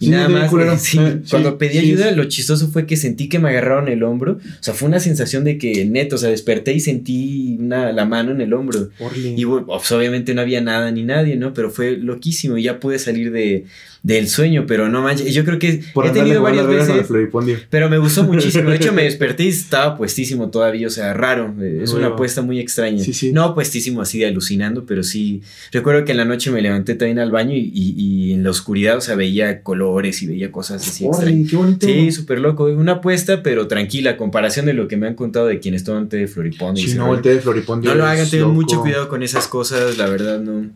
Y 0.00 0.06
Sí, 0.06 0.10
nada 0.12 0.28
más, 0.28 0.48
culero. 0.50 0.74
eh, 0.74 0.78
sí, 0.80 0.98
Eh, 0.98 1.20
sí, 1.24 1.30
cuando 1.30 1.58
pedí 1.58 1.78
ayuda, 1.78 2.10
lo 2.12 2.24
chistoso 2.26 2.68
fue 2.68 2.86
que 2.86 2.96
sentí 2.96 3.28
que 3.28 3.38
me 3.38 3.48
agarraron 3.48 3.88
el 3.88 4.02
hombro. 4.04 4.32
O 4.34 4.62
sea, 4.62 4.74
fue 4.74 4.88
una 4.88 5.00
sensación 5.00 5.44
de 5.44 5.58
que 5.58 5.84
neto, 5.86 6.14
o 6.16 6.18
sea, 6.18 6.30
desperté 6.30 6.72
y 6.72 6.80
sentí 6.80 7.56
una, 7.58 7.90
la 7.92 8.04
mano 8.04 8.30
en 8.30 8.40
el 8.40 8.52
hombro. 8.54 8.90
Y 9.36 9.44
pues, 9.44 9.92
obviamente 9.92 10.34
no 10.34 10.40
había 10.40 10.60
nada 10.60 10.90
ni 10.92 11.02
nadie, 11.02 11.36
¿no? 11.36 11.52
Pero 11.52 11.70
fue 11.70 11.96
loquísimo 11.96 12.56
y 12.58 12.62
ya 12.64 12.78
pude 12.78 12.98
salir 12.98 13.32
de, 13.32 13.64
del 14.02 14.28
sueño, 14.28 14.64
pero 14.66 14.88
no 14.88 15.02
manches, 15.02 15.34
yo 15.34 15.44
creo 15.44 15.58
que 15.58 15.82
Por 15.92 16.06
he 16.06 16.10
tenido 16.10 16.40
varias 16.42 16.66
veces, 16.66 17.06
floripondio. 17.06 17.56
pero 17.68 17.88
me 17.90 17.98
gustó 17.98 18.22
muchísimo. 18.24 18.70
De 18.70 18.76
hecho, 18.76 18.92
me 18.92 19.02
desperté 19.04 19.44
y 19.44 19.48
estaba 19.48 19.96
puestísimo 19.96 20.50
todavía, 20.50 20.86
o 20.86 20.90
sea, 20.90 21.12
raro. 21.14 21.54
eh, 21.60 21.80
Es 21.82 21.92
una 21.92 22.08
apuesta 22.08 22.42
muy 22.42 22.60
extraña. 22.60 23.02
Sí, 23.02 23.12
sí. 23.12 23.32
No 23.32 23.54
puestísimo 23.54 24.00
así 24.00 24.20
de 24.20 24.26
alucinando, 24.26 24.86
pero 24.86 25.02
sí. 25.02 25.42
Recuerdo 25.72 26.04
que 26.04 26.12
en 26.12 26.18
la 26.18 26.24
noche 26.24 26.50
me 26.50 26.62
levanté 26.62 26.94
también 26.94 27.18
al 27.18 27.30
baño 27.30 27.54
y, 27.54 27.70
y- 27.74 27.94
y 27.96 28.32
en 28.32 28.44
la 28.44 28.50
oscuridad, 28.50 28.96
o 28.96 29.00
sea, 29.00 29.14
veía 29.16 29.62
colores 29.62 30.22
y 30.22 30.26
veía 30.26 30.52
cosas 30.52 30.86
así. 30.86 31.04
Orle, 31.08 31.44
qué 31.48 31.56
bonito. 31.56 31.86
Sí, 31.86 32.12
súper 32.12 32.38
loco. 32.40 32.64
Una 32.66 32.92
apuesta, 32.92 33.42
pero 33.42 33.66
tranquila, 33.68 34.16
comparación 34.16 34.66
de 34.66 34.74
lo 34.74 34.86
que 34.88 34.96
me 34.96 35.06
han 35.08 35.14
contado 35.14 35.46
de 35.46 35.58
quienes 35.60 35.82
toman 35.84 36.08
té 36.08 36.18
de 36.18 36.28
floripondio. 36.28 36.86
Sí, 36.86 36.94
no, 36.94 37.14
el 37.14 37.22
té 37.22 37.30
de 37.34 37.40
floripondio. 37.40 37.90
No 37.90 37.96
lo 37.96 38.06
hagan, 38.06 38.28
tengan 38.30 38.50
mucho 38.50 38.80
cuidado 38.80 39.08
con 39.08 39.22
esas 39.22 39.48
cosas, 39.48 39.98
la 39.98 40.06
verdad 40.08 40.40
no. 40.40 40.70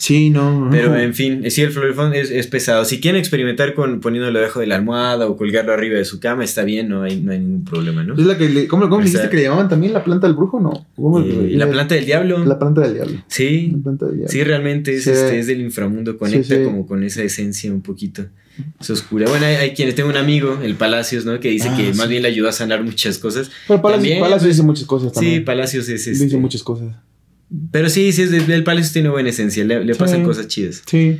Sí, 0.00 0.30
no. 0.30 0.68
Pero 0.70 0.96
en 0.98 1.12
fin, 1.12 1.44
sí, 1.50 1.60
el 1.60 1.72
florifón 1.72 2.14
es, 2.14 2.30
es 2.30 2.46
pesado. 2.46 2.86
Si 2.86 3.00
quieren 3.00 3.18
experimentar 3.20 3.74
con 3.74 4.00
poniéndolo 4.00 4.38
debajo 4.38 4.60
de 4.60 4.66
la 4.66 4.76
almohada 4.76 5.26
o 5.26 5.36
colgarlo 5.36 5.74
arriba 5.74 5.98
de 5.98 6.06
su 6.06 6.20
cama, 6.20 6.42
está 6.42 6.64
bien, 6.64 6.88
no 6.88 7.02
hay, 7.02 7.20
no 7.20 7.32
hay 7.32 7.38
ningún 7.38 7.64
problema, 7.66 8.02
¿no? 8.02 8.14
Es 8.14 8.20
la 8.24 8.38
que 8.38 8.48
le, 8.48 8.66
¿Cómo, 8.66 8.88
cómo 8.88 9.02
dijiste 9.04 9.28
que 9.28 9.36
le 9.36 9.42
llamaban 9.42 9.68
también 9.68 9.92
la 9.92 10.02
planta 10.02 10.26
del 10.26 10.34
brujo? 10.36 10.58
No. 10.58 10.86
¿Cómo 10.96 11.20
Eh, 11.20 11.50
la 11.54 11.68
planta 11.70 11.94
del 11.96 12.06
diablo. 12.06 12.42
La 12.46 12.58
planta 12.58 12.80
del 12.80 12.94
diablo. 12.94 13.22
Sí, 13.28 13.72
La 13.76 13.82
planta 13.82 14.06
del 14.06 14.14
diablo. 14.16 14.32
sí, 14.32 14.42
realmente 14.42 14.94
es, 14.96 15.04
Sí. 15.04 15.10
este, 15.10 15.38
es 15.38 15.46
del 15.46 15.60
inframundo, 15.60 16.16
conecta 16.16 16.54
Sí, 16.54 16.60
sí. 16.60 16.64
como 16.64 16.86
con 16.86 17.02
esa 17.04 17.22
esencia 17.22 17.70
un 17.70 17.82
poquito. 17.82 18.24
Es 18.80 18.88
oscura. 18.88 19.26
Bueno, 19.28 19.44
hay, 19.44 19.56
hay 19.56 19.70
quienes 19.74 19.94
tengo 19.96 20.08
un 20.08 20.16
amigo, 20.16 20.58
el 20.62 20.76
Palacios, 20.76 21.26
¿no? 21.26 21.40
Que 21.40 21.50
dice 21.50 21.68
Ah, 21.70 21.76
que 21.76 21.92
sí. 21.92 21.98
más 21.98 22.08
bien 22.08 22.22
le 22.22 22.28
ayudó 22.28 22.48
a 22.48 22.52
sanar 22.52 22.82
muchas 22.82 23.18
cosas. 23.18 23.50
Pero 23.68 23.82
Palacio, 23.82 24.00
También, 24.02 24.20
Palacio 24.20 24.46
pues, 24.46 24.56
dice 24.56 24.66
muchas 24.66 24.86
cosas 24.86 25.12
también. 25.12 25.34
Sí, 25.36 25.40
Palacios 25.40 25.88
es 25.90 26.04
Dice 26.06 26.24
este. 26.24 26.36
muchas 26.38 26.62
cosas. 26.62 26.88
Pero 27.72 27.88
sí, 27.90 28.12
sí, 28.12 28.22
es 28.22 28.30
de- 28.30 28.54
el 28.54 28.64
Palacios 28.64 28.92
tiene 28.92 29.08
buena 29.08 29.30
esencia, 29.30 29.64
le, 29.64 29.84
le 29.84 29.94
Sí. 29.94 29.98
pasan 29.98 30.22
cosas 30.22 30.46
chidas. 30.48 30.82
Sí. 30.86 31.18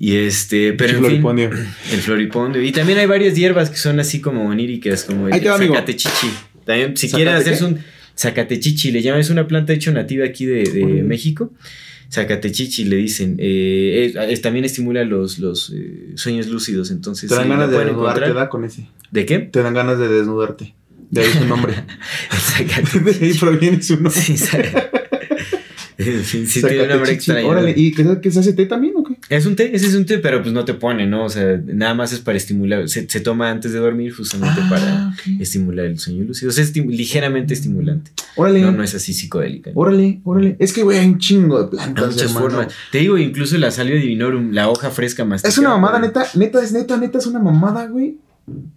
Y 0.00 0.14
este, 0.16 0.72
pero 0.74 0.90
en 0.90 0.96
fin, 0.96 1.04
Floripondio. 1.06 1.50
el 1.92 2.00
floripondio. 2.00 2.62
Y 2.62 2.70
también 2.72 2.98
hay 2.98 3.06
varias 3.06 3.34
hierbas 3.34 3.68
que 3.68 3.76
son 3.76 3.98
así 4.00 4.20
como 4.20 4.46
oníricas, 4.48 5.04
como 5.04 5.28
el 5.28 5.34
zacatechichi. 5.42 6.28
También, 6.64 6.96
si 6.96 7.08
¿Zacate 7.08 7.16
quieren 7.24 7.34
hacerse 7.40 7.64
un 7.64 7.78
zacatechichi, 8.16 8.92
le 8.92 9.02
llaman, 9.02 9.20
es 9.20 9.30
una 9.30 9.48
planta 9.48 9.72
hecho 9.72 9.90
nativa 9.92 10.24
aquí 10.24 10.46
de, 10.46 10.62
de. 10.64 10.84
México. 11.02 11.52
Zacatechichi 12.12 12.84
le 12.84 12.96
dicen. 12.96 13.36
Eh, 13.38 14.12
es- 14.14 14.30
es- 14.30 14.40
también 14.40 14.64
estimula 14.64 15.04
los, 15.04 15.38
los 15.40 15.72
eh, 15.74 16.12
sueños 16.14 16.46
lúcidos, 16.46 16.90
entonces 16.90 17.28
Te 17.28 17.34
dan 17.34 17.48
ganas 17.48 17.70
de 17.70 17.84
desnudarte, 17.84 18.32
da 18.32 18.48
con 18.48 18.64
ese. 18.64 18.88
¿De 19.10 19.26
qué? 19.26 19.40
Te 19.40 19.62
dan 19.62 19.74
ganas 19.74 19.98
de 19.98 20.08
desnudarte. 20.08 20.74
De 21.10 21.22
ahí 21.22 21.32
su 21.32 21.44
nombre. 21.46 21.74
El 22.94 23.04
de 23.04 23.26
ahí 23.26 23.32
proviene 23.34 23.82
su 23.82 23.94
nombre. 23.94 24.12
sí, 24.12 24.36
fin, 26.04 26.46
sí 26.46 26.60
tiene 26.62 26.82
un 26.84 26.88
nombre 26.90 27.12
extraño. 27.12 27.48
Órale, 27.48 27.74
¿y 27.76 27.92
qué, 27.92 28.06
qué 28.22 28.30
se 28.30 28.38
hace 28.40 28.52
té 28.52 28.66
también 28.66 28.94
o 28.96 29.02
qué? 29.04 29.16
Es 29.28 29.46
un 29.46 29.56
té, 29.56 29.74
ese 29.74 29.86
es 29.88 29.94
un 29.94 30.06
té, 30.06 30.18
pero 30.18 30.40
pues 30.42 30.52
no 30.52 30.64
te 30.64 30.74
pone, 30.74 31.06
¿no? 31.06 31.24
O 31.24 31.28
sea, 31.28 31.60
nada 31.66 31.94
más 31.94 32.12
es 32.12 32.20
para 32.20 32.36
estimular. 32.36 32.88
Se, 32.88 33.08
se 33.08 33.20
toma 33.20 33.50
antes 33.50 33.72
de 33.72 33.78
dormir 33.80 34.12
justamente 34.14 34.60
Ah, 34.62 34.68
para 34.70 35.14
estimular 35.40 35.86
el 35.86 35.98
sueño 35.98 36.24
lúcido. 36.24 36.50
O 36.50 36.52
sea, 36.52 36.62
es 36.64 36.72
esti- 36.74 36.86
ligeramente 36.88 37.54
estimulante. 37.54 38.10
Órale. 38.36 38.60
No, 38.60 38.72
no 38.72 38.82
es 38.82 38.94
así 38.94 39.12
psicodélica. 39.12 39.70
¿no? 39.72 39.80
Órale, 39.80 40.20
órale. 40.24 40.56
Es 40.58 40.72
que, 40.72 40.82
güey, 40.82 40.98
hay 40.98 41.06
un 41.08 41.18
chingo 41.18 41.64
de 41.64 41.80
Hay 41.80 41.92
plantas, 41.92 42.14
muchas 42.14 42.32
formas. 42.32 42.68
Te 42.92 42.98
digo, 42.98 43.18
incluso 43.18 43.58
la 43.58 43.70
salvia 43.70 43.96
divinorum, 43.96 44.52
la 44.52 44.68
hoja 44.70 44.90
fresca 44.90 45.24
más. 45.24 45.44
Es 45.44 45.58
una 45.58 45.70
mamada, 45.70 45.98
neta, 45.98 46.26
neta, 46.34 46.62
es 46.62 46.72
neta, 46.72 46.96
neta, 46.96 47.18
es 47.18 47.26
una 47.26 47.40
mamada, 47.40 47.86
güey. 47.86 48.16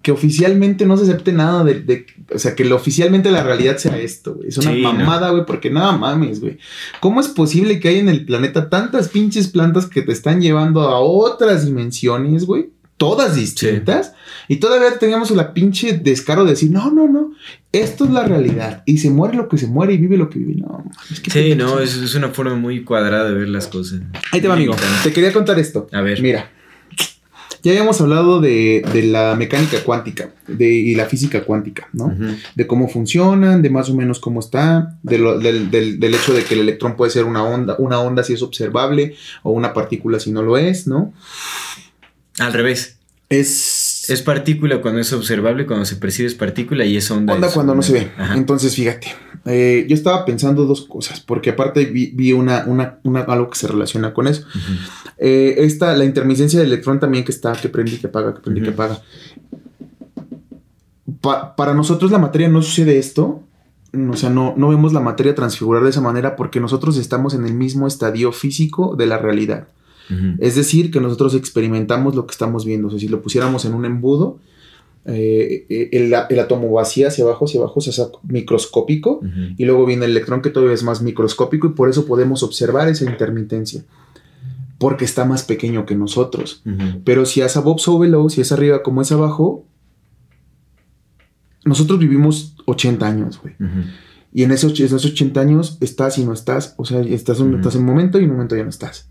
Que 0.01 0.11
oficialmente 0.11 0.85
no 0.85 0.97
se 0.97 1.03
acepte 1.03 1.31
nada 1.33 1.63
de, 1.63 1.81
de- 1.81 2.05
O 2.33 2.39
sea, 2.39 2.55
que 2.55 2.65
lo, 2.65 2.75
oficialmente 2.75 3.29
la 3.31 3.43
realidad 3.43 3.77
sea 3.77 3.97
esto, 3.97 4.35
güey. 4.35 4.49
Es 4.49 4.57
una 4.57 4.71
Sí, 4.73 4.81
mamada, 4.81 5.29
güey, 5.31 5.45
porque 5.45 5.69
nada 5.69 5.91
mames, 5.97 6.39
güey. 6.41 6.57
¿Cómo 6.99 7.19
es 7.21 7.27
posible 7.27 7.79
que 7.79 7.89
haya 7.89 7.99
en 7.99 8.09
el 8.09 8.25
planeta 8.25 8.69
tantas 8.69 9.09
pinches 9.09 9.47
plantas 9.47 9.85
que 9.87 10.01
te 10.01 10.11
están 10.11 10.41
llevando 10.41 10.81
a 10.81 10.99
otras 10.99 11.65
dimensiones, 11.65 12.45
güey? 12.45 12.69
Todas 12.97 13.35
distintas. 13.35 14.13
Y 14.47 14.57
todavía 14.57 14.99
teníamos 14.99 15.31
la 15.31 15.53
pinche 15.55 15.93
descaro 15.97 16.43
de 16.43 16.51
decir, 16.51 16.69
no, 16.69 16.91
no, 16.91 17.07
no. 17.07 17.31
Esto 17.71 18.05
es 18.05 18.11
la 18.11 18.23
realidad. 18.25 18.83
Y 18.85 18.99
se 18.99 19.09
muere 19.09 19.35
lo 19.37 19.47
que 19.49 19.57
se 19.57 19.65
muere 19.65 19.93
y 19.93 19.97
vive 19.97 20.17
lo 20.17 20.29
que 20.29 20.37
vive. 20.37 20.55
No, 20.61 20.83
Sí, 21.31 21.55
no, 21.55 21.79
es, 21.79 21.95
es 21.95 22.13
una 22.13 22.29
forma 22.29 22.55
muy 22.55 22.83
cuadrada 22.83 23.27
de 23.29 23.33
ver 23.33 23.47
las 23.49 23.65
cosas. 23.67 24.01
Ahí 24.31 24.39
te 24.41 24.47
va, 24.47 24.53
amigo. 24.53 24.75
Te 25.03 25.11
quería 25.11 25.33
contar 25.33 25.57
esto. 25.57 25.87
A 25.91 26.01
ver. 26.01 26.21
Mira, 26.21 26.51
ya 27.63 27.71
habíamos 27.71 27.99
hablado 28.01 28.41
de, 28.41 28.83
de 28.93 29.03
la 29.03 29.35
mecánica 29.35 29.83
cuántica 29.83 30.31
de, 30.47 30.69
y 30.71 30.95
la 30.95 31.05
física 31.05 31.43
cuántica, 31.43 31.87
¿no? 31.93 32.15
De 32.55 32.65
cómo 32.67 32.87
funcionan, 32.89 33.61
de 33.61 33.69
más 33.69 33.89
o 33.89 33.95
menos 33.95 34.19
cómo 34.19 34.39
está, 34.39 34.97
de 35.03 35.17
lo- 35.17 35.39
del, 35.39 35.69
del- 35.71 35.99
del 35.99 36.13
hecho 36.15 36.33
de 36.33 36.43
que 36.43 36.53
el 36.55 36.61
electrón 36.61 36.95
puede 36.95 37.11
ser 37.11 37.25
una 37.25 37.43
onda, 37.43 37.75
una 37.77 37.99
onda 37.99 38.23
si 38.23 38.33
es 38.33 38.41
observable 38.41 39.15
o 39.43 39.51
una 39.51 39.73
partícula 39.73 40.19
si 40.19 40.31
no 40.31 40.41
lo 40.41 40.57
es, 40.57 40.87
¿no? 40.87 41.13
Al 42.39 42.53
revés. 42.53 42.97
Es, 43.29 43.90
Es 44.09 44.21
partícula 44.21 44.81
cuando 44.81 44.99
es 44.99 45.11
observable, 45.13 45.65
cuando 45.65 45.85
se 45.85 45.95
percibe 45.95 46.27
es 46.27 46.35
partícula 46.35 46.85
y 46.85 46.97
es 46.97 47.09
onda. 47.11 47.33
onda 47.33 47.47
es 47.47 47.53
cuando 47.53 47.75
no 47.75 47.81
se 47.81 47.93
ve. 47.93 48.11
Ajá. 48.17 48.35
Entonces, 48.35 48.75
fíjate, 48.75 49.07
eh, 49.45 49.85
yo 49.87 49.93
estaba 49.95 50.25
pensando 50.25 50.65
dos 50.65 50.81
cosas, 50.87 51.19
porque 51.21 51.51
aparte 51.51 51.85
vi, 51.85 52.07
vi 52.13 52.33
una, 52.33 52.63
una, 52.67 52.99
una- 53.03 53.21
algo 53.21 53.49
que 53.49 53.57
se 53.59 53.67
relaciona 53.67 54.13
con 54.13 54.27
eso. 54.27 54.45
Eh, 55.17 55.55
esta, 55.59 55.95
la 55.95 56.05
intermitencia 56.05 56.59
del 56.59 56.69
electrón 56.69 56.99
también 56.99 57.23
que 57.23 57.31
está, 57.31 57.53
que 57.53 57.69
prende 57.69 57.91
y 57.91 57.97
que 57.97 58.07
apaga, 58.07 58.33
que 58.33 58.39
prende 58.41 58.61
y 58.61 58.63
que 58.63 58.69
apaga. 58.71 59.01
Pa- 61.21 61.55
para 61.55 61.73
nosotros 61.73 62.11
la 62.11 62.17
materia 62.17 62.49
no 62.49 62.61
sucede 62.61 62.97
esto. 62.97 63.43
O 64.09 64.15
sea, 64.15 64.29
no, 64.29 64.53
no 64.55 64.69
vemos 64.69 64.93
la 64.93 65.01
materia 65.01 65.35
transfigurar 65.35 65.83
de 65.83 65.89
esa 65.89 65.99
manera 65.99 66.37
porque 66.37 66.61
nosotros 66.61 66.95
estamos 66.97 67.33
en 67.33 67.45
el 67.45 67.53
mismo 67.53 67.87
estadio 67.87 68.31
físico 68.31 68.95
de 68.95 69.05
la 69.05 69.17
realidad. 69.17 69.67
Es 70.39 70.55
decir, 70.55 70.91
que 70.91 70.99
nosotros 70.99 71.35
experimentamos 71.35 72.15
lo 72.15 72.25
que 72.25 72.31
estamos 72.31 72.65
viendo. 72.65 72.87
O 72.87 72.91
sea, 72.91 72.99
si 72.99 73.07
lo 73.07 73.21
pusiéramos 73.21 73.65
en 73.65 73.73
un 73.73 73.85
embudo, 73.85 74.39
eh, 75.05 75.65
eh, 75.69 75.89
el, 75.93 76.13
el 76.29 76.39
átomo 76.39 76.71
va 76.71 76.83
hacia, 76.83 77.09
abajo, 77.21 77.45
hacia 77.45 77.59
abajo, 77.59 77.79
o 77.79 77.81
sea, 77.81 77.91
es 77.91 78.11
microscópico. 78.23 79.21
Y 79.57 79.65
luego 79.65 79.85
viene 79.85 80.05
el 80.05 80.11
electrón 80.11 80.41
que 80.41 80.49
todavía 80.49 80.75
es 80.75 80.83
más 80.83 81.01
microscópico 81.01 81.67
y 81.67 81.71
por 81.71 81.89
eso 81.89 82.05
podemos 82.05 82.43
observar 82.43 82.87
esa 82.89 83.05
intermitencia. 83.05 83.83
Porque 84.77 85.05
está 85.05 85.25
más 85.25 85.43
pequeño 85.43 85.85
que 85.85 85.95
nosotros. 85.95 86.63
Pero 87.03 87.25
si 87.25 87.41
es 87.41 87.55
above 87.57 87.79
so 87.79 87.99
below, 87.99 88.29
si 88.29 88.41
es 88.41 88.51
arriba 88.51 88.83
como 88.83 89.01
es 89.01 89.11
abajo, 89.11 89.65
nosotros 91.63 91.99
vivimos 91.99 92.55
80 92.65 93.07
años, 93.07 93.39
güey. 93.41 93.55
Y 94.33 94.43
en 94.43 94.51
esos, 94.51 94.79
esos 94.79 95.03
80 95.05 95.41
años 95.41 95.77
estás 95.81 96.17
y 96.17 96.23
no 96.25 96.31
estás. 96.31 96.73
O 96.77 96.85
sea, 96.85 97.01
estás, 97.01 97.39
un, 97.41 97.55
estás 97.55 97.75
en 97.75 97.81
un 97.81 97.87
momento 97.87 98.17
y 98.19 98.23
en 98.23 98.29
un 98.29 98.37
momento 98.37 98.55
ya 98.55 98.63
no 98.63 98.69
estás. 98.69 99.09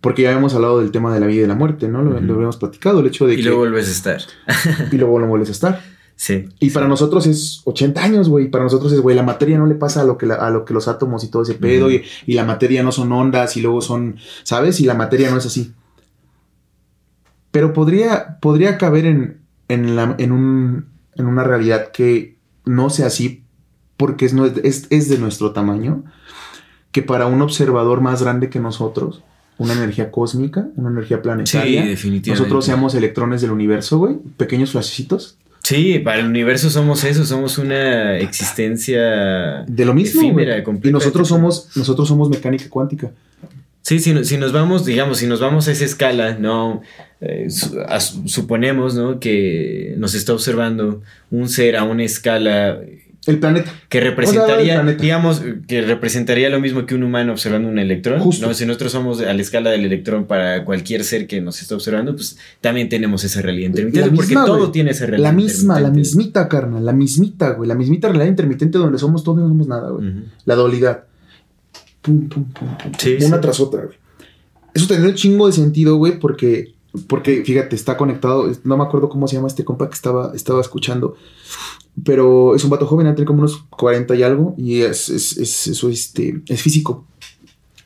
Porque 0.00 0.22
ya 0.22 0.30
habíamos 0.30 0.54
hablado 0.54 0.80
del 0.80 0.90
tema 0.90 1.14
de 1.14 1.20
la 1.20 1.26
vida 1.28 1.44
y 1.44 1.46
la 1.46 1.54
muerte, 1.54 1.86
¿no? 1.88 2.02
Lo, 2.02 2.20
lo 2.20 2.34
habíamos 2.34 2.56
platicado, 2.56 2.98
el 3.00 3.06
hecho 3.06 3.26
de 3.28 3.34
Y 3.34 3.36
que... 3.36 3.42
luego 3.44 3.58
vuelves 3.60 3.88
a 3.88 3.92
estar. 3.92 4.20
y 4.92 4.96
luego 4.96 5.20
no 5.20 5.28
vuelves 5.28 5.50
a 5.50 5.52
estar. 5.52 5.80
Sí. 6.16 6.46
Y 6.60 6.70
para 6.70 6.88
nosotros 6.88 7.26
es 7.26 7.60
80 7.64 8.02
años, 8.02 8.28
güey. 8.28 8.48
Para 8.50 8.64
nosotros 8.64 8.90
es, 8.92 9.00
güey, 9.00 9.14
la 9.14 9.22
materia 9.22 9.56
no 9.58 9.66
le 9.66 9.74
pasa 9.76 10.00
a 10.00 10.04
lo 10.04 10.16
que, 10.18 10.26
la- 10.26 10.36
a 10.36 10.50
lo 10.50 10.64
que 10.64 10.74
los 10.74 10.88
átomos 10.88 11.22
y 11.22 11.28
todo 11.30 11.42
ese 11.42 11.54
pedo. 11.54 11.90
Y, 11.90 12.02
y 12.26 12.32
la 12.34 12.44
materia 12.44 12.82
no 12.82 12.90
son 12.90 13.12
ondas 13.12 13.56
y 13.56 13.60
luego 13.60 13.80
son, 13.82 14.16
¿sabes? 14.42 14.80
Y 14.80 14.84
la 14.86 14.94
materia 14.94 15.30
no 15.30 15.36
es 15.36 15.46
así. 15.46 15.72
Pero 17.50 17.72
podría, 17.72 18.38
podría 18.40 18.78
caber 18.78 19.06
en, 19.06 19.40
en, 19.68 19.96
la- 19.96 20.14
en, 20.18 20.32
un, 20.32 20.86
en 21.14 21.26
una 21.26 21.44
realidad 21.44 21.90
que 21.92 22.36
no 22.64 22.90
sea 22.90 23.06
así 23.06 23.44
porque 23.96 24.26
es, 24.26 24.34
es, 24.64 24.86
es 24.90 25.08
de 25.08 25.18
nuestro 25.18 25.52
tamaño. 25.52 26.04
Que 26.92 27.02
para 27.02 27.26
un 27.26 27.42
observador 27.42 28.00
más 28.00 28.22
grande 28.22 28.48
que 28.48 28.58
nosotros, 28.58 29.22
una 29.58 29.74
energía 29.74 30.10
cósmica, 30.10 30.68
una 30.76 30.88
energía 30.90 31.18
Sí, 31.18 31.22
planetaria, 31.22 31.84
definitivamente. 31.84 32.30
nosotros 32.30 32.64
seamos 32.64 32.94
electrones 32.94 33.42
del 33.42 33.50
universo, 33.50 33.98
güey. 33.98 34.16
Pequeños 34.36 34.70
flashecitos. 34.72 35.36
Sí, 35.62 35.98
para 35.98 36.20
el 36.20 36.26
universo 36.26 36.70
somos 36.70 37.04
eso, 37.04 37.24
somos 37.26 37.58
una 37.58 38.16
existencia 38.18 39.64
De 39.66 39.84
lo 39.84 39.92
mismo. 39.94 40.22
efímera. 40.22 40.62
Y 40.82 40.90
nosotros 40.90 41.28
somos, 41.28 41.70
nosotros 41.76 42.08
somos 42.08 42.30
mecánica 42.30 42.66
cuántica. 42.70 43.10
Sí, 43.82 43.98
si, 44.00 44.24
si 44.24 44.36
nos 44.38 44.52
vamos, 44.52 44.84
digamos, 44.84 45.18
si 45.18 45.26
nos 45.26 45.40
vamos 45.40 45.68
a 45.68 45.72
esa 45.72 45.84
escala, 45.84 46.36
no 46.38 46.80
Eh, 47.20 47.48
su- 47.48 48.28
suponemos, 48.28 48.94
¿no? 48.94 49.18
Que 49.20 49.94
nos 49.96 50.14
está 50.14 50.34
observando 50.34 51.02
un 51.30 51.48
ser 51.48 51.76
a 51.76 51.84
una 51.84 52.04
escala 52.04 52.78
El 53.26 53.38
planeta. 53.38 53.72
que 53.88 54.00
representaría, 54.00 54.74
planeta. 54.74 55.02
digamos, 55.02 55.42
que 55.66 55.82
representaría 55.82 56.48
lo 56.48 56.60
mismo 56.60 56.86
que 56.86 56.94
un 56.94 57.02
humano 57.02 57.32
observando 57.32 57.68
un 57.68 57.78
electrón. 57.78 58.20
Justo. 58.20 58.46
¿no? 58.46 58.54
Si 58.54 58.64
nosotros 58.66 58.92
somos 58.92 59.20
a 59.20 59.32
la 59.32 59.42
escala 59.42 59.70
del 59.70 59.84
electrón 59.84 60.26
para 60.26 60.64
cualquier 60.64 61.02
ser 61.02 61.26
que 61.26 61.40
nos 61.40 61.60
está 61.60 61.74
observando, 61.74 62.14
pues 62.14 62.38
también 62.60 62.88
tenemos 62.88 63.24
esa 63.24 63.42
realidad 63.42 63.68
intermitente, 63.68 64.10
porque 64.14 64.34
todo 64.34 64.70
tiene 64.70 64.92
esa 64.92 65.06
realidad 65.06 65.28
La 65.28 65.34
misma, 65.34 65.80
la 65.80 65.90
mismita, 65.90 66.48
carnal. 66.48 66.84
La 66.84 66.92
mismita, 66.92 67.50
güey. 67.50 67.68
La 67.68 67.74
mismita 67.74 68.08
realidad 68.08 68.28
intermitente 68.28 68.78
donde 68.78 68.98
somos 68.98 69.24
todos 69.24 69.38
y 69.38 69.42
no 69.42 69.48
somos 69.48 69.66
nada, 69.66 69.90
güey. 69.90 70.06
La 70.44 70.54
dualidad. 70.54 71.04
Pum, 72.02 72.28
pum, 72.28 72.44
pum, 72.44 72.68
pum. 72.78 72.92
Sí, 72.98 73.16
una 73.20 73.36
sí. 73.36 73.42
tras 73.42 73.58
otra, 73.58 73.82
güey. 73.84 73.96
Eso 74.72 74.86
tendría 74.86 75.10
un 75.10 75.16
chingo 75.16 75.46
de 75.46 75.52
sentido, 75.52 75.96
güey, 75.96 76.18
porque 76.20 76.75
porque 77.08 77.44
fíjate, 77.44 77.76
está 77.76 77.96
conectado, 77.96 78.50
no 78.64 78.76
me 78.76 78.84
acuerdo 78.84 79.08
cómo 79.08 79.28
se 79.28 79.36
llama 79.36 79.48
este 79.48 79.64
compa 79.64 79.88
que 79.88 79.94
estaba, 79.94 80.32
estaba 80.34 80.60
escuchando, 80.60 81.16
pero 82.04 82.54
es 82.54 82.64
un 82.64 82.70
vato 82.70 82.86
joven, 82.86 83.14
tiene 83.14 83.26
como 83.26 83.40
unos 83.40 83.64
40 83.70 84.14
y 84.14 84.22
algo, 84.22 84.54
y 84.56 84.82
es, 84.82 85.08
es, 85.08 85.36
es, 85.36 85.66
eso, 85.68 85.88
este, 85.88 86.42
es 86.46 86.62
físico. 86.62 87.06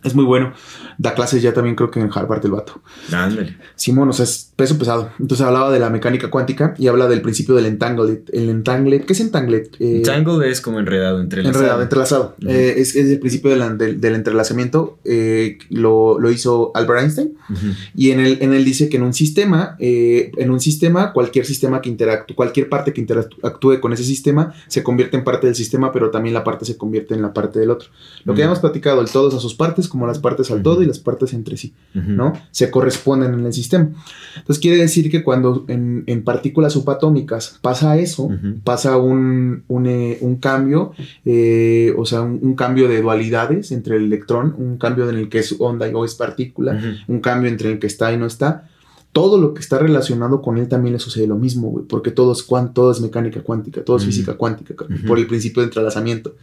Es 0.02 0.14
muy 0.14 0.24
bueno. 0.24 0.54
Da 0.96 1.14
clases 1.14 1.42
ya 1.42 1.52
también 1.52 1.76
creo 1.76 1.90
que 1.90 2.00
en 2.00 2.10
Harvard 2.12 2.44
el 2.44 2.52
vato. 2.52 2.80
Ándale. 3.12 3.58
Simón, 3.76 4.08
o 4.08 4.12
sea, 4.14 4.24
es 4.24 4.49
peso 4.60 4.78
pesado. 4.78 5.10
Entonces 5.18 5.46
hablaba 5.46 5.72
de 5.72 5.78
la 5.78 5.90
mecánica 5.90 6.30
cuántica 6.30 6.74
y 6.78 6.86
habla 6.88 7.08
del 7.08 7.22
principio 7.22 7.54
del 7.54 7.66
entanglet. 7.66 8.28
El 8.32 8.62
¿qué 9.06 9.12
es 9.12 9.20
entanglet? 9.20 9.74
Eh, 9.80 9.96
Entangle 9.98 10.50
es 10.50 10.60
como 10.60 10.78
enredado, 10.78 11.20
entrelazado. 11.20 11.58
Enredado, 11.58 11.82
entrelazado. 11.82 12.34
Uh 12.40 12.44
-huh. 12.44 12.50
eh, 12.50 12.74
es, 12.80 12.94
es, 12.94 13.10
el 13.10 13.18
principio 13.18 13.50
del, 13.50 13.78
del, 13.78 14.00
del 14.00 14.14
entrelazamiento. 14.14 14.98
Eh, 15.04 15.58
lo, 15.70 16.18
lo, 16.18 16.30
hizo 16.30 16.72
Albert 16.74 17.00
Einstein. 17.00 17.32
Uh 17.48 17.54
-huh. 17.54 17.74
Y 17.94 18.10
en 18.10 18.20
él, 18.20 18.38
en 18.40 18.52
él 18.52 18.64
dice 18.64 18.88
que 18.88 18.98
en 18.98 19.02
un 19.02 19.14
sistema, 19.14 19.76
eh, 19.78 20.30
en 20.36 20.50
un 20.50 20.60
sistema, 20.60 21.12
cualquier 21.12 21.46
sistema 21.46 21.80
que 21.80 21.88
interactúe, 21.88 22.34
cualquier 22.34 22.68
parte 22.68 22.92
que 22.92 23.00
interactúe 23.00 23.80
con 23.80 23.92
ese 23.92 24.04
sistema 24.04 24.52
se 24.68 24.82
convierte 24.82 25.16
en 25.16 25.24
parte 25.24 25.46
del 25.46 25.56
sistema, 25.56 25.90
pero 25.92 26.10
también 26.10 26.34
la 26.34 26.44
parte 26.44 26.64
se 26.64 26.76
convierte 26.76 27.14
en 27.14 27.22
la 27.22 27.32
parte 27.32 27.58
del 27.58 27.70
otro. 27.70 27.88
Lo 28.24 28.34
que 28.34 28.40
uh 28.40 28.44
-huh. 28.44 28.46
hemos 28.46 28.58
platicado, 28.58 29.00
el 29.00 29.08
todo 29.08 29.28
es 29.28 29.34
a 29.34 29.40
sus 29.40 29.54
partes, 29.54 29.88
como 29.88 30.06
las 30.06 30.18
partes 30.18 30.50
al 30.50 30.62
todo 30.62 30.82
y 30.82 30.86
las 30.86 30.98
partes 30.98 31.32
entre 31.32 31.56
sí, 31.56 31.72
¿no? 31.94 32.32
Se 32.50 32.70
corresponden 32.70 33.32
en 33.34 33.46
el 33.46 33.52
sistema. 33.52 33.88
Entonces 34.36 34.49
quiere 34.58 34.78
decir 34.78 35.10
que 35.10 35.22
cuando 35.22 35.64
en, 35.68 36.04
en 36.06 36.24
partículas 36.24 36.72
subatómicas 36.72 37.58
pasa 37.62 37.98
eso, 37.98 38.30
pasa 38.64 38.96
un, 38.96 39.64
un, 39.68 39.86
eh, 39.86 40.18
un 40.20 40.36
cambio, 40.36 40.92
eh, 41.24 41.94
o 41.96 42.04
sea, 42.04 42.22
un, 42.22 42.38
un, 42.42 42.54
cambio 42.54 42.88
de 42.88 43.00
dualidades 43.00 43.70
entre 43.72 43.96
el 43.96 44.04
electrón, 44.04 44.54
un 44.58 44.78
cambio 44.78 45.08
en 45.08 45.16
el 45.16 45.28
que 45.28 45.38
es 45.38 45.54
onda 45.58 45.88
y 45.88 45.94
o 45.94 46.04
es 46.04 46.14
partícula, 46.14 46.80
un 47.06 47.20
cambio 47.20 47.48
entre 47.48 47.70
el 47.70 47.78
que 47.78 47.86
está 47.86 48.12
y 48.12 48.16
no 48.16 48.26
está, 48.26 48.68
todo 49.12 49.38
lo 49.38 49.54
que 49.54 49.60
está 49.60 49.78
relacionado 49.78 50.40
con 50.40 50.56
él 50.58 50.68
también 50.68 50.92
le 50.92 51.00
sucede 51.00 51.26
lo 51.26 51.36
mismo, 51.36 51.68
güey, 51.68 51.84
porque 51.84 52.10
todo 52.10 52.32
es, 52.32 52.46
todo 52.72 52.92
es 52.92 53.00
mecánica 53.00 53.42
cuántica, 53.42 53.82
todo 53.82 53.96
es 53.96 54.02
uh 54.02 54.06
-huh. 54.06 54.08
física 54.08 54.34
cuántica, 54.34 54.74
por 55.06 55.18
el 55.18 55.26
principio 55.26 55.62
de 55.62 55.66
entrelazamiento. 55.66 56.36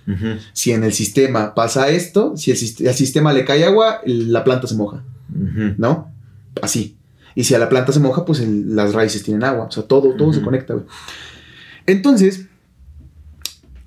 Si 0.54 0.72
en 0.72 0.84
el 0.84 0.94
sistema 0.94 1.56
pasa 1.56 1.90
esto, 1.90 2.36
si 2.36 2.52
el, 2.52 2.88
al 2.88 2.94
sistema 2.94 3.32
le 3.32 3.46
cae 3.46 3.64
agua, 3.64 4.02
la 4.06 4.44
planta 4.44 4.68
se 4.68 4.76
moja, 4.76 5.04
¿no? 5.78 6.12
Así. 6.62 6.96
Y 7.38 7.44
si 7.44 7.54
a 7.54 7.60
la 7.60 7.70
planta 7.70 7.92
se 7.92 8.00
moja, 8.00 8.26
pues 8.26 8.40
el, 8.40 8.76
las 8.76 8.96
raíces 8.96 9.22
tienen 9.22 9.44
agua, 9.44 9.66
o 9.66 9.72
sea, 9.72 9.84
todo, 9.84 10.16
todo 10.16 10.34
se 10.34 10.42
conecta, 10.42 10.74
güey. 10.74 10.88
Entonces, 11.86 12.48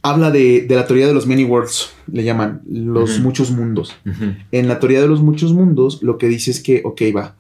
habla 0.03 0.31
de, 0.31 0.67
de, 0.69 0.77
la 0.77 0.87
teoría 0.87 1.09
de 1.09 1.15
los 1.15 1.27
many 1.27 1.43
worlds, 1.43 1.91
le 2.13 2.23
llaman, 2.23 2.63
los 2.71 3.19
muchos 3.19 3.51
mundos. 3.51 3.97
En 4.53 4.69
la 4.69 4.79
teoría 4.79 5.01
de 5.01 5.09
los 5.09 5.21
muchos 5.21 5.53
mundos, 5.53 6.01
lo 6.01 6.17
que 6.17 6.29
dice 6.29 6.53
es 6.53 6.63
que, 6.63 6.83
ok, 6.85 7.03
va, 7.15 7.35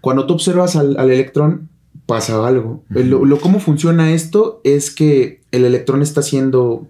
cuando 0.00 0.26
tú 0.26 0.32
observas 0.32 0.76
al, 0.76 0.96
al 0.98 1.10
electrón, 1.10 1.68
pasa 2.06 2.48
algo. 2.48 2.82
Uh 2.88 2.94
-huh. 2.94 3.04
lo, 3.04 3.26
lo, 3.26 3.38
¿Cómo 3.38 3.60
funciona 3.60 4.12
esto? 4.12 4.62
Es 4.64 4.90
que 4.90 5.42
el 5.50 5.66
electrón 5.66 6.00
está 6.00 6.20
haciendo 6.20 6.88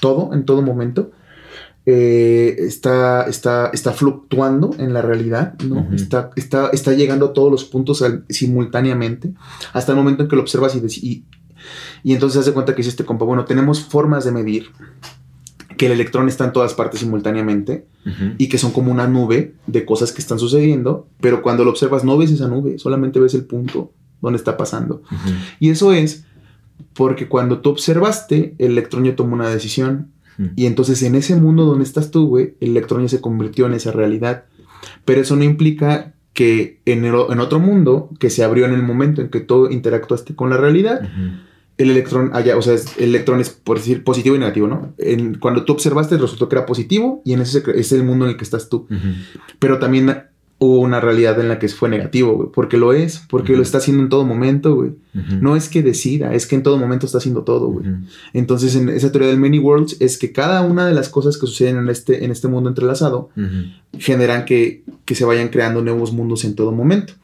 todo 0.00 0.32
en 0.32 0.46
todo 0.46 0.62
momento. 0.62 1.10
Eh, 1.86 2.56
está, 2.60 3.24
está, 3.24 3.70
está 3.74 3.92
fluctuando 3.92 4.74
en 4.78 4.94
la 4.94 5.02
realidad, 5.02 5.54
¿no? 5.68 5.80
Uh 5.80 5.90
-huh. 5.90 5.94
está, 5.94 6.30
está, 6.34 6.70
está 6.72 6.92
llegando 6.94 7.26
a 7.26 7.32
todos 7.34 7.50
los 7.50 7.64
puntos 7.64 8.00
al, 8.00 8.24
simultáneamente, 8.30 9.34
hasta 9.74 9.92
el 9.92 9.98
momento 9.98 10.22
en 10.22 10.28
que 10.30 10.36
lo 10.36 10.42
observas 10.42 10.74
y, 10.74 10.78
y, 11.06 11.24
y 12.02 12.12
entonces 12.14 12.34
se 12.34 12.40
hace 12.40 12.52
cuenta 12.54 12.72
que 12.72 12.78
dice 12.78 12.88
este 12.88 13.04
compa, 13.04 13.26
bueno, 13.26 13.44
tenemos 13.44 13.84
formas 13.84 14.24
de 14.24 14.32
medir 14.32 14.70
que 15.76 15.86
el 15.86 15.92
electrón 15.92 16.28
está 16.28 16.44
en 16.46 16.52
todas 16.52 16.72
partes 16.72 17.00
simultáneamente 17.00 17.86
uh 18.06 18.08
-huh. 18.08 18.34
y 18.38 18.48
que 18.48 18.56
son 18.56 18.72
como 18.72 18.90
una 18.90 19.06
nube 19.06 19.54
de 19.66 19.84
cosas 19.84 20.10
que 20.12 20.22
están 20.22 20.38
sucediendo, 20.38 21.08
pero 21.20 21.42
cuando 21.42 21.64
lo 21.64 21.70
observas 21.70 22.02
no 22.02 22.16
ves 22.16 22.30
esa 22.30 22.48
nube, 22.48 22.78
solamente 22.78 23.20
ves 23.20 23.34
el 23.34 23.44
punto 23.44 23.92
donde 24.22 24.38
está 24.38 24.56
pasando. 24.56 25.02
Uh 25.10 25.14
-huh. 25.14 25.36
Y 25.60 25.68
eso 25.68 25.92
es 25.92 26.24
porque 26.94 27.28
cuando 27.28 27.60
tú 27.60 27.70
observaste, 27.70 28.54
el 28.58 28.72
electrón 28.72 29.04
ya 29.04 29.14
tomó 29.16 29.34
una 29.34 29.48
decisión 29.50 30.12
y 30.56 30.66
entonces 30.66 31.02
en 31.02 31.14
ese 31.14 31.36
mundo 31.36 31.64
donde 31.64 31.84
estás 31.84 32.10
tú, 32.10 32.26
güey, 32.26 32.54
el 32.60 32.70
electrón 32.70 33.02
ya 33.02 33.08
se 33.08 33.20
convirtió 33.20 33.66
en 33.66 33.74
esa 33.74 33.92
realidad. 33.92 34.44
Pero 35.04 35.20
eso 35.20 35.36
no 35.36 35.44
implica 35.44 36.14
que 36.32 36.80
en, 36.84 37.04
el, 37.04 37.14
en 37.30 37.40
otro 37.40 37.60
mundo 37.60 38.10
que 38.18 38.30
se 38.30 38.42
abrió 38.42 38.66
en 38.66 38.74
el 38.74 38.82
momento 38.82 39.22
en 39.22 39.28
que 39.28 39.40
tú 39.40 39.68
interactuaste 39.70 40.34
con 40.34 40.50
la 40.50 40.56
realidad, 40.56 41.08
el 41.78 41.90
electrón 41.90 42.30
allá, 42.34 42.56
o 42.56 42.62
sea, 42.62 42.74
el 42.74 43.04
electrón 43.10 43.40
es 43.40 43.50
por 43.50 43.78
decir 43.78 44.04
positivo 44.04 44.36
y 44.36 44.38
negativo, 44.38 44.66
¿no? 44.66 44.94
En, 44.98 45.38
cuando 45.38 45.64
tú 45.64 45.72
observaste 45.72 46.18
resultó 46.18 46.48
que 46.48 46.56
era 46.56 46.66
positivo 46.66 47.22
y 47.24 47.32
en 47.32 47.40
ese 47.40 47.62
es 47.74 47.92
el 47.92 48.04
mundo 48.04 48.24
en 48.24 48.32
el 48.32 48.36
que 48.36 48.44
estás 48.44 48.68
tú. 48.68 48.86
Uh 48.90 48.94
-huh. 48.94 49.14
Pero 49.58 49.78
también 49.78 50.24
hubo 50.58 50.78
una 50.80 51.00
realidad 51.00 51.38
en 51.40 51.48
la 51.48 51.58
que 51.58 51.68
fue 51.68 51.88
negativo, 51.88 52.34
güey, 52.34 52.48
porque 52.52 52.76
lo 52.76 52.92
es, 52.92 53.22
porque 53.28 53.52
uh 53.52 53.54
-huh. 53.54 53.58
lo 53.58 53.62
está 53.62 53.78
haciendo 53.78 54.02
en 54.02 54.08
todo 54.08 54.24
momento, 54.24 54.74
güey. 54.74 54.90
Uh 55.14 55.18
-huh. 55.18 55.40
No 55.40 55.56
es 55.56 55.68
que 55.68 55.82
decida, 55.82 56.32
es 56.32 56.46
que 56.46 56.54
en 56.54 56.62
todo 56.62 56.78
momento 56.78 57.06
está 57.06 57.18
haciendo 57.18 57.42
todo, 57.42 57.66
güey. 57.68 57.86
Entonces, 58.32 58.74
en 58.76 58.88
esa 58.88 59.10
teoría 59.10 59.28
del 59.28 59.38
many 59.38 59.58
worlds 59.58 59.96
es 60.00 60.16
que 60.16 60.32
cada 60.32 60.62
una 60.62 60.86
de 60.86 60.94
las 60.94 61.08
cosas 61.08 61.36
que 61.38 61.46
suceden 61.46 61.76
en 61.76 61.88
este, 61.88 62.24
en 62.24 62.30
este 62.30 62.48
mundo 62.48 62.68
entrelazado 62.68 63.30
generan 63.98 64.44
que, 64.44 64.82
que 65.04 65.14
se 65.14 65.24
vayan 65.24 65.48
creando 65.48 65.82
nuevos 65.82 66.12
mundos 66.12 66.44
en 66.44 66.54
todo 66.54 66.72
momento. 66.72 67.14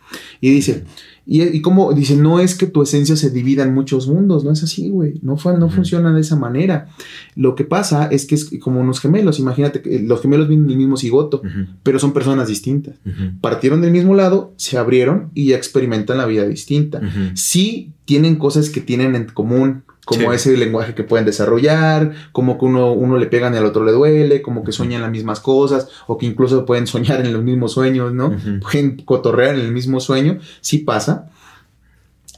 Y 0.41 0.51
dice, 0.51 0.85
y, 1.33 1.45
y 1.45 1.63
como 1.63 1.93
dice, 1.93 2.17
no 2.17 2.41
es 2.41 2.57
que 2.57 2.67
tu 2.67 2.83
esencia 2.83 3.15
se 3.15 3.31
divida 3.31 3.63
en 3.63 3.73
muchos 3.73 4.09
mundos, 4.09 4.43
no 4.43 4.51
es 4.51 4.65
así, 4.65 4.89
güey. 4.89 5.21
No, 5.23 5.37
no 5.61 5.71
funciona 5.71 6.13
de 6.13 6.23
esa 6.23 6.35
manera. 6.35 6.89
Lo 7.37 7.55
que 7.55 7.63
pasa 7.63 8.07
es 8.07 8.27
que 8.27 8.35
es 8.35 8.51
como 8.61 8.81
unos 8.81 8.99
gemelos. 8.99 9.39
Imagínate 9.39 9.81
que 9.81 10.01
los 10.01 10.21
gemelos 10.23 10.49
vienen 10.49 10.67
del 10.67 10.77
mismo 10.77 10.97
cigoto, 10.97 11.41
uh 11.45 11.47
-huh. 11.47 11.67
pero 11.85 12.01
son 12.01 12.13
personas 12.13 12.49
distintas. 12.49 12.97
Uh 13.07 13.11
-huh. 13.11 13.41
Partieron 13.41 13.81
del 13.81 13.93
mismo 13.93 14.17
lado, 14.17 14.55
se 14.57 14.77
abrieron 14.77 15.31
y 15.33 15.51
ya 15.51 15.57
experimentan 15.57 16.19
la 16.19 16.27
vida 16.27 16.49
distinta. 16.49 17.01
Sí 17.35 17.93
tienen 18.07 18.35
cosas 18.35 18.69
que 18.69 18.81
tienen 18.81 19.15
en 19.15 19.27
común, 19.27 19.85
como 20.05 20.31
sí. 20.31 20.37
ese 20.37 20.57
lenguaje 20.57 20.95
que 20.95 21.05
pueden 21.05 21.27
desarrollar, 21.27 22.13
como 22.33 22.59
que 22.59 22.65
uno, 22.65 22.93
uno 22.93 23.19
le 23.19 23.27
pegan 23.27 23.55
y 23.55 23.59
al 23.59 23.67
otro 23.67 23.85
le 23.85 23.93
duele, 23.93 24.43
como 24.43 24.65
que 24.65 24.73
sueñan 24.73 25.03
las 25.03 25.11
mismas 25.11 25.41
cosas, 25.41 25.89
o 26.07 26.19
que 26.19 26.27
incluso 26.27 26.65
pueden 26.65 26.87
soñar 26.87 27.25
en 27.25 27.33
los 27.33 27.43
mismos 27.43 27.73
sueños, 27.73 28.13
¿no? 28.13 28.29
Uh 28.29 28.33
-huh. 28.33 28.61
Pueden 28.61 28.97
cotorrear 29.03 29.55
en 29.55 29.61
el 29.61 29.73
mismo 29.73 30.01
sueño, 30.01 30.39
sí 30.61 30.79
pasa, 30.79 31.31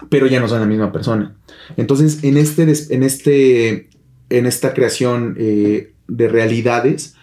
pero 0.08 0.26
ya 0.26 0.40
no 0.40 0.48
son 0.48 0.60
la 0.60 0.66
misma 0.66 0.92
persona. 0.92 1.34
Entonces, 1.76 2.24
en 2.24 2.36
este, 2.36 2.62
en 2.94 3.02
este, 3.02 3.88
en 4.30 4.46
esta 4.46 4.74
creación 4.74 5.36
eh, 5.38 5.92
de 6.08 6.28
realidades, 6.28 7.14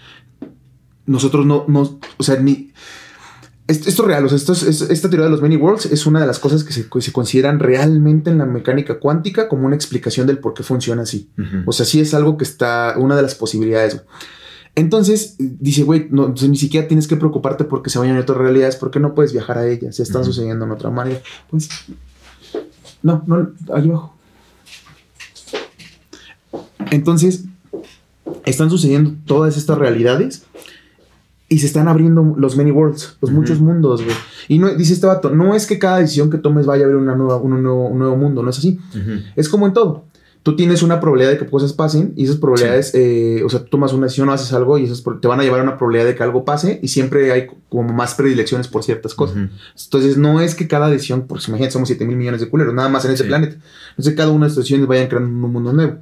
nosotros 1.06 1.46
no, 1.46 1.66
no, 1.68 2.00
o 2.18 2.24
sea, 2.24 2.38
ni, 2.38 2.72
esto, 3.70 3.88
es 3.90 3.98
real, 4.00 4.26
o 4.26 4.30
sea, 4.30 4.36
esto 4.36 4.54
es, 4.54 4.64
esta 4.64 5.10
teoría 5.10 5.26
de 5.26 5.32
los 5.32 5.44
many 5.44 5.56
worlds 5.56 5.86
es 5.86 6.08
una 6.08 6.20
de 6.20 6.26
las 6.26 6.40
cosas 6.40 6.64
que 6.64 6.74
se, 6.74 6.90
que 6.90 7.02
se, 7.02 7.12
consideran 7.12 7.60
realmente 7.60 8.32
en 8.32 8.40
la 8.40 8.48
mecánica 8.48 9.00
cuántica 9.00 9.48
como 9.48 9.68
una 9.68 9.76
explicación 9.76 10.26
del 10.26 10.40
por 10.40 10.56
qué 10.56 10.64
funciona 10.64 11.04
así. 11.04 11.30
Uh 11.38 11.42
-huh. 11.42 11.64
O 11.68 11.72
sea, 11.72 11.86
sí 11.86 12.02
es 12.02 12.16
algo 12.16 12.36
que 12.36 12.46
está, 12.46 12.96
una 12.98 13.16
de 13.16 13.22
las 13.22 13.36
posibilidades. 13.36 14.02
Entonces, 14.74 15.36
dice, 15.38 15.84
güey, 15.84 16.08
no, 16.10 16.30
ni 16.30 16.58
siquiera 16.58 16.88
tienes 16.88 17.08
que 17.08 17.16
preocuparte 17.16 17.64
porque 17.64 17.92
se 17.92 18.00
vayan 18.00 18.18
a 18.18 18.22
otras 18.22 18.40
realidades, 18.40 18.76
porque 18.76 19.00
no 19.00 19.14
puedes 19.14 19.34
viajar 19.34 19.60
a 19.60 19.68
ellas, 19.68 19.96
se 19.98 20.04
están 20.04 20.22
uh 20.22 20.24
-huh. 20.24 20.28
sucediendo 20.28 20.66
en 20.66 20.72
otra 20.72 20.90
manera. 20.90 21.22
Pues, 21.52 21.70
no, 23.04 23.24
no, 23.28 23.52
ahí 23.72 23.88
abajo. 23.88 24.16
Entonces, 26.90 27.46
están 28.46 28.72
sucediendo 28.72 29.14
todas 29.26 29.58
estas 29.58 29.78
realidades 29.78 30.44
y 31.50 31.58
se 31.58 31.66
están 31.66 31.88
abriendo 31.88 32.36
los 32.38 32.56
many 32.56 32.70
worlds, 32.70 33.18
los 33.22 33.32
uh 33.32 33.34
-huh. 33.34 33.38
muchos 33.38 33.60
mundos, 33.60 34.04
güey. 34.04 34.16
Y 34.48 34.60
no, 34.60 34.70
dice 34.76 34.94
este 34.94 35.08
vato, 35.08 35.32
no 35.32 35.56
es 35.56 35.66
que 35.66 35.80
cada 35.80 35.98
decisión 35.98 36.30
que 36.30 36.38
tomes 36.38 36.68
vaya 36.68 36.84
a 36.84 36.86
abrir 36.86 37.02
una 37.02 37.16
nueva, 37.16 37.38
un, 37.38 37.62
nuevo, 37.62 37.88
un 37.88 37.98
nuevo 37.98 38.16
mundo, 38.16 38.44
no 38.44 38.52
es 38.52 38.60
así. 38.60 38.80
Uh 38.94 38.98
-huh. 38.98 39.24
Es 39.36 39.50
como 39.50 39.66
en 39.66 39.74
todo. 39.74 40.06
Tú 40.44 40.56
tienes 40.56 40.84
una 40.84 41.02
probabilidad 41.02 41.32
de 41.32 41.38
que 41.38 41.46
cosas 41.48 41.74
pasen 41.74 42.14
y 42.16 42.24
esas 42.24 42.38
probabilidades, 42.38 42.92
sí. 42.92 42.98
eh, 42.98 43.44
o 43.44 43.50
sea, 43.50 43.60
tú 43.62 43.66
tomas 43.72 43.92
una 43.94 44.06
decisión 44.06 44.30
o 44.30 44.32
haces 44.32 44.54
algo 44.54 44.78
y 44.78 44.86
esas 44.86 45.04
te 45.20 45.28
van 45.28 45.40
a 45.40 45.44
llevar 45.44 45.60
a 45.60 45.64
una 45.64 45.78
probabilidad 45.78 46.06
de 46.06 46.16
que 46.16 46.24
algo 46.24 46.46
pase 46.46 46.80
y 46.82 46.88
siempre 46.88 47.32
hay 47.32 47.48
como 47.68 47.92
más 47.94 48.14
predilecciones 48.14 48.68
por 48.68 48.84
ciertas 48.84 49.14
cosas. 49.16 49.36
Uh 49.36 49.40
-huh. 49.40 49.50
Entonces, 49.86 50.18
no 50.18 50.40
es 50.40 50.56
que 50.56 50.68
cada 50.68 50.90
decisión, 50.90 51.26
porque 51.28 51.46
imagínate, 51.48 51.74
somos 51.74 51.90
7 51.90 52.06
mil 52.06 52.16
millones 52.16 52.40
de 52.40 52.48
culeros, 52.48 52.74
nada 52.74 52.90
más 52.90 53.04
en 53.06 53.12
ese 53.12 53.24
sí. 53.24 53.28
planeta. 53.28 53.56
No 53.56 54.02
es 54.02 54.08
que 54.08 54.16
cada 54.16 54.30
una 54.30 54.46
de 54.46 54.50
estas 54.50 54.64
decisiones 54.64 54.88
vayan 54.88 55.08
creando 55.08 55.30
un 55.30 55.52
mundo 55.52 55.74
nuevo. 55.74 55.98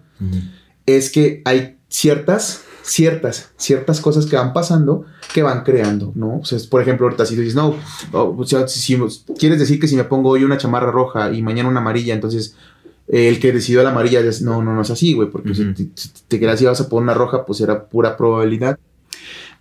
Es 0.86 1.10
que 1.10 1.42
hay 1.44 1.78
ciertas 1.90 2.62
ciertas, 2.88 3.52
ciertas 3.58 4.00
cosas 4.00 4.26
que 4.26 4.38
van 4.38 4.54
pasando 4.54 5.06
que 5.34 5.44
van 5.44 5.64
creando, 5.64 6.14
¿no? 6.16 6.38
O 6.38 6.46
sea, 6.46 6.58
por 6.70 6.82
ejemplo, 6.82 7.06
ahorita 7.06 7.26
si 7.26 7.36
dices, 7.36 7.54
no, 7.54 7.76
o 8.14 8.46
sea, 8.46 8.68
si, 8.68 8.80
si, 8.80 8.98
quieres 9.38 9.60
decir 9.60 9.80
que 9.80 9.88
si 9.88 9.96
me 9.96 10.06
pongo 10.06 10.30
hoy 10.30 10.44
una 10.44 10.58
chamarra 10.58 10.90
roja 10.90 11.34
y 11.34 11.42
mañana 11.42 11.70
una 11.70 11.82
amarilla, 11.82 12.14
entonces 12.14 12.56
eh, 13.10 13.28
el 13.28 13.40
que 13.40 13.52
decidió 13.52 13.84
la 13.84 13.90
amarilla, 13.90 14.22
es, 14.22 14.42
no, 14.42 14.64
no, 14.64 14.74
no 14.74 14.82
es 14.82 14.90
así, 14.90 15.14
güey, 15.14 15.30
porque 15.30 15.50
uh 15.50 15.54
-huh. 15.54 15.76
si 15.76 15.86
te, 15.86 16.10
te 16.28 16.40
quedas 16.40 16.62
y 16.62 16.66
vas 16.66 16.80
a 16.80 16.88
poner 16.88 17.04
una 17.04 17.14
roja, 17.14 17.46
pues 17.46 17.60
era 17.62 17.86
pura 17.88 18.16
probabilidad. 18.16 18.80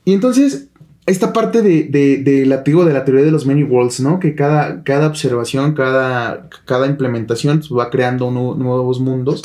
Y 0.05 0.12
entonces, 0.12 0.68
esta 1.07 1.32
parte 1.32 1.62
de, 1.62 1.84
de, 1.84 2.18
de, 2.18 2.44
la, 2.46 2.59
digo, 2.59 2.84
de 2.84 2.92
la 2.92 3.04
teoría 3.04 3.24
de 3.24 3.30
los 3.30 3.46
many 3.46 3.62
worlds, 3.62 4.00
¿no? 4.00 4.18
Que 4.18 4.34
cada, 4.34 4.82
cada 4.82 5.07
observación, 5.07 5.72
cada, 5.72 6.48
cada 6.64 6.88
implementación 6.88 7.61
pues, 7.61 7.70
va 7.70 7.90
creando 7.90 8.30
nuevos 8.32 8.98
mundos. 8.98 9.42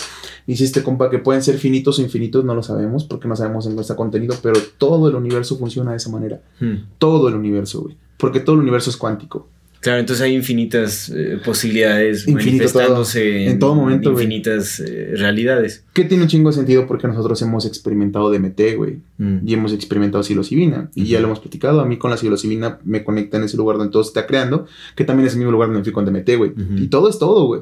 Dice 0.47 0.63
este 0.63 0.81
compa 0.81 1.11
que 1.11 1.19
pueden 1.19 1.43
ser 1.43 1.59
finitos 1.59 1.99
o 1.99 2.01
infinitos, 2.01 2.43
no 2.43 2.55
lo 2.55 2.63
sabemos 2.63 3.05
porque 3.05 3.27
no 3.27 3.35
sabemos 3.35 3.67
en 3.67 3.75
nuestro 3.75 3.95
contenido, 3.95 4.35
pero 4.41 4.59
todo 4.79 5.07
el 5.07 5.15
universo 5.15 5.57
funciona 5.57 5.91
de 5.91 5.97
esa 5.97 6.09
manera. 6.09 6.41
Hmm. 6.59 6.77
Todo 6.97 7.27
el 7.29 7.35
universo, 7.35 7.81
güey. 7.81 7.95
Porque 8.17 8.39
todo 8.39 8.55
el 8.55 8.61
universo 8.61 8.89
es 8.89 8.97
cuántico. 8.97 9.47
Claro, 9.81 9.99
entonces 9.99 10.23
hay 10.23 10.35
infinitas 10.35 11.09
eh, 11.09 11.39
posibilidades 11.43 12.27
Infinito 12.27 12.65
todo. 12.65 12.73
manifestándose 12.83 13.47
En 13.47 13.59
todo 13.59 13.75
momento, 13.75 14.11
güey. 14.11 14.23
infinitas 14.25 14.79
eh, 14.79 15.13
realidades. 15.17 15.83
Que 15.93 16.03
tiene 16.05 16.23
un 16.23 16.29
chingo 16.29 16.49
de 16.51 16.55
sentido 16.55 16.85
porque 16.87 17.07
nosotros 17.07 17.41
hemos 17.41 17.65
experimentado 17.65 18.29
DMT, 18.31 18.61
güey. 18.77 18.99
Mm. 19.17 19.39
Y 19.45 19.53
hemos 19.55 19.73
experimentado 19.73 20.23
psilocibina. 20.23 20.89
Y 20.95 21.05
ya 21.05 21.19
lo 21.19 21.25
hemos 21.25 21.39
platicado. 21.39 21.81
A 21.81 21.85
mí 21.85 21.97
con 21.97 22.11
la 22.11 22.17
psilocibina 22.17 22.79
me 22.85 23.03
conecta 23.03 23.37
en 23.37 23.43
ese 23.43 23.57
lugar 23.57 23.77
donde 23.77 23.91
todo 23.91 24.03
se 24.03 24.09
está 24.09 24.27
creando. 24.27 24.67
Que 24.95 25.03
también 25.03 25.25
es 25.27 25.33
el 25.33 25.39
mismo 25.39 25.51
lugar 25.51 25.69
donde 25.69 25.83
fui 25.83 25.91
con 25.91 26.05
DMT, 26.05 26.29
güey. 26.37 26.51
Y 26.77 26.87
todo 26.87 27.09
es 27.09 27.17
todo, 27.19 27.45
güey. 27.47 27.61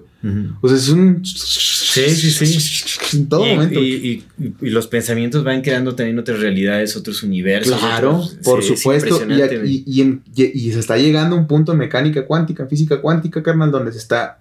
O 0.62 0.68
sea, 0.68 0.78
es 0.78 0.90
un... 0.90 1.22
Sí, 1.24 2.02
sí, 2.10 2.30
sí. 2.32 3.18
En 3.18 3.28
todo 3.30 3.48
y, 3.48 3.56
momento. 3.56 3.80
y- 3.82 4.24
y- 4.40 4.54
y 4.62 4.70
los 4.70 4.86
pensamientos 4.88 5.44
van 5.44 5.62
creando 5.62 5.96
también 5.96 6.20
otras 6.20 6.40
realidades, 6.40 6.96
otros 6.96 7.24
universos. 7.24 7.80
Claro, 7.80 8.18
otros- 8.18 8.38
por 8.44 8.64
sí, 8.64 8.76
supuesto. 8.76 9.20
Y, 9.66 10.02
en- 10.02 10.22
y- 10.36 10.72
se 10.72 10.80
está 10.80 10.98
llegando 10.98 11.36
a 11.36 11.40
un 11.40 11.48
punto 11.48 11.72
en 11.72 11.80
mecánica 12.10 12.28
cuántica, 12.28 12.64
en 12.64 12.70
física 12.70 13.02
cuántica, 13.02 13.44
carnal, 13.44 13.72
donde 13.72 13.92
se 13.92 13.98
está 14.00 14.40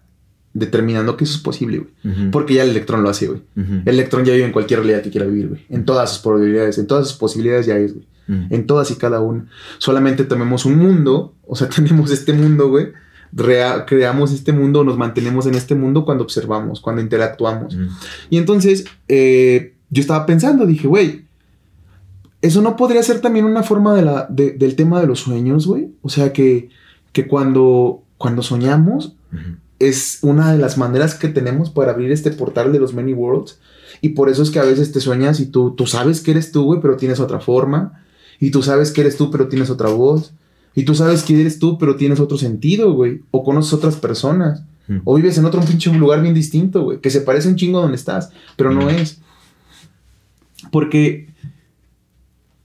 determinando 0.55 1.17
que 1.17 1.25
eso 1.25 1.35
es 1.37 1.41
posible, 1.43 1.79
güey. 1.79 2.31
Porque 2.31 2.55
ya 2.55 2.65
el 2.65 2.71
electrón 2.71 3.03
lo 3.03 3.11
hace, 3.11 3.27
güey. 3.29 3.43
El 3.87 3.95
electrón 3.95 4.25
ya 4.25 4.33
vive 4.33 4.47
en 4.47 4.53
cualquier 4.53 4.81
realidad 4.81 5.03
que 5.03 5.11
quiera 5.11 5.27
vivir, 5.27 5.49
güey. 5.49 5.65
En 5.69 5.85
todas 5.85 6.11
sus 6.11 6.19
probabilidades, 6.21 6.79
en 6.79 6.87
todas 6.87 7.09
sus 7.09 7.17
posibilidades 7.19 7.67
ya 7.67 7.77
es, 7.77 7.95
güey. 7.95 8.07
En 8.51 8.67
todas 8.67 8.91
y 8.91 8.97
cada 8.97 9.21
una. 9.21 9.47
Solamente 9.79 10.25
tomemos 10.25 10.65
un 10.67 10.77
mundo, 10.77 11.35
o 11.47 11.55
sea, 11.57 11.69
tenemos 11.75 12.11
este 12.11 12.33
mundo, 12.33 12.69
güey. 12.69 12.89
rea- 13.33 13.85
creamos 13.87 14.33
este 14.33 14.53
mundo, 14.53 14.85
nos 14.85 14.97
mantenemos 14.97 15.47
en 15.47 15.55
este 15.55 15.75
mundo 15.75 16.05
cuando 16.05 16.25
observamos, 16.25 16.81
cuando 16.81 17.03
interactuamos. 17.03 17.77
Y 18.31 18.39
entonces, 18.39 18.85
eh, 19.07 19.75
yo 19.91 20.01
estaba 20.01 20.25
pensando, 20.27 20.65
dije, 20.67 20.89
güey, 20.89 21.25
eso 22.41 22.63
no 22.63 22.77
podría 22.77 23.03
ser 23.03 23.21
también 23.21 23.45
una 23.45 23.63
forma 23.63 23.95
de 23.95 24.03
la, 24.03 24.27
de- 24.31 24.53
del 24.53 24.77
tema 24.77 25.01
de 25.01 25.07
los 25.07 25.21
sueños, 25.21 25.67
güey. 25.67 25.91
O 26.03 26.09
sea, 26.09 26.33
que, 26.33 26.69
que 27.13 27.27
cuando, 27.27 28.03
cuando 28.17 28.43
soñamos 28.43 29.15
es 29.79 30.19
una 30.23 30.53
de 30.53 30.59
las 30.59 30.79
maneras 30.79 31.15
que 31.15 31.29
tenemos 31.29 31.71
para 31.71 31.93
abrir 31.93 32.11
este 32.11 32.31
portal 32.31 32.73
de 32.73 32.81
los 32.81 32.95
many 32.95 33.13
worlds. 33.13 33.59
Y 34.01 34.11
por 34.11 34.29
eso 34.29 34.43
es 34.43 34.51
que 34.51 34.59
a 34.59 34.65
veces 34.65 34.93
te 34.93 35.01
sueñas 35.01 35.41
y 35.41 35.47
tú, 35.47 35.75
tú 35.75 35.87
sabes 35.87 36.21
que 36.21 36.33
eres 36.33 36.53
tú, 36.53 36.65
güey, 36.65 36.81
pero 36.81 36.97
tienes 36.97 37.21
otra 37.21 37.41
forma. 37.41 38.05
Y 38.41 38.51
tú 38.51 38.63
sabes 38.63 38.93
que 38.93 39.01
eres 39.01 39.17
tú, 39.17 39.31
pero 39.31 39.49
tienes 39.49 39.71
otra 39.71 39.89
voz. 39.89 40.33
Y 40.75 40.85
tú 40.85 40.95
sabes 40.95 41.23
que 41.23 41.41
eres 41.41 41.59
tú, 41.59 41.79
pero 41.79 41.97
tienes 41.97 42.21
otro 42.21 42.39
sentido, 42.39 42.93
güey. 42.93 43.23
O 43.31 43.43
conoces 43.43 43.73
otras 43.73 43.97
personas. 43.97 44.63
O 45.05 45.17
vives 45.17 45.37
en 45.37 45.45
otro 45.45 45.61
pinche 45.61 45.93
lugar 45.93 46.23
bien 46.23 46.35
distinto, 46.35 46.83
güey. 46.83 47.01
Que 47.01 47.11
se 47.11 47.21
parece 47.21 47.49
un 47.49 47.57
chingo 47.57 47.79
a 47.79 47.83
donde 47.83 47.97
estás, 47.97 48.31
pero 48.57 48.73
no 48.73 48.89
es. 48.89 49.21
Porque 50.71 51.29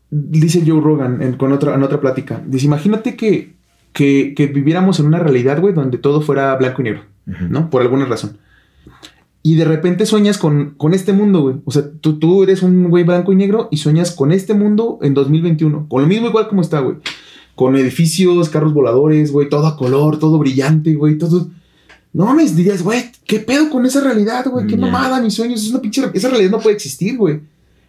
dice 0.10 0.64
Joe 0.66 0.80
Rogan 0.80 1.22
en, 1.22 1.38
con 1.38 1.52
otra, 1.52 1.76
en 1.76 1.84
otra 1.84 2.00
plática. 2.00 2.42
Dice, 2.46 2.66
imagínate 2.66 3.16
que, 3.16 3.56
que, 3.94 4.34
que 4.36 4.48
viviéramos 4.48 5.00
en 5.00 5.06
una 5.06 5.20
realidad, 5.20 5.62
güey, 5.62 5.74
donde 5.74 5.98
todo 5.98 6.22
fuera 6.22 6.56
blanco 6.56 6.82
y 6.82 6.86
negro. 6.86 7.02
¿no? 7.26 7.70
Por 7.70 7.82
alguna 7.82 8.06
razón. 8.06 8.38
Y 9.46 9.56
de 9.56 9.66
repente 9.66 10.06
sueñas 10.06 10.38
con, 10.38 10.72
con 10.78 10.94
este 10.94 11.12
mundo, 11.14 11.42
güey. 11.42 11.56
O 11.66 11.72
sea, 11.72 11.84
tú, 12.02 12.18
tú 12.18 12.44
eres 12.44 12.64
un 12.64 12.90
güey 12.90 13.04
blanco 13.04 13.34
y 13.34 13.36
negro 13.36 13.68
y 13.72 13.78
sueñas 13.78 14.12
con 14.12 14.32
este 14.32 14.54
mundo 14.54 15.00
en 15.02 15.14
2021. 15.14 15.88
Con 15.90 16.02
lo 16.02 16.08
mismo 16.08 16.28
igual 16.28 16.48
como 16.48 16.62
está, 16.62 16.80
güey. 16.80 16.98
Con 17.56 17.76
edificios, 17.76 18.50
carros 18.50 18.74
voladores, 18.74 19.32
güey, 19.32 19.50
todo 19.50 19.68
a 19.68 19.78
color, 19.78 20.18
todo 20.18 20.38
brillante, 20.40 20.96
güey, 20.96 21.18
todo... 21.18 21.50
No 22.14 22.26
mames, 22.26 22.56
dirías, 22.56 22.84
güey, 22.84 23.12
¿qué 23.26 23.40
pedo 23.40 23.70
con 23.70 23.86
esa 23.86 24.02
realidad, 24.02 24.46
güey? 24.50 24.66
¿Qué 24.68 24.76
Ya. 24.76 24.82
mamada, 24.82 25.20
mis 25.22 25.34
sueños? 25.34 25.62
Es 25.64 25.72
una 25.72 25.82
pinche... 25.82 26.04
Esa 26.14 26.30
realidad 26.30 26.52
no 26.52 26.60
puede 26.60 26.76
existir, 26.76 27.18
güey. 27.18 27.42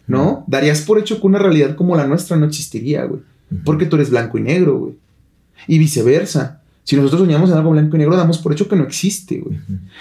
¿No? 0.07 0.43
Darías 0.47 0.81
por 0.81 0.99
hecho 0.99 1.19
que 1.21 1.27
una 1.27 1.39
realidad 1.39 1.75
como 1.75 1.95
la 1.95 2.05
nuestra 2.07 2.35
no 2.37 2.45
existiría, 2.45 3.05
güey. 3.05 3.21
Porque 3.63 3.85
tú 3.85 3.95
eres 3.95 4.09
blanco 4.09 4.37
y 4.37 4.41
negro, 4.41 4.77
güey. 4.77 4.93
Y 5.67 5.77
viceversa. 5.77 6.61
Si 6.83 6.95
nosotros 6.95 7.21
soñamos 7.21 7.49
en 7.49 7.57
algo 7.57 7.71
blanco 7.71 7.95
y 7.95 7.99
negro, 7.99 8.15
damos 8.15 8.37
por 8.37 8.53
hecho 8.53 8.67
que 8.67 8.75
no 8.75 8.83
existe, 8.83 9.39
güey. 9.39 9.57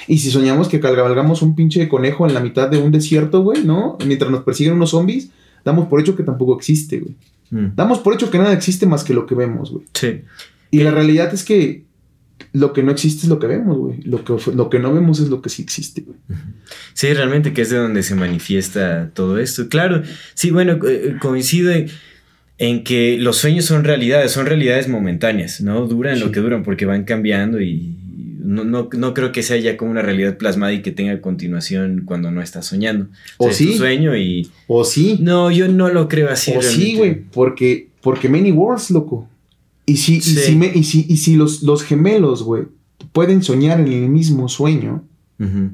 Y 0.07 0.19
si 0.19 0.31
soñamos 0.31 0.69
que 0.69 0.81
cabalgamos 0.81 1.41
un 1.41 1.57
pinche 1.57 1.89
conejo 1.89 2.27
en 2.27 2.35
la 2.35 2.41
mitad 2.41 2.69
de 2.69 2.77
un 2.77 2.93
desierto, 2.93 3.43
güey, 3.43 3.65
¿no? 3.65 3.97
Mientras 4.07 4.31
nos 4.31 4.43
persiguen 4.43 4.75
unos 4.75 4.91
zombies, 4.91 5.31
damos 5.65 5.89
por 5.89 6.01
hecho 6.01 6.15
que 6.15 6.23
tampoco 6.23 6.57
existe, 6.57 7.01
güey. 7.01 7.15
Mm. 7.51 7.75
Damos 7.75 8.01
por 8.01 8.13
hecho 8.13 8.31
que 8.31 8.37
nada 8.37 8.53
existe 8.53 8.85
más 8.87 9.03
que 9.03 9.15
lo 9.15 9.25
que 9.25 9.35
vemos, 9.35 9.71
güey. 9.71 9.87
Sí. 9.95 10.23
Y 10.71 10.81
la 10.81 10.91
realidad 10.91 11.33
es 11.33 11.43
que 11.43 11.85
lo 12.53 12.73
que 12.73 12.83
no 12.83 12.93
existe 12.93 13.23
es 13.23 13.29
lo 13.29 13.39
que 13.39 13.47
vemos, 13.47 13.79
güey. 13.79 14.03
Lo 14.03 14.25
que, 14.25 14.37
lo 14.55 14.69
que 14.69 14.79
no 14.79 14.93
vemos 14.93 15.21
es 15.21 15.29
lo 15.29 15.41
que 15.41 15.49
sí 15.49 15.63
existe, 15.63 16.03
güey. 16.03 16.19
Sí, 16.93 17.13
realmente 17.15 17.53
que 17.53 17.63
es 17.63 17.71
de 17.71 17.79
donde 17.79 18.03
se 18.03 18.15
manifiesta 18.15 19.11
todo 19.15 19.39
esto. 19.39 19.69
Claro, 19.69 20.03
sí, 20.35 20.51
bueno, 20.51 20.79
eh, 20.87 21.17
coincido 21.21 21.73
en, 21.73 21.89
en 22.59 22.85
que 22.85 23.17
los 23.19 23.37
sueños 23.39 23.65
son 23.65 23.85
realidades, 23.85 24.33
son 24.33 24.47
realidades 24.47 24.89
momentáneas, 24.89 25.61
¿no? 25.61 25.87
Duran 25.87 26.21
lo 26.21 26.31
que 26.31 26.41
duran 26.41 26.63
porque 26.63 26.87
van 26.87 27.05
cambiando 27.05 27.61
y 27.61 27.97
no, 28.39 28.63
no, 28.65 28.89
no 28.97 29.15
creo 29.15 29.33
que 29.33 29.43
sea 29.43 29.57
ya 29.57 29.77
como 29.77 29.91
una 29.91 30.03
realidad 30.03 30.37
plasmada 30.37 30.73
y 30.73 30.83
que 30.83 30.91
tenga 30.93 31.21
continuación 31.21 32.03
cuando 32.05 32.31
no 32.31 32.43
estás 32.43 32.67
soñando. 32.67 33.09
O 33.39 33.49
es 33.49 33.57
sí. 33.57 33.73
tu 33.73 33.79
sueño 33.79 34.17
y... 34.17 34.49
O 34.67 34.85
sí. 34.85 35.19
No, 35.21 35.51
yo 35.51 35.67
no 35.69 35.89
lo 35.89 36.09
creo 36.09 36.31
así. 36.31 36.53
o 36.55 36.63
sí, 36.63 36.95
güey. 36.97 37.23
Porque, 37.33 37.89
porque 38.03 38.29
many 38.29 38.53
worlds, 38.53 38.91
loco. 38.91 39.29
Y 39.87 39.97
si, 39.97 40.21
Sí. 40.21 40.33
y 40.33 40.35
si, 40.37 40.57
me- 40.57 40.73
y 40.75 40.85
si, 40.85 41.07
y 41.09 41.17
si 41.17 41.37
los, 41.37 41.63
los 41.63 41.83
gemelos, 41.83 42.43
güey, 42.43 42.65
pueden 43.13 43.43
soñar 43.43 43.81
en 43.81 43.89
el 43.93 44.09
mismo 44.11 44.49
sueño, 44.49 45.03
Ujú. 45.41 45.71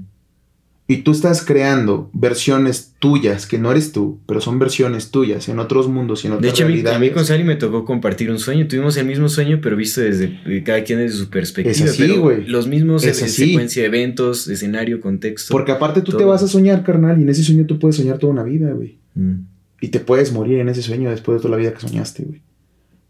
Y 0.91 1.03
tú 1.03 1.13
estás 1.13 1.45
creando 1.45 2.11
versiones 2.13 2.97
tuyas, 2.99 3.47
que 3.47 3.61
no 3.61 3.71
eres 3.71 3.93
tú, 3.93 4.19
pero 4.27 4.41
son 4.41 4.59
versiones 4.59 5.13
tuyas 5.13 5.49
en 5.49 5.61
otros 5.61 5.87
mundos 5.87 6.25
y 6.25 6.27
en 6.27 6.33
De 6.33 6.39
otras 6.39 6.53
hecho, 6.53 6.65
a 6.65 6.67
mí, 6.67 6.73
a 6.73 6.75
realidades. 6.75 7.01
mí 7.01 7.11
con 7.11 7.25
Sally 7.25 7.45
me 7.45 7.55
tocó 7.55 7.85
compartir 7.85 8.29
un 8.29 8.41
sueño. 8.41 8.67
Tuvimos 8.67 8.97
el 8.97 9.07
mismo 9.07 9.29
sueño, 9.29 9.61
pero 9.63 9.77
visto 9.77 10.01
desde 10.01 10.65
cada 10.65 10.83
quien 10.83 10.99
desde 10.99 11.17
su 11.17 11.31
perspectiva. 11.31 11.71
Es 11.71 11.81
así, 11.81 12.17
güey. 12.17 12.45
Los 12.45 12.67
mismos 12.67 13.05
Es 13.05 13.23
así. 13.23 13.51
secuencia 13.51 13.83
de 13.83 13.87
eventos, 13.87 14.49
escenario, 14.49 15.01
contexto. 15.01 15.53
Porque 15.53 15.71
aparte 15.71 16.03
tú 16.03 16.11
te 16.11 16.19
todo. 16.19 16.27
vas 16.27 16.43
a 16.43 16.49
soñar, 16.49 16.83
carnal, 16.83 17.21
y 17.21 17.23
en 17.23 17.29
ese 17.29 17.45
sueño 17.45 17.67
tú 17.67 17.79
puedes 17.79 17.95
soñar 17.95 18.19
toda 18.19 18.33
una 18.33 18.43
vida, 18.43 18.73
güey. 18.73 18.99
Mm. 19.15 19.43
Y 19.81 19.89
te 19.91 20.01
puedes 20.01 20.33
morir 20.33 20.59
en 20.59 20.71
ese 20.71 20.83
sueño 20.83 21.09
después 21.11 21.39
de 21.39 21.43
toda 21.43 21.53
la 21.53 21.57
vida 21.59 21.73
que 21.73 21.81
soñaste, 21.83 22.25
güey. 22.25 22.43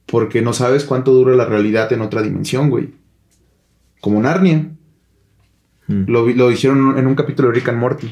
Porque 0.04 0.42
no 0.42 0.52
sabes 0.52 0.84
cuánto 0.84 1.14
dura 1.14 1.34
la 1.34 1.46
realidad 1.46 1.90
en 1.94 2.02
otra 2.02 2.20
dimensión, 2.20 2.68
güey. 2.68 2.90
Como 4.02 4.20
Narnia. 4.20 4.68
Mm. 5.90 6.10
Lo, 6.10 6.26
lo 6.26 6.50
hicieron 6.50 6.98
en 6.98 7.06
un 7.06 7.14
capítulo 7.14 7.48
de 7.48 7.54
Rick 7.54 7.68
and 7.68 7.78
Morty. 7.78 8.08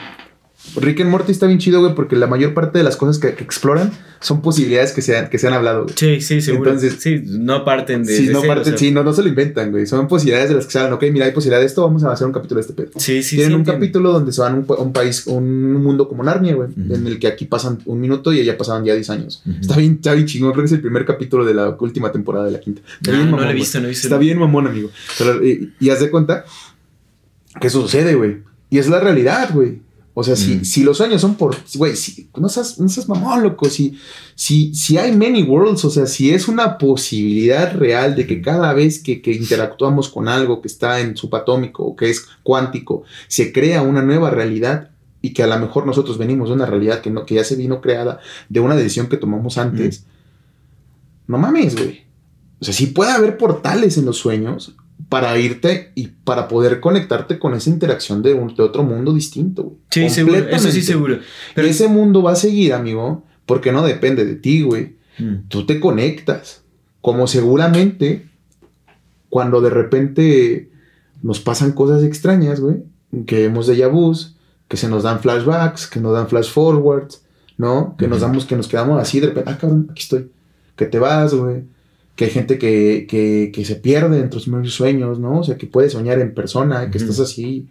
Rick 0.77 1.01
and 1.01 1.11
Morty 1.11 1.33
está 1.33 1.47
bien 1.47 1.59
chido, 1.61 1.81
güey, 1.81 1.95
porque 1.95 2.15
la 2.17 2.27
mayor 2.27 2.53
parte 2.53 2.77
de 2.79 2.85
las 2.85 2.97
cosas 2.97 3.19
que, 3.19 3.33
que 3.35 3.43
exploran 3.45 3.91
son 4.21 4.43
posibilidades 4.43 4.93
que 4.93 5.01
se 5.01 5.17
han, 5.17 5.31
que 5.31 5.39
se 5.39 5.47
han 5.47 5.55
hablado, 5.55 5.85
güey. 5.85 5.95
Sí, 5.97 6.21
sí, 6.21 6.43
seguro. 6.43 6.73
Entonces- 6.73 6.97
sí, 7.01 7.23
no 7.25 7.65
parten 7.65 8.03
de. 8.05 8.15
Sí, 8.15 8.27
no, 8.27 8.41
cero, 8.41 8.55
parte- 8.55 8.63
o 8.63 8.73
sea, 8.73 8.77
sí, 8.79 8.91
no, 8.91 9.03
no 9.05 9.13
se 9.15 9.23
lo 9.23 9.29
inventan, 9.29 9.71
güey. 9.71 9.87
Son 9.87 10.07
posibilidades 10.09 10.51
de 10.51 10.57
las 10.57 10.67
que 10.67 10.73
se 10.73 10.79
hablan. 10.81 10.95
Ok, 10.95 11.05
mira, 11.13 11.25
hay 11.27 11.33
posibilidad 11.33 11.61
de 11.61 11.67
esto, 11.67 11.83
vamos 11.83 12.03
a 12.05 12.13
hacer 12.13 12.27
un 12.27 12.33
capítulo 12.33 12.57
de 12.61 12.63
este 12.63 12.75
pedo. 12.75 12.91
Sí, 12.97 13.23
sí, 13.23 13.37
Tienen 13.37 13.51
sí, 13.51 13.55
un 13.55 13.61
entiendo. 13.61 13.81
capítulo 13.81 14.13
donde 14.13 14.33
se 14.33 14.41
van 14.43 14.53
a 14.53 14.57
un, 14.57 14.67
un 14.79 14.93
país, 14.93 15.27
un 15.29 15.73
mundo 15.75 16.09
como 16.09 16.23
Narnia, 16.25 16.55
güey, 16.57 16.69
Ujú. 16.71 16.95
en 16.95 17.07
el 17.07 17.19
que 17.21 17.29
aquí 17.29 17.47
pasan 17.47 17.79
un 17.87 18.01
minuto 18.01 18.33
y 18.33 18.41
allá 18.41 18.59
pasaban 18.59 18.85
ya 18.85 18.95
10 18.95 19.09
años. 19.11 19.43
Ujú. 19.47 19.59
Está 19.61 19.77
bien, 19.77 19.93
está 19.95 20.13
bien 20.13 20.27
chingón, 20.27 20.51
creo 20.53 20.65
que 20.65 20.67
es 20.67 20.73
el 20.73 20.81
primer 20.81 21.05
capítulo 21.07 21.45
de 21.47 21.55
la 21.55 21.77
última 21.79 22.11
temporada 22.13 22.45
de 22.47 22.51
la 22.51 22.61
quinta. 22.61 22.83
Está 23.01 23.13
Ah, 23.13 23.15
bien 23.15 23.25
no 23.27 23.31
mamón, 23.31 23.45
lo 23.47 23.51
he 23.53 23.55
visto, 23.55 23.79
no 23.79 23.87
he 23.87 23.91
visto. 23.91 24.09
Está 24.09 24.19
bien 24.19 24.39
mamón, 24.39 24.67
amigo. 24.67 24.91
Pero, 25.19 25.43
y, 25.47 25.73
y 25.81 25.91
haz 25.91 26.01
de 26.01 26.11
cuenta 26.11 26.45
que 27.61 27.67
eso 27.67 27.81
sucede, 27.83 28.15
güey. 28.15 28.39
Y 28.71 28.79
es 28.79 28.89
la 28.89 29.01
realidad, 29.01 29.51
güey. 29.53 29.81
O 30.15 30.25
sea, 30.25 30.35
si, 30.35 30.57
Mm. 30.57 30.65
si 30.65 30.83
los 30.83 30.97
sueños 30.97 31.21
son 31.21 31.37
por... 31.37 31.57
Güey, 31.77 31.95
si, 31.95 32.29
no, 32.37 32.49
seas, 32.49 32.81
no 32.81 32.89
seas 32.89 33.09
mamón, 33.09 33.43
loco. 33.45 33.71
Si, 33.71 33.97
si, 34.35 34.75
si 34.75 34.99
hay 34.99 35.17
many 35.17 35.45
worlds, 35.45 35.85
o 35.85 35.91
sea, 35.91 36.07
si 36.07 36.33
es 36.35 36.49
una 36.49 36.77
posibilidad 36.77 37.73
real 37.77 38.17
de 38.17 38.27
que 38.27 38.43
cada 38.43 38.73
vez 38.73 39.01
que, 39.01 39.23
que 39.23 39.31
interactuamos 39.33 40.09
con 40.09 40.27
algo 40.27 40.61
que 40.61 40.67
está 40.67 40.99
en 40.99 41.17
subatómico 41.17 41.85
o 41.85 41.95
que 41.95 42.11
es 42.11 42.27
cuántico, 42.43 43.05
se 43.29 43.53
crea 43.53 43.83
una 43.83 44.03
nueva 44.03 44.31
realidad 44.31 44.91
y 45.23 45.33
que 45.33 45.45
a 45.45 45.47
lo 45.47 45.57
mejor 45.61 45.87
nosotros 45.87 46.19
venimos 46.19 46.49
de 46.49 46.57
una 46.57 46.67
realidad 46.67 47.01
que, 47.01 47.11
no, 47.11 47.25
que 47.25 47.37
ya 47.37 47.45
se 47.45 47.55
vino 47.55 47.81
creada 47.81 48.19
de 48.49 48.59
una 48.59 48.75
decisión 48.75 49.07
que 49.09 49.19
tomamos 49.19 49.57
antes. 49.57 50.05
No 51.29 51.39
mames, 51.39 51.77
güey. 51.77 52.07
O 52.61 52.65
sea, 52.65 52.75
sí 52.75 52.87
puede 52.87 53.13
haber 53.13 53.37
portales 53.39 53.97
en 53.99 54.05
los 54.05 54.19
sueños 54.19 54.75
para 55.09 55.39
irte 55.39 55.93
y 55.95 56.09
para 56.09 56.49
poder 56.49 56.81
conectarte 56.81 57.39
con 57.39 57.55
esa 57.55 57.71
interacción 57.71 58.23
de, 58.23 58.35
un- 58.35 58.55
de 58.55 58.63
otro 58.63 58.83
mundo 58.83 59.13
distinto, 59.15 59.63
güey. 59.65 59.77
Sí, 59.91 60.11
seguro. 60.11 60.37
Eso 60.51 60.71
sí, 60.71 60.83
seguro. 60.83 61.19
Pero 61.55 61.67
ese 61.67 61.89
mundo 61.89 62.23
va 62.23 62.33
a 62.33 62.37
seguir, 62.37 62.75
amigo, 62.75 63.25
porque 63.47 63.73
no 63.73 63.83
depende 63.85 64.25
de 64.27 64.35
ti, 64.35 64.63
güey. 64.63 64.97
Mm. 65.19 65.49
Tú 65.49 65.65
te 65.67 65.81
conectas. 65.81 66.63
Como 67.01 67.27
seguramente 67.27 68.27
cuando 69.31 69.61
de 69.61 69.71
repente 69.71 70.71
nos 71.23 71.41
pasan 71.41 71.73
cosas 71.73 72.03
extrañas, 72.03 72.61
güey, 72.61 72.77
que 73.27 73.41
vemos 73.43 73.67
de 73.67 73.87
vus, 73.87 74.37
que 74.69 74.77
se 74.77 74.89
nos 74.89 75.03
dan 75.03 75.21
flashbacks, 75.21 75.87
que 75.87 76.01
nos 76.01 76.13
dan 76.13 76.29
flash 76.29 76.51
forwards, 76.51 77.23
¿no? 77.57 77.97
Que 77.99 78.07
nos 78.09 78.21
damos, 78.21 78.45
que 78.47 78.57
nos 78.57 78.69
quedamos 78.69 79.01
así 79.01 79.21
de 79.21 79.29
repente, 79.29 79.51
ah, 79.51 79.59
cabrón, 79.59 79.89
aquí 79.91 80.03
estoy. 80.03 80.31
Que 80.77 80.87
te 80.87 80.99
vas, 80.99 81.35
güey. 81.35 81.65
Que 82.19 82.25
hay 82.25 82.31
gente 82.33 82.59
que, 82.59 83.07
que, 83.09 83.51
que 83.55 83.65
se 83.65 83.77
pierde 83.77 84.19
entre 84.19 84.41
sus 84.41 84.75
sueños, 84.75 85.21
¿no? 85.21 85.39
O 85.39 85.45
sea, 85.45 85.57
que 85.57 85.67
puede 85.69 85.89
soñar 85.89 86.19
en 86.21 86.35
persona, 86.35 86.91
que 86.91 86.99
estás 86.99 87.21
así. 87.21 87.67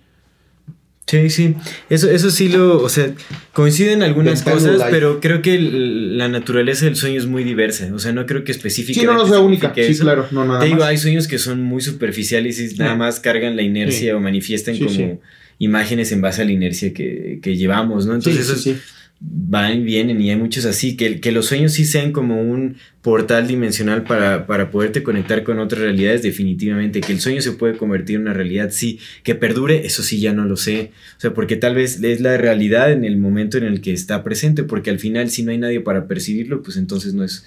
Sí, 1.06 1.30
sí. 1.30 1.56
Eso, 1.90 2.10
eso 2.10 2.30
sí 2.32 2.50
lo, 2.50 2.82
o 2.84 2.90
sea, 2.90 3.14
coinciden 3.54 4.04
algunas 4.04 4.44
cosas, 4.44 4.74
Life. 4.78 4.88
pero 4.92 5.20
creo 5.22 5.42
que 5.42 5.56
el- 5.56 6.18
la 6.18 6.28
naturaleza 6.28 6.86
del 6.86 6.96
sueño 6.98 7.18
es 7.18 7.26
muy 7.28 7.44
diversa. 7.46 7.90
O 7.94 8.00
sea, 8.00 8.12
no 8.14 8.26
creo 8.26 8.44
que 8.46 8.54
Sí, 8.54 8.58
específicamente. 8.60 9.14
no, 9.14 9.24
no 9.24 9.28
sea 9.28 9.40
única. 9.40 9.74
Sí, 9.76 9.82
eso. 9.82 10.04
claro. 10.04 10.28
No, 10.32 10.46
nada 10.46 10.60
Te 10.60 10.66
digo, 10.68 10.80
más. 10.80 10.88
hay 10.90 10.98
sueños 10.98 11.28
que 11.28 11.40
son 11.40 11.62
muy 11.64 11.82
superficiales 11.82 12.60
y 12.60 12.76
nada 12.78 12.94
Sí. 12.94 12.98
más 13.00 13.20
cargan 13.22 13.56
la 13.56 13.62
inercia 13.64 14.00
Sí. 14.00 14.10
o 14.12 14.20
manifiestan 14.20 14.76
Sí, 14.76 14.80
como 14.84 14.96
sí. 14.96 15.12
imágenes 15.60 16.12
en 16.12 16.22
base 16.22 16.42
a 16.42 16.46
la 16.46 16.52
inercia 16.52 16.94
que, 16.94 17.40
que 17.42 17.56
llevamos, 17.56 18.06
¿no? 18.06 18.14
Sí, 18.22 18.30
Entonces, 18.30 18.46
sí, 18.46 18.52
esos 18.52 18.64
sí. 18.64 18.78
Van 19.20 19.80
y 19.80 19.84
vienen 19.84 20.22
y 20.22 20.30
hay 20.30 20.36
muchos 20.36 20.66
así, 20.66 20.96
que, 20.96 21.20
que 21.20 21.32
los 21.32 21.48
sueños 21.48 21.74
sí 21.74 21.86
sean 21.86 22.12
como 22.12 22.40
un 22.42 22.78
portal 23.02 23.48
dimensional 23.48 24.04
para, 24.04 24.46
para 24.46 24.70
poderte 24.70 25.02
conectar 25.02 25.44
con 25.44 25.60
otras 25.60 25.82
realidades, 25.82 26.22
definitivamente. 26.22 27.02
Que 27.02 27.14
el 27.14 27.20
sueño 27.20 27.42
se 27.42 27.54
puede 27.54 27.78
convertir 27.78 28.18
en 28.18 28.24
una 28.24 28.34
realidad, 28.34 28.70
sí. 28.72 29.00
Que 29.24 29.34
perdure, 29.34 29.86
eso 29.86 30.04
sí 30.04 30.20
ya 30.20 30.34
no 30.34 30.46
lo 30.46 30.58
sé. 30.58 30.92
O 31.18 31.22
sea, 31.22 31.34
porque 31.34 31.56
tal 31.56 31.74
vez 31.74 32.04
es 32.04 32.22
la 32.22 32.38
realidad 32.38 32.92
en 32.92 33.06
el 33.06 33.18
momento 33.18 33.58
en 33.58 33.64
el 33.64 33.82
que 33.82 33.92
está 33.94 34.24
presente, 34.24 34.64
porque 34.64 34.90
al 34.90 35.00
final 35.00 35.30
si 35.30 35.44
no 35.44 35.52
hay 35.52 35.58
nadie 35.58 35.80
para 35.80 36.08
percibirlo, 36.08 36.62
pues 36.62 36.78
entonces 36.78 37.14
no 37.14 37.24
es, 37.24 37.46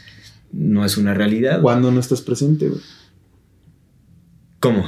no 0.52 0.84
es 0.84 0.96
una 0.96 1.14
realidad. 1.14 1.60
Cuando 1.62 1.92
no 1.92 2.00
estás 2.00 2.22
presente, 2.22 2.68
güey. 2.68 2.80
¿Cómo? 4.58 4.84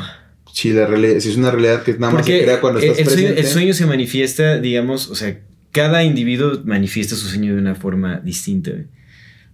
Si, 0.52 0.70
la 0.70 0.86
realidad, 0.86 1.18
si 1.20 1.30
es 1.30 1.36
una 1.36 1.50
realidad 1.50 1.82
que 1.82 1.92
nada 1.92 2.12
más 2.12 2.22
Porque 2.22 2.38
se 2.38 2.44
crea 2.44 2.60
cuando 2.60 2.80
estás 2.80 2.98
el 2.98 3.04
sueño, 3.06 3.28
presente. 3.28 3.40
el 3.40 3.46
sueño 3.46 3.74
se 3.74 3.86
manifiesta, 3.86 4.58
digamos, 4.58 5.08
o 5.08 5.14
sea, 5.14 5.38
cada 5.72 6.04
individuo 6.04 6.60
manifiesta 6.64 7.16
su 7.16 7.26
sueño 7.28 7.54
de 7.54 7.60
una 7.60 7.74
forma 7.74 8.20
distinta. 8.20 8.72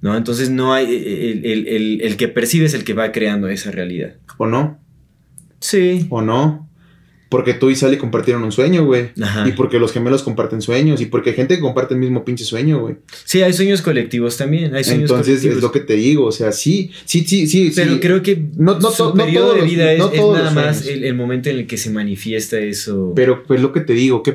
¿No? 0.01 0.16
Entonces 0.16 0.49
no 0.51 0.73
hay. 0.75 0.85
El, 0.87 1.45
el- 1.45 1.66
el- 1.69 2.01
el 2.03 2.16
que 2.16 2.29
percibe 2.29 2.66
es 2.66 2.75
el 2.75 2.85
que 2.85 2.95
va 2.95 3.11
creando 3.11 3.49
esa 3.49 3.71
realidad. 3.73 4.14
¿O 4.37 4.47
no? 4.47 4.79
Sí. 5.61 6.07
¿O 6.11 6.23
no? 6.23 6.69
Porque 7.31 7.53
tú 7.53 7.69
y 7.69 7.75
Sally 7.77 7.99
compartieron 7.99 8.43
un 8.43 8.53
sueño, 8.53 8.87
güey. 8.87 9.11
Ajá. 9.21 9.47
Y 9.47 9.53
porque 9.53 9.79
los 9.79 9.93
gemelos 9.93 10.23
comparten 10.23 10.62
sueños. 10.62 11.01
Y 11.03 11.07
porque 11.07 11.31
hay 11.31 11.37
gente 11.37 11.57
que 11.57 11.61
comparte 11.61 11.93
el 11.93 12.01
mismo 12.01 12.25
pinche 12.25 12.45
sueño, 12.45 12.79
güey. 12.81 12.95
Sí, 13.25 13.43
hay 13.43 13.53
sueños 13.53 13.83
colectivos 13.83 14.39
también. 14.39 14.75
Hay 14.75 14.83
sueños 14.85 15.11
Entonces 15.11 15.41
colectivos. 15.41 15.57
es 15.57 15.62
lo 15.62 15.73
que 15.73 15.81
te 15.81 15.95
digo. 15.97 16.25
O 16.27 16.33
sea, 16.33 16.53
sí, 16.53 16.91
sí, 17.05 17.25
sí, 17.27 17.47
sí. 17.47 17.71
Pero 17.75 17.95
sí. 17.95 18.01
creo 18.01 18.23
que 18.23 18.43
No- 18.57 18.79
no 18.79 18.91
su 18.91 19.05
no 19.07 19.14
periodo 19.14 19.53
de 19.55 19.61
los- 19.62 19.71
vida 19.71 19.93
es, 19.93 19.99
no 19.99 20.11
es 20.12 20.21
nada 20.23 20.51
más 20.53 20.87
el, 20.87 21.05
el 21.05 21.14
momento 21.14 21.51
en 21.51 21.59
el 21.59 21.66
que 21.66 21.77
se 21.77 21.91
manifiesta 21.91 22.59
eso. 22.61 23.12
Pero 23.14 23.43
pues 23.43 23.61
lo 23.61 23.73
que 23.73 23.81
te 23.81 23.93
digo, 23.93 24.23
¿qué 24.23 24.33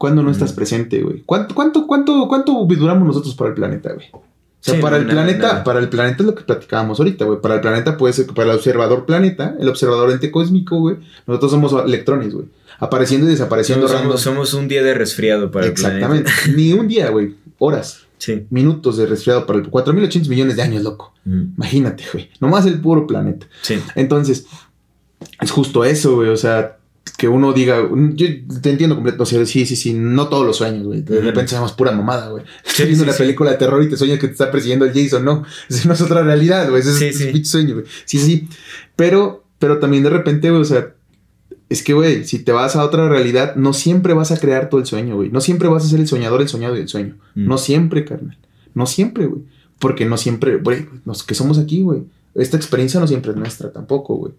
¿cuándo 0.00 0.22
no 0.22 0.30
estás 0.30 0.54
presente, 0.54 1.02
güey? 1.02 1.22
¿Cuánto, 1.26 1.54
cuánto, 1.54 1.86
cuánto, 1.86 2.26
cuánto 2.26 2.64
duramos 2.66 3.06
nosotros 3.06 3.34
para 3.34 3.50
el 3.50 3.54
planeta, 3.54 3.92
güey? 3.92 4.06
O 4.14 4.22
sea, 4.62 4.74
Sí, 4.76 4.80
para 4.80 4.96
no, 4.96 5.02
el 5.02 5.08
planeta, 5.10 5.62
para 5.62 5.78
el 5.78 5.90
planeta 5.90 6.22
es 6.22 6.26
lo 6.26 6.34
que 6.34 6.42
platicábamos 6.42 6.98
ahorita, 6.98 7.26
güey. 7.26 7.38
Para 7.42 7.56
el 7.56 7.60
planeta 7.60 7.98
puede 7.98 8.14
ser, 8.14 8.26
para 8.28 8.50
el 8.50 8.56
observador 8.56 9.04
planeta, 9.04 9.56
el 9.60 9.68
observador 9.68 10.10
ente 10.10 10.30
cósmico, 10.30 10.78
güey. 10.80 10.96
Nosotros 11.26 11.50
somos 11.50 11.74
electrones, 11.84 12.32
güey. 12.32 12.46
Apareciendo 12.78 13.26
y 13.26 13.30
desapareciendo 13.30 13.88
somos, 13.88 14.22
somos 14.22 14.54
un 14.54 14.68
día 14.68 14.82
de 14.82 14.94
resfriado 14.94 15.50
para 15.50 15.66
el 15.66 15.72
Exactamente. 15.72 16.30
planeta. 16.30 16.32
Ni 16.56 16.72
un 16.72 16.88
día, 16.88 17.10
güey. 17.10 17.34
Horas, 17.58 18.06
Sí. 18.16 18.46
minutos 18.48 18.96
de 18.96 19.04
resfriado 19.04 19.44
para 19.44 19.58
el 19.58 19.70
4.800 19.70 20.28
millones 20.30 20.56
de 20.56 20.62
años, 20.62 20.82
loco. 20.82 21.12
Mm, 21.26 21.42
Imagínate, 21.56 22.04
güey. 22.10 22.30
Nomás 22.40 22.64
el 22.64 22.80
puro 22.80 23.06
planeta. 23.06 23.46
Sí. 23.60 23.78
Entonces, 23.94 24.46
es 25.42 25.50
justo 25.50 25.84
eso, 25.84 26.14
güey. 26.16 26.30
O 26.30 26.36
sea, 26.38 26.78
que 27.16 27.28
uno 27.28 27.52
diga, 27.52 27.86
yo 28.14 28.26
te 28.62 28.70
entiendo 28.70 28.94
completo. 28.94 29.22
O 29.22 29.26
sea, 29.26 29.44
sí, 29.44 29.66
sí, 29.66 29.76
sí, 29.76 29.92
no 29.92 30.28
todos 30.28 30.46
los 30.46 30.56
sueños, 30.56 30.86
güey. 30.86 31.02
De 31.02 31.20
repente 31.20 31.50
somos 31.50 31.72
pura 31.72 31.92
mamada, 31.92 32.30
güey. 32.30 32.44
Estás 32.64 32.86
viendo 32.86 33.04
sí, 33.04 33.08
una 33.08 33.12
sí. 33.12 33.22
película 33.22 33.50
de 33.50 33.56
terror 33.56 33.82
y 33.82 33.88
te 33.88 33.96
sueñas 33.96 34.18
que 34.18 34.26
te 34.26 34.32
está 34.32 34.50
persiguiendo 34.50 34.84
el 34.84 34.92
Jason, 34.92 35.24
no. 35.24 35.44
Eso 35.68 35.88
no 35.88 35.94
es 35.94 36.00
otra 36.00 36.22
realidad, 36.22 36.68
güey. 36.68 36.80
Ese 36.80 36.90
es, 36.90 37.16
Sí, 37.16 37.24
es 37.24 37.32
pinche 37.32 37.50
sueño, 37.50 37.74
güey. 37.74 37.86
Sí, 38.04 38.18
sí. 38.18 38.48
Pero, 38.96 39.44
pero 39.58 39.78
también 39.78 40.02
de 40.02 40.10
repente, 40.10 40.50
güey, 40.50 40.62
o 40.62 40.64
sea, 40.64 40.94
es 41.68 41.82
que, 41.82 41.92
güey, 41.92 42.24
si 42.24 42.40
te 42.40 42.52
vas 42.52 42.74
a 42.76 42.84
otra 42.84 43.08
realidad, 43.08 43.54
no 43.54 43.72
siempre 43.72 44.12
vas 44.12 44.32
a 44.32 44.38
crear 44.38 44.68
todo 44.68 44.80
el 44.80 44.86
sueño, 44.86 45.16
güey. 45.16 45.30
No 45.30 45.40
siempre 45.40 45.68
vas 45.68 45.84
a 45.84 45.88
ser 45.88 46.00
el 46.00 46.08
soñador, 46.08 46.40
el 46.42 46.48
soñado 46.48 46.76
y 46.76 46.80
el 46.80 46.88
sueño. 46.88 47.16
Mm. 47.34 47.46
No 47.46 47.58
siempre, 47.58 48.04
carnal. 48.04 48.38
No 48.74 48.86
siempre, 48.86 49.26
güey. 49.26 49.42
Porque 49.78 50.04
no 50.04 50.16
siempre, 50.16 50.56
güey, 50.56 50.86
los 51.04 51.22
que 51.22 51.34
somos 51.34 51.58
aquí, 51.58 51.82
güey. 51.82 52.02
Esta 52.34 52.56
experiencia 52.56 52.98
no 52.98 53.06
siempre 53.06 53.32
es 53.32 53.36
nuestra 53.36 53.72
tampoco, 53.72 54.16
güey. 54.16 54.32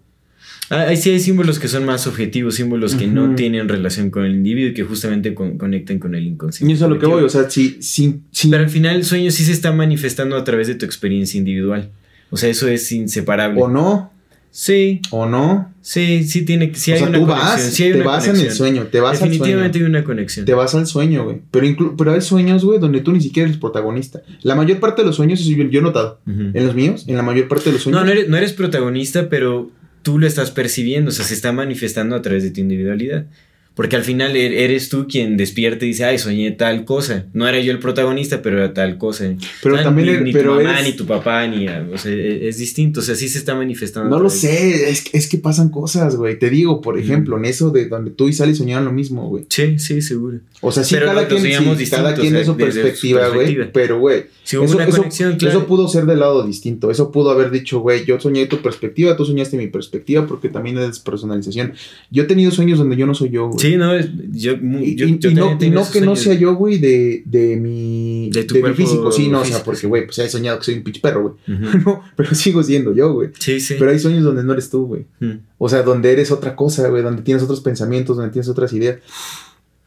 Ah, 0.70 0.86
Ahí 0.88 0.96
sí 0.96 1.10
hay 1.10 1.20
símbolos 1.20 1.58
que 1.58 1.68
son 1.68 1.84
más 1.84 2.06
objetivos, 2.06 2.54
símbolos 2.54 2.94
que 2.94 3.06
no 3.06 3.34
tienen 3.34 3.68
relación 3.68 4.10
con 4.10 4.24
el 4.24 4.34
individuo 4.34 4.70
y 4.70 4.74
que 4.74 4.84
justamente 4.84 5.34
con- 5.34 5.58
conectan 5.58 5.98
con 5.98 6.14
el 6.14 6.24
Y 6.24 6.28
inconsciente. 6.28 6.72
eso 6.72 6.84
es 6.84 6.90
a 6.90 6.94
lo 6.94 6.98
que 6.98 7.06
voy, 7.06 7.22
o 7.24 7.28
sea, 7.28 7.50
si, 7.50 7.82
si, 7.82 8.20
si 8.30 8.48
Pero 8.48 8.62
al 8.62 8.70
final 8.70 8.96
el 8.96 9.04
sueño 9.04 9.30
sí 9.30 9.44
se 9.44 9.52
está 9.52 9.72
manifestando 9.72 10.36
a 10.36 10.44
través 10.44 10.68
de 10.68 10.74
tu 10.76 10.86
experiencia 10.86 11.36
individual. 11.38 11.90
O 12.30 12.36
sea, 12.38 12.48
eso 12.48 12.68
es 12.68 12.90
inseparable. 12.92 13.60
o 13.60 13.68
no, 13.68 14.10
Sí, 14.54 15.00
o 15.10 15.24
no. 15.26 15.72
sí, 15.80 16.24
sí 16.24 16.42
tiene 16.42 16.70
que. 16.70 16.78
Sí 16.78 16.90
o 16.90 16.94
hay 16.94 17.00
sea, 17.00 17.08
una 17.08 17.18
tú 17.18 17.26
conexión. 17.26 17.48
vas, 17.56 17.62
sí 17.74 17.82
hay 17.84 17.90
te 17.92 17.96
una 17.96 18.04
vas 18.06 18.24
en 18.24 18.30
el 18.30 18.36
conexión. 18.36 18.56
sueño, 18.56 18.82
te 18.90 19.00
vas 19.00 19.22
al 19.22 19.28
Definitivamente 19.30 19.78
sueño. 19.78 19.86
hay 19.86 19.90
una 19.90 20.04
conexión. 20.04 20.44
Te 20.46 20.54
vas 20.54 20.74
al 20.74 20.86
sueño, 20.86 21.24
güey. 21.24 21.38
Pero, 21.50 21.66
inclu- 21.66 21.94
pero 21.96 22.12
hay 22.12 22.20
sueños, 22.20 22.62
güey, 22.64 22.78
donde 22.78 23.00
tú 23.00 23.12
ni 23.12 23.20
siquiera 23.22 23.48
eres 23.48 23.58
protagonista. 23.58 24.20
La 24.42 24.54
mayor 24.54 24.78
parte 24.78 25.00
de 25.02 25.06
los 25.06 25.16
sueños, 25.16 25.40
eso 25.40 25.50
yo, 25.50 25.64
yo 25.64 25.80
he 25.80 25.82
notado. 25.82 26.20
En 26.26 26.66
los 26.66 26.74
míos, 26.74 27.04
en 27.08 27.16
la 27.16 27.22
mayor 27.22 27.48
parte 27.48 27.64
de 27.66 27.72
los 27.72 27.82
sueños. 27.82 28.00
No, 28.00 28.06
no 28.06 28.12
eres, 28.12 28.28
no 28.28 28.36
eres 28.36 28.52
protagonista, 28.52 29.30
pero 29.30 29.70
tú 30.02 30.18
lo 30.18 30.26
estás 30.26 30.50
percibiendo, 30.50 31.10
o 31.10 31.12
sea, 31.12 31.24
se 31.24 31.34
está 31.34 31.52
manifestando 31.52 32.16
a 32.16 32.22
través 32.22 32.42
de 32.42 32.50
tu 32.50 32.60
individualidad. 32.60 33.26
Porque 33.74 33.96
al 33.96 34.04
final 34.04 34.36
er- 34.36 34.52
eres 34.52 34.90
tú 34.90 35.06
quien 35.08 35.38
despierta 35.38 35.86
y 35.86 35.88
dice, 35.88 36.04
ay, 36.04 36.18
soñé 36.18 36.50
tal 36.50 36.84
cosa. 36.84 37.24
No 37.32 37.48
era 37.48 37.58
yo 37.58 37.72
el 37.72 37.78
protagonista, 37.78 38.42
pero 38.42 38.58
era 38.58 38.74
tal 38.74 38.98
cosa. 38.98 39.34
Pero 39.62 39.76
O 39.76 39.78
sea, 39.78 39.84
también 39.86 40.18
ni, 40.18 40.24
ni 40.24 40.32
pero 40.34 40.50
tu 40.58 40.62
mamá, 40.62 40.78
eres- 40.78 40.90
ni 40.90 40.92
tu 40.92 41.06
papá, 41.06 41.46
ni... 41.46 41.66
O 41.68 41.96
sea, 41.96 42.12
e- 42.12 42.48
es 42.50 42.58
distinto, 42.58 43.00
o 43.00 43.02
sea, 43.02 43.14
sí 43.14 43.30
se 43.30 43.38
está 43.38 43.54
manifestando. 43.54 44.10
No 44.10 44.22
lo 44.22 44.28
sé, 44.28 44.90
es, 44.90 45.00
que- 45.00 45.16
es 45.16 45.26
que 45.26 45.38
pasan 45.38 45.70
cosas, 45.70 46.16
güey. 46.16 46.38
Te 46.38 46.50
digo, 46.50 46.82
por 46.82 46.96
Mm. 46.96 47.00
ejemplo, 47.00 47.38
en 47.38 47.46
eso 47.46 47.70
de 47.70 47.86
donde 47.88 48.10
tú 48.10 48.28
y 48.28 48.34
Sally 48.34 48.54
soñaron 48.54 48.84
lo 48.84 48.92
mismo, 48.92 49.26
güey. 49.30 49.46
Sí, 49.48 49.78
sí, 49.78 50.02
seguro. 50.02 50.40
O 50.60 50.70
sea, 50.70 50.84
sí, 50.84 50.94
Pero 50.94 51.06
cada 51.06 51.26
quien, 51.26 51.40
sí, 51.40 51.86
cada 51.90 52.14
quien 52.14 52.34
de 52.34 52.44
su 52.44 52.54
perspectiva, 52.58 53.28
güey. 53.28 53.72
Pero, 53.72 53.98
güey, 53.98 54.24
Hubo 54.58 54.64
eso, 54.66 54.76
una 54.76 54.84
eso- 54.86 54.96
conexión, 54.98 55.36
claro. 55.36 55.58
eso 55.58 55.66
pudo 55.66 55.88
ser 55.88 56.06
del 56.06 56.20
lado 56.20 56.44
distinto. 56.46 56.90
Eso 56.90 57.10
pudo 57.10 57.30
haber 57.30 57.50
dicho, 57.50 57.80
güey, 57.80 58.04
yo 58.04 58.18
soñé 58.20 58.46
tu 58.46 58.58
perspectiva, 58.62 59.16
tú 59.16 59.24
soñaste 59.24 59.56
mi 59.56 59.66
perspectiva, 59.68 60.26
porque 60.26 60.48
también 60.48 60.78
es 60.78 60.98
personalización. 60.98 61.72
Yo 62.10 62.22
he 62.24 62.26
tenido 62.26 62.50
sueños 62.50 62.78
donde 62.78 62.96
yo 62.96 63.06
no 63.06 63.14
soy 63.14 63.30
yo, 63.30 63.48
güey. 63.48 63.58
Sí, 63.58 63.76
no, 63.76 63.94
es- 63.94 64.08
yo, 64.32 64.52
Y, 64.52 64.94
yo, 64.96 65.06
y- 65.06 65.18
yo 65.18 65.30
y 65.30 65.34
no, 65.34 65.52
y 65.52 65.58
que 65.92 66.00
no 66.00 66.16
sea 66.16 66.34
yo, 66.34 66.54
güey, 66.54 66.78
de, 66.78 67.22
de 67.26 67.56
mi, 67.56 68.30
De 68.32 68.44
tu 68.44 68.54
mi 68.54 68.60
cuerpo 68.60 68.76
físico. 68.76 69.12
Sí, 69.12 69.28
no, 69.28 69.40
o 69.40 69.44
sea, 69.44 69.62
porque, 69.62 69.86
güey, 69.86 70.06
pues 70.06 70.18
he 70.18 70.28
soñado 70.28 70.58
que 70.58 70.64
soy 70.64 70.74
un 70.74 70.82
pinche 70.82 71.00
perro, 71.00 71.22
güey. 71.22 71.34
No, 71.84 72.02
pero 72.16 72.34
sigo 72.34 72.62
siendo 72.62 72.94
yo, 72.94 73.12
güey. 73.14 73.30
Sí, 73.38 73.60
sí. 73.60 73.74
Pero 73.78 73.90
hay 73.90 73.98
sueños 73.98 74.22
donde 74.24 74.44
no 74.44 74.52
eres 74.52 74.70
tú, 74.70 74.86
güey. 74.86 75.06
Mm, 75.20 75.38
O 75.58 75.68
sea, 75.68 75.82
donde 75.82 76.12
eres 76.12 76.30
otra 76.30 76.56
cosa, 76.56 76.88
güey, 76.88 77.02
donde 77.02 77.22
tienes 77.22 77.42
otros 77.42 77.60
pensamientos, 77.60 78.16
donde 78.16 78.32
tienes 78.32 78.48
otras 78.48 78.72
ideas. 78.72 78.98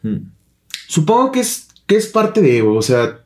mm. 0.04 0.16
Supongo 0.88 1.32
que 1.32 1.40
es, 1.42 1.68
que 1.88 1.96
es 1.96 2.08
parte 2.08 2.42
de, 2.42 2.62
o 2.62 2.82
sea, 2.82 3.25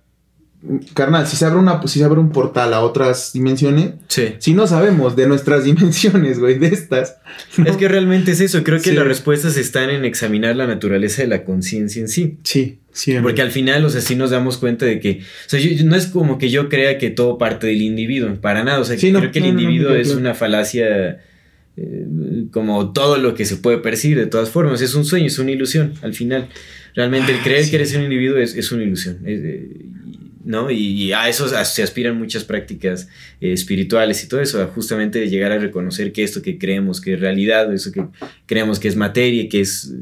carnal, 0.93 1.26
si 1.26 1.38
se 1.38 1.45
abre 1.45 1.57
una, 1.57 1.82
si 1.88 1.99
se 1.99 2.05
abre 2.05 2.20
un 2.20 2.32
portal 2.32 2.74
a 2.74 2.82
otras 2.82 3.32
dimensiones, 3.34 3.91
Sí. 4.10 4.34
si 4.39 4.53
no 4.53 4.68
sabemos 4.68 5.16
de 5.16 5.26
nuestras 5.28 5.64
dimensiones, 5.64 6.38
güey, 6.39 6.60
de 6.60 6.68
estas. 6.68 7.18
Es 7.66 7.78
que 7.78 7.88
realmente 7.88 8.32
es 8.32 8.41
eso. 8.41 8.64
Creo 8.64 8.78
que 8.82 8.89
Sí. 8.89 8.95
las 8.95 9.07
respuestas 9.07 9.55
están 9.57 9.89
en 9.89 10.03
examinar 10.03 10.55
la 10.57 10.68
naturaleza 10.68 11.22
de 11.22 11.30
la 11.30 11.43
conciencia 11.45 12.01
en 12.01 12.10
sí. 12.10 12.38
Sí, 12.43 12.80
sí. 12.91 13.16
Porque 13.22 13.41
al 13.41 13.51
final, 13.51 13.86
o 13.86 13.89
sea, 13.89 14.01
sí 14.01 14.16
nos 14.16 14.32
damos 14.32 14.57
cuenta 14.57 14.86
de 14.86 14.99
que, 14.99 15.20
o 15.22 15.49
sea, 15.49 15.60
yo- 15.62 15.86
no 15.86 15.95
es 15.95 16.07
como 16.07 16.38
que 16.38 16.49
yo 16.49 16.68
crea 16.68 16.97
que 16.97 17.10
todo 17.10 17.38
parte 17.38 17.68
del 17.68 17.82
individuo, 17.82 18.36
para 18.41 18.64
nada. 18.66 18.80
O 18.80 18.84
sea, 18.86 18.97
Sí, 18.97 19.12
no, 19.14 19.20
creo 19.20 19.32
que 19.32 19.39
el 19.39 19.45
no, 19.45 19.51
no, 19.51 19.55
no, 19.55 19.62
individuo 19.62 19.95
es 19.95 20.12
una 20.14 20.34
falacia 20.34 21.20
eh, 21.78 22.05
como 22.51 22.91
todo 22.91 23.18
lo 23.18 23.36
que 23.36 23.45
se 23.45 23.55
puede 23.55 23.78
percibir 23.78 24.18
de 24.18 24.26
todas 24.28 24.49
formas. 24.49 24.82
Es 24.82 24.95
un 24.95 25.05
sueño, 25.05 25.28
es 25.28 25.39
una 25.39 25.51
ilusión 25.51 25.93
al 26.01 26.14
final. 26.14 26.49
Realmente 26.95 27.32
el 27.32 27.39
creer 27.39 27.64
sí. 27.64 27.70
que 27.70 27.78
eres 27.78 27.95
un 27.95 28.03
individuo 28.03 28.38
es, 28.38 28.55
es 28.55 28.72
una 28.74 28.84
ilusión. 28.84 29.20
es, 29.26 29.39
eh, 29.41 29.70
¿No? 30.44 30.72
Y, 30.72 30.78
y 30.78 31.12
a 31.12 31.28
eso 31.28 31.50
se 31.50 31.84
aspiran 31.84 32.18
muchas 32.18 32.46
prácticas 32.46 33.10
eh, 33.42 33.52
espirituales 33.52 34.24
y 34.24 34.28
todo 34.30 34.40
eso, 34.40 34.62
a 34.62 34.68
justamente 34.68 35.28
llegar 35.30 35.52
a 35.52 35.60
reconocer 35.60 36.14
que 36.14 36.24
esto 36.24 36.42
que 36.42 36.58
creemos 36.58 37.02
que 37.02 37.16
es 37.16 37.20
realidad, 37.20 37.74
eso 37.74 37.92
que 37.92 38.06
creemos 38.46 38.80
que 38.80 38.88
es 38.88 38.96
materia, 38.96 39.50
que 39.50 39.60
es 39.60 39.94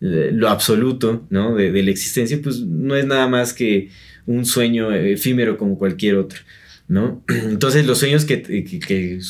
eh, 0.00 0.30
lo 0.32 0.48
absoluto, 0.48 1.26
¿no? 1.30 1.54
De, 1.54 1.70
de 1.70 1.82
la 1.84 1.90
existencia, 1.92 2.40
pues 2.42 2.58
no 2.60 2.96
es 2.96 3.06
nada 3.06 3.28
más 3.28 3.54
que 3.54 3.90
un 4.26 4.44
sueño 4.44 4.92
efímero 4.92 5.56
como 5.56 5.78
cualquier 5.78 6.16
otro, 6.16 6.40
¿no? 6.88 7.22
Entonces 7.28 7.86
los 7.86 7.98
sueños 7.98 8.24
que, 8.24 8.42
que- 8.42 8.80
que 8.80 9.20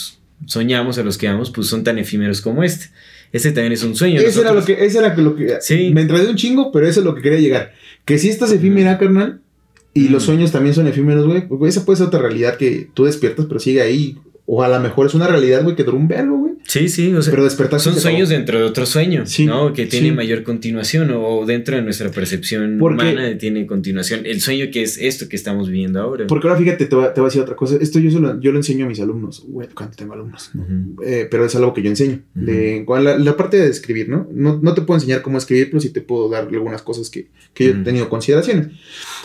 soñamos, 0.46 0.98
a 0.98 1.02
los 1.02 1.18
que 1.18 1.26
vamos, 1.28 1.50
pues 1.50 1.66
son 1.68 1.84
tan 1.84 1.98
efímeros 1.98 2.40
como 2.40 2.64
este. 2.64 2.86
Este 3.32 3.50
también 3.50 3.72
es 3.72 3.82
un 3.82 3.96
sueño. 3.96 4.20
Eso 4.20 4.40
era 4.40 4.50
lo 4.50 4.56
Nosotros- 4.60 4.78
que, 4.78 4.84
eso 4.86 4.98
era 5.00 5.14
lo 5.16 5.34
que. 5.36 5.56
Sí. 5.60 5.90
Me 5.92 6.02
enredé 6.02 6.28
un 6.30 6.36
chingo, 6.36 6.70
pero 6.72 6.86
eso 6.86 7.00
es 7.00 7.06
lo 7.06 7.14
que 7.14 7.22
quería 7.22 7.40
llegar. 7.40 7.72
Que 8.04 8.16
si 8.18 8.28
estás 8.28 8.52
efímera, 8.52 8.96
carnal, 8.98 9.40
y 9.94 10.08
los 10.08 10.22
Mm. 10.24 10.26
sueños 10.26 10.52
también 10.52 10.74
son 10.74 10.86
efímeros, 10.88 11.26
güey, 11.26 11.70
esa 11.70 11.84
puede 11.84 11.96
ser 11.98 12.08
otra 12.08 12.20
realidad 12.20 12.56
que 12.56 12.88
tú 12.94 13.04
despiertas, 13.04 13.46
pero 13.46 13.60
sigue 13.60 13.80
ahí. 13.80 14.18
O 14.46 14.62
a 14.62 14.68
lo 14.68 14.78
mejor 14.80 15.06
es 15.06 15.14
una 15.14 15.26
realidad, 15.26 15.62
güey, 15.62 15.74
que 15.76 15.84
duró 15.84 15.96
un 15.96 16.08
verbo, 16.08 16.36
güey. 16.36 16.53
Sí, 16.66 16.88
sí, 16.88 17.12
o 17.14 17.20
sea, 17.22 17.30
Pero 17.30 17.44
despertarse 17.44 17.90
son 17.90 18.00
sueños 18.00 18.30
dentro 18.30 18.58
de 18.58 18.64
otro 18.64 18.86
sueño, 18.86 19.26
Sí, 19.26 19.44
¿no? 19.46 19.72
Que 19.74 19.86
tiene 19.86 20.08
sí. 20.08 20.14
mayor 20.14 20.42
continuación 20.44 21.10
o 21.14 21.44
dentro 21.46 21.76
de 21.76 21.82
nuestra 21.82 22.10
percepción 22.10 22.78
Porque- 22.78 23.02
humana 23.02 23.36
tiene 23.38 23.66
continuación. 23.66 24.22
El 24.24 24.40
sueño 24.40 24.66
que 24.72 24.82
es 24.82 24.96
esto 24.98 25.28
que 25.28 25.36
estamos 25.36 25.68
viviendo 25.68 26.00
ahora. 26.00 26.26
Porque 26.26 26.48
ahora 26.48 26.58
fíjate, 26.58 26.86
te 26.86 26.94
voy, 26.96 27.04
a- 27.04 27.12
te 27.14 27.20
voy 27.20 27.26
a 27.26 27.30
decir 27.30 27.42
otra 27.42 27.54
cosa. 27.54 27.76
Esto 27.80 27.98
yo, 27.98 28.10
se 28.10 28.18
lo, 28.18 28.40
yo 28.40 28.50
lo 28.50 28.58
enseño 28.58 28.86
a 28.86 28.88
mis 28.88 28.98
alumnos, 29.00 29.44
güey, 29.46 29.68
cuando 29.74 29.94
tengo 29.94 30.14
alumnos. 30.14 30.50
¿no? 30.54 30.62
Ujú. 30.62 31.02
Eh, 31.04 31.28
pero 31.30 31.44
es 31.44 31.54
algo 31.54 31.74
que 31.74 31.82
yo 31.82 31.90
enseño. 31.90 32.20
Ujú. 32.34 32.46
De, 32.46 32.82
con 32.86 33.04
la, 33.04 33.18
la 33.18 33.36
parte 33.36 33.58
de 33.58 33.68
escribir, 33.68 34.08
¿no? 34.08 34.26
¿no? 34.32 34.58
No 34.62 34.72
te 34.74 34.80
puedo 34.82 34.96
enseñar 34.98 35.20
cómo 35.22 35.36
escribir, 35.38 35.68
pero 35.70 35.80
sí 35.80 35.90
te 35.90 36.00
puedo 36.00 36.30
dar 36.30 36.48
algunas 36.50 36.80
cosas 36.82 37.10
que, 37.10 37.28
que 37.52 37.66
yo 37.66 37.70
he 37.72 37.84
tenido 37.84 38.08
consideraciones. 38.08 38.68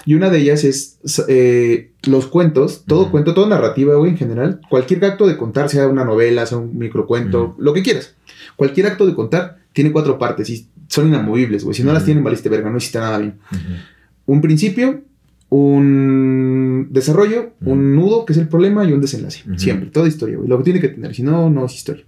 Y 0.05 0.13
una 0.15 0.29
de 0.29 0.39
ellas 0.39 0.63
es 0.63 0.97
eh, 1.27 1.91
los 2.07 2.27
cuentos, 2.27 2.83
todo 2.87 3.11
cuento, 3.11 3.33
toda 3.33 3.47
narrativa, 3.47 3.95
güey, 3.95 4.11
en 4.11 4.17
general. 4.17 4.59
Cualquier 4.69 5.03
acto 5.05 5.27
de 5.27 5.37
contar, 5.37 5.69
sea 5.69 5.87
una 5.87 6.03
novela, 6.05 6.45
sea 6.45 6.57
un 6.57 6.77
microcuento, 6.77 7.28
lo 7.31 7.73
que 7.73 7.83
quieras. 7.83 8.15
Cualquier 8.55 8.87
acto 8.87 9.05
de 9.05 9.15
contar 9.15 9.59
tiene 9.73 9.91
cuatro 9.91 10.17
partes 10.17 10.49
y 10.49 10.67
son 10.87 11.07
inamovibles, 11.07 11.63
güey. 11.63 11.75
Si 11.75 11.83
no 11.83 11.93
las 11.93 12.03
tienen, 12.03 12.23
valiste 12.23 12.49
verga, 12.49 12.69
no 12.69 12.77
hiciste 12.77 12.99
nada 12.99 13.19
bien. 13.19 13.35
Un 14.25 14.41
principio, 14.41 15.03
un 15.49 16.87
desarrollo, 16.91 17.53
un 17.61 17.95
nudo, 17.95 18.25
que 18.25 18.33
es 18.33 18.39
el 18.39 18.47
problema, 18.47 18.85
y 18.85 18.93
un 18.93 19.01
desenlace. 19.01 19.43
Siempre, 19.57 19.89
toda 19.89 20.07
historia, 20.07 20.37
güey. 20.37 20.49
Lo 20.49 20.57
que 20.57 20.63
tiene 20.63 20.79
que 20.79 20.89
tener, 20.89 21.15
si 21.15 21.23
no, 21.23 21.49
no 21.49 21.65
es 21.65 21.75
historia. 21.75 22.03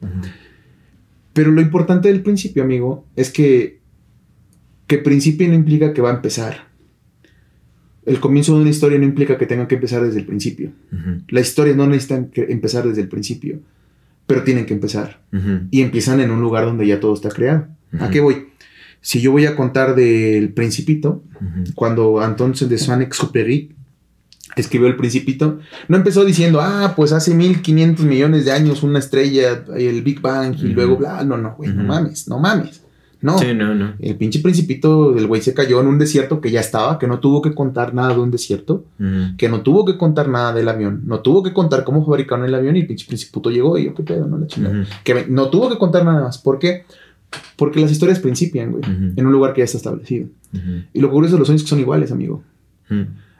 Pero 1.33 1.51
lo 1.51 1.61
importante 1.61 2.09
del 2.09 2.21
principio, 2.21 2.63
amigo, 2.63 3.05
es 3.15 3.31
que, 3.31 3.79
que 4.87 4.97
principio 4.97 5.47
no 5.47 5.53
implica 5.53 5.93
que 5.93 6.01
va 6.01 6.11
a 6.11 6.15
empezar. 6.15 6.67
El 8.05 8.19
comienzo 8.19 8.55
de 8.55 8.61
una 8.61 8.69
historia 8.69 8.97
no 8.97 9.05
implica 9.05 9.37
que 9.37 9.45
tenga 9.45 9.67
que 9.67 9.75
empezar 9.75 10.03
desde 10.03 10.19
el 10.19 10.25
principio. 10.25 10.71
La 11.29 11.39
historia 11.39 11.75
no 11.75 11.87
necesitan 11.87 12.29
que 12.29 12.43
empezar 12.49 12.87
desde 12.87 13.01
el 13.01 13.07
principio, 13.07 13.59
pero 14.27 14.43
tienen 14.43 14.65
que 14.65 14.73
empezar. 14.73 15.21
Y 15.71 15.81
empiezan 15.81 16.19
en 16.19 16.31
un 16.31 16.41
lugar 16.41 16.65
donde 16.65 16.85
ya 16.87 16.99
todo 16.99 17.13
está 17.13 17.29
creado. 17.29 17.67
¿A 17.99 18.09
qué 18.09 18.19
voy? 18.19 18.47
Si 19.01 19.19
yo 19.19 19.31
voy 19.31 19.45
a 19.45 19.55
contar 19.55 19.95
del 19.95 20.53
principito, 20.53 21.23
cuando 21.75 22.21
Antoine 22.21 22.53
de 22.53 22.77
Saint-Exupéry 22.77 23.75
escribió 24.55 24.87
El 24.87 24.95
Principito, 24.97 25.59
no 25.87 25.97
empezó 25.97 26.25
diciendo, 26.25 26.59
ah, 26.61 26.93
pues 26.95 27.11
hace 27.13 27.33
1500 27.33 28.05
millones 28.05 28.45
de 28.45 28.51
años 28.51 28.83
una 28.83 28.99
estrella, 28.99 29.63
el 29.75 30.01
Big 30.01 30.21
Bang, 30.21 30.55
y 30.59 30.67
luego 30.69 30.97
bla, 30.97 31.23
no, 31.23 31.37
no, 31.37 31.55
güey, 31.55 31.71
no 31.73 31.83
mames, 31.83 32.27
no 32.27 32.37
mames. 32.39 32.80
No, 33.21 33.37
Sí, 33.37 33.53
no, 33.53 33.75
no. 33.75 33.93
el 33.99 34.15
pinche 34.15 34.39
Principito 34.39 35.11
del 35.11 35.27
güey 35.27 35.41
se 35.41 35.53
cayó 35.53 35.79
en 35.79 35.87
un 35.87 35.99
desierto 35.99 36.41
que 36.41 36.49
ya 36.49 36.59
estaba, 36.59 36.97
que 36.97 37.07
no 37.07 37.19
tuvo 37.19 37.41
que 37.41 37.53
contar 37.53 37.93
nada 37.93 38.13
de 38.15 38.19
un 38.19 38.31
desierto, 38.31 38.85
que 39.37 39.47
no 39.47 39.61
tuvo 39.61 39.85
que 39.85 39.97
contar 39.97 40.27
nada 40.27 40.53
del 40.53 40.67
avión, 40.67 41.03
no 41.05 41.19
tuvo 41.19 41.43
que 41.43 41.53
contar 41.53 41.83
cómo 41.83 42.03
fabricaron 42.05 42.45
el 42.45 42.55
avión 42.55 42.75
y 42.77 42.79
el 42.81 42.87
pinche 42.87 43.05
Principito 43.07 43.49
llegó 43.51 43.77
y 43.77 43.85
yo, 43.85 43.93
qué 43.93 44.03
pedo, 44.03 44.25
no 44.27 44.37
la 44.39 44.47
chingada. 44.47 44.85
Que 45.03 45.25
no 45.29 45.49
tuvo 45.49 45.69
que 45.69 45.77
contar 45.77 46.03
nada 46.03 46.21
más. 46.23 46.37
¿Por 46.39 46.57
qué? 46.59 46.83
Porque 47.55 47.79
las 47.79 47.91
historias 47.91 48.19
principian, 48.19 48.71
güey, 48.71 48.83
en 49.15 49.25
un 49.25 49.31
lugar 49.31 49.53
que 49.53 49.59
ya 49.61 49.65
está 49.65 49.77
establecido. 49.77 50.27
Y 50.93 50.99
lo 50.99 51.09
curioso 51.11 51.35
de 51.35 51.39
los 51.39 51.47
sueños 51.47 51.61
es 51.61 51.65
que 51.65 51.69
son 51.69 51.79
iguales, 51.79 52.11
amigo. 52.11 52.43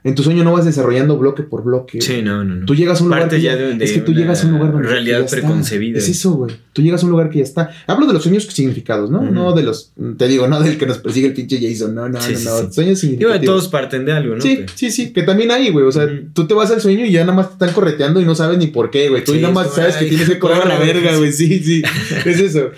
En 0.03 0.15
tu 0.15 0.23
sueño 0.23 0.44
no 0.44 0.52
vas 0.53 0.65
desarrollando 0.65 1.15
bloque 1.18 1.44
por 1.44 1.64
bloque. 1.64 2.02
Sí, 2.02 2.22
no, 2.23 2.44
no, 2.44 2.56
no. 2.56 2.65
Tú 2.65 2.73
llegas 2.73 2.99
a 2.99 3.03
un 3.03 3.10
lugar 3.10 3.22
Parte 3.23 3.36
que 3.36 3.41
ya 3.44 3.56
de- 3.56 3.76
de 3.76 3.86
es 3.86 3.91
que 3.91 3.99
tú 3.99 4.14
llegas 4.14 4.44
a 4.44 4.48
un 4.48 4.53
lugar 4.53 4.72
donde 4.72 4.88
realidad 4.88 5.19
ya 5.19 5.26
está. 5.26 5.38
preconcebida. 5.38 5.99
Es 5.99 6.10
eso, 6.10 6.32
güey. 6.32 6.56
Tú 6.73 6.82
llegas 6.82 7.03
a 7.03 7.06
un 7.06 7.11
lugar 7.11 7.30
que 7.30 7.38
ya 7.38 7.44
está. 7.44 7.69
Hablo 7.86 8.07
de 8.07 8.14
los 8.14 8.23
sueños 8.23 8.45
significados, 8.45 9.11
¿no? 9.11 9.22
No 9.22 9.53
de 9.53 9.61
los, 9.61 9.94
te 10.18 10.28
digo, 10.28 10.48
no 10.48 10.60
del 10.60 10.78
que 10.80 10.88
nos 10.88 10.98
persigue 10.98 11.28
el 11.28 11.34
pinche 11.34 11.60
Jason, 11.61 11.94
no, 11.94 12.10
no, 12.10 12.19
Sí, 12.19 12.34
no, 12.44 12.61
no. 12.61 12.68
sí. 12.68 12.73
Sueños 12.73 12.99
significativos. 12.99 13.45
todos 13.45 13.68
parten 13.68 14.06
de 14.06 14.11
algo, 14.14 14.36
¿no? 14.36 14.41
Sí, 14.41 14.61
sí, 14.73 14.90
sí, 14.90 15.14
que 15.14 15.22
también 15.22 15.52
hay, 15.52 15.69
güey. 15.69 15.86
O 15.86 15.91
sea, 15.91 16.07
tú 16.34 16.48
te 16.48 16.53
vas 16.56 16.72
al 16.72 16.82
sueño 16.82 17.06
y 17.06 17.11
ya 17.11 17.22
nada 17.22 17.34
más 17.34 17.48
te 17.49 17.53
están 17.53 17.72
correteando 17.72 18.19
y 18.19 18.26
no 18.26 18.34
sabes 18.34 18.57
ni 18.57 18.68
por 18.68 18.90
qué, 18.90 19.10
güey. 19.10 19.23
Tú 19.23 19.36
nada 19.36 19.53
más 19.53 19.73
sabes 19.76 19.98
que 19.98 20.06
tienes 20.06 20.28
que 20.28 20.40
correr 20.40 20.64
a 20.64 20.65
la 20.65 20.80
verga, 20.80 21.15
güey. 21.18 21.32
Sí, 21.32 21.60
sí. 21.60 21.84
Es 22.26 22.40
eso. 22.40 22.72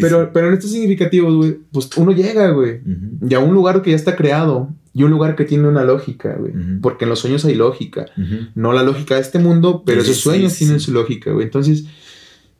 Pero, 0.00 0.30
pero 0.32 0.48
en 0.48 0.54
estos 0.54 0.70
significativos, 0.72 1.34
güey, 1.34 1.56
pues 1.72 1.88
uno 1.96 2.12
llega, 2.12 2.50
güey. 2.50 2.80
Y 3.28 3.32
a 3.34 3.38
un 3.38 3.54
lugar 3.54 3.80
que 3.80 3.90
ya 3.90 3.96
está 3.96 4.14
creado. 4.14 4.68
Y 4.96 5.02
un 5.04 5.10
lugar 5.10 5.36
que 5.36 5.44
tiene 5.44 5.68
una 5.68 5.84
lógica, 5.84 6.34
güey. 6.38 6.52
Porque 6.80 7.04
en 7.04 7.10
los 7.10 7.18
sueños 7.20 7.44
hay 7.44 7.54
lógica. 7.54 8.06
No 8.54 8.72
la 8.72 8.82
lógica 8.82 9.16
de 9.16 9.20
este 9.20 9.38
mundo, 9.38 9.82
pero 9.84 10.02
Sí, 10.02 10.10
esos 10.10 10.22
sueños 10.22 10.52
sí, 10.52 10.60
tienen 10.60 10.80
sí. 10.80 10.86
su 10.86 10.92
lógica, 10.92 11.32
güey. 11.32 11.44
Entonces, 11.44 11.84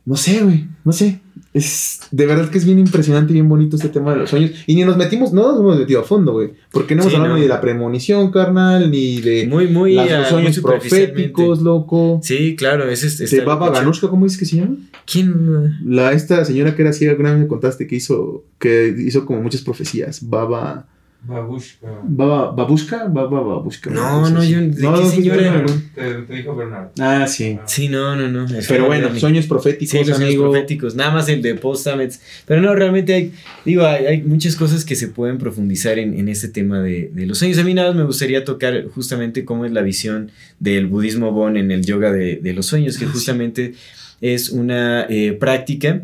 no 0.05 0.17
sé, 0.17 0.43
güey. 0.45 0.67
No 0.85 0.93
sé. 0.93 1.21
Es 1.53 2.01
de 2.11 2.27
verdad 2.27 2.51
que 2.51 2.59
es 2.59 2.65
bien 2.67 2.79
impresionante 2.79 3.33
y 3.33 3.35
bien 3.35 3.49
bonito 3.49 3.77
este 3.77 3.89
tema 3.89 4.13
de 4.13 4.19
los 4.21 4.31
sueños. 4.31 4.51
Y 4.67 4.75
ni 4.75 4.85
nos 4.85 4.97
metimos, 4.99 5.33
no 5.33 5.51
nos 5.51 5.61
hemos 5.61 5.79
metido 5.79 6.01
a 6.01 6.05
fondo, 6.05 6.33
güey. 6.33 6.51
Porque 6.71 6.95
no 6.95 7.03
hemos 7.03 7.15
hablado 7.15 7.33
no. 7.33 7.37
ni 7.39 7.43
de 7.45 7.49
la 7.49 7.61
premonición, 7.63 8.31
carnal, 8.31 8.91
ni 8.91 9.21
de 9.23 9.47
Muy, 9.47 9.67
muy, 9.69 9.95
las- 9.95 10.11
ah, 10.11 10.19
los 10.21 10.29
sueños 10.29 10.57
muy 10.57 10.63
proféticos, 10.63 11.63
loco. 11.63 12.21
Sí, 12.23 12.55
claro, 12.57 12.89
ese 12.91 13.07
es. 13.07 13.19
de 13.19 13.25
está 13.25 13.45
Baba. 13.45 13.71
Ganushka, 13.71 14.09
¿cómo 14.09 14.25
dices 14.27 14.39
que 14.39 14.45
se 14.45 14.57
llama? 14.57 14.77
¿Quién? 15.11 15.79
La, 15.87 16.13
esta 16.13 16.45
señora 16.45 16.77
que 16.77 16.83
era 16.83 16.93
ciega, 16.93 17.13
alguna 17.13 17.33
vez 17.33 17.41
me 17.41 17.47
contaste 17.49 17.87
que 17.87 17.97
hizo, 17.97 18.45
que 18.59 18.95
hizo 18.99 19.25
como 19.25 19.41
muchas 19.43 19.63
profecías. 19.63 20.29
Baba. 20.29 20.89
Babushka. 21.23 21.87
Baba, 22.05 22.53
babushka, 22.53 23.05
baba, 23.09 23.41
babushka. 23.43 23.91
No, 23.91 24.31
no, 24.31 24.45
yo- 24.45 24.61
¿de 24.61 24.71
qué 24.77 24.83
no, 24.83 25.11
señora? 25.11 25.67
Te, 25.95 26.15
te 26.23 26.35
dijo 26.35 26.55
Bernardo. 26.55 26.93
Ah, 27.01 27.27
sí. 27.27 27.59
Sí, 27.67 27.89
no, 27.89 28.15
no, 28.15 28.29
no. 28.29 28.47
Pero 28.69 28.87
bueno, 28.87 29.13
sueños 29.19 29.47
proféticos, 29.47 29.91
Sí, 29.91 29.99
los 29.99 30.07
sueños 30.19 30.23
amigo. 30.23 30.51
proféticos, 30.51 30.95
nada 30.95 31.11
más 31.11 31.29
el 31.29 31.43
de 31.43 31.57
Postamets. 31.57 32.21
Pero 32.47 32.61
no, 32.63 32.75
realmente 32.77 33.13
hay, 33.15 33.33
digo, 33.65 33.85
hay, 33.85 34.07
hay 34.07 34.23
muchas 34.23 34.55
cosas 34.55 34.85
que 34.85 34.95
se 34.95 35.09
pueden 35.09 35.39
profundizar 35.39 35.99
en, 35.99 36.17
en 36.17 36.29
este 36.29 36.47
tema 36.49 36.81
de, 36.81 37.11
de 37.13 37.27
los 37.27 37.39
sueños. 37.39 37.59
A 37.59 37.65
mí 37.65 37.75
nada 37.75 37.89
más 37.89 37.97
me 37.97 38.05
gustaría 38.05 38.45
tocar 38.45 38.85
justamente 38.95 39.45
cómo 39.45 39.65
es 39.65 39.73
la 39.73 39.83
visión 39.83 40.31
del 40.61 40.87
budismo 40.87 41.33
Bon 41.33 41.57
en 41.57 41.73
el 41.73 41.85
yoga 41.85 42.13
de, 42.13 42.37
de 42.37 42.53
los 42.53 42.67
sueños, 42.67 42.99
que 42.99 43.07
justamente 43.07 43.75
es 44.21 44.51
una 44.51 45.07
eh, 45.11 45.33
práctica 45.33 46.03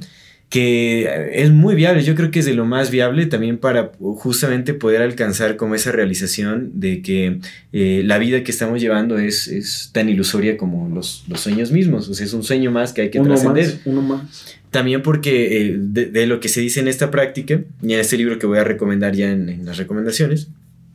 que 0.52 1.30
es 1.32 1.50
muy 1.50 1.74
viable, 1.74 2.02
yo 2.04 2.14
creo 2.14 2.30
que 2.30 2.40
es 2.40 2.44
de 2.44 2.52
lo 2.52 2.66
más 2.66 2.90
viable 2.90 3.24
también 3.24 3.56
para 3.56 3.92
justamente 3.98 4.74
poder 4.74 5.00
alcanzar 5.00 5.56
como 5.56 5.74
esa 5.74 5.92
realización 5.92 6.72
de 6.74 7.00
que 7.00 7.38
eh, 7.72 8.02
la 8.04 8.18
vida 8.18 8.44
que 8.44 8.50
estamos 8.50 8.78
llevando 8.78 9.16
es, 9.16 9.48
es 9.48 9.88
tan 9.94 10.10
ilusoria 10.10 10.58
como 10.58 10.90
los, 10.94 11.24
los 11.26 11.40
sueños 11.40 11.72
mismos, 11.72 12.06
o 12.10 12.12
sea, 12.12 12.26
es 12.26 12.34
un 12.34 12.42
sueño 12.42 12.70
más 12.70 12.92
que 12.92 13.00
hay 13.00 13.10
que 13.10 13.18
trascender. 13.20 13.78
uno 13.86 14.02
más. 14.02 14.58
También 14.70 15.00
porque 15.00 15.56
eh, 15.56 15.76
de, 15.78 16.04
de 16.04 16.26
lo 16.26 16.38
que 16.38 16.50
se 16.50 16.60
dice 16.60 16.80
en 16.80 16.88
esta 16.88 17.10
práctica, 17.10 17.62
y 17.82 17.94
en 17.94 18.00
este 18.00 18.18
libro 18.18 18.38
que 18.38 18.46
voy 18.46 18.58
a 18.58 18.64
recomendar 18.64 19.14
ya 19.16 19.30
en, 19.30 19.48
en 19.48 19.64
las 19.64 19.78
recomendaciones, 19.78 20.48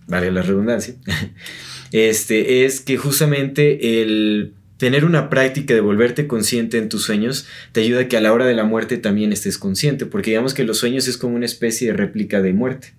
vale 0.05 0.31
la 0.31 0.43
redundancia, 0.43 0.93
este, 1.91 2.63
es 2.65 2.79
que 2.79 2.97
justamente 2.97 4.03
el 4.03 4.53
tener 4.77 5.05
una 5.05 5.29
práctica 5.29 5.73
de 5.73 5.81
volverte 5.81 6.27
consciente 6.27 6.77
en 6.77 6.89
tus 6.89 7.03
sueños 7.03 7.47
te 7.71 7.81
ayuda 7.81 8.01
a 8.01 8.07
que 8.07 8.17
a 8.17 8.21
la 8.21 8.31
hora 8.31 8.45
de 8.45 8.53
la 8.53 8.63
muerte 8.63 8.97
también 8.97 9.33
estés 9.33 9.57
consciente, 9.57 10.05
porque 10.05 10.31
digamos 10.31 10.53
que 10.53 10.63
los 10.63 10.77
sueños 10.77 11.07
es 11.07 11.17
como 11.17 11.35
una 11.35 11.45
especie 11.45 11.87
de 11.87 11.93
réplica 11.93 12.41
de 12.41 12.53
muerte. 12.53 12.93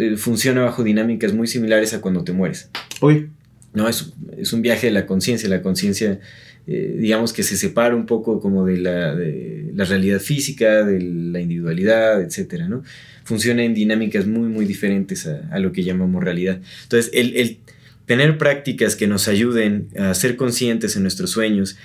Eh, 0.00 0.16
funciona 0.16 0.62
bajo 0.62 0.84
dinámicas 0.84 1.32
muy 1.32 1.46
similares 1.46 1.94
a 1.94 2.00
cuando 2.00 2.24
te 2.24 2.32
mueres. 2.32 2.70
Oye, 3.00 3.28
No, 3.74 3.88
es, 3.88 4.12
es 4.36 4.52
un 4.52 4.62
viaje 4.62 4.86
de 4.88 4.92
la 4.92 5.06
conciencia. 5.06 5.48
La 5.48 5.62
conciencia, 5.62 6.20
eh, 6.66 6.96
digamos 6.98 7.32
que 7.32 7.42
se 7.42 7.56
separa 7.56 7.96
un 7.96 8.06
poco 8.06 8.38
como 8.40 8.66
de 8.66 8.78
la, 8.78 9.14
de 9.14 9.72
la 9.74 9.84
realidad 9.84 10.20
física, 10.20 10.84
de 10.84 11.00
la 11.00 11.40
individualidad, 11.40 12.20
etcétera, 12.22 12.68
¿no? 12.68 12.82
Funciona 13.24 13.64
en 13.64 13.72
dinámicas 13.74 14.26
muy, 14.26 14.48
muy 14.48 14.64
diferentes 14.66 15.26
a, 15.26 15.48
a 15.50 15.58
lo 15.58 15.72
que 15.72 15.82
llamamos 15.84 16.22
realidad. 16.22 16.60
Entonces, 16.82 17.10
el, 17.14 17.34
el 17.36 17.58
tener 18.12 18.36
prácticas 18.38 18.94
que 18.96 19.06
nos 19.06 19.28
ayuden 19.28 19.88
a 19.98 20.12
ser 20.14 20.36
conscientes 20.36 20.96
en 20.96 21.02
nuestros 21.02 21.30
sueños 21.30 21.76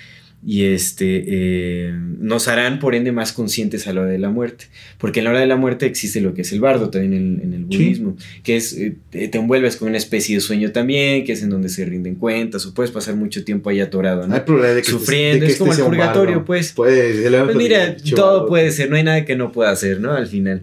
y 0.46 0.66
este, 0.66 1.24
eh, 1.26 1.92
nos 2.20 2.46
harán 2.46 2.78
por 2.78 2.94
ende 2.94 3.10
más 3.10 3.32
conscientes 3.32 3.88
a 3.88 3.92
la 3.92 4.02
hora 4.02 4.10
de 4.10 4.18
la 4.20 4.30
muerte. 4.30 4.66
Porque 4.98 5.18
en 5.18 5.24
la 5.24 5.30
hora 5.30 5.40
de 5.40 5.46
la 5.48 5.56
muerte 5.56 5.84
existe 5.86 6.20
lo 6.20 6.32
que 6.32 6.42
es 6.42 6.52
el 6.52 6.60
bardo 6.60 6.90
también 6.90 7.12
en, 7.14 7.40
en 7.42 7.54
el 7.54 7.66
Sí. 7.70 7.76
budismo, 7.76 8.16
que 8.44 8.56
es, 8.56 8.72
eh, 8.74 8.94
te, 9.10 9.36
envuelves 9.36 9.74
con 9.76 9.88
una 9.88 9.96
especie 9.98 10.36
de 10.36 10.40
sueño 10.40 10.70
también, 10.70 11.24
que 11.24 11.32
es 11.32 11.42
en 11.42 11.50
donde 11.50 11.68
se 11.68 11.84
rinden 11.84 12.14
cuentas 12.14 12.64
o 12.66 12.72
puedes 12.72 12.92
pasar 12.92 13.16
mucho 13.16 13.42
tiempo 13.44 13.68
ahí 13.70 13.80
atorado, 13.80 14.28
no 14.28 14.34
hay 14.34 14.42
de 14.74 14.82
que 14.82 14.88
Sufriendo, 14.90 15.40
de 15.40 15.46
que 15.46 15.52
es 15.54 15.58
como 15.58 15.72
este 15.72 15.82
el 15.82 15.88
purgatorio, 15.88 16.44
pues. 16.44 16.72
Pues, 16.72 17.26
el 17.26 17.34
Pues 17.44 17.56
mira, 17.56 17.96
todo 18.14 18.46
puede 18.46 18.70
ser, 18.70 18.90
no 18.90 18.96
hay 18.96 19.02
nada 19.02 19.24
que 19.24 19.34
no 19.34 19.50
pueda 19.50 19.70
hacer, 19.70 20.00
¿no? 20.00 20.12
Al 20.12 20.28
final. 20.28 20.62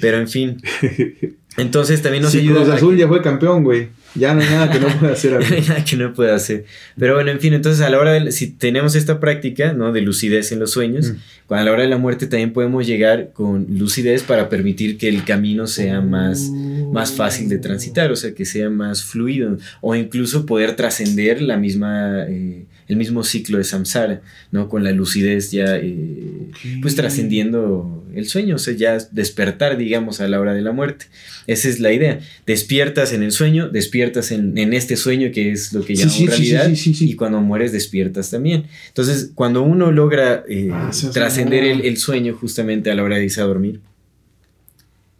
Pero 0.00 0.18
en 0.18 0.28
fin. 0.28 0.62
Entonces 1.56 2.00
también 2.02 2.22
nos 2.22 2.32
Si 2.32 2.38
ayuda 2.38 2.62
Cruz 2.62 2.74
Azul 2.76 2.94
que- 2.94 3.00
ya 3.00 3.08
fue 3.08 3.22
campeón, 3.22 3.64
güey. 3.64 3.88
Ya 4.18 4.34
no 4.34 4.40
hay 4.40 4.48
nada 4.48 4.70
que 4.70 4.80
no 4.80 4.88
pueda 4.88 5.12
hacer. 5.12 5.32
no 5.50 5.56
hay 5.56 5.62
nada 5.62 5.84
que 5.84 5.96
no 5.96 6.12
pueda 6.12 6.34
hacer. 6.34 6.64
Pero 6.98 7.14
bueno, 7.14 7.30
en 7.30 7.40
fin, 7.40 7.52
entonces 7.52 7.82
a 7.82 7.90
la 7.90 7.98
hora 7.98 8.12
de, 8.12 8.32
si 8.32 8.50
tenemos 8.50 8.94
esta 8.94 9.20
práctica, 9.20 9.72
¿no? 9.72 9.92
De 9.92 10.00
lucidez 10.00 10.52
en 10.52 10.60
los 10.60 10.70
sueños, 10.72 11.12
Mm. 11.48 11.52
a 11.54 11.62
la 11.62 11.72
hora 11.72 11.82
de 11.82 11.88
la 11.88 11.98
muerte 11.98 12.26
también 12.26 12.52
podemos 12.52 12.86
llegar 12.86 13.30
con 13.32 13.66
lucidez 13.78 14.22
para 14.22 14.48
permitir 14.48 14.98
que 14.98 15.08
el 15.08 15.24
camino 15.24 15.66
sea 15.66 16.00
más, 16.00 16.50
más 16.92 17.12
fácil 17.12 17.48
de 17.48 17.58
transitar, 17.58 18.10
o 18.10 18.16
sea, 18.16 18.34
que 18.34 18.44
sea 18.44 18.70
más 18.70 19.04
fluido, 19.04 19.58
o 19.80 19.94
incluso 19.94 20.46
poder 20.46 20.76
trascender 20.76 21.42
la 21.42 21.56
misma, 21.56 22.24
eh, 22.28 22.64
el 22.88 22.96
mismo 22.96 23.24
ciclo 23.24 23.58
de 23.58 23.64
samsara, 23.64 24.22
¿no? 24.50 24.68
Con 24.68 24.84
la 24.84 24.92
lucidez 24.92 25.50
ya, 25.50 25.76
eh, 25.76 26.48
pues 26.82 26.94
trascendiendo 26.94 28.05
el 28.16 28.28
sueño, 28.28 28.56
o 28.56 28.58
sea, 28.58 28.74
ya 28.74 28.98
despertar, 29.10 29.76
digamos, 29.76 30.20
a 30.20 30.28
la 30.28 30.40
hora 30.40 30.54
de 30.54 30.62
la 30.62 30.72
muerte. 30.72 31.06
Esa 31.46 31.68
es 31.68 31.80
la 31.80 31.92
idea. 31.92 32.20
Despiertas 32.46 33.12
en 33.12 33.22
el 33.22 33.32
sueño, 33.32 33.68
despiertas 33.68 34.30
en, 34.30 34.56
en 34.58 34.72
este 34.72 34.96
sueño 34.96 35.30
que 35.32 35.52
es 35.52 35.72
lo 35.72 35.84
que 35.84 35.94
llamamos 35.94 36.16
sí, 36.16 36.24
sí, 36.24 36.28
realidad, 36.28 36.74
sí, 36.74 36.96
y 37.00 37.14
cuando 37.14 37.40
mueres 37.40 37.72
despiertas 37.72 38.30
también. 38.30 38.64
Entonces, 38.88 39.30
cuando 39.34 39.62
uno 39.62 39.90
logra 39.92 40.44
eh, 40.48 40.70
Ah, 40.72 40.90
trascender 41.12 41.64
el, 41.64 41.82
el 41.82 41.96
sueño 41.96 42.34
justamente 42.34 42.90
a 42.90 42.94
la 42.94 43.02
hora 43.02 43.16
de 43.16 43.24
irse 43.24 43.40
a 43.40 43.44
dormir, 43.44 43.80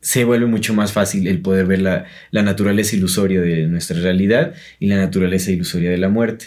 se 0.01 0.24
vuelve 0.24 0.47
mucho 0.47 0.73
más 0.73 0.93
fácil 0.93 1.27
el 1.27 1.40
poder 1.40 1.66
ver 1.66 1.82
la, 1.82 2.05
la 2.31 2.43
naturaleza 2.43 2.94
ilusoria 2.94 3.40
de 3.40 3.66
nuestra 3.66 3.98
realidad 4.01 4.55
y 4.78 4.86
la 4.86 4.97
naturaleza 4.97 5.51
ilusoria 5.51 5.90
de 5.90 5.98
la 5.98 6.09
muerte. 6.09 6.47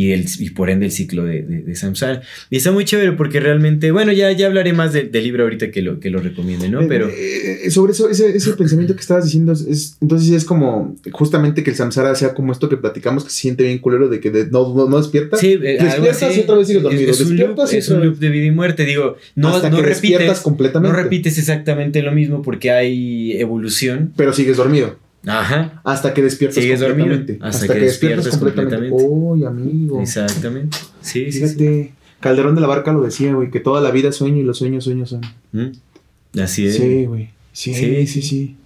Y, 0.00 0.12
el, 0.12 0.24
y 0.38 0.50
por 0.50 0.70
ende 0.70 0.86
el 0.86 0.92
ciclo 0.92 1.24
de, 1.24 1.42
de, 1.42 1.60
de 1.62 1.74
samsara. 1.74 2.22
Y 2.48 2.56
está 2.56 2.70
muy 2.72 2.84
chévere 2.86 3.12
porque 3.12 3.38
realmente, 3.38 3.90
bueno, 3.90 4.12
ya, 4.12 4.32
ya 4.32 4.46
hablaré 4.46 4.72
más 4.72 4.94
de- 4.94 5.02
del 5.04 5.24
libro 5.24 5.42
ahorita 5.42 5.70
que 5.70 5.82
lo, 5.82 6.00
que 6.00 6.08
lo 6.08 6.20
recomiende, 6.20 6.68
¿no? 6.70 6.80
Pero 6.88 7.08
Eh, 7.08 7.66
eh, 7.66 7.70
sobre 7.70 7.92
eso, 7.92 8.08
ese, 8.08 8.34
ese 8.34 8.52
pensamiento 8.54 8.94
que 8.94 9.00
estabas 9.00 9.24
diciendo, 9.26 9.52
es, 9.52 9.60
es- 9.62 9.96
entonces 10.00 10.30
es 10.30 10.44
como 10.46 10.96
justamente 11.12 11.62
que 11.62 11.70
el 11.70 11.76
samsara 11.76 12.14
sea 12.14 12.32
como 12.32 12.52
esto 12.52 12.68
que 12.70 12.78
platicamos, 12.78 13.24
que 13.24 13.30
se 13.30 13.36
siente 13.40 13.64
bien 13.64 13.78
culero 13.78 14.08
de 14.08 14.20
que 14.20 14.30
de- 14.30 14.46
no, 14.46 14.74
no, 14.74 14.88
no 14.88 14.96
despierta. 14.96 15.36
sí, 15.36 15.52
eh, 15.62 15.76
despiertas 15.80 16.22
así. 16.22 16.40
y 16.40 16.42
otra 16.44 16.56
vez 16.56 16.66
sigues 16.68 16.82
dormido. 16.82 17.10
Es, 17.10 17.20
es 17.20 17.26
un 17.26 17.36
loop, 17.36 17.58
es 17.70 17.88
un 17.90 18.18
de 18.20 18.28
vida 18.30 18.46
y 18.46 18.50
muerte. 18.50 18.84
Digo, 18.86 19.16
no, 19.34 19.48
Hasta 19.54 19.68
no 19.68 19.76
que 19.76 19.82
repites, 19.82 20.40
completamente. 20.40 20.96
no 20.96 21.02
repites 21.02 21.36
exactamente 21.36 22.00
lo 22.02 22.12
mismo 22.12 22.40
porque 22.40 22.70
hay 22.70 23.32
evolución. 23.38 24.12
Pero 24.16 24.32
sigues 24.32 24.56
dormido. 24.56 24.96
Ajá. 25.26 25.80
Hasta 25.84 26.14
que 26.14 26.22
despiertas 26.22 26.62
Sigues 26.62 26.80
dormido. 26.80 27.08
completamente. 27.08 27.44
Hasta 27.44 27.64
Hasta, 27.64 27.74
que 27.74 27.80
que, 27.80 27.84
despiertas, 27.86 28.24
despiertas 28.24 28.54
completamente. 28.54 28.96
Uy, 28.98 29.44
amigo. 29.44 30.00
Exactamente. 30.00 30.78
Sí, 31.02 31.30
sí, 31.30 31.32
sí. 31.32 31.38
Fíjate, 31.40 31.92
Calderón 32.20 32.54
de 32.54 32.60
la 32.62 32.66
Barca 32.66 32.92
lo 32.92 33.02
decía, 33.02 33.32
güey, 33.34 33.50
que 33.50 33.60
toda 33.60 33.80
la 33.80 33.90
vida 33.90 34.12
sueño 34.12 34.38
y 34.38 34.42
los 34.44 34.58
sueños, 34.58 34.84
sueños 34.84 35.10
son. 35.10 35.20
Mm. 35.52 36.40
Así 36.40 36.66
es. 36.66 36.76
Sí, 36.76 37.04
güey. 37.06 37.30
Sí, 37.52 37.74
Sí. 37.74 38.06
sí, 38.06 38.22
sí, 38.22 38.56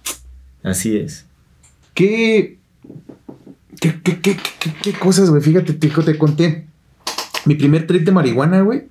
Así 0.63 0.97
es. 0.97 1.25
¿Qué, 1.93 2.57
qué, 3.79 3.95
qué, 4.03 4.19
qué, 4.21 4.37
qué- 4.83 4.93
cosas, 4.93 5.29
güey? 5.29 5.41
Fíjate, 5.41 5.73
te, 5.73 5.87
te 5.89 6.17
conté. 6.17 6.65
Mi 7.45 7.55
primer 7.55 7.85
trip 7.87 8.03
de 8.03 8.11
marihuana, 8.11 8.61
güey. 8.61 8.83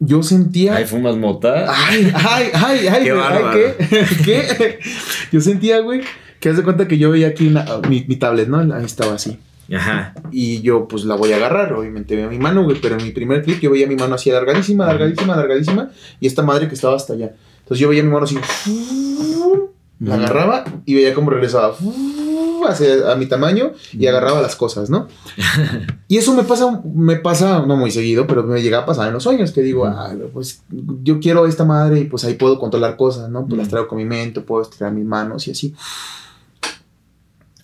Yo 0.00 0.22
sentía. 0.22 0.76
Ay, 0.76 0.84
fumas 0.86 1.16
mota. 1.16 1.66
Ay, 1.68 2.10
ay, 2.14 2.46
ay, 2.54 2.86
ay, 2.86 3.04
Qué 3.04 3.12
güey, 3.12 3.24
ay. 3.26 3.44
¿qué? 3.52 4.04
¿Qué? 4.24 4.78
Yo 5.32 5.40
sentía, 5.40 5.80
güey, 5.80 6.00
que 6.40 6.48
haz 6.50 6.56
de 6.56 6.62
cuenta 6.62 6.86
que 6.88 6.98
yo 6.98 7.10
veía 7.10 7.28
aquí 7.28 7.46
una- 7.48 7.64
mi, 7.88 8.04
mi 8.08 8.16
tablet, 8.16 8.48
¿no? 8.48 8.58
Ahí 8.74 8.84
estaba 8.84 9.14
así. 9.14 9.38
Ajá. 9.74 10.14
Y 10.30 10.62
yo, 10.62 10.88
pues 10.88 11.04
la 11.04 11.14
voy 11.14 11.32
a 11.32 11.36
agarrar, 11.36 11.72
obviamente 11.74 12.16
veo 12.16 12.30
mi 12.30 12.38
mano, 12.38 12.64
güey, 12.64 12.80
pero 12.80 12.96
en 12.96 13.04
mi 13.04 13.10
primer 13.10 13.42
clip 13.42 13.60
yo 13.60 13.70
veía 13.70 13.86
mi 13.86 13.96
mano 13.96 14.14
así 14.14 14.30
alargadísima, 14.30 14.84
alargadísima, 14.84 15.34
alargadísima, 15.34 15.90
y 16.20 16.26
esta 16.26 16.42
madre 16.42 16.68
que 16.68 16.74
estaba 16.74 16.96
hasta 16.96 17.12
allá. 17.12 17.34
Entonces 17.60 17.78
yo 17.80 17.88
veía 17.90 18.02
mi 18.02 18.08
mano 18.10 18.24
así, 18.24 18.38
la 20.00 20.14
agarraba 20.14 20.64
y 20.86 20.94
veía 20.94 21.12
cómo 21.12 21.30
regresaba 21.30 21.74
hacia 22.68 23.12
a 23.12 23.16
mi 23.16 23.26
tamaño 23.26 23.72
y 23.92 24.06
agarraba 24.06 24.40
las 24.40 24.56
cosas, 24.56 24.88
¿no? 24.90 25.06
y 26.08 26.16
eso 26.16 26.34
me 26.34 26.44
pasa, 26.44 26.80
me 26.94 27.16
pasa, 27.16 27.64
no 27.66 27.76
muy 27.76 27.90
seguido, 27.90 28.26
pero 28.26 28.42
me 28.44 28.62
llega 28.62 28.78
a 28.78 28.86
pasar 28.86 29.08
en 29.08 29.14
los 29.14 29.22
sueños, 29.22 29.52
que 29.52 29.60
digo, 29.60 29.84
ah, 29.86 30.14
pues 30.32 30.62
yo 31.02 31.20
quiero 31.20 31.46
esta 31.46 31.64
madre 31.64 32.00
y 32.00 32.04
pues 32.04 32.24
ahí 32.24 32.34
puedo 32.34 32.58
controlar 32.58 32.96
cosas, 32.96 33.28
¿no? 33.28 33.46
Pues 33.46 33.58
las 33.58 33.68
traigo 33.68 33.86
con 33.88 33.98
mi 33.98 34.04
mente, 34.06 34.40
puedo 34.40 34.62
estirar 34.62 34.92
mis 34.92 35.04
manos 35.04 35.46
y 35.46 35.50
así. 35.50 35.74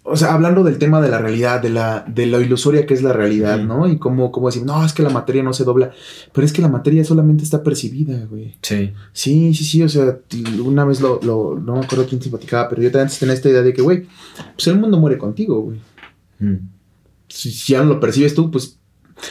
O 0.06 0.16
sea, 0.16 0.34
hablando 0.34 0.62
del 0.62 0.76
tema 0.78 1.00
de 1.00 1.08
la 1.08 1.18
realidad, 1.18 1.62
de 1.62 1.70
la, 1.70 2.04
de 2.06 2.26
lo 2.26 2.38
ilusoria 2.42 2.84
que 2.84 2.92
es 2.92 3.02
la 3.02 3.14
realidad. 3.14 3.58
¿no? 3.58 3.88
Y 3.88 3.96
cómo, 3.98 4.30
cómo 4.30 4.48
decir, 4.48 4.62
no, 4.64 4.84
es 4.84 4.92
que 4.92 5.02
la 5.02 5.08
materia 5.08 5.42
no 5.42 5.54
se 5.54 5.64
dobla. 5.64 5.92
Pero 6.32 6.44
es 6.46 6.52
que 6.52 6.60
la 6.60 6.68
materia 6.68 7.02
solamente 7.04 7.42
está 7.42 7.62
percibida, 7.62 8.26
güey. 8.30 8.54
Sí. 8.60 8.92
Sí, 9.14 9.54
sí, 9.54 9.64
sí, 9.64 9.82
o 9.82 9.88
sea, 9.88 10.18
una 10.62 10.84
vez 10.84 11.00
lo, 11.00 11.20
lo- 11.22 11.58
no 11.58 11.76
me 11.76 11.84
acuerdo 11.86 12.06
quién 12.06 12.20
se 12.20 12.28
platicaba, 12.28 12.68
pero 12.68 12.82
yo 12.82 12.88
también 12.90 13.04
antes 13.06 13.18
tenía 13.18 13.34
esta 13.34 13.48
idea 13.48 13.62
de 13.62 13.72
que, 13.72 13.80
güey, 13.80 14.06
pues 14.54 14.66
el 14.66 14.78
mundo 14.78 14.98
muere 14.98 15.16
contigo, 15.16 15.60
güey. 15.62 15.80
Mm. 16.38 16.68
Si, 17.28 17.50
si 17.50 17.72
ya 17.72 17.82
no 17.82 17.86
lo 17.94 17.98
percibes 18.00 18.34
tú, 18.34 18.50
pues 18.50 18.78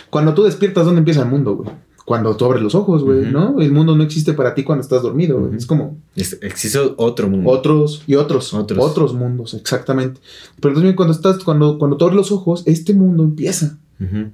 cuando 0.10 0.34
tú 0.34 0.44
despiertas, 0.44 0.86
¿dónde 0.86 1.00
empieza 1.00 1.22
el 1.22 1.28
mundo, 1.30 1.56
güey? 1.56 1.70
Cuando 2.06 2.36
tú 2.36 2.44
abres 2.46 2.62
los 2.62 2.76
ojos, 2.76 3.02
güey. 3.04 3.32
¿no? 3.32 3.62
El 3.62 3.72
mundo 3.72 3.96
no 3.96 4.04
existe 4.04 4.34
para 4.34 4.54
ti 4.54 4.64
cuando 4.64 4.82
estás 4.82 5.02
dormido, 5.04 5.40
güey. 5.40 5.56
Es 5.56 5.66
como 5.66 5.98
Es- 6.16 6.38
Existe 6.42 6.78
otro 6.98 7.30
mundo. 7.30 7.50
otros 7.50 8.04
y 8.08 8.16
otros, 8.16 8.54
Otros. 8.54 8.80
otros, 8.84 9.14
mundos, 9.14 9.54
exactamente. 9.54 10.20
Pero 10.60 10.74
entonces 10.74 10.96
cuando 10.96 11.14
estás, 11.14 11.44
cuando, 11.44 11.78
cuando 11.80 11.96
tú 11.98 12.04
abres 12.06 12.18
los 12.18 12.32
ojos, 12.32 12.64
este 12.66 12.94
mundo 12.94 13.24
empieza. 13.24 13.78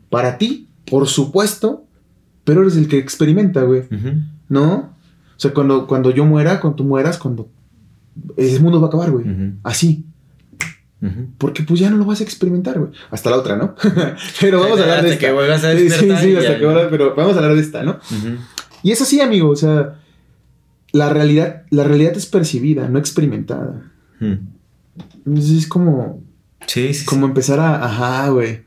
Para 0.09 0.39
ti, 0.39 0.67
por 0.89 1.07
supuesto, 1.07 1.83
pero 2.43 2.61
eres 2.61 2.75
el 2.75 2.87
que 2.87 2.97
experimenta, 2.97 3.61
güey. 3.63 3.83
¿No? 4.49 4.73
O 4.75 5.39
sea, 5.39 5.53
cuando, 5.53 5.85
cuando 5.85 6.09
yo 6.09 6.25
muera, 6.25 6.59
cuando 6.59 6.77
tú 6.77 6.83
mueras, 6.85 7.19
cuando 7.19 7.49
ese 8.35 8.59
mundo 8.59 8.81
va 8.81 8.87
a 8.87 8.89
acabar, 8.89 9.11
güey. 9.11 9.29
Ujú. 9.29 9.51
Porque 11.37 11.63
pues 11.63 11.79
ya 11.79 11.89
no 11.89 11.95
lo 11.97 12.03
vas 12.05 12.19
a 12.19 12.23
experimentar, 12.23 12.77
güey. 12.77 12.91
Hasta 13.09 13.29
la 13.29 13.37
otra, 13.37 13.55
¿no? 13.55 13.73
pero 14.41 14.59
vamos 14.59 14.79
a 14.79 14.83
hablar 14.83 15.01
de 15.03 15.11
Hasta 15.11 15.13
esta. 15.13 15.25
que 15.27 15.31
vuelvas 15.31 15.63
a 15.63 15.71
Sí, 15.71 15.89
sí, 15.89 15.99
sí, 16.19 16.35
hasta 16.35 16.57
que 16.59 16.65
vuelvas, 16.65 16.87
pero 16.89 17.15
vamos 17.15 17.35
a 17.35 17.39
hablar 17.39 17.55
de 17.55 17.61
esta, 17.61 17.83
¿no? 17.83 17.99
Y 18.83 18.91
es 18.91 19.01
así, 19.01 19.21
amigo, 19.21 19.49
o 19.49 19.55
sea, 19.55 19.95
la 20.91 21.09
realidad, 21.09 21.63
la 21.69 21.83
realidad 21.85 22.13
es 22.17 22.25
percibida, 22.25 22.89
no 22.89 22.99
experimentada. 22.99 23.91
Entonces 24.19 25.57
es 25.57 25.67
como, 25.67 26.21
Sí, 26.67 26.93
sí. 26.93 27.05
como 27.05 27.25
empezar 27.27 27.59
a, 27.59 27.83
ajá, 27.85 28.27
güey. 28.29 28.63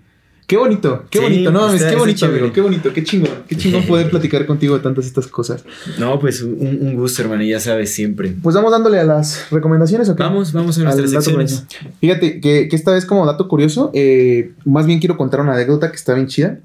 Qué 0.53 0.59
bonito, 0.59 1.07
qué 1.09 1.19
Sí, 1.19 1.25
bonito, 1.25 1.51
no 1.51 1.63
mames, 1.63 1.83
qué 1.83 1.97
bonito, 1.97 2.27
amigo, 2.27 2.53
qué 2.53 2.61
bonito, 2.61 2.93
qué 2.93 3.03
chingón, 3.03 3.31
qué 3.49 3.57
chingón 3.57 3.85
poder 3.87 4.11
platicar 4.11 4.45
contigo 4.45 4.77
de 4.77 4.83
tantas 4.83 5.07
estas 5.07 5.27
cosas. 5.27 5.65
No, 5.99 6.21
pues 6.21 6.43
un, 6.43 6.79
un 6.79 6.95
gusto, 6.95 7.23
hermano, 7.23 7.43
y 7.43 7.49
ya 7.49 7.59
sabes, 7.59 7.95
siempre. 7.95 8.35
Pues 8.43 8.55
vamos 8.55 8.71
dándole 8.71 8.99
a 9.01 9.05
las 9.05 9.51
recomendaciones, 9.51 10.11
¿o 10.11 10.15
qué? 10.15 10.23
Vamos, 10.23 10.53
vamos 10.53 10.77
a 10.77 10.83
nuestras 10.83 11.11
secciones. 11.11 11.65
Fíjate 12.03 12.39
que, 12.43 12.69
que 12.69 12.77
esta 12.77 12.93
vez 12.93 13.07
como 13.07 13.25
dato 13.25 13.49
curioso, 13.49 13.91
eh, 13.95 14.53
más 14.67 14.85
bien 14.85 14.99
quiero 14.99 15.17
contar 15.17 15.41
una 15.41 15.55
anécdota 15.55 15.89
que 15.91 15.97
está 15.97 16.13
bien 16.13 16.27
chida. 16.27 16.59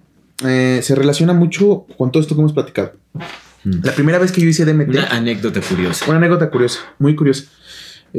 Eh, 0.45 0.81
se 0.83 0.93
relaciona 0.93 1.31
mucho 1.31 1.85
con 1.97 2.11
todo 2.11 2.19
esto 2.21 2.35
que 2.35 2.41
hemos 2.41 2.51
platicado. 2.51 2.91
Mm. 3.63 3.71
La 3.83 3.93
primera 3.93 4.19
vez 4.19 4.33
que 4.33 4.41
yo 4.41 4.49
hice 4.49 4.65
DMT, 4.65 4.89
Una 4.89 5.07
anécdota 5.07 5.61
curiosa. 5.61 6.03
una 6.09 6.17
anécdota 6.17 6.49
curiosa, 6.49 6.79
muy 6.99 7.15
curiosa. 7.15 7.45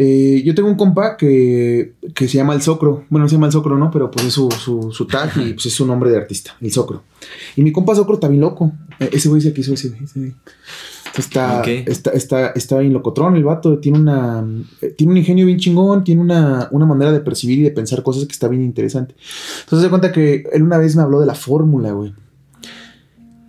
Eh, 0.00 0.42
yo 0.44 0.54
tengo 0.54 0.68
un 0.68 0.76
compa 0.76 1.16
que, 1.16 1.94
que 2.14 2.28
se 2.28 2.36
llama 2.36 2.54
El 2.54 2.62
Socro. 2.62 3.04
Bueno, 3.10 3.24
no 3.24 3.28
se 3.28 3.34
llama 3.34 3.46
El 3.46 3.52
Socro, 3.52 3.76
¿no? 3.76 3.90
Pero 3.90 4.12
pues 4.12 4.26
es 4.26 4.32
su, 4.32 4.48
su, 4.48 4.92
su 4.92 5.06
tag 5.08 5.32
y 5.38 5.54
pues 5.54 5.66
es 5.66 5.72
su 5.72 5.84
nombre 5.84 6.08
de 6.08 6.16
artista, 6.16 6.54
El 6.60 6.70
Socro. 6.70 7.02
Y 7.56 7.62
mi 7.62 7.72
compa 7.72 7.96
Socro 7.96 8.14
está 8.14 8.28
bien 8.28 8.40
loco. 8.40 8.70
Eh, 9.00 9.10
ese 9.12 9.28
güey 9.28 9.42
se 9.42 9.52
quiso 9.52 9.74
ese 9.74 9.88
güey. 9.88 10.04
ese 10.04 10.20
güey. 10.20 10.34
Está, 11.16 11.64
está, 11.64 12.10
está, 12.12 12.46
está 12.50 12.78
bien 12.78 12.92
locotrón 12.92 13.34
el 13.34 13.42
vato. 13.42 13.80
Tiene, 13.80 13.98
una, 13.98 14.46
eh, 14.80 14.94
tiene 14.96 15.14
un 15.14 15.16
ingenio 15.16 15.46
bien 15.46 15.58
chingón. 15.58 16.04
Tiene 16.04 16.20
una, 16.20 16.68
una 16.70 16.86
manera 16.86 17.10
de 17.10 17.18
percibir 17.18 17.58
y 17.58 17.62
de 17.62 17.72
pensar 17.72 18.04
cosas 18.04 18.24
que 18.24 18.32
está 18.32 18.46
bien 18.46 18.62
interesante. 18.62 19.16
Entonces 19.64 19.84
se 19.84 19.90
cuenta 19.90 20.12
que 20.12 20.44
él 20.52 20.62
una 20.62 20.78
vez 20.78 20.94
me 20.94 21.02
habló 21.02 21.18
de 21.18 21.26
la 21.26 21.34
fórmula, 21.34 21.90
güey. 21.90 22.14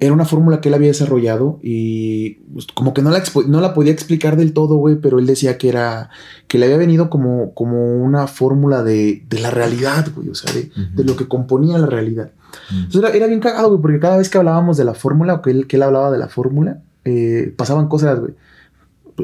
Era 0.01 0.13
una 0.13 0.25
fórmula 0.25 0.61
que 0.61 0.69
él 0.69 0.75
había 0.75 0.87
desarrollado 0.87 1.59
y 1.61 2.35
pues, 2.53 2.67
como 2.67 2.93
que 2.93 3.01
no 3.01 3.09
la, 3.09 3.21
no 3.47 3.59
la 3.59 3.73
podía 3.73 3.91
explicar 3.91 4.37
del 4.37 4.53
todo, 4.53 4.75
güey, 4.75 4.95
pero 4.95 5.19
él 5.19 5.25
decía 5.25 5.57
que 5.57 5.69
era, 5.69 6.09
que 6.47 6.57
le 6.57 6.65
había 6.65 6.77
venido 6.77 7.09
como, 7.09 7.53
como 7.53 7.97
una 7.97 8.27
fórmula 8.27 8.81
de, 8.83 9.23
de 9.29 9.39
la 9.39 9.51
realidad, 9.51 10.07
güey, 10.15 10.29
o 10.29 10.35
sea, 10.35 10.53
de, 10.53 10.71
de 10.93 11.03
lo 11.03 11.15
que 11.15 11.27
componía 11.27 11.77
la 11.77 11.87
realidad. 11.87 12.31
Entonces 12.71 13.01
era, 13.01 13.09
era 13.09 13.27
bien 13.27 13.41
cagado, 13.41 13.69
güey, 13.69 13.81
porque 13.81 13.99
cada 13.99 14.17
vez 14.17 14.29
que 14.29 14.37
hablábamos 14.37 14.77
de 14.77 14.85
la 14.85 14.93
fórmula 14.93 15.35
o 15.35 15.41
que 15.41 15.51
él, 15.51 15.67
que 15.67 15.75
él 15.75 15.83
hablaba 15.83 16.11
de 16.11 16.17
la 16.17 16.29
fórmula, 16.29 16.81
eh, 17.05 17.53
pasaban 17.57 17.87
cosas, 17.87 18.19
güey, 18.19 18.33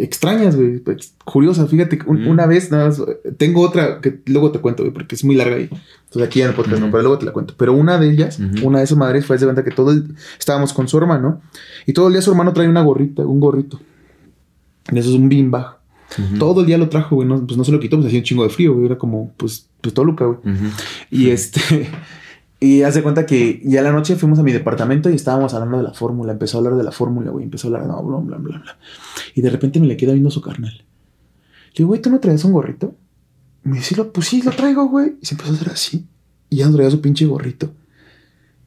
extrañas, 0.01 0.55
güey, 0.55 0.80
pues, 0.80 1.13
curiosas. 1.23 1.69
Fíjate, 1.69 1.97
que 1.97 2.09
un- 2.09 2.23
Mm. 2.23 2.27
una 2.27 2.45
vez, 2.45 2.72
nada 2.72 2.88
más, 2.88 3.01
tengo 3.38 3.61
otra 3.61 4.01
que 4.01 4.19
luego 4.26 4.51
te 4.51 4.59
cuento, 4.59 4.84
güey, 4.84 4.93
porque 4.93 5.15
es 5.15 5.23
muy 5.23 5.35
larga 5.35 5.57
y 5.59 5.63
entonces 5.63 6.22
aquí 6.27 6.41
en 6.41 6.49
el 6.49 6.53
podcast 6.55 6.80
no, 6.80 6.85
Ujú. 6.88 6.91
pero 6.91 7.03
luego 7.03 7.17
te 7.19 7.26
la 7.26 7.31
cuento. 7.34 7.53
Pero 7.57 7.73
una 7.73 7.97
de 7.97 8.09
ellas, 8.09 8.39
una 8.63 8.80
de 8.80 8.85
esas 8.85 8.97
madres 8.97 9.26
fue 9.26 9.38
de 9.38 9.45
cuenta 9.45 9.63
que 9.63 9.72
todo 9.72 9.91
el- 9.91 10.15
estábamos 10.39 10.73
con 10.73 10.88
su 10.88 10.97
hermano 10.97 11.41
y 11.85 11.93
todo 11.93 12.07
el 12.07 12.13
día 12.13 12.22
su 12.22 12.31
hermano 12.31 12.53
trae 12.53 12.67
una 12.67 12.81
gorrita, 12.84 13.23
un 13.26 13.39
gorrito. 13.39 13.80
Y 14.91 14.99
eso 14.99 15.09
es 15.09 15.15
un. 15.15 15.30
Ujú. 16.17 16.38
Todo 16.38 16.61
el 16.61 16.67
día 16.67 16.77
lo 16.77 16.88
trajo, 16.89 17.15
güey, 17.15 17.27
no, 17.27 17.45
pues 17.45 17.57
no 17.57 17.63
se 17.63 17.72
lo 17.72 17.80
quitó, 17.80 17.97
pues 17.97 18.07
hacía 18.07 18.19
un 18.19 18.23
chingo 18.26 18.43
de 18.43 18.49
frío, 18.49 18.73
güey, 18.73 18.85
era 18.85 18.97
como, 18.97 19.34
pues, 19.38 19.67
pues 19.81 19.93
Toluca, 19.93 20.26
güey. 20.26 20.39
Y 21.11 21.30
este. 21.31 21.89
Y 22.66 22.82
hace 22.82 23.04
cuenta 23.04 23.26
que 23.28 23.62
ya 23.64 23.82
la 23.84 23.92
noche 23.92 24.16
fuimos 24.16 24.40
a 24.40 24.44
mi 24.44 24.52
departamento 24.52 25.10
y 25.12 25.16
estábamos 25.16 25.54
hablando 25.54 25.78
de 25.78 25.84
la 25.84 25.94
fórmula. 25.94 26.32
Empezó 26.32 26.58
a 26.58 26.60
hablar 26.62 26.76
de 26.76 26.84
la 26.84 26.92
fórmula, 26.92 27.30
güey. 27.30 27.46
Empezó 27.46 27.68
a 27.68 27.72
hablar, 27.78 27.86
no, 27.88 28.02
bla, 28.02 28.18
bla, 28.18 28.38
bla, 28.38 28.58
bla. 28.60 28.78
Y 29.36 29.42
de 29.42 29.50
repente 29.52 29.80
me 29.80 29.86
le 29.86 29.96
queda 29.98 30.14
viendo 30.14 30.32
su 30.32 30.42
carnal. 30.42 30.74
Le 30.74 31.74
digo, 31.78 31.90
güey, 31.90 32.02
¿tú 32.02 32.10
no 32.10 32.20
traes 32.20 32.44
un 32.44 32.54
gorrito? 32.54 32.96
Y 33.64 33.70
me 33.70 33.76
dice, 33.78 33.96
"Lo- 33.96 34.12
pues 34.12 34.28
sí, 34.28 34.42
lo 34.42 34.50
traigo, 34.52 34.88
güey. 34.88 35.16
Y 35.22 35.26
se 35.28 35.36
empezó 35.36 35.52
a 35.52 35.56
hacer 35.56 35.70
así. 35.70 36.08
Y 36.50 36.58
ya 36.58 36.66
no 36.68 36.74
traía 36.74 36.90
su 36.90 37.02
pinche 37.02 37.26
gorrito. 37.28 37.72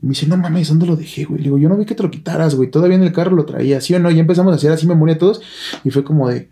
Y 0.01 0.07
me 0.07 0.11
dice, 0.11 0.29
no 0.29 0.37
mames, 0.37 0.69
¿dónde 0.69 0.87
lo 0.87 0.95
dejé, 0.95 1.25
güey? 1.25 1.39
Le 1.39 1.45
digo, 1.47 1.59
yo 1.59 1.69
no 1.69 1.77
vi 1.77 1.85
que 1.85 1.97
te 1.97 2.05
lo 2.05 2.11
quitaras, 2.13 2.55
güey. 2.55 2.71
Todavía 2.71 2.97
en 2.97 3.03
el 3.03 3.13
carro 3.13 3.35
lo 3.35 3.47
traía, 3.47 3.81
¿sí 3.81 3.95
o 3.95 3.99
no? 3.99 4.13
Ya 4.13 4.21
empezamos 4.21 4.53
a 4.53 4.57
hacer 4.57 4.71
así 4.71 4.87
memoria 4.87 5.19
todos. 5.19 5.41
Y 5.83 5.91
fue 5.91 6.05
como 6.05 6.29
de, 6.29 6.51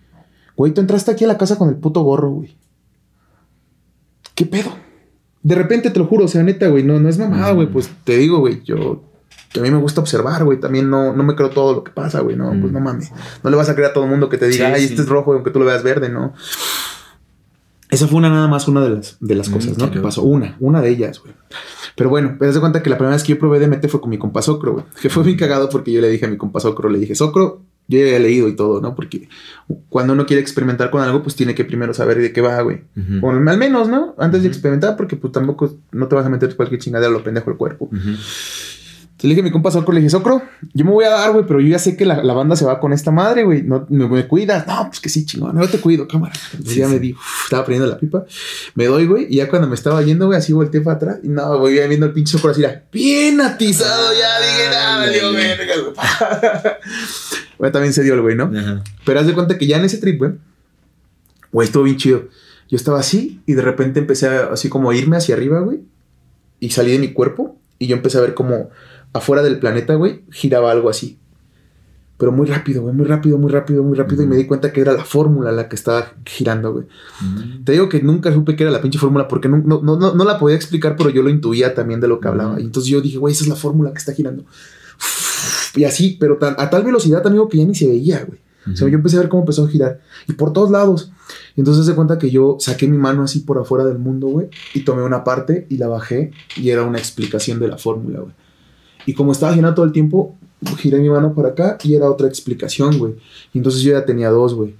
güey, 0.56 0.74
tú 0.74 0.80
entraste 0.80 1.12
aquí 1.12 1.22
a 1.24 1.28
la 1.28 1.38
casa 1.38 1.56
con 1.56 1.68
el 1.68 1.76
puto 1.76 2.00
gorro, 2.02 2.30
güey. 2.30 2.56
¿Qué 4.34 4.46
pedo? 4.46 4.70
De 5.46 5.54
repente, 5.54 5.90
te 5.90 5.98
lo 6.00 6.06
juro, 6.06 6.24
o 6.24 6.28
sea, 6.28 6.42
neta, 6.42 6.66
güey, 6.66 6.82
no, 6.82 6.98
no 6.98 7.08
es 7.08 7.18
mamada, 7.18 7.52
güey. 7.52 7.68
Pues 7.68 7.88
te 8.02 8.16
digo, 8.16 8.38
güey, 8.38 8.62
yo 8.64 9.02
que 9.52 9.60
a 9.60 9.62
mí 9.62 9.70
me 9.70 9.78
gusta 9.78 10.00
observar, 10.00 10.42
güey. 10.44 10.58
También 10.58 10.90
no, 10.90 11.12
no 11.14 11.22
me 11.22 11.36
creo 11.36 11.50
todo 11.50 11.72
lo 11.74 11.84
que 11.84 11.92
pasa, 11.92 12.20
güey. 12.20 12.34
No, 12.34 12.48
pues 12.50 12.72
Mm. 12.72 12.72
no 12.72 12.80
mames. 12.80 13.12
No 13.44 13.50
le 13.50 13.56
vas 13.56 13.68
a 13.68 13.74
creer 13.76 13.90
a 13.90 13.94
todo 13.94 14.04
el 14.04 14.10
mundo 14.10 14.28
que 14.28 14.38
te 14.38 14.48
diga, 14.48 14.66
Sí, 14.66 14.72
ay, 14.74 14.80
sí. 14.80 14.86
este 14.90 15.02
es 15.02 15.08
rojo, 15.08 15.32
aunque 15.34 15.50
tú 15.52 15.60
lo 15.60 15.64
veas 15.66 15.84
verde, 15.84 16.08
¿no? 16.08 16.34
Esa 17.90 18.08
fue 18.08 18.18
una 18.18 18.28
nada 18.28 18.48
más 18.48 18.66
una 18.66 18.82
de 18.82 18.90
las, 18.90 19.16
de 19.20 19.34
las 19.36 19.48
Mm, 19.48 19.52
cosas, 19.52 19.78
¿no? 19.78 19.90
Que 19.92 20.00
pasó. 20.00 20.22
Una, 20.22 20.56
una 20.58 20.82
de 20.82 20.88
ellas, 20.90 21.20
güey. 21.20 21.32
Pero 21.94 22.10
bueno, 22.10 22.34
te 22.38 22.46
das 22.46 22.58
cuenta 22.58 22.82
que 22.82 22.90
la 22.90 22.98
primera 22.98 23.14
vez 23.14 23.22
que 23.22 23.34
yo 23.34 23.38
probé 23.38 23.60
DMT 23.60 23.86
fue 23.88 24.00
con 24.00 24.10
mi 24.10 24.18
compa 24.18 24.42
Socro, 24.42 24.72
güey. 24.72 24.84
Que 25.00 25.08
fue 25.08 25.22
bien 25.22 25.38
cagado 25.38 25.68
porque 25.68 25.92
yo 25.92 26.00
le 26.00 26.08
dije 26.10 26.26
a 26.26 26.28
mi 26.28 26.36
compa 26.36 26.58
Socro, 26.58 26.88
le 26.90 26.98
dije, 26.98 27.14
Socro, 27.14 27.62
yo 27.88 27.98
ya 27.98 28.04
había 28.04 28.18
leído 28.18 28.48
y 28.48 28.56
todo, 28.56 28.80
¿no? 28.80 28.94
Porque 28.94 29.28
cuando 29.88 30.12
uno 30.12 30.26
quiere 30.26 30.40
experimentar 30.40 30.90
con 30.90 31.02
algo, 31.02 31.22
pues 31.22 31.36
tiene 31.36 31.54
que 31.54 31.64
primero 31.64 31.94
saber 31.94 32.18
de 32.20 32.32
qué 32.32 32.40
va, 32.40 32.60
güey. 32.62 32.82
O 33.22 33.30
al 33.30 33.58
menos, 33.58 33.88
¿no? 33.88 34.14
Antes 34.18 34.42
de 34.42 34.48
experimentar, 34.48 34.96
porque 34.96 35.16
pues 35.16 35.32
tampoco 35.32 35.76
no 35.92 36.08
te 36.08 36.14
vas 36.14 36.26
a 36.26 36.30
meter 36.30 36.54
cualquier 36.56 36.80
chingadera 36.80 37.10
lo 37.10 37.22
pendejo 37.22 37.50
el 37.50 37.56
cuerpo. 37.56 37.88
Le 39.26 39.30
dije 39.34 39.40
a 39.40 39.44
mi 39.44 39.50
compa 39.50 39.70
Socro, 39.70 39.92
le 39.92 40.00
dije, 40.00 40.10
Socro, 40.10 40.42
yo 40.72 40.84
me 40.84 40.90
voy 40.90 41.04
a 41.04 41.10
dar, 41.10 41.32
güey, 41.32 41.44
pero 41.46 41.60
yo 41.60 41.68
ya 41.68 41.78
sé 41.78 41.96
que 41.96 42.04
la, 42.04 42.22
la 42.22 42.32
banda 42.32 42.56
se 42.56 42.64
va 42.64 42.80
con 42.80 42.92
esta 42.92 43.10
madre, 43.10 43.44
güey. 43.44 43.62
No, 43.62 43.86
me, 43.90 44.08
me 44.08 44.26
cuidas. 44.26 44.66
No, 44.66 44.86
pues 44.88 45.00
que 45.00 45.08
sí, 45.08 45.26
chingón. 45.26 45.56
No 45.56 45.66
te 45.68 45.78
cuido, 45.78 46.06
cámara. 46.08 46.32
Entonces 46.52 46.74
Sí, 46.74 46.80
ya 46.80 46.86
sí. 46.88 46.92
me 46.94 46.98
di, 46.98 47.12
uf, 47.12 47.44
estaba 47.44 47.64
prendiendo 47.64 47.92
la 47.92 47.98
pipa. 47.98 48.24
Me 48.74 48.86
doy, 48.86 49.06
güey. 49.06 49.26
Y 49.28 49.36
ya 49.36 49.48
cuando 49.48 49.68
me 49.68 49.74
estaba 49.74 50.02
yendo, 50.02 50.26
güey, 50.26 50.38
así 50.38 50.52
volteé 50.52 50.80
para 50.80 50.96
atrás. 50.96 51.18
Y 51.22 51.28
no, 51.28 51.58
güey, 51.58 51.76
iba 51.76 51.86
viendo 51.86 52.06
el 52.06 52.12
pinche 52.12 52.32
Socro 52.32 52.50
así, 52.50 52.62
era 52.62 52.84
bien 52.92 53.40
atizado. 53.40 54.12
Ya 54.12 54.40
dije, 54.40 54.68
nada, 54.70 54.96
valió 54.98 55.28
Ándale. 55.28 55.56
verga. 55.56 56.78
Güey, 57.58 57.72
también 57.72 57.92
se 57.92 58.02
dio 58.02 58.14
el 58.14 58.20
güey, 58.22 58.36
¿no? 58.36 58.50
Ajá. 58.56 58.82
Pero 59.04 59.20
haz 59.20 59.26
de 59.26 59.34
cuenta 59.34 59.58
que 59.58 59.66
ya 59.66 59.76
en 59.78 59.84
ese 59.84 59.98
trip, 59.98 60.18
güey, 60.18 60.32
güey, 61.52 61.66
estuvo 61.66 61.82
bien 61.84 61.96
chido. 61.96 62.28
Yo 62.68 62.76
estaba 62.76 62.98
así 62.98 63.40
y 63.46 63.54
de 63.54 63.62
repente 63.62 64.00
empecé 64.00 64.28
a, 64.28 64.46
así 64.52 64.68
como 64.68 64.90
a 64.90 64.96
irme 64.96 65.16
hacia 65.16 65.34
arriba, 65.36 65.60
güey. 65.60 65.80
Y 66.58 66.70
salí 66.70 66.90
de 66.92 66.98
mi 66.98 67.12
cuerpo 67.12 67.58
y 67.78 67.86
yo 67.86 67.96
empecé 67.96 68.18
a 68.18 68.22
ver 68.22 68.34
como 68.34 68.70
afuera 69.16 69.42
del 69.42 69.58
planeta, 69.58 69.94
güey, 69.94 70.22
giraba 70.30 70.70
algo 70.70 70.88
así. 70.90 71.18
Pero 72.18 72.32
muy 72.32 72.46
rápido, 72.46 72.80
güey, 72.82 72.94
muy 72.94 73.04
rápido, 73.04 73.36
muy 73.36 73.50
rápido, 73.52 73.82
muy 73.82 73.94
rápido. 73.96 74.22
Y 74.22 74.26
me 74.26 74.36
di 74.36 74.46
cuenta 74.46 74.72
que 74.72 74.80
era 74.80 74.92
la 74.94 75.04
fórmula 75.04 75.52
la 75.52 75.68
que 75.68 75.76
estaba 75.76 76.14
girando, 76.24 76.72
güey. 76.72 76.86
Te 77.64 77.72
digo 77.72 77.90
que 77.90 78.00
nunca 78.02 78.32
supe 78.32 78.56
que 78.56 78.62
era 78.62 78.72
la 78.72 78.80
pinche 78.80 78.98
fórmula 78.98 79.28
porque 79.28 79.48
no, 79.50 79.58
no, 79.58 79.82
no, 79.82 80.14
no 80.14 80.24
la 80.24 80.38
podía 80.38 80.56
explicar, 80.56 80.96
pero 80.96 81.10
yo 81.10 81.22
lo 81.22 81.28
intuía 81.28 81.74
también 81.74 82.00
de 82.00 82.08
lo 82.08 82.18
que 82.18 82.28
hablaba. 82.28 82.58
Y 82.58 82.64
entonces 82.64 82.90
yo 82.90 83.02
dije, 83.02 83.18
güey, 83.18 83.34
esa 83.34 83.44
es 83.44 83.48
la 83.50 83.56
fórmula 83.56 83.92
que 83.92 83.98
está 83.98 84.14
girando. 84.14 84.44
Y 85.74 85.84
así, 85.84 86.16
pero 86.18 86.38
tan- 86.38 86.56
a 86.58 86.70
tal 86.70 86.84
velocidad, 86.84 87.26
amigo, 87.26 87.48
que 87.50 87.58
ya 87.58 87.64
ni 87.66 87.74
se 87.74 87.86
veía, 87.86 88.24
güey. 88.24 88.40
O 88.72 88.74
sea, 88.76 88.88
yo 88.88 88.94
empecé 88.96 89.16
a 89.16 89.20
ver 89.20 89.28
cómo 89.28 89.42
empezó 89.42 89.64
a 89.64 89.68
girar. 89.68 90.00
Y 90.26 90.32
por 90.32 90.52
todos 90.52 90.70
lados. 90.72 91.12
Y 91.54 91.60
entonces 91.60 91.86
se 91.86 91.94
cuenta 91.94 92.18
que 92.18 92.30
yo 92.30 92.56
saqué 92.58 92.88
mi 92.88 92.96
mano 92.98 93.22
así 93.22 93.40
por 93.40 93.58
afuera 93.58 93.84
del 93.84 93.98
mundo, 93.98 94.26
güey. 94.28 94.48
Y 94.74 94.80
tomé 94.80 95.02
una 95.02 95.22
parte 95.22 95.66
y 95.68 95.76
la 95.76 95.86
bajé. 95.86 96.32
Y 96.56 96.70
era 96.70 96.82
una 96.82 96.98
explicación 96.98 97.60
de 97.60 97.68
la 97.68 97.78
fórmula, 97.78 98.20
güey. 98.20 98.32
Y 99.06 99.14
como 99.14 99.32
estaba 99.32 99.54
girando 99.54 99.76
todo 99.76 99.86
el 99.86 99.92
tiempo, 99.92 100.36
giré 100.78 100.98
mi 100.98 101.08
mano 101.08 101.34
para 101.34 101.50
acá 101.50 101.78
y 101.82 101.94
era 101.94 102.10
otra 102.10 102.26
explicación, 102.26 102.98
güey. 102.98 103.14
Y 103.52 103.58
entonces 103.58 103.82
yo 103.82 103.92
ya 103.92 104.04
tenía 104.04 104.30
dos, 104.30 104.54
güey. 104.54 104.74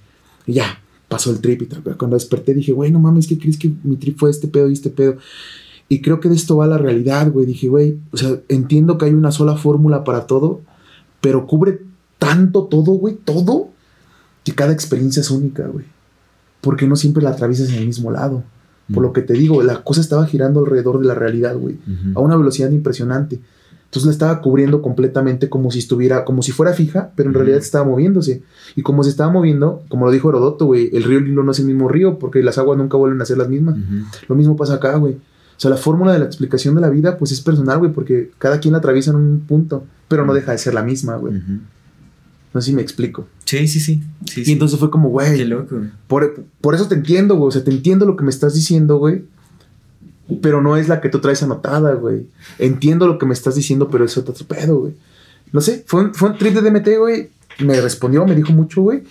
Y 0.47 0.55
ya, 0.55 0.81
pasó 1.09 1.31
el 1.31 1.41
trip 1.41 1.63
y 1.63 1.67
tal. 1.67 1.83
Pero 1.83 1.97
cuando 1.97 2.17
desperté 2.17 2.55
dije, 2.55 2.73
güey, 2.73 2.91
no 2.91 2.99
mames, 2.99 3.27
¿qué 3.27 3.39
crees 3.39 3.57
que 3.57 3.73
mi 3.85 3.97
trip 3.97 4.19
fue 4.19 4.31
este 4.31 4.49
pedo 4.49 4.69
y 4.69 4.73
este 4.73 4.91
pedo? 4.91 5.17
Y 5.89 6.01
creo 6.03 6.19
que 6.19 6.29
de 6.29 6.35
esto 6.35 6.57
va 6.57 6.67
la 6.67 6.79
realidad, 6.79 7.31
güey. 7.31 7.47
Dije, 7.47 7.69
güey, 7.69 7.99
o 8.11 8.17
sea, 8.17 8.41
entiendo 8.49 8.99
que 8.99 9.05
hay 9.05 9.15
una 9.15 9.31
sola 9.31 9.57
fórmula 9.57 10.03
para 10.03 10.27
todo, 10.27 10.61
pero 11.21 11.47
cubre 11.47 11.81
tanto 12.19 12.65
todo, 12.65 12.93
güey, 12.93 13.15
todo, 13.15 13.69
que 14.45 14.53
cada 14.53 14.73
experiencia 14.73 15.21
es 15.21 15.31
única, 15.31 15.67
güey. 15.69 15.85
Porque 16.61 16.87
no 16.87 16.97
siempre 16.97 17.23
la 17.23 17.31
atraviesas 17.31 17.69
en 17.69 17.77
el 17.77 17.87
mismo 17.87 18.11
lado. 18.11 18.43
Por 18.93 19.03
lo 19.03 19.13
que 19.13 19.23
te 19.23 19.35
digo, 19.35 19.63
la 19.63 19.83
cosa 19.83 20.01
estaba 20.01 20.27
girando 20.27 20.61
alrededor 20.61 21.01
de 21.01 21.07
la 21.07 21.15
realidad, 21.15 21.57
güey. 21.57 21.77
A 22.15 22.21
una 22.21 22.37
velocidad 22.37 22.71
impresionante. 22.71 23.41
Entonces 23.97 24.07
la 24.21 24.27
estaba 24.27 24.43
cubriendo 24.43 24.83
completamente 24.83 25.49
como 25.49 25.71
si 25.71 25.79
estuviera, 25.79 26.25
como 26.27 26.43
si 26.43 26.53
fuera 26.53 26.75
fija, 26.75 27.13
pero 27.17 27.31
en 27.31 27.35
realidad 27.35 27.59
estaba 27.59 27.85
moviéndose. 27.87 28.43
Y 28.75 28.83
como 28.83 29.03
se 29.03 29.09
estaba 29.11 29.33
moviendo, 29.33 29.83
como 29.89 30.05
lo 30.05 30.13
dijo 30.13 30.29
Herodoto, 30.29 30.67
güey, 30.67 30.91
el 30.93 31.03
río 31.05 31.21
Nilo 31.23 31.43
no 31.43 31.53
es 31.53 31.59
el 31.61 31.65
mismo 31.67 31.89
río 31.89 32.19
porque 32.19 32.43
las 32.43 32.59
aguas 32.59 32.77
nunca 32.77 32.99
vuelven 32.99 33.23
a 33.23 33.25
ser 33.25 33.39
las 33.39 33.49
mismas. 33.49 33.77
Lo 34.29 34.35
mismo 34.35 34.55
pasa 34.55 34.75
acá, 34.75 34.97
güey. 34.97 35.15
O 35.15 35.59
sea, 35.59 35.71
la 35.71 35.79
fórmula 35.79 36.13
de 36.13 36.19
la 36.19 36.27
explicación 36.27 36.75
de 36.75 36.83
la 36.83 36.91
vida, 36.91 37.17
pues 37.17 37.33
es 37.33 37.41
personal, 37.41 37.79
güey, 37.79 37.91
porque 37.91 38.31
cada 38.37 38.61
quien 38.61 38.73
la 38.73 38.79
atraviesa 38.79 39.13
en 39.13 39.17
un 39.17 39.41
punto, 39.41 39.85
pero 40.09 40.27
no 40.27 40.35
deja 40.35 40.53
de 40.53 40.59
ser 40.59 40.75
la 40.75 40.83
misma, 40.83 41.17
güey. 41.17 41.33
No 42.53 42.61
sé 42.61 42.67
si 42.71 42.77
me 42.77 42.83
explico. 42.83 43.27
Sí, 43.47 43.67
sí, 43.67 43.81
sí. 43.81 44.03
sí, 44.31 44.41
Y 44.43 44.45
sí. 44.45 44.53
entonces 44.53 44.79
fue 44.79 44.91
como, 44.91 45.09
Qué 45.09 45.13
güey, 45.13 45.45
loco. 45.47 45.77
por, 46.07 46.45
por 46.61 46.75
eso 46.75 46.87
te 46.89 46.95
entiendo, 46.97 47.37
güey. 47.37 47.49
O 47.49 47.51
sea, 47.51 47.65
te 47.65 47.71
entiendo 47.71 48.05
lo 48.05 48.17
que 48.17 48.25
me 48.25 48.31
estás 48.31 48.53
diciendo, 48.53 48.99
güey. 48.99 49.25
Pero 50.43 50.61
no 50.61 50.77
es 50.77 50.89
la 50.89 51.01
que 51.01 51.09
tú 51.09 51.21
traes 51.21 51.43
anotada, 51.43 51.95
güey. 51.95 52.27
Entiendo 52.59 53.07
lo 53.07 53.19
que 53.19 53.27
me 53.27 53.35
estás 53.35 53.55
diciendo, 53.55 53.89
pero 53.89 54.05
es 54.05 54.17
otro 54.17 54.35
pedo, 54.47 54.79
güey. 54.79 54.95
No 55.53 55.61
sé, 55.61 55.85
fue 55.87 56.03
un, 56.03 56.15
fue 56.15 56.31
un 56.31 56.39
trip 56.39 56.55
de 56.55 56.63
DMT, 56.63 56.99
güey. 56.99 57.31
Me 57.61 57.81
respondió, 57.81 58.27
me 58.27 58.35
dijo 58.35 58.53
mucho, 58.53 58.83
güey. 58.83 59.05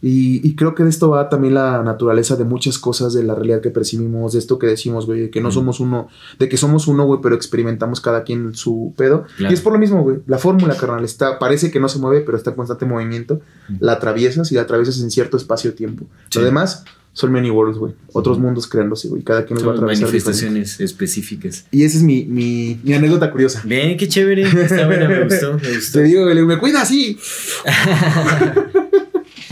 Y, 0.00 0.46
y 0.46 0.54
creo 0.54 0.74
que 0.74 0.84
de 0.84 0.90
esto 0.90 1.10
va 1.10 1.28
también 1.28 1.54
la 1.54 1.82
naturaleza 1.82 2.36
de 2.36 2.44
muchas 2.44 2.78
cosas 2.78 3.14
de 3.14 3.24
la 3.24 3.34
realidad 3.34 3.60
que 3.60 3.70
percibimos, 3.70 4.32
de 4.32 4.38
esto 4.38 4.58
que 4.58 4.66
decimos, 4.66 5.06
güey, 5.06 5.22
de 5.22 5.30
que 5.30 5.40
no 5.40 5.50
somos 5.50 5.80
uno, 5.80 6.08
de 6.38 6.48
que 6.48 6.56
somos 6.56 6.86
uno, 6.86 7.04
güey, 7.04 7.20
pero 7.20 7.34
experimentamos 7.34 8.00
cada 8.00 8.22
quien 8.22 8.54
su 8.54 8.94
pedo. 8.96 9.24
Claro. 9.36 9.52
Y 9.52 9.54
es 9.54 9.60
por 9.60 9.72
lo 9.72 9.78
mismo, 9.78 10.02
güey. 10.02 10.18
La 10.26 10.38
fórmula, 10.38 10.76
carnal, 10.76 11.04
está, 11.04 11.38
parece 11.38 11.70
que 11.70 11.80
no 11.80 11.88
se 11.88 11.98
mueve, 11.98 12.20
pero 12.20 12.36
está 12.36 12.50
en 12.50 12.56
constante 12.56 12.86
movimiento. 12.86 13.40
La 13.80 13.92
atraviesas 13.92 14.52
y 14.52 14.54
la 14.54 14.62
atraviesas 14.62 15.00
en 15.00 15.10
cierto 15.10 15.36
espacio-tiempo. 15.36 16.06
Sí. 16.30 16.38
Lo 16.38 16.44
demás 16.44 16.84
son 17.18 17.32
many 17.32 17.50
worlds, 17.50 17.78
güey. 17.78 17.94
Otros 18.12 18.38
mundos 18.38 18.68
creándose, 18.68 19.08
güey. 19.08 19.22
Cada 19.24 19.44
quien 19.44 19.56
los 19.56 19.66
va 19.66 19.72
a 19.72 19.74
atravesar. 19.74 20.06
diferente. 20.06 20.28
manifestaciones 20.28 20.80
específicas. 20.80 21.66
Y 21.72 21.82
esa 21.82 21.96
es 21.96 22.04
mi, 22.04 22.24
mi, 22.24 22.78
mi 22.84 22.92
anécdota 22.92 23.32
curiosa. 23.32 23.60
Bien, 23.64 23.96
qué 23.96 24.06
chévere. 24.06 24.42
Está 24.42 24.86
buena, 24.86 25.08
me 25.08 25.24
gustó, 25.24 25.54
me 25.54 25.68
gustó. 25.74 25.98
Te 25.98 26.04
digo, 26.04 26.24
me 26.26 26.58
cuida 26.58 26.82
así. 26.82 27.18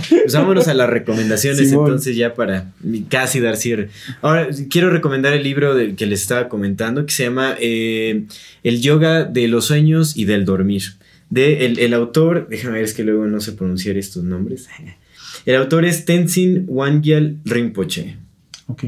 Pues 0.08 0.34
vámonos 0.34 0.68
a 0.68 0.74
las 0.74 0.88
recomendaciones 0.90 1.68
Simón. 1.68 1.86
entonces 1.86 2.16
ya 2.16 2.34
para 2.34 2.72
casi 3.08 3.40
dar 3.40 3.56
cierre. 3.56 3.90
Ahora, 4.22 4.48
quiero 4.70 4.90
recomendar 4.90 5.32
el 5.32 5.42
libro 5.42 5.74
del 5.74 5.94
que 5.96 6.06
les 6.06 6.20
estaba 6.22 6.48
comentando 6.48 7.06
que 7.06 7.12
se 7.12 7.24
llama 7.24 7.56
eh, 7.60 8.26
El 8.62 8.80
yoga 8.82 9.24
de 9.24 9.48
los 9.48 9.66
sueños 9.66 10.16
y 10.16 10.24
del 10.24 10.44
dormir. 10.44 10.82
De 11.30 11.66
el, 11.66 11.78
el 11.78 11.94
autor, 11.94 12.46
déjame 12.48 12.74
ver, 12.74 12.84
es 12.84 12.94
que 12.94 13.02
luego 13.04 13.26
no 13.26 13.40
sé 13.40 13.52
pronunciar 13.52 13.96
estos 13.96 14.22
nombres. 14.22 14.68
El 15.46 15.56
autor 15.56 15.84
es 15.86 16.04
Tenzin 16.04 16.64
Wangyal 16.68 17.38
Rinpoche. 17.44 18.16
Ok. 18.66 18.84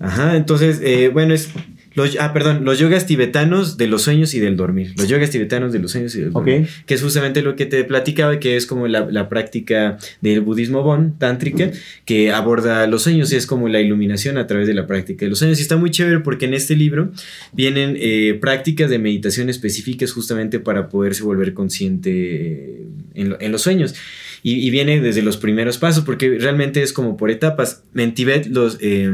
Ajá, 0.00 0.36
entonces, 0.36 0.80
eh, 0.82 1.08
bueno, 1.12 1.34
es. 1.34 1.50
Los, 1.96 2.16
ah, 2.18 2.32
perdón, 2.32 2.64
los 2.64 2.80
yogas 2.80 3.06
tibetanos 3.06 3.76
de 3.76 3.86
los 3.86 4.02
sueños 4.02 4.34
y 4.34 4.40
del 4.40 4.56
dormir. 4.56 4.94
Los 4.96 5.06
yogas 5.08 5.30
tibetanos 5.30 5.72
de 5.72 5.78
los 5.78 5.92
sueños 5.92 6.12
y 6.16 6.22
del 6.22 6.32
dormir. 6.32 6.62
Ok. 6.62 6.86
Que 6.86 6.94
es 6.94 7.02
justamente 7.02 7.40
lo 7.40 7.54
que 7.54 7.66
te 7.66 7.84
platicaba, 7.84 8.40
que 8.40 8.56
es 8.56 8.66
como 8.66 8.88
la, 8.88 9.06
la 9.08 9.28
práctica 9.28 9.96
del 10.20 10.40
budismo 10.40 10.82
Bon, 10.82 11.16
tántrica, 11.16 11.70
que 12.04 12.32
aborda 12.32 12.88
los 12.88 13.04
sueños 13.04 13.32
y 13.32 13.36
es 13.36 13.46
como 13.46 13.68
la 13.68 13.80
iluminación 13.80 14.38
a 14.38 14.48
través 14.48 14.66
de 14.66 14.74
la 14.74 14.88
práctica 14.88 15.24
de 15.24 15.30
los 15.30 15.38
sueños. 15.38 15.60
Y 15.60 15.62
está 15.62 15.76
muy 15.76 15.92
chévere 15.92 16.18
porque 16.18 16.46
en 16.46 16.54
este 16.54 16.74
libro 16.74 17.12
vienen 17.52 17.96
eh, 18.00 18.36
prácticas 18.40 18.90
de 18.90 18.98
meditación 18.98 19.48
específicas 19.48 20.10
justamente 20.10 20.58
para 20.58 20.88
poderse 20.88 21.22
volver 21.22 21.54
consciente 21.54 22.10
eh, 22.10 22.86
en, 23.14 23.28
lo- 23.28 23.40
en 23.40 23.52
los 23.52 23.62
sueños. 23.62 23.94
Y, 24.46 24.68
viene 24.68 25.00
desde 25.00 25.22
los 25.22 25.38
primeros 25.38 25.78
pasos, 25.78 26.04
porque 26.04 26.36
realmente 26.38 26.82
es 26.82 26.92
como 26.92 27.16
por 27.16 27.30
etapas. 27.30 27.82
En 27.94 28.12
Tibet, 28.12 28.46
los. 28.46 28.76
eh, 28.80 29.10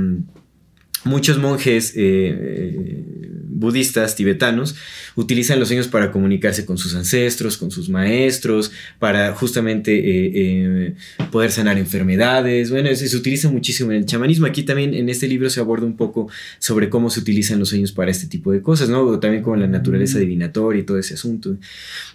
muchos 1.05 1.39
monjes 1.39 1.95
eh, 1.97 2.01
eh, 2.03 3.20
budistas 3.61 4.17
tibetanos 4.17 4.75
utilizan 5.15 5.61
los 5.61 5.69
sueños 5.69 5.87
para 5.87 6.11
comunicarse 6.11 6.65
con 6.65 6.79
sus 6.79 6.95
ancestros, 6.95 7.57
con 7.59 7.71
sus 7.71 7.89
maestros, 7.89 8.73
para 8.99 9.33
justamente 9.35 9.93
eh, 9.93 10.33
eh, 10.35 10.95
poder 11.31 11.53
sanar 11.53 11.79
enfermedades. 11.79 12.71
Bueno, 12.71 12.89
se, 12.95 13.07
se 13.07 13.17
utiliza 13.17 13.51
muchísimo 13.51 13.93
en 13.93 13.99
el 13.99 14.07
chamanismo. 14.07 14.47
Aquí 14.47 14.63
también 14.63 14.95
en 14.95 15.09
este 15.09 15.29
libro 15.29 15.51
se 15.51 15.61
aborda 15.61 15.87
un 15.87 15.97
poco 15.97 16.29
sobre 16.59 16.89
cómo 16.89 17.11
se 17.11 17.21
utilizan 17.21 17.59
los 17.59 17.69
sueños 17.69 17.93
para 17.93 18.11
este 18.11 18.27
tipo 18.27 18.51
de 18.51 18.63
cosas, 18.63 18.89
¿no? 18.89 19.19
También 19.21 19.43
con 19.43 19.61
la 19.61 19.67
naturaleza 19.67 20.19
divinatoria 20.19 20.81
y 20.81 20.85
todo 20.85 20.99
ese 20.99 21.15
asunto. 21.15 21.57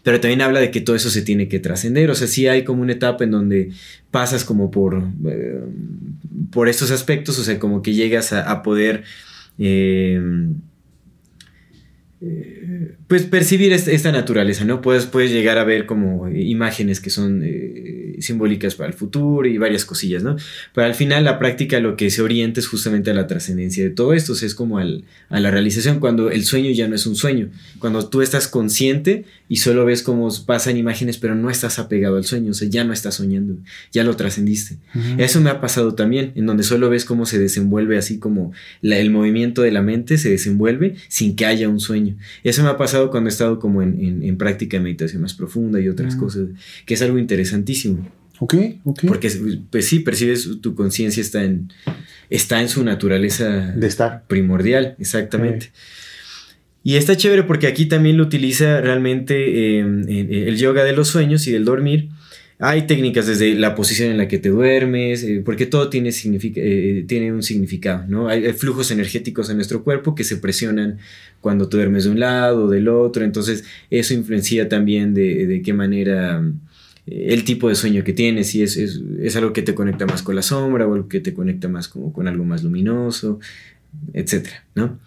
Pero 0.03 0.19
también 0.19 0.41
habla 0.41 0.59
de 0.59 0.71
que 0.71 0.81
todo 0.81 0.95
eso 0.95 1.09
se 1.09 1.21
tiene 1.21 1.47
que 1.47 1.59
trascender. 1.59 2.09
O 2.09 2.15
sea, 2.15 2.27
sí 2.27 2.47
hay 2.47 2.63
como 2.63 2.81
una 2.81 2.93
etapa 2.93 3.23
en 3.23 3.31
donde 3.31 3.69
pasas 4.09 4.43
como 4.43 4.71
por, 4.71 5.03
eh, 5.27 5.59
por 6.51 6.67
estos 6.69 6.89
aspectos, 6.91 7.37
o 7.37 7.43
sea, 7.43 7.59
como 7.59 7.81
que 7.81 7.93
llegas 7.93 8.33
a, 8.33 8.49
a 8.49 8.63
poder... 8.63 9.03
eh, 9.59 10.19
pues 13.07 13.23
percibir 13.23 13.73
est- 13.73 13.87
esta 13.87 14.11
naturaleza, 14.11 14.65
¿no? 14.65 14.81
Puedes, 14.81 15.05
puedes 15.05 15.31
llegar 15.31 15.57
a 15.57 15.63
ver 15.63 15.85
como 15.85 16.29
imágenes 16.29 16.99
que 17.01 17.09
son 17.09 17.41
eh, 17.43 18.04
eh, 18.17 18.21
simbólicas 18.21 18.75
para 18.75 18.89
el 18.89 18.93
futuro 18.95 19.47
y 19.47 19.57
varias 19.57 19.85
cosillas, 19.85 20.23
¿no? 20.23 20.35
Pero 20.73 20.87
al 20.87 20.95
final 20.95 21.23
la 21.23 21.39
práctica 21.39 21.79
lo 21.79 21.95
que 21.95 22.09
se 22.09 22.21
orienta 22.21 22.59
es 22.59 22.67
justamente 22.67 23.11
a 23.11 23.13
la 23.13 23.27
trascendencia 23.27 23.83
de 23.83 23.89
todo 23.89 24.13
esto, 24.13 24.33
o 24.33 24.35
sea, 24.35 24.47
es 24.47 24.55
como 24.55 24.77
al- 24.77 25.03
a 25.29 25.39
la 25.39 25.51
realización 25.51 25.99
cuando 25.99 26.29
el 26.31 26.43
sueño 26.45 26.71
ya 26.71 26.87
no 26.87 26.95
es 26.95 27.05
un 27.05 27.15
sueño, 27.15 27.49
cuando 27.79 28.07
tú 28.09 28.21
estás 28.21 28.47
consciente 28.47 29.25
y 29.49 29.57
solo 29.57 29.85
ves 29.85 30.01
cómo 30.03 30.29
pasan 30.45 30.77
imágenes, 30.77 31.17
pero 31.17 31.35
no 31.35 31.49
estás 31.49 31.77
apegado 31.79 32.17
al 32.17 32.25
sueño, 32.25 32.51
o 32.51 32.53
sea, 32.53 32.67
ya 32.67 32.83
no 32.83 32.93
estás 32.93 33.15
soñando, 33.15 33.57
ya 33.91 34.03
lo 34.03 34.15
trascendiste. 34.15 34.77
Eso 35.17 35.41
me 35.41 35.49
ha 35.49 35.61
pasado 35.61 35.93
también, 35.95 36.31
en 36.35 36.45
donde 36.45 36.63
solo 36.63 36.89
ves 36.89 37.05
cómo 37.05 37.25
se 37.25 37.39
desenvuelve 37.39 37.97
así 37.97 38.17
como 38.19 38.51
la- 38.81 38.97
el 38.97 39.09
movimiento 39.11 39.61
de 39.61 39.71
la 39.71 39.81
mente 39.81 40.17
se 40.17 40.29
desenvuelve 40.29 40.95
sin 41.07 41.35
que 41.35 41.45
haya 41.45 41.69
un 41.69 41.79
sueño. 41.79 42.15
Eso 42.43 42.63
me 42.63 42.69
ha 42.69 42.77
pasado 42.77 43.11
cuando 43.11 43.29
he 43.29 43.31
estado 43.31 43.59
como 43.59 43.81
en, 43.81 43.99
en- 44.03 44.23
en 44.23 44.37
práctica 44.37 44.77
de 44.77 44.83
meditación 44.83 45.21
más 45.21 45.33
profunda 45.33 45.79
y 45.79 45.89
otras 45.89 46.15
cosas, 46.15 46.47
que 46.85 46.93
es 46.93 47.01
algo 47.01 47.17
interesantísimo. 47.19 48.04
Ok, 48.39 48.55
ok. 48.83 49.03
Porque, 49.07 49.31
pues 49.69 49.87
sí, 49.87 49.99
percibes 49.99 50.49
tu 50.61 50.75
conciencia 50.75 51.21
está 51.21 51.43
en, 51.43 51.71
está 52.29 52.61
en 52.61 52.69
su 52.69 52.83
naturaleza 52.83 53.71
De 53.75 53.87
estar. 53.87 54.25
primordial, 54.27 54.95
exactamente. 54.99 55.71
Y 56.83 56.97
está 56.97 57.17
chévere 57.17 57.43
porque 57.43 57.67
aquí 57.67 57.87
también 57.87 58.17
lo 58.17 58.23
utiliza 58.23 58.79
realmente 58.81 59.79
eh, 59.79 59.85
eh, 60.07 60.45
el 60.47 60.57
yoga 60.57 60.83
de 60.83 60.93
los 60.93 61.07
sueños 61.07 61.47
y 61.47 61.51
del 61.51 61.65
dormir. 61.65 62.09
Hay 62.59 62.87
técnicas 62.87 63.27
desde 63.27 63.53
la 63.55 63.75
posición 63.75 64.11
en 64.11 64.17
la 64.17 64.27
que 64.29 64.37
te 64.37 64.47
duermes, 64.49 65.23
eh, 65.23 65.41
porque 65.43 65.65
todo 65.65 65.89
tiene, 65.89 66.11
significa- 66.13 66.61
eh, 66.63 67.03
tiene 67.07 67.33
un 67.33 67.43
significado, 67.43 68.05
¿no? 68.07 68.29
Hay, 68.29 68.45
hay 68.45 68.53
flujos 68.53 68.91
energéticos 68.91 69.49
en 69.49 69.57
nuestro 69.57 69.83
cuerpo 69.83 70.15
que 70.15 70.23
se 70.23 70.37
presionan 70.37 70.99
cuando 71.41 71.67
tú 71.67 71.77
duermes 71.77 72.05
de 72.05 72.11
un 72.11 72.19
lado 72.19 72.65
o 72.65 72.69
del 72.69 72.87
otro, 72.87 73.25
entonces 73.25 73.65
eso 73.89 74.13
influencia 74.13 74.69
también 74.69 75.13
de, 75.13 75.47
de 75.47 75.61
qué 75.61 75.73
manera 75.73 76.41
eh, 76.41 76.51
el 77.07 77.43
tipo 77.43 77.69
de 77.69 77.75
sueño 77.75 78.03
que 78.03 78.13
tienes, 78.13 78.47
si 78.47 78.63
es, 78.63 78.77
es, 78.77 79.01
es 79.21 79.35
algo 79.35 79.53
que 79.53 79.61
te 79.61 79.75
conecta 79.75 80.05
más 80.05 80.23
con 80.23 80.35
la 80.35 80.41
sombra 80.41 80.87
o 80.87 80.93
algo 80.95 81.07
que 81.07 81.19
te 81.19 81.33
conecta 81.33 81.67
más 81.67 81.87
como 81.87 82.11
con 82.11 82.27
algo 82.27 82.45
más 82.45 82.63
luminoso, 82.63 83.39
etcétera, 84.13 84.65
¿no? 84.73 84.99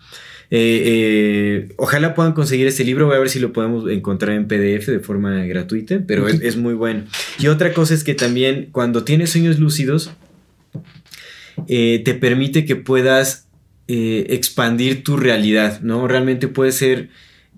Eh, 0.51 0.83
eh, 0.87 1.69
ojalá 1.77 2.15
puedan 2.15 2.33
conseguir 2.33 2.67
este 2.67 2.83
libro, 2.83 3.07
voy 3.07 3.17
a 3.17 3.19
ver 3.19 3.29
si 3.29 3.39
lo 3.39 3.53
podemos 3.53 3.91
encontrar 3.91 4.35
en 4.35 4.49
PDF 4.49 4.87
de 4.87 5.01
forma 5.01 5.45
gratuita, 5.45 6.03
pero 6.07 6.27
es, 6.27 6.41
es 6.41 6.57
muy 6.57 6.75
bueno. 6.75 7.05
Y 7.39 7.49
otra 7.49 7.75
cosa 7.75 7.93
es 7.93 8.03
que 8.03 8.15
también 8.15 8.69
cuando 8.73 9.05
tienes 9.05 9.31
sueños 9.31 9.59
lúcidos, 9.59 10.13
eh, 11.67 12.01
te 12.05 12.15
permite 12.15 12.65
que 12.65 12.77
puedas 12.77 13.47
expandir 13.91 15.03
tu 15.03 15.17
realidad, 15.17 15.81
¿no? 15.81 16.07
Realmente 16.07 16.47
puede 16.47 16.73
ser, 16.73 17.09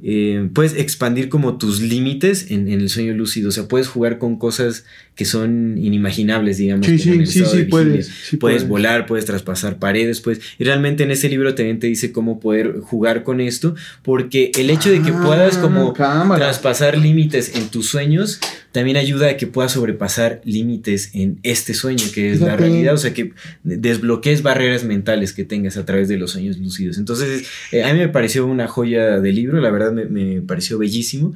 eh, 0.02 0.48
puedes 0.54 0.74
expandir 0.74 1.28
como 1.28 1.58
tus 1.58 1.80
límites 1.80 2.50
en, 2.50 2.68
en 2.68 2.80
el 2.80 2.88
sueño 2.88 3.12
lúcido, 3.14 3.48
o 3.50 3.52
sea, 3.52 3.68
puedes 3.68 3.88
jugar 3.88 4.18
con 4.18 4.36
cosas 4.38 4.84
que 5.14 5.24
son 5.26 5.76
inimaginables, 5.76 6.56
digamos. 6.56 6.86
Sí, 6.86 6.98
sí, 6.98 7.26
sí, 7.26 7.44
sí, 7.44 7.64
puedes, 7.64 8.06
sí 8.06 8.36
puedes 8.38 8.62
puedes. 8.62 8.68
volar, 8.68 9.06
puedes 9.06 9.26
traspasar 9.26 9.78
paredes, 9.78 10.20
pues, 10.20 10.40
y 10.58 10.64
realmente 10.64 11.02
en 11.02 11.10
ese 11.10 11.28
libro 11.28 11.54
también 11.54 11.78
te 11.78 11.86
dice 11.88 12.12
cómo 12.12 12.40
poder 12.40 12.78
jugar 12.80 13.22
con 13.22 13.40
esto, 13.40 13.74
porque 14.02 14.50
el 14.58 14.70
hecho 14.70 14.90
de 14.90 15.02
que 15.02 15.10
Ah, 15.10 15.22
puedas 15.24 15.58
como 15.58 15.92
cámara. 15.92 16.46
traspasar 16.46 16.96
límites 16.96 17.54
en 17.56 17.68
tus 17.68 17.86
sueños 17.88 18.40
también 18.72 18.96
ayuda 18.96 19.30
a 19.30 19.36
que 19.36 19.46
puedas 19.46 19.72
sobrepasar 19.72 20.40
límites 20.44 21.10
en 21.14 21.38
este 21.42 21.74
sueño 21.74 22.04
que 22.14 22.32
es 22.32 22.40
la 22.40 22.56
realidad, 22.56 22.94
o 22.94 22.98
sea 22.98 23.12
que 23.12 23.32
desbloquees 23.64 24.42
barreras 24.42 24.84
mentales 24.84 25.32
que 25.32 25.44
tengas 25.44 25.76
a 25.76 25.84
través 25.84 26.08
de 26.08 26.18
los 26.18 26.32
sueños 26.32 26.58
lúcidos. 26.58 26.98
Entonces, 26.98 27.46
eh, 27.72 27.82
a 27.82 27.92
mí 27.92 27.98
me 27.98 28.08
pareció 28.08 28.46
una 28.46 28.68
joya 28.68 29.20
de 29.20 29.32
libro, 29.32 29.60
la 29.60 29.70
verdad 29.70 29.92
me, 29.92 30.04
me 30.04 30.40
pareció 30.42 30.78
bellísimo. 30.78 31.34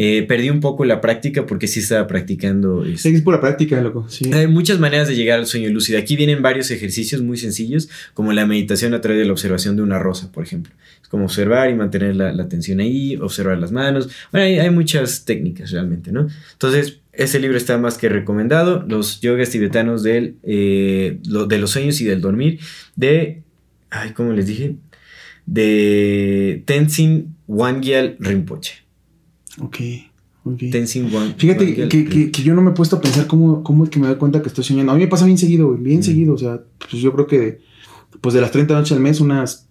Eh, 0.00 0.22
perdí 0.28 0.48
un 0.48 0.60
poco 0.60 0.84
la 0.84 1.00
práctica 1.00 1.44
porque 1.44 1.66
sí 1.66 1.80
estaba 1.80 2.06
practicando. 2.06 2.84
Este, 2.84 3.12
es 3.12 3.20
pura 3.20 3.40
práctica, 3.40 3.80
loco. 3.80 4.06
Sí. 4.08 4.30
hay 4.32 4.46
muchas 4.46 4.78
maneras 4.78 5.08
de 5.08 5.16
llegar 5.16 5.40
al 5.40 5.46
sueño 5.46 5.70
lúcido. 5.70 5.98
Aquí 5.98 6.14
vienen 6.14 6.40
varios 6.40 6.70
ejercicios 6.70 7.20
muy 7.20 7.36
sencillos, 7.36 7.88
como 8.14 8.32
la 8.32 8.46
meditación 8.46 8.94
a 8.94 9.00
través 9.00 9.18
de 9.18 9.26
la 9.26 9.32
observación 9.32 9.74
de 9.74 9.82
una 9.82 9.98
rosa, 9.98 10.30
por 10.30 10.44
ejemplo. 10.44 10.72
Es 11.08 11.10
como 11.10 11.24
observar 11.24 11.70
y 11.70 11.74
mantener 11.74 12.14
la, 12.16 12.32
la 12.32 12.42
atención 12.42 12.80
ahí, 12.80 13.16
observar 13.16 13.56
las 13.56 13.72
manos. 13.72 14.10
Bueno, 14.30 14.46
hay, 14.46 14.58
hay 14.58 14.68
muchas 14.68 15.24
técnicas 15.24 15.70
realmente, 15.70 16.12
¿no? 16.12 16.26
Entonces, 16.52 17.00
ese 17.14 17.40
libro 17.40 17.56
está 17.56 17.78
más 17.78 17.96
que 17.96 18.10
recomendado. 18.10 18.84
Los 18.86 19.22
yogas 19.22 19.48
tibetanos 19.48 20.02
del, 20.02 20.36
eh, 20.42 21.18
lo- 21.26 21.46
de 21.46 21.58
los 21.58 21.70
sueños 21.70 21.98
y 22.02 22.04
del 22.04 22.20
dormir, 22.20 22.60
de. 22.94 23.42
Ay, 23.88 24.10
¿cómo 24.12 24.32
les 24.34 24.46
dije? 24.46 24.76
De 25.46 26.62
Tenzin 26.66 27.34
Wangyal 27.46 28.16
Rinpoche. 28.20 28.74
Ok, 29.60 29.76
ok. 30.44 30.58
Tenzin 30.70 31.12
Wan- 31.12 31.34
Fíjate 31.38 31.74
que, 31.74 31.88
que- 31.88 32.30
que 32.30 32.42
yo 32.42 32.54
no 32.54 32.60
me 32.60 32.70
he 32.70 32.74
puesto 32.74 32.96
a 32.96 33.00
pensar 33.00 33.26
cómo, 33.26 33.62
cómo 33.64 33.84
es 33.84 33.90
que 33.90 33.98
me 33.98 34.06
doy 34.08 34.16
cuenta 34.16 34.42
que 34.42 34.48
estoy 34.48 34.62
soñando. 34.64 34.92
A 34.92 34.94
mí 34.94 35.00
me 35.00 35.08
pasa 35.08 35.24
bien 35.24 35.38
seguido, 35.38 35.72
bien 35.74 36.00
Mm. 36.00 36.02
seguido. 36.02 36.34
O 36.34 36.38
sea, 36.38 36.60
pues 36.90 37.02
yo 37.02 37.12
creo 37.14 37.26
que 37.26 37.60
pues 38.20 38.34
de 38.34 38.40
las 38.40 38.50
30 38.50 38.74
noches 38.74 38.92
al 38.92 39.00
mes, 39.00 39.20
unas 39.20 39.67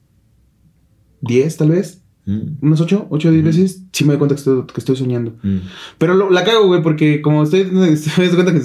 10 1.22 1.58
tal 1.58 1.70
vez, 1.72 2.02
Mm, 2.30 2.58
unas 2.62 2.82
8, 2.82 3.08
8 3.10 3.30
o 3.30 3.32
10 3.32 3.42
veces, 3.46 3.84
sí 3.94 4.04
me 4.04 4.10
doy 4.10 4.18
cuenta 4.18 4.36
que 4.36 4.40
estoy, 4.40 4.64
que 4.66 4.82
estoy 4.82 4.98
soñando. 4.98 5.38
mm. 5.44 5.60
Pero 5.98 6.14
lo- 6.14 6.30
la 6.30 6.44
cago, 6.44 6.68
güey, 6.68 6.82
porque 6.84 7.22
como 7.22 7.42
estoy, 7.44 7.64
me 7.72 7.88
doy 7.88 8.30
cuenta 8.36 8.52
que 8.52 8.58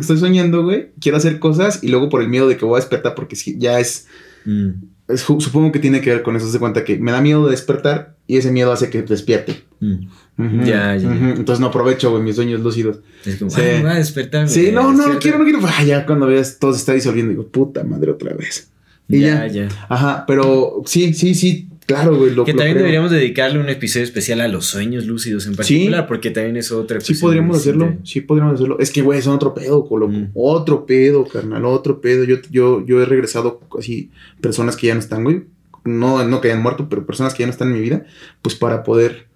estoy, 0.00 0.16
soñando, 0.16 0.62
güey, 0.62 0.92
quiero 0.98 1.18
hacer 1.18 1.38
cosas 1.38 1.84
y 1.84 1.88
luego 1.88 2.08
por 2.08 2.22
el 2.22 2.30
miedo 2.30 2.48
de 2.48 2.56
que 2.56 2.64
voy 2.64 2.76
a 2.76 2.80
despertar, 2.80 3.14
porque 3.14 3.36
si 3.36 3.58
ya 3.58 3.78
es, 3.78 4.06
Mm. 4.46 4.68
es- 5.08 5.20
supongo 5.20 5.72
que 5.72 5.78
tiene 5.78 6.00
que 6.00 6.08
ver 6.08 6.22
con 6.22 6.36
eso. 6.36 6.48
Se 6.50 6.58
cuenta 6.58 6.84
que 6.84 6.98
me 6.98 7.12
da 7.12 7.20
miedo 7.20 7.44
de 7.44 7.50
despertar 7.50 8.16
y 8.26 8.38
ese 8.38 8.50
miedo 8.50 8.72
hace 8.72 8.88
que 8.88 9.02
despierte. 9.02 9.62
Mm. 9.80 10.64
Ya, 10.64 10.96
ya. 10.96 11.12
Entonces 11.36 11.60
no 11.60 11.66
aprovecho, 11.66 12.10
güey, 12.12 12.22
mis 12.22 12.36
sueños 12.36 12.62
lúcidos. 12.62 13.00
Es 13.26 13.36
como, 13.36 13.50
Sí. 13.50 13.60
"Ay, 13.60 13.76
me 13.76 13.82
voy 13.82 13.90
a 13.90 13.94
despertar. 13.96 14.48
Sí, 14.48 14.70
no, 14.72 14.84
no, 14.84 14.92
no 14.92 14.96
despierta". 14.96 15.18
quiero, 15.20 15.38
no 15.38 15.44
quiero. 15.44 15.60
Ah, 15.64 15.84
ya 15.84 16.06
cuando 16.06 16.26
veas 16.28 16.58
todo 16.58 16.72
se 16.72 16.78
está 16.78 16.94
disolviendo, 16.94 17.28
digo, 17.30 17.46
puta 17.48 17.84
madre, 17.84 18.10
otra 18.10 18.32
vez. 18.32 18.70
Y 19.06 19.20
Ya, 19.20 19.46
ya. 19.48 19.68
ya. 19.68 19.86
Ajá, 19.90 20.24
pero 20.26 20.80
sí, 20.86 21.12
sí, 21.12 21.34
sí, 21.34 21.68
claro, 21.86 22.16
güey. 22.16 22.34
Lo, 22.34 22.44
Que 22.44 22.52
lo 22.52 22.58
también 22.58 22.74
creo. 22.74 22.82
deberíamos 22.84 23.10
dedicarle 23.10 23.58
un 23.58 23.68
episodio 23.68 24.04
especial 24.04 24.40
a 24.40 24.48
los 24.48 24.66
sueños 24.66 25.06
lúcidos 25.06 25.46
en 25.46 25.54
particular, 25.56 26.06
porque 26.06 26.30
también 26.30 26.56
es 26.56 26.70
otra 26.72 27.00
Sí, 27.00 27.14
podríamos 27.14 27.56
hacerlo. 27.56 27.96
Sí, 28.04 28.20
podríamos 28.20 28.54
hacerlo. 28.54 28.78
Es 28.80 28.90
que, 28.90 29.02
güey, 29.02 29.20
son 29.22 29.34
otro 29.34 29.54
pedo, 29.54 29.84
colo. 29.86 30.08
Mm. 30.08 30.30
Otro 30.34 30.86
pedo, 30.86 31.26
carnal, 31.26 31.64
otro 31.64 32.00
pedo. 32.00 32.24
Yo, 32.24 32.36
yo, 32.50 32.84
yo 32.86 33.02
he 33.02 33.04
regresado 33.06 33.60
así, 33.78 34.10
personas 34.40 34.76
que 34.76 34.86
ya 34.88 34.94
no 34.94 35.00
están, 35.00 35.24
güey. 35.24 35.42
No, 35.84 36.24
no 36.24 36.40
que 36.40 36.48
hayan 36.50 36.62
muerto, 36.62 36.88
pero 36.88 37.04
personas 37.04 37.34
que 37.34 37.40
ya 37.42 37.46
no 37.46 37.52
están 37.52 37.68
en 37.68 37.74
mi 37.74 37.80
vida, 37.80 38.06
pues 38.40 38.54
para 38.54 38.84
poder, 38.84 39.26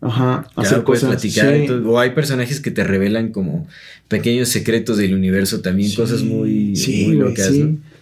ajá, 0.00 0.48
Claro, 0.54 0.68
hacer 0.68 0.84
puedes 0.84 1.02
cosas. 1.04 1.16
platicar. 1.22 1.54
Sí. 1.54 1.60
entonces, 1.60 1.86
o 1.86 1.98
hay 2.00 2.10
personajes 2.10 2.60
que 2.60 2.72
te 2.72 2.82
revelan 2.82 3.30
como 3.30 3.68
pequeños 4.08 4.48
secretos 4.48 4.98
del 4.98 5.14
universo 5.14 5.60
también, 5.60 5.90
Sí, 5.90 5.96
cosas 5.96 6.22
muy, 6.24 6.74
sí, 6.74 7.06
muy 7.06 7.16
locas. 7.16 7.52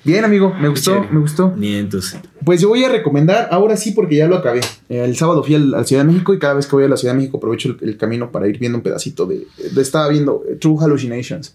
Bien, 0.05 0.25
amigo, 0.25 0.53
me 0.61 0.69
gustó, 0.69 0.93
chévere. 0.93 1.13
me 1.13 1.21
gustó. 1.21 1.55
Nietos. 1.57 2.17
Pues 2.45 2.61
yo 2.61 2.69
voy 2.69 2.85
a 2.85 2.89
recomendar, 2.91 3.49
ahora 3.51 3.77
sí, 3.77 3.93
porque 3.93 4.17
ya 4.17 4.27
lo 4.29 4.37
acabé. 4.37 4.61
El 4.89 5.17
sábado 5.17 5.43
fui 5.43 5.55
a 5.55 5.59
la 5.59 5.85
Ciudad 5.85 6.05
de 6.05 6.13
México 6.13 6.35
y 6.35 6.39
cada 6.39 6.55
vez 6.55 6.67
que 6.67 6.77
voy 6.77 6.85
a 6.85 6.89
la 6.89 6.97
Ciudad 6.99 7.15
de 7.15 7.19
México 7.21 7.39
aprovecho 7.39 7.71
el, 7.71 7.89
el 7.89 7.97
camino 7.97 8.31
para 8.31 8.47
ir 8.47 8.59
viendo 8.59 8.77
un 8.79 8.83
pedacito 8.83 9.25
de. 9.27 9.47
de- 9.75 9.81
estaba 9.83 10.09
viendo 10.09 10.43
eh, 10.49 10.57
True 10.57 10.77
Hallucinations. 10.79 11.55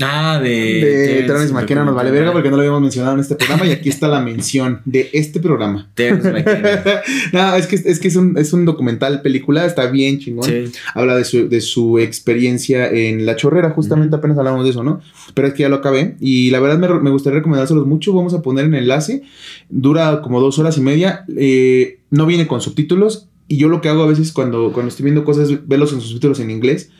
Ah, 0.00 0.40
de. 0.42 0.48
de 0.48 1.22
Terence 1.26 1.52
McKenna 1.52 1.84
nos 1.84 1.94
vale 1.94 2.10
verga 2.10 2.32
porque 2.32 2.50
no 2.50 2.56
lo 2.56 2.62
habíamos 2.62 2.80
mencionado 2.80 3.14
en 3.14 3.20
este 3.20 3.34
programa 3.34 3.66
y 3.66 3.72
aquí 3.72 3.88
está 3.88 4.08
la 4.08 4.20
mención 4.20 4.80
de 4.84 5.10
este 5.12 5.40
programa. 5.40 5.90
Terence 5.94 6.30
McKenna. 6.30 6.82
no, 7.32 7.54
es 7.56 7.66
que, 7.66 7.76
es, 7.76 7.98
que 7.98 8.08
es, 8.08 8.16
un, 8.16 8.38
es 8.38 8.52
un 8.52 8.64
documental, 8.64 9.22
película, 9.22 9.66
está 9.66 9.86
bien 9.86 10.18
chingón. 10.18 10.44
Sí. 10.44 10.72
Habla 10.94 11.16
de 11.16 11.24
su, 11.24 11.48
de 11.48 11.60
su 11.60 11.98
experiencia 11.98 12.90
en 12.90 13.26
La 13.26 13.36
Chorrera, 13.36 13.70
justamente 13.70 14.16
apenas 14.16 14.38
hablamos 14.38 14.64
de 14.64 14.70
eso, 14.70 14.82
¿no? 14.82 15.00
Pero 15.34 15.48
es 15.48 15.54
que 15.54 15.62
ya 15.62 15.68
lo 15.68 15.76
acabé 15.76 16.16
y 16.20 16.50
la 16.50 16.60
verdad 16.60 16.78
me, 16.78 16.88
me 17.00 17.10
gustaría 17.10 17.38
recomendárselos 17.38 17.86
mucho. 17.86 18.12
Vamos 18.14 18.34
a 18.34 18.42
poner 18.42 18.64
en 18.64 18.74
enlace, 18.74 19.22
dura 19.68 20.22
como 20.22 20.40
dos 20.40 20.58
horas 20.58 20.78
y 20.78 20.80
media, 20.80 21.24
eh, 21.36 22.00
no 22.10 22.26
viene 22.26 22.46
con 22.46 22.60
subtítulos 22.60 23.28
y 23.52 23.58
yo 23.58 23.68
lo 23.68 23.82
que 23.82 23.90
hago 23.90 24.02
a 24.02 24.06
veces 24.06 24.32
cuando, 24.32 24.72
cuando 24.72 24.88
estoy 24.88 25.04
viendo 25.04 25.24
cosas 25.24 25.68
verlos 25.68 25.92
en 25.92 26.00
subtítulos 26.00 26.40
en 26.40 26.50
inglés. 26.50 26.90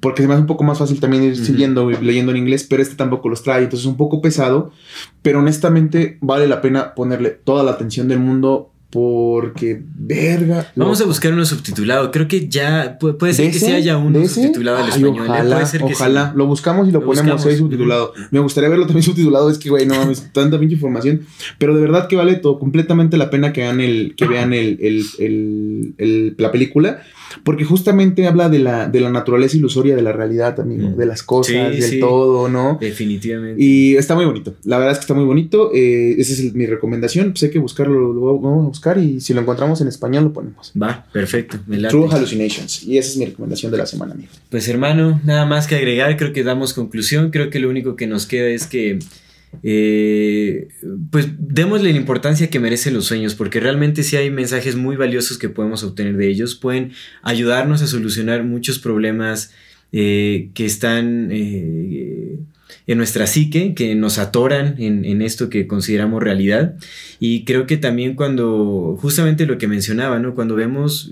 Porque 0.00 0.22
se 0.22 0.28
me 0.28 0.34
hace 0.34 0.42
un 0.42 0.46
poco 0.46 0.62
más 0.64 0.78
fácil 0.78 1.00
también 1.00 1.24
ir 1.24 1.36
siguiendo 1.36 1.90
y 1.90 1.96
leyendo 1.96 2.30
en 2.30 2.38
inglés, 2.38 2.64
pero 2.70 2.82
este 2.82 2.94
tampoco 2.94 3.28
los 3.28 3.42
trae, 3.42 3.64
entonces 3.64 3.80
es 3.80 3.86
un 3.90 3.96
poco 3.96 4.22
pesado, 4.22 4.70
pero 5.22 5.40
honestamente 5.40 6.18
vale 6.20 6.46
la 6.46 6.60
pena 6.60 6.94
ponerle 6.94 7.30
toda 7.30 7.64
la 7.64 7.72
atención 7.72 8.06
del 8.06 8.20
mundo 8.20 8.70
porque, 8.90 9.82
verga. 9.96 10.72
Vamos 10.74 10.98
a 11.02 11.04
buscar 11.04 11.32
uno 11.34 11.44
subtitulado. 11.44 12.10
Creo 12.10 12.26
que 12.26 12.48
ya 12.48 12.98
pu- 12.98 13.18
puede 13.18 13.34
ser 13.34 13.46
¿De 13.46 13.52
que 13.52 13.58
sí 13.58 13.70
haya 13.70 13.98
uno 13.98 14.26
subtitulado 14.26 14.78
al 14.78 14.88
español. 14.88 15.16
¿eh? 15.16 15.20
Ojalá, 15.28 15.54
puede 15.56 15.66
ser 15.66 15.80
que 15.84 15.92
ojalá. 15.92 16.30
sí. 16.30 16.38
Lo 16.38 16.46
buscamos 16.46 16.88
y 16.88 16.92
lo, 16.92 17.00
Lo 17.00 17.06
ponemos 17.06 17.44
ahí 17.44 17.56
subtitulado. 17.56 18.14
Me 18.30 18.38
gustaría 18.40 18.70
verlo 18.70 18.86
también 18.86 19.02
subtitulado. 19.04 19.50
Es 19.50 19.58
que, 19.58 19.68
güey, 19.68 19.84
no 19.84 19.94
mames, 19.94 20.32
tanta 20.32 20.58
pinche 20.58 20.76
información. 20.76 21.20
Pero 21.58 21.74
de 21.74 21.82
verdad 21.82 22.08
que 22.08 22.16
vale 22.16 22.36
todo 22.36 22.58
completamente 22.58 23.18
la 23.18 23.28
pena 23.28 23.52
que 23.52 23.60
vean 23.60 23.80
el, 23.82 24.14
que 24.16 24.26
vean 24.26 24.54
el- 24.54 24.78
el- 24.80 25.94
el- 25.98 26.34
la 26.38 26.50
película. 26.50 27.02
Porque 27.44 27.64
justamente 27.64 28.26
habla 28.26 28.48
de 28.48 28.58
la, 28.58 28.88
de 28.88 29.00
la 29.00 29.10
naturaleza 29.10 29.56
ilusoria 29.56 29.94
de 29.96 30.02
la 30.02 30.12
realidad, 30.12 30.58
amigo, 30.60 30.88
Mm. 30.90 30.96
de 30.96 31.06
las 31.06 31.22
cosas, 31.22 31.74
Sí, 31.74 31.80
del 31.80 31.90
sí. 31.90 32.00
todo, 32.00 32.48
¿no? 32.48 32.78
Definitivamente. 32.80 33.62
Y 33.62 33.96
está 33.96 34.14
muy 34.14 34.24
bonito. 34.24 34.54
La 34.64 34.78
verdad 34.78 34.92
es 34.92 34.98
que 34.98 35.02
está 35.02 35.14
muy 35.14 35.24
bonito. 35.24 35.70
Eh, 35.74 36.16
esa 36.18 36.32
es 36.32 36.40
el- 36.40 36.54
mi 36.54 36.66
recomendación. 36.66 37.30
Pues 37.32 37.42
hay 37.44 37.50
que 37.50 37.58
buscarlo, 37.58 38.12
lo 38.12 38.38
vamos 38.40 38.64
a 38.64 38.68
buscar 38.68 38.98
y 38.98 39.20
si 39.20 39.34
lo 39.34 39.40
encontramos 39.40 39.80
en 39.80 39.88
español 39.88 40.24
lo 40.24 40.32
ponemos. 40.32 40.72
Va, 40.80 41.06
perfecto. 41.12 41.58
me 41.66 41.78
late. 41.78 41.92
True 41.94 42.08
Hallucinations. 42.10 42.82
Y 42.84 42.98
esa 42.98 43.10
es 43.10 43.16
mi 43.16 43.26
recomendación 43.26 43.72
de 43.72 43.78
la 43.78 43.86
semana, 43.86 44.12
amigo. 44.14 44.28
Pues 44.50 44.68
hermano, 44.68 45.20
nada 45.24 45.44
más 45.46 45.66
que 45.66 45.74
agregar, 45.76 46.16
creo 46.16 46.32
que 46.32 46.42
damos 46.44 46.72
conclusión, 46.74 47.30
creo 47.30 47.50
que 47.50 47.58
lo 47.58 47.68
único 47.68 47.96
que 47.96 48.06
nos 48.06 48.26
queda 48.26 48.48
es 48.48 48.66
que 48.66 48.98
eh, 49.62 50.68
pues 51.10 51.28
démosle 51.38 51.92
la 51.92 51.98
importancia 51.98 52.50
que 52.50 52.60
merecen 52.60 52.94
los 52.94 53.06
sueños, 53.06 53.34
porque 53.34 53.60
realmente 53.60 54.02
sí 54.02 54.16
hay 54.16 54.30
mensajes 54.30 54.76
muy 54.76 54.96
valiosos 54.96 55.38
que 55.38 55.48
podemos 55.48 55.82
obtener 55.82 56.16
de 56.16 56.28
ellos, 56.28 56.54
pueden 56.54 56.92
ayudarnos 57.22 57.82
a 57.82 57.86
solucionar 57.86 58.44
muchos 58.44 58.78
problemas 58.78 59.52
eh, 59.92 60.50
que 60.54 60.64
están 60.64 61.28
eh, 61.30 62.38
en 62.86 62.98
nuestra 62.98 63.26
psique, 63.26 63.74
que 63.74 63.94
nos 63.94 64.18
atoran 64.18 64.74
en, 64.78 65.04
en 65.04 65.22
esto 65.22 65.50
que 65.50 65.66
consideramos 65.66 66.22
realidad. 66.22 66.76
Y 67.18 67.44
creo 67.44 67.66
que 67.66 67.76
también 67.76 68.14
cuando, 68.14 68.96
justamente 69.00 69.46
lo 69.46 69.58
que 69.58 69.68
mencionaba, 69.68 70.18
¿no? 70.18 70.34
Cuando 70.34 70.54
vemos... 70.54 71.10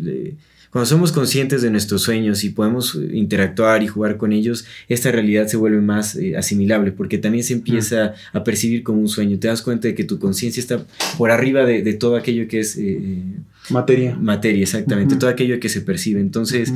cuando 0.77 0.91
somos 0.91 1.11
conscientes 1.11 1.63
de 1.63 1.71
nuestros 1.71 2.03
sueños 2.03 2.45
y 2.45 2.51
podemos 2.51 2.97
eh, 2.97 3.09
interactuar 3.15 3.83
y 3.83 3.87
jugar 3.87 4.19
con 4.19 4.35
ellos, 4.35 4.67
esta 4.91 5.11
realidad 5.11 5.47
se 5.47 5.57
vuelve 5.57 5.81
más 5.81 6.17
eh, 6.17 6.37
asimilable 6.37 6.93
porque 6.93 7.17
también 7.17 7.45
se 7.45 7.55
empieza 7.55 8.13
a 8.35 8.45
percibir 8.45 8.83
como 8.83 9.01
un 9.01 9.09
sueño. 9.09 9.39
Te 9.39 9.49
das 9.49 9.63
cuenta 9.63 9.89
de 9.89 9.95
que 9.95 10.05
tu 10.05 10.19
conciencia 10.19 10.61
está 10.61 10.85
por 11.17 11.31
arriba 11.31 11.65
de, 11.65 11.81
de 11.81 11.95
todo 11.95 12.15
aquello 12.15 12.47
que 12.47 12.61
es 12.61 12.77
eh, 12.77 13.23
Materia. 13.71 14.17
materia, 14.21 14.61
exactamente, 14.61 15.17
todo 15.17 15.31
aquello 15.31 15.59
que 15.61 15.71
se 15.71 15.81
percibe. 15.81 16.21
Entonces, 16.21 16.71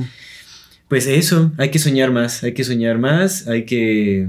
pues 0.88 1.06
eso, 1.06 1.52
hay 1.58 1.68
que 1.70 1.78
soñar 1.78 2.10
más, 2.10 2.42
hay 2.42 2.54
que 2.54 2.64
soñar 2.64 2.96
más, 2.96 3.48
hay 3.48 3.66
que 3.66 4.26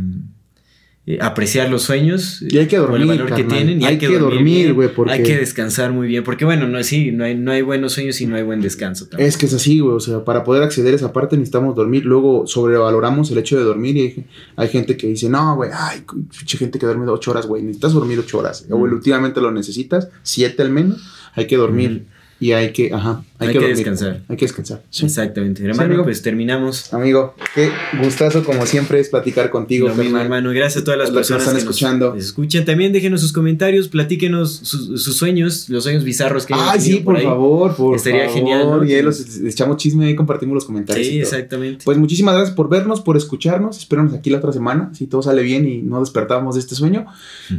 eh, 1.07 1.17
apreciar 1.19 1.67
los 1.71 1.81
sueños 1.81 2.43
Y 2.43 2.59
hay 2.59 2.67
que 2.67 2.77
por 2.77 2.91
el 2.95 3.07
dormir, 3.07 3.21
valor 3.23 3.35
que 3.35 3.43
tienen 3.43 3.81
y 3.81 3.85
hay, 3.85 3.93
Hay 3.93 3.97
que, 3.97 4.07
que 4.07 4.19
dormir, 4.19 4.35
dormir, 4.37 4.73
güey, 4.73 4.93
porque- 4.93 5.11
hay 5.13 5.23
que 5.23 5.35
descansar 5.37 5.91
muy 5.91 6.07
bien, 6.07 6.23
porque 6.23 6.45
bueno, 6.45 6.67
no, 6.67 6.83
sí, 6.83 7.11
no 7.11 7.23
hay, 7.23 7.33
no 7.35 7.51
hay 7.51 7.63
buenos 7.63 7.93
sueños 7.93 8.15
si 8.17 8.27
no 8.27 8.35
hay 8.35 8.43
buen 8.43 8.61
descanso. 8.61 9.05
tampoco. 9.05 9.23
Es 9.27 9.35
que 9.35 9.47
es 9.47 9.53
así, 9.55 9.79
güey. 9.79 9.95
O 9.95 9.99
sea, 9.99 10.23
para 10.23 10.43
poder 10.43 10.61
acceder 10.61 10.93
a 10.93 10.97
esa 10.97 11.11
parte 11.11 11.35
necesitamos 11.37 11.75
dormir. 11.75 12.05
Luego 12.05 12.45
sobrevaloramos 12.45 13.31
el 13.31 13.39
hecho 13.39 13.57
de 13.57 13.63
dormir 13.63 13.97
y 13.97 14.01
hay, 14.01 14.25
hay 14.57 14.67
gente 14.69 14.95
que 14.95 15.07
dice, 15.07 15.27
no, 15.27 15.55
güey, 15.55 15.71
ay, 15.73 16.03
gente 16.47 16.77
que 16.77 16.85
duerme 16.85 17.07
ocho 17.09 17.31
horas, 17.31 17.47
güey. 17.47 17.63
Necesitas 17.63 17.93
dormir 17.93 18.19
ocho 18.19 18.37
horas. 18.37 18.65
O 18.69 18.77
Mm. 18.77 18.93
últimamente 18.93 19.41
lo 19.41 19.51
necesitas, 19.51 20.07
siete 20.21 20.61
al 20.61 20.69
menos. 20.69 21.01
Hay 21.33 21.47
que 21.47 21.57
dormir 21.57 22.05
y 22.41 22.51
hay 22.51 22.73
que, 22.73 22.91
ajá, 22.93 23.23
hay, 23.39 23.47
Hay 23.49 23.53
que, 23.57 23.67
descansar. 23.69 24.21
Hay 24.27 24.35
que 24.35 24.45
descansar. 24.45 24.81
Sí. 24.89 25.05
Exactamente, 25.05 25.63
hermano, 25.63 25.83
amigo. 25.83 26.03
pues 26.03 26.21
terminamos. 26.21 26.93
Amigo, 26.93 27.35
qué 27.55 27.69
gustazo 28.03 28.43
como 28.43 28.65
siempre 28.65 28.99
es 28.99 29.07
platicar 29.09 29.49
contigo, 29.49 29.87
Lo 29.87 29.95
mismo, 29.95 30.17
hermano. 30.19 30.49
Gracias 30.51 30.81
a 30.81 30.83
todas 30.83 30.99
las 30.99 31.11
A 31.11 31.13
personas 31.13 31.43
están 31.43 31.55
que 31.57 31.63
nos- 31.63 31.75
escuchando. 31.75 32.13
nos 32.15 32.25
escuchan. 32.25 32.65
También 32.65 32.91
déjenos 32.91 33.21
sus 33.21 33.31
comentarios, 33.31 33.87
platíquenos 33.87 34.51
sus, 34.63 35.01
sus 35.01 35.15
sueños, 35.15 35.69
los 35.69 35.83
sueños 35.83 36.03
bizarros 36.03 36.45
que 36.45 36.53
tenido 36.53 36.79
sí, 36.79 36.97
por 36.97 37.15
ahí. 37.15 37.23
favor, 37.23 37.75
por 37.75 37.95
Estaría 37.95 38.25
favor. 38.25 38.35
genial, 38.35 38.65
¿no? 38.67 38.83
Y 38.83 38.93
ahí 38.93 39.01
los 39.01 39.39
echamos 39.39 39.77
chisme 39.77 40.09
y 40.09 40.15
compartimos 40.15 40.55
los 40.55 40.65
comentarios. 40.65 41.07
Sí, 41.07 41.19
exactamente. 41.19 41.85
Pues 41.85 41.97
muchísimas 41.97 42.35
gracias 42.35 42.55
por 42.55 42.69
vernos, 42.69 43.01
por 43.01 43.17
escucharnos. 43.17 43.77
Espéranos 43.77 44.13
aquí 44.13 44.29
la 44.31 44.39
otra 44.39 44.51
semana, 44.51 44.91
si 44.93 45.05
todo 45.07 45.21
sale 45.21 45.43
bien 45.43 45.67
y 45.67 45.83
no 45.83 45.99
despertamos 45.99 46.55
de 46.55 46.61
este 46.61 46.73
sueño. 46.75 47.05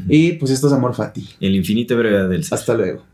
Y 0.09 0.33
pues 0.33 0.51
esto 0.51 0.67
es 0.67 0.73
Amor 0.73 0.95
Fati. 0.95 1.29
El 1.41 1.55
infinito 1.55 1.97
brevedad 1.97 2.29
del 2.29 2.43
ser. 2.45 2.55
Hasta 2.59 2.75
luego. 2.75 3.05